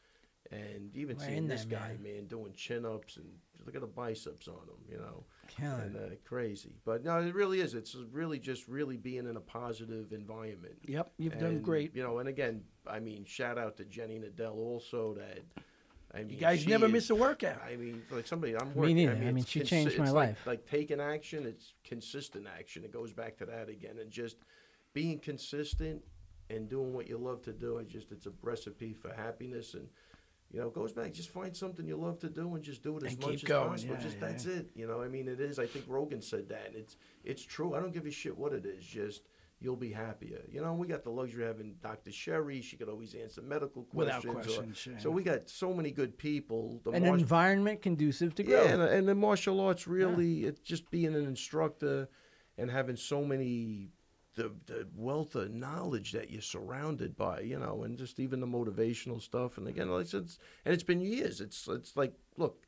And 0.51 0.95
even 0.97 1.17
We're 1.17 1.25
seeing 1.25 1.47
this 1.47 1.65
there, 1.65 1.79
guy, 1.79 1.87
man. 2.01 2.03
man, 2.15 2.25
doing 2.25 2.51
chin 2.53 2.85
ups 2.85 3.17
and 3.17 3.25
look 3.65 3.75
at 3.75 3.81
the 3.81 3.87
biceps 3.87 4.47
on 4.47 4.55
him, 4.55 4.83
you 4.89 4.97
know, 4.97 5.23
Killing 5.47 5.79
and 5.81 5.95
uh, 5.95 6.15
crazy. 6.25 6.75
But 6.83 7.03
no, 7.05 7.19
it 7.21 7.33
really 7.35 7.61
is. 7.61 7.73
It's 7.73 7.95
really 8.11 8.39
just 8.39 8.67
really 8.67 8.97
being 8.97 9.27
in 9.27 9.37
a 9.37 9.41
positive 9.41 10.11
environment. 10.13 10.75
Yep, 10.87 11.11
you've 11.17 11.37
done 11.39 11.61
great. 11.61 11.95
You 11.95 12.03
know, 12.03 12.19
and 12.19 12.27
again, 12.27 12.63
I 12.87 12.99
mean, 12.99 13.23
shout 13.25 13.57
out 13.57 13.77
to 13.77 13.85
Jenny 13.85 14.19
Nadell 14.19 14.55
also. 14.55 15.13
That 15.13 15.39
I 16.13 16.19
mean, 16.23 16.31
You 16.31 16.37
guys 16.37 16.65
never 16.67 16.87
is- 16.87 16.91
miss 16.91 17.09
a 17.11 17.15
workout. 17.15 17.61
I 17.63 17.75
mean, 17.77 18.01
like 18.11 18.27
somebody 18.27 18.55
I'm 18.57 18.73
working. 18.75 18.95
neither. 18.97 19.11
I 19.13 19.15
mean, 19.15 19.27
I 19.27 19.31
mean, 19.31 19.45
she 19.45 19.61
consi- 19.61 19.67
changed 19.67 19.97
my 19.97 20.03
it's 20.05 20.13
like- 20.13 20.29
life. 20.29 20.47
Like 20.47 20.65
taking 20.69 20.99
action, 20.99 21.45
it's 21.45 21.73
consistent 21.85 22.47
action. 22.57 22.83
It 22.83 22.91
goes 22.91 23.13
back 23.13 23.37
to 23.37 23.45
that 23.45 23.69
again, 23.69 23.99
and 23.99 24.09
just 24.11 24.37
being 24.93 25.19
consistent 25.19 26.01
and 26.49 26.67
doing 26.67 26.93
what 26.93 27.07
you 27.07 27.17
love 27.17 27.41
to 27.43 27.53
do. 27.53 27.79
I 27.79 27.83
just 27.83 28.11
it's 28.11 28.25
a 28.25 28.33
recipe 28.41 28.93
for 28.93 29.13
happiness, 29.13 29.73
and 29.75 29.87
you 30.51 30.59
know, 30.59 30.67
it 30.67 30.73
goes 30.73 30.91
back. 30.93 31.13
Just 31.13 31.29
find 31.29 31.55
something 31.55 31.87
you 31.87 31.95
love 31.97 32.19
to 32.19 32.29
do 32.29 32.53
and 32.55 32.63
just 32.63 32.83
do 32.83 32.97
it 32.97 33.05
as 33.05 33.13
And 33.13 33.21
much 33.21 33.35
as 33.35 33.43
going, 33.43 33.69
possible. 33.69 33.93
yeah, 33.95 34.01
just 34.01 34.17
yeah. 34.19 34.27
that's 34.27 34.45
it. 34.45 34.69
You 34.75 34.87
know, 34.87 35.01
I 35.01 35.07
mean, 35.07 35.27
it 35.27 35.39
is. 35.39 35.59
I 35.59 35.65
think 35.65 35.85
Rogan 35.87 36.21
said 36.21 36.49
that, 36.49 36.67
and 36.67 36.75
it's 36.75 36.97
it's 37.23 37.43
true. 37.43 37.73
I 37.73 37.79
don't 37.79 37.93
give 37.93 38.05
a 38.05 38.11
shit 38.11 38.37
what 38.37 38.53
it 38.53 38.65
is. 38.65 38.83
Just 38.85 39.21
you'll 39.63 39.75
be 39.75 39.91
happier. 39.91 40.41
You 40.51 40.59
know, 40.59 40.73
we 40.73 40.87
got 40.87 41.03
the 41.03 41.11
luxury 41.11 41.43
of 41.43 41.49
having 41.49 41.75
Dr. 41.83 42.11
Sherry. 42.11 42.61
She 42.61 42.75
could 42.77 42.89
always 42.89 43.13
answer 43.13 43.41
medical 43.43 43.83
questions. 43.83 44.23
Without 44.25 44.43
questions. 44.43 44.71
or- 44.71 44.75
sure. 44.75 44.99
So 44.99 45.11
we 45.11 45.21
got 45.23 45.49
so 45.49 45.71
many 45.73 45.91
good 45.91 46.17
people. 46.17 46.81
The 46.83 46.89
An 46.91 47.03
martial- 47.03 47.19
environment 47.19 47.81
conducive 47.83 48.33
to 48.35 48.43
growth. 48.43 48.65
yeah, 48.65 48.73
and, 48.73 48.81
and 48.81 49.07
the 49.07 49.13
martial 49.15 49.59
arts 49.61 49.87
really, 49.87 50.45
it's 50.45 50.59
just 50.61 50.89
being 50.89 51.13
an 51.15 51.25
instructor 51.25 52.09
and 52.57 52.71
having 52.71 52.95
so 52.95 53.23
many, 53.23 53.91
the, 54.35 54.51
the 54.65 54.87
wealth 54.95 55.35
of 55.35 55.51
knowledge 55.51 56.13
that 56.13 56.29
you're 56.29 56.41
surrounded 56.41 57.15
by, 57.15 57.41
you 57.41 57.59
know, 57.59 57.83
and 57.83 57.97
just 57.97 58.19
even 58.19 58.39
the 58.39 58.47
motivational 58.47 59.21
stuff. 59.21 59.57
And 59.57 59.67
again, 59.67 59.89
like 59.89 60.13
it's, 60.13 60.13
and 60.13 60.73
it's 60.73 60.83
been 60.83 61.01
years. 61.01 61.41
It's 61.41 61.67
it's 61.67 61.97
like, 61.97 62.13
look, 62.37 62.63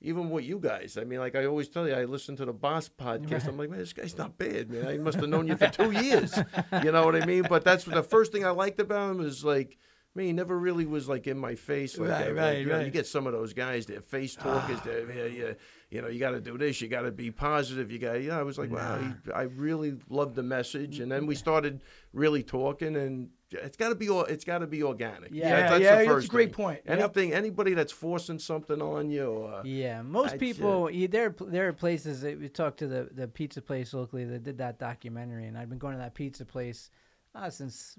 even 0.00 0.30
what 0.30 0.44
you 0.44 0.60
guys, 0.60 0.96
I 0.96 1.04
mean, 1.04 1.18
like 1.18 1.34
I 1.34 1.46
always 1.46 1.68
tell 1.68 1.88
you, 1.88 1.94
I 1.94 2.04
listen 2.04 2.36
to 2.36 2.44
the 2.44 2.52
Boss 2.52 2.88
podcast. 2.88 3.48
I'm 3.48 3.58
like, 3.58 3.70
man, 3.70 3.80
this 3.80 3.92
guy's 3.92 4.16
not 4.16 4.38
bad, 4.38 4.70
man. 4.70 4.86
I 4.86 4.96
must 4.96 5.18
have 5.18 5.28
known 5.28 5.48
you 5.48 5.56
for 5.56 5.68
two 5.68 5.90
years. 5.90 6.38
You 6.84 6.92
know 6.92 7.04
what 7.04 7.20
I 7.20 7.26
mean? 7.26 7.46
But 7.48 7.64
that's 7.64 7.84
the 7.84 8.02
first 8.02 8.30
thing 8.30 8.44
I 8.44 8.50
liked 8.50 8.78
about 8.78 9.10
him 9.10 9.20
is 9.20 9.44
like, 9.44 9.76
man, 10.18 10.26
he 10.26 10.32
never 10.32 10.58
really 10.58 10.84
was 10.84 11.08
like 11.08 11.26
in 11.26 11.38
my 11.38 11.54
face. 11.54 11.96
Like 11.96 12.10
Right, 12.10 12.24
that. 12.26 12.34
right, 12.34 12.58
you, 12.58 12.66
know, 12.66 12.80
you 12.80 12.90
get 12.90 13.06
some 13.06 13.26
of 13.26 13.32
those 13.32 13.52
guys, 13.52 13.86
they're 13.86 14.00
face 14.00 14.34
talkers. 14.34 14.80
they're, 14.84 15.10
yeah, 15.10 15.24
yeah, 15.46 15.52
you 15.90 16.02
know, 16.02 16.08
you 16.08 16.18
got 16.18 16.32
to 16.32 16.40
do 16.40 16.58
this. 16.58 16.80
You 16.80 16.88
got 16.88 17.02
to 17.02 17.12
be 17.12 17.30
positive. 17.30 17.90
You 17.90 17.98
got, 17.98 18.22
yeah. 18.22 18.38
I 18.38 18.42
was 18.42 18.58
like, 18.58 18.70
wow, 18.70 18.98
he, 18.98 19.32
I 19.32 19.42
really 19.42 19.94
loved 20.10 20.34
the 20.34 20.42
message. 20.42 20.98
And 21.00 21.10
then 21.10 21.26
we 21.26 21.34
started 21.36 21.82
really 22.12 22.42
talking, 22.42 22.96
and 22.96 23.30
it's 23.50 23.76
got 23.76 23.90
to 23.90 23.94
be, 23.94 24.06
it's 24.06 24.44
got 24.44 24.58
to 24.58 24.66
be 24.66 24.82
organic. 24.82 25.30
Yeah. 25.32 25.48
Yeah, 25.48 25.70
that's 25.70 25.82
yeah, 25.82 26.04
the 26.04 26.16
it's 26.16 26.26
a 26.26 26.28
great 26.28 26.54
thing. 26.54 26.64
point. 26.64 26.80
Yep. 26.84 26.98
Anything, 26.98 27.32
anybody 27.32 27.74
that's 27.74 27.92
forcing 27.92 28.38
something 28.40 28.82
on 28.82 29.10
you, 29.10 29.26
or, 29.30 29.62
Yeah, 29.64 30.02
most 30.02 30.34
I'd 30.34 30.40
people. 30.40 30.90
Yeah, 30.90 31.06
there, 31.06 31.34
there 31.40 31.68
are 31.68 31.72
places 31.72 32.20
that 32.22 32.38
we 32.38 32.48
talked 32.48 32.78
to 32.80 32.86
the 32.88 33.08
the 33.14 33.28
pizza 33.28 33.62
place 33.62 33.94
locally 33.94 34.24
that 34.24 34.42
did 34.42 34.58
that 34.58 34.78
documentary, 34.78 35.46
and 35.46 35.56
I've 35.56 35.70
been 35.70 35.78
going 35.78 35.94
to 35.94 36.00
that 36.00 36.14
pizza 36.14 36.44
place 36.44 36.90
uh, 37.34 37.48
since 37.48 37.96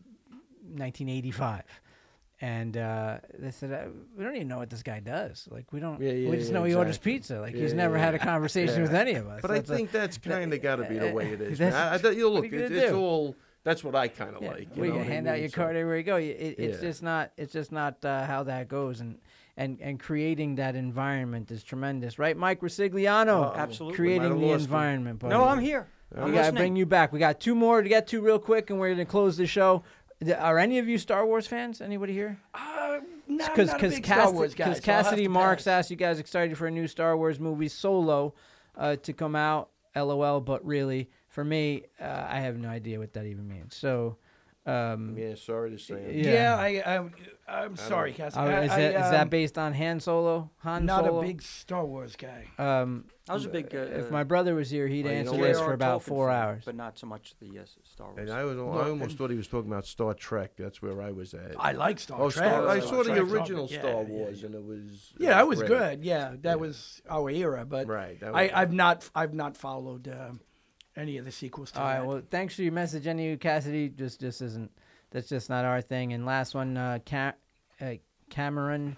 1985. 0.62 1.64
And 2.42 2.78
uh, 2.78 3.18
they 3.38 3.52
said 3.52 3.72
uh, 3.74 3.90
we 4.18 4.24
don't 4.24 4.36
even 4.36 4.48
know 4.48 4.60
what 4.60 4.70
this 4.70 4.82
guy 4.82 5.02
does. 5.02 5.46
Like 5.52 5.74
we 5.74 5.82
don't. 5.82 6.00
Yeah, 6.02 6.12
yeah, 6.12 6.30
we 6.30 6.38
just 6.38 6.50
yeah, 6.52 6.58
know 6.58 6.64
he 6.64 6.74
orders 6.74 6.98
pizza. 6.98 7.42
Like 7.42 7.54
Yeah, 7.54 7.62
he's 7.64 7.74
never 7.74 7.98
yeah, 7.98 8.06
had 8.06 8.16
a 8.16 8.20
conversation 8.20 8.78
Yeah. 8.78 8.82
with 8.84 8.94
any 8.94 9.16
of 9.16 9.28
us. 9.28 9.42
But 9.42 9.52
I 9.52 9.54
That's 9.56 9.70
a- 9.70 9.76
think 9.76 9.92
that's 9.92 10.18
kind 10.18 10.54
of 10.54 10.62
got 10.62 10.78
to 10.78 10.86
be 10.86 10.98
the 10.98 11.12
way 11.12 11.34
it 11.34 11.42
is. 11.42 11.58
That's- 11.58 11.74
man. 12.02 12.06
I, 12.06 12.10
I, 12.10 12.12
you 12.14 12.22
know, 12.22 12.30
look, 12.32 12.46
are 12.46 12.48
you 12.48 12.60
it's, 12.64 12.72
it's 12.72 12.94
all. 12.94 13.36
That's 13.66 13.84
what 13.84 13.94
I 13.94 14.08
kind 14.08 14.38
of 14.38 14.42
Yeah, 14.42 14.52
like. 14.52 14.74
You 14.74 14.82
we 14.84 14.88
know 14.88 14.94
can 14.94 15.02
what 15.04 15.10
I 15.10 15.14
hand 15.14 15.28
out 15.28 15.40
your 15.42 15.50
So- 15.50 15.56
card 15.58 15.76
everywhere 15.76 15.98
you 15.98 16.04
go. 16.04 16.16
It, 16.16 16.56
it's 16.58 16.82
Yeah. 16.82 16.88
just 16.90 17.04
not. 17.04 17.32
It's 17.36 17.52
just 17.52 17.74
not 17.74 18.04
uh, 18.06 18.26
how 18.26 18.44
that 18.44 18.70
goes, 18.70 19.02
and 19.02 19.18
and 19.58 19.78
and 19.82 20.00
creating 20.00 20.56
that 20.56 20.76
environment 20.78 21.52
is 21.52 21.62
tremendous, 21.62 22.18
right, 22.18 22.38
Mike 22.38 22.62
Resigliano? 22.62 23.48
Uh-oh. 23.48 23.54
Absolutely. 23.58 23.98
creating 23.98 24.40
the 24.40 24.52
environment. 24.54 25.20
Buddy. 25.20 25.34
No, 25.36 25.44
I'm 25.44 25.60
here. 25.60 25.88
We 26.12 26.22
I'm 26.22 26.28
gotta 26.32 26.38
listening. 26.38 26.56
bring 26.56 26.76
you 26.78 26.86
back. 26.88 27.12
We 27.14 27.20
got 27.20 27.40
two 27.40 27.54
more 27.54 27.84
to 27.84 27.90
get 27.90 28.08
to 28.08 28.22
real 28.22 28.40
quick, 28.40 28.70
and 28.72 28.80
we're 28.80 28.90
gonna 28.92 29.06
close 29.06 29.36
the 29.38 29.46
show. 29.46 29.84
Th- 30.24 30.38
Are 30.38 30.58
any 30.60 30.80
of 30.80 30.88
you 30.88 30.98
Star 30.98 31.26
Wars 31.26 31.48
fans? 31.48 31.82
Anybody 31.82 32.14
here? 32.14 32.38
Uh, 32.54 33.00
not, 33.28 33.52
Because 33.52 33.70
not 33.70 33.84
a 33.84 33.90
big 33.90 34.06
Star 34.06 34.32
Wars 34.32 34.54
guy. 34.54 34.74
so 34.74 34.82
Cassidy 34.82 35.28
Marks 35.28 35.64
pass. 35.64 35.72
asked 35.86 35.92
you 35.92 35.96
guys 35.98 36.20
excited 36.20 36.58
for 36.58 36.68
a 36.68 36.72
new 36.72 36.88
Star 36.88 37.16
Wars 37.16 37.40
movie 37.40 37.68
Solo 37.70 38.34
uh, 38.78 38.96
to 38.98 39.14
come 39.14 39.36
out. 39.36 39.70
LOL, 39.96 40.40
but 40.40 40.64
really 40.66 41.10
for 41.30 41.44
me, 41.44 41.84
uh, 42.00 42.26
I 42.30 42.42
have 42.42 42.58
no 42.58 42.70
idea 42.70 43.00
what 43.00 43.14
that 43.14 43.26
even 43.26 43.48
means. 43.48 43.76
So, 43.76 44.18
um, 44.66 45.16
Yeah, 45.18 45.34
sorry 45.36 45.72
to 45.72 45.80
say. 45.80 46.14
Yeah. 46.24 46.32
Yeah, 46.34 46.56
I, 46.86 46.96
I'm, 46.96 47.12
I'm 47.48 47.76
sorry, 47.76 48.14
Cassie. 48.14 48.38
uh, 48.38 48.44
I- 48.44 48.62
is, 48.62 48.72
I, 48.72 48.78
that, 48.82 48.88
is 49.06 49.12
that 49.12 49.22
um, 49.24 49.30
based 49.30 49.58
on 49.58 49.74
Han 49.74 50.00
Solo? 50.00 50.50
Han 50.60 50.88
Solo? 50.88 51.02
not 51.02 51.06
Solo? 51.10 51.20
a 51.22 51.26
big 51.26 51.42
Star 51.42 51.84
Wars 51.86 52.16
guy? 52.16 52.46
Um, 52.60 53.06
I 53.30 53.34
was 53.34 53.46
a 53.46 53.50
big. 53.50 53.74
Uh, 53.76 53.80
if 53.80 54.10
my 54.10 54.24
brother 54.24 54.56
was 54.56 54.70
here, 54.70 54.88
he'd 54.88 55.06
Well, 55.06 55.14
you 55.14 55.24
know 55.24 55.32
answer 55.34 55.44
this 55.44 55.60
for 55.60 55.74
about 55.74 56.02
four 56.02 56.30
fan, 56.30 56.42
hours. 56.42 56.64
but 56.66 56.76
not 56.76 56.98
so 56.98 57.06
much 57.08 57.36
the 57.40 57.48
yes, 57.48 57.76
Star 57.84 58.08
Wars. 58.08 58.18
And 58.20 58.32
I 58.32 58.44
was, 58.44 58.58
I 58.58 58.90
almost 58.90 59.18
thought 59.18 59.30
he 59.30 59.38
was 59.38 59.48
talking 59.48 59.72
about 59.72 59.86
Star 59.86 60.14
Trek. 60.14 60.54
That's 60.58 60.82
where 60.82 61.02
I 61.02 61.12
was 61.12 61.34
at. 61.34 61.56
I 61.60 61.74
like 61.74 62.00
Star 62.00 62.20
oh, 62.20 62.32
Trek. 62.32 62.50
Star, 62.50 62.68
I 62.68 62.80
Star 62.80 62.90
saw 62.90 63.04
the 63.04 63.16
Trek, 63.16 63.32
original 63.32 63.68
yeah, 63.70 63.80
Star 63.80 64.02
Wars, 64.02 64.40
yeah. 64.40 64.46
and 64.48 64.56
it 64.56 64.64
was. 64.64 65.14
Yeah, 65.20 65.30
that 65.30 65.48
was 65.48 65.60
great. 65.60 65.68
good. 65.68 66.04
Yeah, 66.04 66.30
that 66.42 66.44
Yeah. 66.44 66.56
was 66.56 67.02
our 67.10 67.30
era. 67.30 67.66
But 67.66 67.88
Right, 67.88 68.20
that 68.20 68.34
I, 68.36 68.44
was- 68.44 68.52
I've 68.56 68.74
not, 68.74 69.10
I've 69.14 69.34
not 69.34 69.56
followed 69.56 70.08
um, 70.08 70.40
any 70.96 71.18
of 71.18 71.26
the 71.26 71.32
sequels 71.32 71.72
to 71.74 71.80
All 71.80 71.86
right. 71.86 72.00
that. 72.00 72.06
Well, 72.08 72.22
thanks 72.32 72.56
for 72.56 72.64
your 72.64 72.74
message, 72.74 73.06
any 73.06 73.28
you, 73.30 73.38
Cassidy. 73.38 73.90
Just, 73.90 74.20
just 74.20 74.42
isn't. 74.42 74.72
That's 75.12 75.30
just 75.30 75.50
not 75.50 75.66
our 75.66 75.82
thing. 75.82 76.14
And 76.14 76.26
last 76.26 76.56
one, 76.56 76.78
uh, 76.78 77.00
Ca- 77.06 77.34
uh, 77.80 77.94
Cameron 78.30 78.98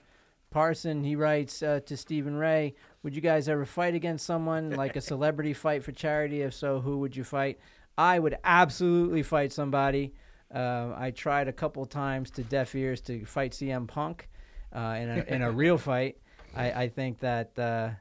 Parson. 0.50 1.04
He 1.04 1.16
writes 1.16 1.64
uh, 1.64 1.80
to 1.86 1.96
Stephen 1.98 2.36
Ray. 2.36 2.76
Would 3.04 3.16
you 3.16 3.22
guys 3.22 3.50
ever 3.50 3.66
fight 3.66 3.96
against 3.96 4.26
someone 4.26 4.72
like 4.72 4.96
a 4.96 5.02
celebrity 5.02 5.54
fight 5.54 5.84
for 5.84 5.92
charity? 5.92 6.42
If 6.42 6.54
so, 6.54 6.80
who 6.80 7.00
would 7.00 7.16
you 7.16 7.24
fight? 7.24 7.60
I 7.98 8.20
would 8.20 8.38
absolutely 8.44 9.24
fight 9.24 9.52
somebody. 9.52 10.14
Uh, 10.54 10.94
I 10.96 11.12
tried 11.12 11.48
a 11.48 11.54
couple 11.54 11.86
times 11.86 12.30
to 12.32 12.44
deaf 12.44 12.76
ears 12.76 13.02
to 13.02 13.26
fight 13.26 13.52
CM 13.54 13.88
Punk 13.88 14.30
uh, 14.74 14.98
in 15.00 15.10
a 15.10 15.24
in 15.36 15.42
a 15.42 15.52
real 15.52 15.78
fight. 15.78 16.18
I, 16.56 16.72
I 16.84 16.90
think 16.90 17.20
that 17.20 17.58
uh, 17.58 17.92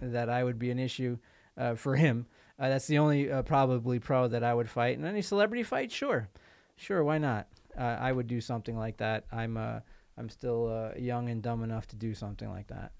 that 0.00 0.28
I 0.28 0.42
would 0.42 0.58
be 0.58 0.70
an 0.70 0.78
issue 0.78 1.18
uh, 1.56 1.74
for 1.74 1.96
him. 1.96 2.26
Uh, 2.58 2.68
that's 2.68 2.86
the 2.86 2.98
only 2.98 3.30
uh, 3.30 3.42
probably 3.42 3.98
pro 3.98 4.26
that 4.28 4.42
I 4.42 4.52
would 4.52 4.68
fight. 4.68 4.98
And 4.98 5.06
any 5.06 5.22
celebrity 5.22 5.62
fight, 5.62 5.92
sure, 5.92 6.28
sure, 6.76 7.04
why 7.04 7.18
not? 7.18 7.46
Uh, 7.78 7.96
I 8.00 8.10
would 8.10 8.26
do 8.26 8.40
something 8.40 8.76
like 8.76 8.96
that. 8.96 9.24
I'm 9.30 9.56
uh, 9.56 9.80
I'm 10.16 10.28
still 10.28 10.68
uh, 10.68 10.98
young 10.98 11.28
and 11.28 11.42
dumb 11.42 11.62
enough 11.62 11.86
to 11.88 11.96
do 11.96 12.14
something 12.14 12.50
like 12.50 12.66
that. 12.68 12.92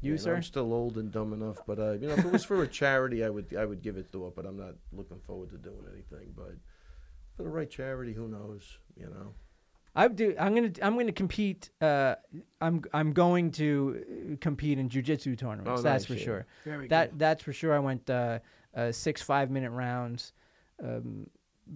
You, 0.00 0.12
Yeah, 0.12 0.16
no, 0.16 0.22
sir? 0.22 0.36
I'm 0.36 0.42
still 0.42 0.72
old 0.72 0.98
and 0.98 1.10
dumb 1.10 1.32
enough, 1.32 1.58
but 1.66 1.78
uh, 1.78 1.92
you 1.92 2.08
know, 2.08 2.14
if 2.14 2.24
it 2.24 2.32
was 2.32 2.44
for 2.44 2.62
a 2.62 2.68
charity, 2.68 3.24
I 3.24 3.30
would 3.30 3.54
I 3.56 3.64
would 3.64 3.82
give 3.82 3.96
it 3.96 4.06
thought. 4.08 4.36
But 4.36 4.46
I'm 4.46 4.56
not 4.58 4.74
looking 4.92 5.20
forward 5.20 5.50
to 5.50 5.58
doing 5.58 5.84
anything. 5.92 6.32
But 6.36 6.54
for 7.36 7.42
the 7.42 7.48
right 7.48 7.70
charity, 7.70 8.12
who 8.12 8.28
knows? 8.28 8.78
You 8.96 9.06
know. 9.06 9.34
I 9.98 10.08
do. 10.08 10.34
I'm 10.38 10.54
gonna. 10.54 10.72
I'm 10.82 10.96
gonna 10.98 11.10
compete. 11.12 11.70
Uh, 11.80 12.16
I'm. 12.60 12.82
I'm 12.92 13.12
going 13.12 13.50
to 13.52 14.04
uh, 14.32 14.36
compete 14.40 14.78
in 14.78 14.90
jujitsu 14.90 15.38
tournaments. 15.38 15.80
Oh, 15.80 15.82
that's 15.82 16.02
nice, 16.02 16.04
for 16.04 16.14
yeah. 16.14 16.24
sure. 16.24 16.46
Very 16.64 16.88
That. 16.88 17.10
good. 17.12 17.18
That's 17.18 17.42
for 17.42 17.54
sure. 17.54 17.74
I 17.74 17.78
went 17.78 18.08
uh, 18.10 18.40
uh, 18.74 18.92
six 18.92 19.22
five 19.22 19.50
minute 19.50 19.70
rounds 19.70 20.34
um, 20.84 21.26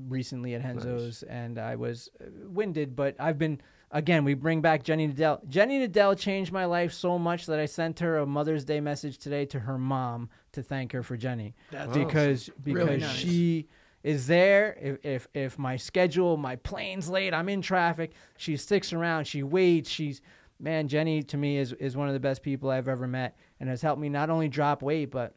recently 0.07 0.55
at 0.55 0.63
Renzo's, 0.63 1.23
and 1.23 1.59
I 1.59 1.77
was 1.77 2.11
uh, 2.21 2.27
winded. 2.47 2.95
But 2.95 3.17
I've 3.19 3.39
been. 3.39 3.61
Again, 3.93 4.25
we 4.25 4.35
bring 4.35 4.61
back 4.61 4.85
Jenny 4.85 5.09
Nadell. 5.09 5.47
Jenny 5.49 5.87
Nadell 5.87 6.17
changed 6.17 6.53
my 6.53 6.65
life 6.65 6.93
so 6.93 7.19
much 7.19 7.47
that 7.47 7.59
I 7.59 7.67
sent 7.67 7.99
her 8.01 8.19
a 8.19 8.27
Mother's 8.27 8.65
Day 8.65 8.81
message 8.81 9.19
today 9.19 9.45
to 9.47 9.59
her 9.61 9.79
mom 9.79 10.29
to 10.53 10.63
thank 10.63 10.93
her 10.93 11.03
for 11.03 11.17
Jenny 11.17 11.55
That's 11.73 11.93
because 11.97 12.51
because 12.63 12.87
Really 12.87 12.97
nice. 12.99 13.11
she 13.17 13.69
is 14.05 14.27
there 14.27 14.77
if, 14.81 15.05
if 15.05 15.29
if 15.35 15.59
my 15.59 15.77
schedule 15.77 16.37
my 16.39 16.57
plane's 16.57 17.11
late 17.11 17.35
i'm 17.35 17.51
in 17.51 17.61
traffic 17.61 18.13
she 18.39 18.57
sticks 18.57 18.95
around 18.95 19.27
she 19.27 19.43
waits 19.43 19.91
she's 19.91 20.23
man, 20.59 20.89
Jenny 20.89 21.23
to 21.25 21.37
me 21.37 21.59
is 21.59 21.73
is 21.75 21.97
one 21.99 22.09
of 22.09 22.15
the 22.15 22.21
best 22.21 22.43
people 22.43 22.71
I've 22.71 22.89
ever 22.89 23.07
met, 23.07 23.37
and 23.61 23.69
has 23.69 23.81
helped 23.83 24.01
me 24.01 24.09
not 24.09 24.29
only 24.31 24.49
drop 24.49 24.83
weight, 24.83 25.11
but 25.11 25.35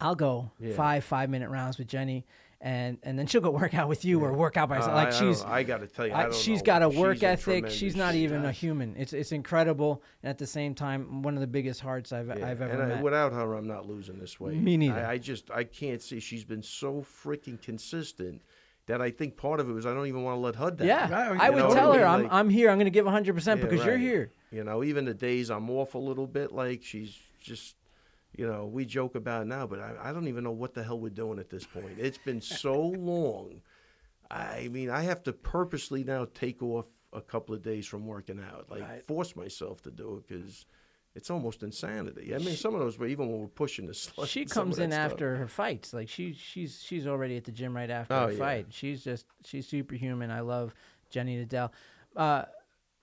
I'll 0.00 0.14
go 0.14 0.50
Yeah. 0.58 0.74
five 0.74 1.04
five 1.04 1.28
minute 1.30 1.48
rounds 1.50 1.78
with 1.78 1.86
Jenny, 1.88 2.24
and 2.60 2.98
and 3.04 3.18
then 3.18 3.26
she'll 3.26 3.40
go 3.40 3.50
work 3.50 3.74
out 3.74 3.88
with 3.88 4.04
you 4.04 4.20
or 4.24 4.32
work 4.32 4.56
out 4.56 4.68
by 4.68 4.76
herself. 4.76 4.92
Uh, 4.92 4.96
like 4.96 5.08
I, 5.08 5.10
she's. 5.18 5.42
I, 5.44 5.62
got 5.62 5.80
to 5.80 5.86
tell 5.86 6.06
you, 6.06 6.12
I 6.12 6.20
I, 6.20 6.22
don't 6.24 6.34
she's 6.34 6.58
know. 6.60 6.64
got 6.64 6.82
a 6.82 6.88
work 6.88 7.16
She's 7.16 7.22
a 7.22 7.28
ethic. 7.28 7.70
She's 7.70 7.94
not 7.96 8.14
she 8.14 8.24
even 8.24 8.44
a 8.44 8.52
human. 8.52 8.96
It's 8.96 9.12
it's 9.12 9.32
incredible, 9.32 10.02
and 10.22 10.30
at 10.30 10.38
the 10.38 10.46
same 10.46 10.74
time, 10.74 11.22
one 11.22 11.34
of 11.34 11.40
the 11.40 11.46
biggest 11.46 11.80
hearts 11.80 12.12
I've 12.12 12.26
Yeah, 12.28 12.34
I've 12.48 12.60
ever 12.60 12.64
and 12.72 12.82
I, 12.82 12.86
met. 12.96 13.02
without 13.02 13.32
her, 13.32 13.54
I'm 13.54 13.66
not 13.68 13.86
losing 13.86 14.18
this 14.18 14.40
weight. 14.40 14.56
Me 14.56 14.76
neither. 14.76 15.04
I, 15.04 15.12
I 15.12 15.18
just 15.18 15.50
I 15.50 15.64
can't 15.64 16.02
see. 16.02 16.18
She's 16.20 16.44
been 16.44 16.62
so 16.62 17.04
freaking 17.24 17.60
consistent 17.62 18.42
that 18.86 19.00
I 19.02 19.10
think 19.10 19.36
part 19.36 19.60
of 19.60 19.68
it 19.68 19.72
was 19.72 19.86
I 19.86 19.94
don't 19.94 20.06
even 20.06 20.22
want 20.24 20.36
to 20.36 20.40
let 20.40 20.56
her 20.56 20.70
down. 20.70 20.86
yeah, 20.88 21.10
Right, 21.10 21.40
I 21.40 21.50
would 21.50 21.58
know, 21.58 21.74
tell 21.74 21.92
her 21.92 22.04
I 22.06 22.14
I'm 22.14 22.28
I'm 22.30 22.48
here. 22.50 22.70
I'm 22.70 22.78
going 22.78 22.86
to 22.86 22.90
give 22.90 23.04
100 23.04 23.34
percent 23.34 23.60
Yeah, 23.60 23.66
because 23.68 23.84
you're 23.84 23.98
here. 23.98 24.32
You 24.50 24.64
know, 24.64 24.82
even 24.82 25.04
the 25.04 25.12
days 25.14 25.50
I'm 25.50 25.68
off 25.70 25.94
a 25.94 25.98
little 25.98 26.26
bit, 26.26 26.52
like 26.52 26.82
she's 26.82 27.14
just, 27.38 27.76
you 28.38 28.46
know, 28.46 28.64
we 28.66 28.84
joke 28.86 29.16
about 29.16 29.42
it 29.42 29.46
now, 29.48 29.66
but 29.66 29.80
I, 29.80 29.94
I 30.04 30.12
don't 30.12 30.28
even 30.28 30.44
know 30.44 30.52
what 30.52 30.72
the 30.72 30.82
hell 30.82 30.98
we're 30.98 31.10
doing 31.10 31.38
at 31.38 31.50
this 31.50 31.66
point. 31.66 31.98
It's 31.98 32.18
been 32.18 32.40
so 32.40 32.80
long. 32.80 33.60
I 34.30 34.68
mean, 34.70 34.90
I 34.90 35.02
have 35.02 35.22
to 35.24 35.32
purposely 35.32 36.04
now 36.04 36.26
take 36.34 36.62
off 36.62 36.86
a 37.12 37.20
couple 37.20 37.54
of 37.54 37.62
days 37.62 37.86
from 37.86 38.06
working 38.06 38.40
out, 38.40 38.66
like 38.70 38.82
Right. 38.82 39.04
force 39.04 39.34
myself 39.34 39.82
to 39.82 39.90
do 39.90 40.16
it 40.18 40.28
because 40.28 40.66
it's 41.14 41.30
almost 41.30 41.62
insanity. 41.62 42.34
I 42.34 42.38
mean, 42.38 42.54
some 42.54 42.74
of 42.74 42.80
those, 42.80 42.98
were 42.98 43.06
even 43.06 43.28
when 43.28 43.40
we're 43.40 43.46
pushing 43.48 43.86
the 43.86 43.92
slut. 43.92 44.28
she 44.28 44.42
and 44.42 44.50
some 44.50 44.68
of 44.68 44.76
comes 44.76 44.78
in 44.78 44.92
stuff. 44.92 45.12
after 45.12 45.36
her 45.36 45.48
fights. 45.48 45.92
Like 45.92 46.08
she 46.08 46.32
she's 46.34 46.80
she's 46.82 47.06
already 47.08 47.36
at 47.36 47.44
the 47.44 47.50
gym 47.52 47.74
right 47.74 47.90
after 47.90 48.14
Oh, 48.14 48.26
her 48.26 48.32
yeah. 48.32 48.38
fight. 48.38 48.66
She's 48.70 49.02
just 49.02 49.26
she's 49.44 49.66
superhuman. 49.66 50.30
I 50.30 50.40
love 50.40 50.74
Jenny 51.10 51.44
Nadell. 51.44 51.70
Uh, 52.14 52.44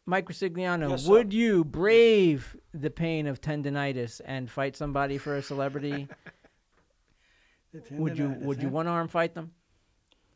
Mike 0.05 0.27
Resigliano, 0.27 0.91
Yes, 0.91 1.07
would 1.07 1.33
you 1.33 1.63
brave 1.63 2.55
the 2.73 2.91
pain 2.91 3.25
of 3.25 3.41
tendonitis 3.41 4.21
and 4.23 4.49
fight 4.49 4.75
somebody 4.75 5.17
for 5.17 5.35
a 5.35 5.41
celebrity? 5.41 6.07
would 7.91 8.17
you 8.17 8.35
would 8.41 8.61
you 8.61 8.69
one 8.69 8.87
arm 8.87 9.07
fight 9.07 9.33
them? 9.33 9.51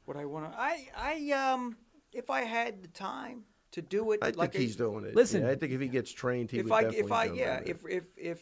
What 0.05 0.17
I 0.17 0.25
want 0.25 0.51
to, 0.51 0.59
I, 0.59 0.87
I, 0.97 1.31
um, 1.33 1.77
if 2.11 2.31
I 2.31 2.41
had 2.41 2.81
the 2.81 2.87
time 2.87 3.43
to 3.73 3.81
do 3.83 4.11
it, 4.13 4.19
I 4.23 4.31
like 4.31 4.53
think 4.53 4.63
he's 4.63 4.75
doing 4.75 5.05
it. 5.05 5.15
Listen. 5.15 5.43
Yeah, 5.43 5.49
I 5.49 5.55
think 5.55 5.71
if 5.71 5.79
he 5.79 5.87
gets 5.87 6.11
trained, 6.11 6.49
he 6.49 6.57
if 6.59 6.65
would 6.65 6.73
I, 6.73 6.81
definitely 6.81 7.05
if 7.05 7.11
I, 7.11 7.23
yeah, 7.25 7.59
if, 7.63 7.85
if, 7.87 8.03
if, 8.17 8.41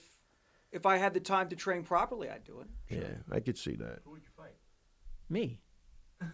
if 0.72 0.86
I 0.86 0.96
had 0.96 1.14
the 1.14 1.20
time 1.20 1.50
to 1.50 1.58
train 1.58 1.84
properly, 1.84 2.30
I'd 2.30 2.46
do 2.46 2.62
it. 2.62 2.68
yeah, 2.96 3.16
I 3.30 3.42
could 3.42 3.58
see 3.58 3.76
that. 3.76 4.00
Who 4.06 4.12
would 4.12 4.22
you 4.22 4.30
fight? 4.36 4.56
Me. 5.30 5.60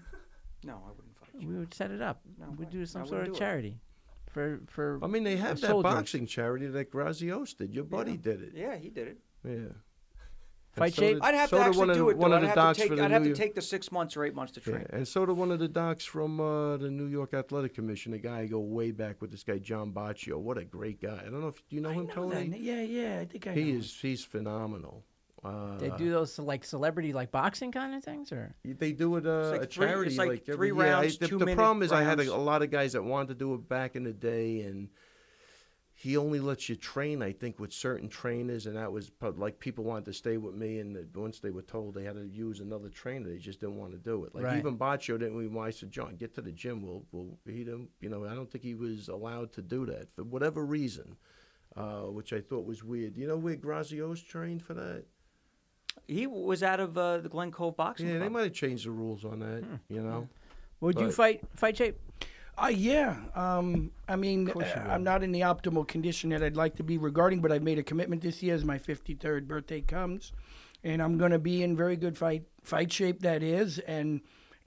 No, 0.66 0.82
I 0.88 0.92
wouldn't 0.96 1.18
fight 1.18 1.42
you. 1.42 1.50
We 1.50 1.58
would 1.58 1.74
set 1.74 1.92
it 1.92 2.02
up. 2.02 2.22
No, 2.40 2.46
We'd 2.58 2.70
do 2.70 2.86
some 2.86 3.02
wouldn't 3.02 3.10
sort 3.10 3.22
of 3.24 3.28
do 3.28 3.34
it. 3.34 3.38
charity 3.38 3.82
for 4.34 4.60
for. 4.68 5.00
I 5.02 5.08
mean, 5.08 5.24
they 5.24 5.38
have 5.38 5.62
that 5.62 5.70
soldiers. 5.70 5.94
boxing 5.94 6.26
charity 6.26 6.68
that 6.68 6.92
Grazios 6.92 7.56
did. 7.56 7.74
Your 7.74 7.86
buddy 7.86 8.12
Yeah. 8.12 8.18
did 8.18 8.42
it. 8.42 8.52
Yeah, 8.56 8.76
he 8.76 8.90
did 8.90 9.08
it. 9.08 9.18
Yeah. 9.48 9.74
Fight 10.72 10.96
so 10.96 11.04
shape? 11.04 11.16
did- 11.18 11.22
I'd 11.24 11.36
have 11.36 11.50
so 11.52 11.58
to 11.58 11.64
actually 11.66 11.78
one 11.80 11.90
of 11.92 11.96
do 11.98 12.04
the- 12.06 12.10
it. 12.10 12.18
One 12.18 12.32
though. 12.32 12.38
of 12.38 12.42
the 12.42 12.48
I'd 12.48 12.50
have 12.50 12.56
docs 12.56 12.78
to 12.78 12.82
take, 12.82 12.90
for 12.90 12.96
the 12.96 13.04
I'd 13.04 13.12
have 13.12 13.22
to 13.22 13.30
York- 13.30 13.38
take 13.38 13.54
the 13.54 13.62
six 13.62 13.92
months 13.92 14.18
or 14.18 14.24
eight 14.26 14.34
months 14.34 14.54
to 14.54 14.60
Yeah, 14.66 14.78
train. 14.78 14.88
and 14.90 15.08
so 15.08 15.24
did 15.28 15.38
one 15.38 15.52
of 15.52 15.60
the 15.60 15.68
docs 15.68 16.04
from 16.04 16.40
uh, 16.42 16.78
the 16.78 16.90
New 16.90 17.06
York 17.06 17.36
Athletic 17.36 17.76
Commission. 17.76 18.12
A 18.14 18.18
guy 18.18 18.40
I 18.40 18.46
go 18.48 18.60
way 18.60 18.90
back 18.90 19.22
with 19.22 19.30
this 19.30 19.44
guy 19.44 19.60
John 19.60 19.94
Baccio. 19.94 20.40
What 20.40 20.58
a 20.58 20.66
great 20.66 21.00
guy! 21.00 21.20
I 21.22 21.30
don't 21.30 21.42
know 21.42 21.50
if 21.50 21.62
do 21.70 21.76
you 21.76 21.82
know 21.84 21.90
I 21.90 21.94
him, 21.94 22.08
know 22.08 22.14
Tony. 22.14 22.48
that. 22.50 22.60
Yeah, 22.60 22.82
yeah, 22.82 23.20
I 23.20 23.26
think 23.26 23.46
I 23.46 23.54
He 23.54 23.72
know. 23.72 23.78
is 23.80 24.00
he's 24.02 24.26
phenomenal. 24.26 25.06
Uh, 25.44 25.78
they 25.78 25.90
do 25.92 26.10
those 26.10 26.40
like 26.40 26.64
celebrity 26.64 27.12
like 27.14 27.32
boxing 27.32 27.72
kind 27.72 27.94
of 27.96 28.04
things, 28.04 28.32
or 28.32 28.56
They 28.64 28.94
do 28.94 29.16
it 29.18 29.26
uh, 29.26 29.52
like 29.52 29.64
a 29.64 29.66
three- 29.68 29.86
charity 29.88 30.10
it's 30.12 30.18
like 30.18 30.44
every 30.48 30.70
three 30.70 30.78
year. 30.78 30.86
I- 30.88 31.02
rounds, 31.02 31.18
the, 31.18 31.26
the 31.26 31.30
two-minute 31.30 31.56
problem 31.58 31.84
is 31.84 31.92
I 31.92 32.02
had 32.04 32.20
a, 32.20 32.24
rounds. 32.24 32.30
a 32.30 32.38
lot 32.38 32.62
of 32.62 32.72
guys 32.72 32.94
that 32.94 33.04
wanted 33.04 33.28
to 33.30 33.36
do 33.36 33.54
it 33.56 33.68
back 33.68 33.96
in 33.96 34.04
the 34.04 34.14
day, 34.14 34.62
and 34.62 34.88
he 35.96 36.18
only 36.18 36.40
lets 36.40 36.70
you 36.70 36.76
train. 36.76 37.22
I 37.22 37.32
think 37.34 37.60
with 37.60 37.72
certain 37.74 38.10
trainers, 38.10 38.66
and 38.66 38.76
that 38.78 38.92
was 38.92 39.10
prob- 39.10 39.38
like 39.38 39.60
people 39.60 39.84
wanted 39.84 40.06
to 40.06 40.14
stay 40.14 40.38
with 40.38 40.56
me, 40.56 40.80
and 40.80 40.96
that 40.96 41.16
once 41.16 41.40
they 41.40 41.52
were 41.52 41.62
told 41.62 41.94
they 41.94 42.04
had 42.04 42.16
to 42.16 42.26
use 42.26 42.60
another 42.62 42.90
trainer, 42.90 43.28
they 43.30 43.38
just 43.38 43.60
didn't 43.60 43.78
want 43.78 43.92
to 43.92 43.98
do 44.00 44.24
it. 44.26 44.34
Like 44.34 44.46
Right. 44.46 44.58
even 44.58 44.78
Baccio 44.78 45.20
didn't. 45.20 45.40
even 45.44 45.58
I 45.58 45.70
said, 45.72 45.92
John, 45.92 46.16
get 46.16 46.34
to 46.36 46.42
the 46.42 46.52
gym. 46.52 46.82
We'll, 46.82 47.04
we'll. 47.12 47.38
He 47.46 47.64
didn't. 47.64 47.90
You 48.02 48.10
know, 48.10 48.26
I 48.26 48.34
don't 48.34 48.50
think 48.52 48.64
he 48.64 48.76
was 48.76 49.08
allowed 49.10 49.52
to 49.54 49.62
do 49.62 49.86
that 49.88 50.08
for 50.16 50.24
whatever 50.24 50.66
reason. 50.66 51.16
Uh, 51.76 52.02
which 52.04 52.34
I 52.34 52.40
thought 52.40 52.68
was 52.68 52.84
weird. 52.84 53.18
You 53.18 53.26
know 53.28 53.36
where 53.36 53.56
Grazios 53.56 54.24
trained 54.24 54.62
for 54.62 54.76
that? 54.76 55.06
He 56.08 56.28
was 56.28 56.64
out 56.64 56.80
of 56.80 56.98
uh, 56.98 57.20
the 57.20 57.30
Glen 57.30 57.52
Cove 57.52 57.76
boxing 57.78 58.10
Yeah, 58.10 58.20
they 58.20 58.30
might 58.30 58.44
have 58.44 58.54
changed 58.54 58.86
the 58.86 58.92
rules 58.92 59.24
on 59.24 59.40
that. 59.40 59.64
You 59.90 60.02
know, 60.02 60.28
would 60.82 61.00
you 61.00 61.12
fight 61.12 61.42
fight 61.56 61.78
shape? 61.78 61.98
Uh, 62.58 62.68
yeah. 62.68 63.16
Um, 63.36 63.92
I 64.08 64.16
mean, 64.16 64.48
course 64.48 64.68
you 64.68 64.82
uh, 64.82 64.84
would. 64.84 64.92
I'm 64.92 65.04
not 65.04 65.24
in 65.24 65.32
the 65.32 65.42
optimal 65.42 65.88
condition 65.88 66.30
that 66.32 66.44
I'd 66.44 66.56
like 66.56 66.76
to 66.76 66.84
be 66.84 66.98
regarding, 66.98 67.42
but 67.42 67.52
I've 67.52 67.64
made 67.64 67.80
a 67.80 67.84
commitment 67.84 68.22
this 68.22 68.44
year 68.44 68.54
as 68.54 68.64
my 68.64 68.78
53rd 68.78 69.48
birthday 69.48 69.82
comes, 69.82 70.34
and 70.84 71.02
I'm 71.02 71.18
going 71.18 71.32
to 71.32 71.40
be 71.40 71.64
in 71.64 71.76
very 71.76 71.96
good 71.96 72.18
fight 72.18 72.44
fight 72.64 72.92
shape. 72.92 73.22
That 73.22 73.42
is, 73.42 73.80
and 73.80 74.22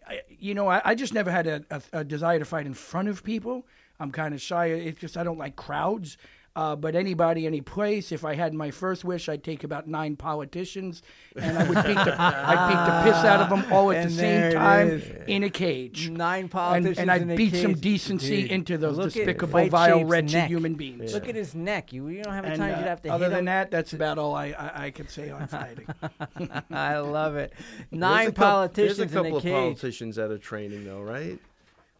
I, 0.06 0.22
you 0.28 0.54
know, 0.54 0.68
I, 0.68 0.82
I 0.84 0.94
just 0.94 1.14
never 1.14 1.30
had 1.30 1.46
a, 1.46 1.64
a, 1.70 1.82
a 1.92 2.04
desire 2.04 2.38
to 2.38 2.44
fight 2.44 2.66
in 2.66 2.74
front 2.74 3.08
of 3.08 3.22
people. 3.22 3.66
I'm 4.00 4.10
kind 4.10 4.34
of 4.34 4.40
shy. 4.40 4.66
It's 4.66 5.00
just 5.00 5.16
I 5.16 5.22
don't 5.22 5.38
like 5.38 5.56
crowds. 5.56 6.18
Uh, 6.56 6.74
but 6.74 6.94
anybody, 6.96 7.46
any 7.46 7.60
place, 7.60 8.10
if 8.12 8.24
I 8.24 8.34
had 8.34 8.54
my 8.54 8.70
first 8.70 9.04
wish, 9.04 9.28
I'd 9.28 9.44
take 9.44 9.62
about 9.62 9.86
nine 9.86 10.16
politicians, 10.16 11.02
and 11.36 11.58
I 11.58 11.62
would 11.68 11.84
beat 11.84 11.94
the, 12.02 12.16
I'd 12.18 12.68
beat 12.68 12.90
the 12.90 13.12
piss 13.12 13.24
out 13.26 13.40
of 13.42 13.50
them 13.50 13.70
all 13.70 13.90
at 13.90 13.98
And 13.98 14.10
the 14.10 14.14
same 14.16 14.52
time 14.54 15.02
in 15.26 15.42
a 15.42 15.50
cage 15.50 16.08
Nine 16.08 16.44
and, 16.44 16.50
politicians 16.50 16.98
and 16.98 17.10
I'd 17.10 17.22
in 17.22 17.30
a 17.30 17.36
beat 17.36 17.54
some 17.56 17.74
decency 17.74 18.42
Dude, 18.42 18.50
into 18.52 18.78
those 18.78 18.96
look 18.96 19.12
despicable, 19.12 19.68
vile, 19.68 20.04
wretched 20.06 20.32
neck. 20.32 20.48
human 20.48 20.76
beings. 20.76 21.12
Look 21.12 21.28
at 21.28 21.34
his 21.34 21.54
neck. 21.54 21.92
You 21.92 22.08
you 22.08 22.22
don't 22.22 22.32
have 22.32 22.44
a 22.46 22.48
And, 22.48 22.56
time 22.58 22.74
uh, 22.74 22.78
you'd 22.78 22.86
have 22.88 23.02
to 23.02 23.08
other 23.10 23.28
than 23.28 23.40
him. 23.40 23.44
that, 23.44 23.70
that's 23.70 23.92
about 23.98 24.16
all 24.16 24.34
I, 24.34 24.46
I, 24.52 24.84
I 24.86 24.90
can 24.92 25.08
say 25.08 25.28
on 25.30 25.46
fighting. 25.48 25.86
I 26.70 26.96
love 27.00 27.36
it. 27.36 27.52
There's 27.90 28.00
Nine 28.00 28.28
a 28.28 28.32
coup- 28.32 28.40
politicians 28.40 28.96
There's 28.96 29.10
a 29.12 29.14
couple 29.14 29.36
of 29.36 29.42
cage. 29.42 29.52
politicians 29.52 30.16
that 30.16 30.30
are 30.30 30.38
training, 30.38 30.86
though, 30.86 31.02
right? 31.02 31.38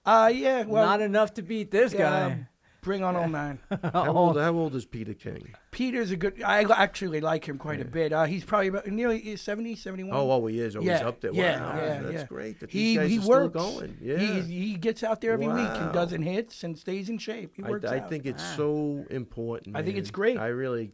uh, 0.07 0.31
yeah, 0.35 0.63
well, 0.65 0.87
Not 0.87 1.03
enough 1.03 1.35
to 1.35 1.43
beat 1.43 1.71
this 1.71 1.93
uh, 1.95 1.99
guy. 1.99 2.47
Bring 2.87 3.03
on 3.03 3.17
all 3.17 3.29
nine. 3.29 3.59
How 3.93 4.17
old? 4.17 4.39
How 4.39 4.53
old 4.55 4.75
is 4.77 4.87
Peter 4.87 5.13
King? 5.13 5.53
Peter's 5.73 6.13
a 6.13 6.17
good. 6.17 6.41
I 6.43 6.63
actually 6.63 7.21
like 7.21 7.45
him 7.47 7.59
quite 7.59 7.81
a 7.81 7.85
bit. 7.85 8.13
Uh, 8.13 8.25
he's 8.25 8.45
probably 8.45 8.69
about 8.69 8.87
nearly 8.87 9.37
70, 9.37 9.75
71. 9.75 10.17
Oh, 10.17 10.31
oh, 10.31 10.47
he 10.47 10.61
is. 10.61 10.77
Oh, 10.77 10.81
he's 10.81 10.89
yeah, 10.89 11.07
up 11.09 11.21
there. 11.21 11.33
yeah, 11.35 11.61
wow, 11.61 11.77
yeah, 11.81 12.01
that's 12.03 12.15
yeah. 12.15 12.25
great. 12.27 12.61
That 12.61 12.71
He 12.71 12.97
these 12.97 12.99
guys 12.99 13.11
he 13.11 13.19
are 13.19 13.23
still 13.23 13.49
going. 13.49 13.99
Yeah, 14.01 14.17
He, 14.19 14.41
he 14.71 14.75
gets 14.77 15.03
out 15.03 15.21
there 15.21 15.33
every 15.33 15.49
week 15.49 15.57
and 15.69 15.93
doesn't 15.93 16.23
hits 16.23 16.63
and 16.65 16.79
stays 16.79 17.11
in 17.11 17.19
shape. 17.19 17.55
He 17.57 17.65
I, 17.65 17.69
works 17.71 17.85
I 17.91 17.99
out. 17.99 18.09
think 18.09 18.25
it's 18.25 18.43
Ah. 18.43 18.55
so 18.57 19.05
important. 19.11 19.77
I 19.77 19.83
think 19.83 19.97
man. 19.97 20.03
it's 20.03 20.11
great. 20.13 20.39
I 20.39 20.47
really 20.47 20.93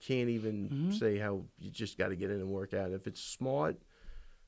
can't 0.00 0.28
even 0.30 0.68
Mhm. 0.92 0.98
say 0.98 1.18
how 1.18 1.42
you 1.58 1.70
just 1.72 1.98
got 1.98 2.08
to 2.08 2.16
get 2.16 2.30
in 2.30 2.36
and 2.40 2.48
work 2.48 2.72
out. 2.72 2.92
If 2.92 3.08
it's 3.08 3.20
smart, 3.20 3.76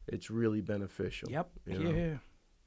it's 0.07 0.31
really 0.31 0.61
beneficial. 0.61 1.29
Yep. 1.31 1.51
you 1.67 1.79
know? 1.81 1.91
Yeah. 1.91 2.15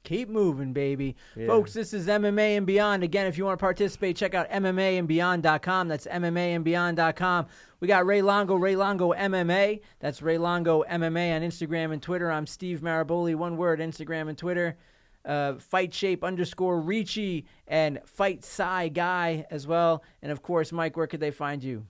Keep 0.04 0.28
moving, 0.28 0.74
baby. 0.74 1.16
Yeah. 1.34 1.46
Folks, 1.46 1.72
this 1.72 1.94
is 1.94 2.06
MMA 2.06 2.58
and 2.58 2.66
Beyond. 2.66 3.02
Again, 3.02 3.26
if 3.26 3.38
you 3.38 3.46
want 3.46 3.58
to 3.58 3.62
participate, 3.62 4.16
check 4.16 4.34
out 4.34 4.50
mma 4.50 4.98
and 4.98 5.08
MMAandBeyond.com. 5.08 5.88
That's 5.88 6.06
mma 6.06 6.38
and 6.38 6.64
MMAandBeyond.com. 6.64 7.46
We 7.80 7.88
got 7.88 8.04
Ray 8.04 8.20
Longo, 8.20 8.54
Ray 8.54 8.76
Longo 8.76 9.14
MMA. 9.14 9.80
That's 10.00 10.20
Ray 10.20 10.36
Longo 10.36 10.84
MMA 10.84 11.34
on 11.34 11.42
Instagram 11.42 11.92
and 11.92 12.02
Twitter. 12.02 12.30
I'm 12.30 12.46
Steve 12.46 12.82
Maraboli, 12.82 13.34
one 13.34 13.56
word, 13.56 13.80
Instagram 13.80 14.28
and 14.28 14.36
Twitter. 14.36 14.76
Uh, 15.24 15.54
fight 15.54 15.94
shape 15.94 16.22
underscore 16.22 16.82
Ricci 16.82 17.46
and 17.66 17.98
Fight 18.04 18.44
Psy 18.44 18.88
Guy 18.88 19.46
as 19.50 19.66
well. 19.66 20.04
And 20.20 20.30
of 20.30 20.42
course, 20.42 20.70
Mike, 20.70 20.98
where 20.98 21.06
could 21.06 21.20
they 21.20 21.30
find 21.30 21.64
you? 21.64 21.86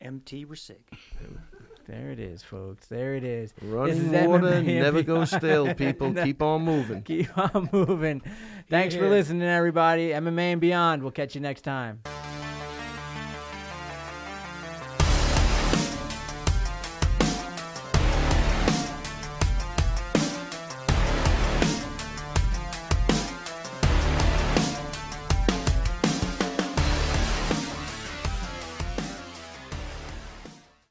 MT 0.00 0.46
Resig. 0.46 0.78
There 1.88 2.10
it 2.10 2.20
is, 2.20 2.42
folks. 2.42 2.86
There 2.86 3.14
it 3.14 3.24
is. 3.24 3.52
This 3.52 3.64
is 3.64 3.70
Running 3.70 4.28
water 4.28 4.62
never 4.62 5.02
goes 5.02 5.30
still. 5.30 5.74
People 5.74 6.12
keep 6.12 6.42
on 6.42 6.62
moving. 6.62 7.02
Keep 7.08 7.38
on 7.38 7.70
moving. 7.72 8.20
Thanks 8.68 8.94
for 8.94 9.08
listening, 9.08 9.48
everybody. 9.48 10.10
MMA 10.10 10.52
and 10.52 10.60
Beyond. 10.60 11.00
We'll 11.02 11.12
catch 11.12 11.34
you 11.34 11.40
next 11.40 11.62
time. 11.62 12.02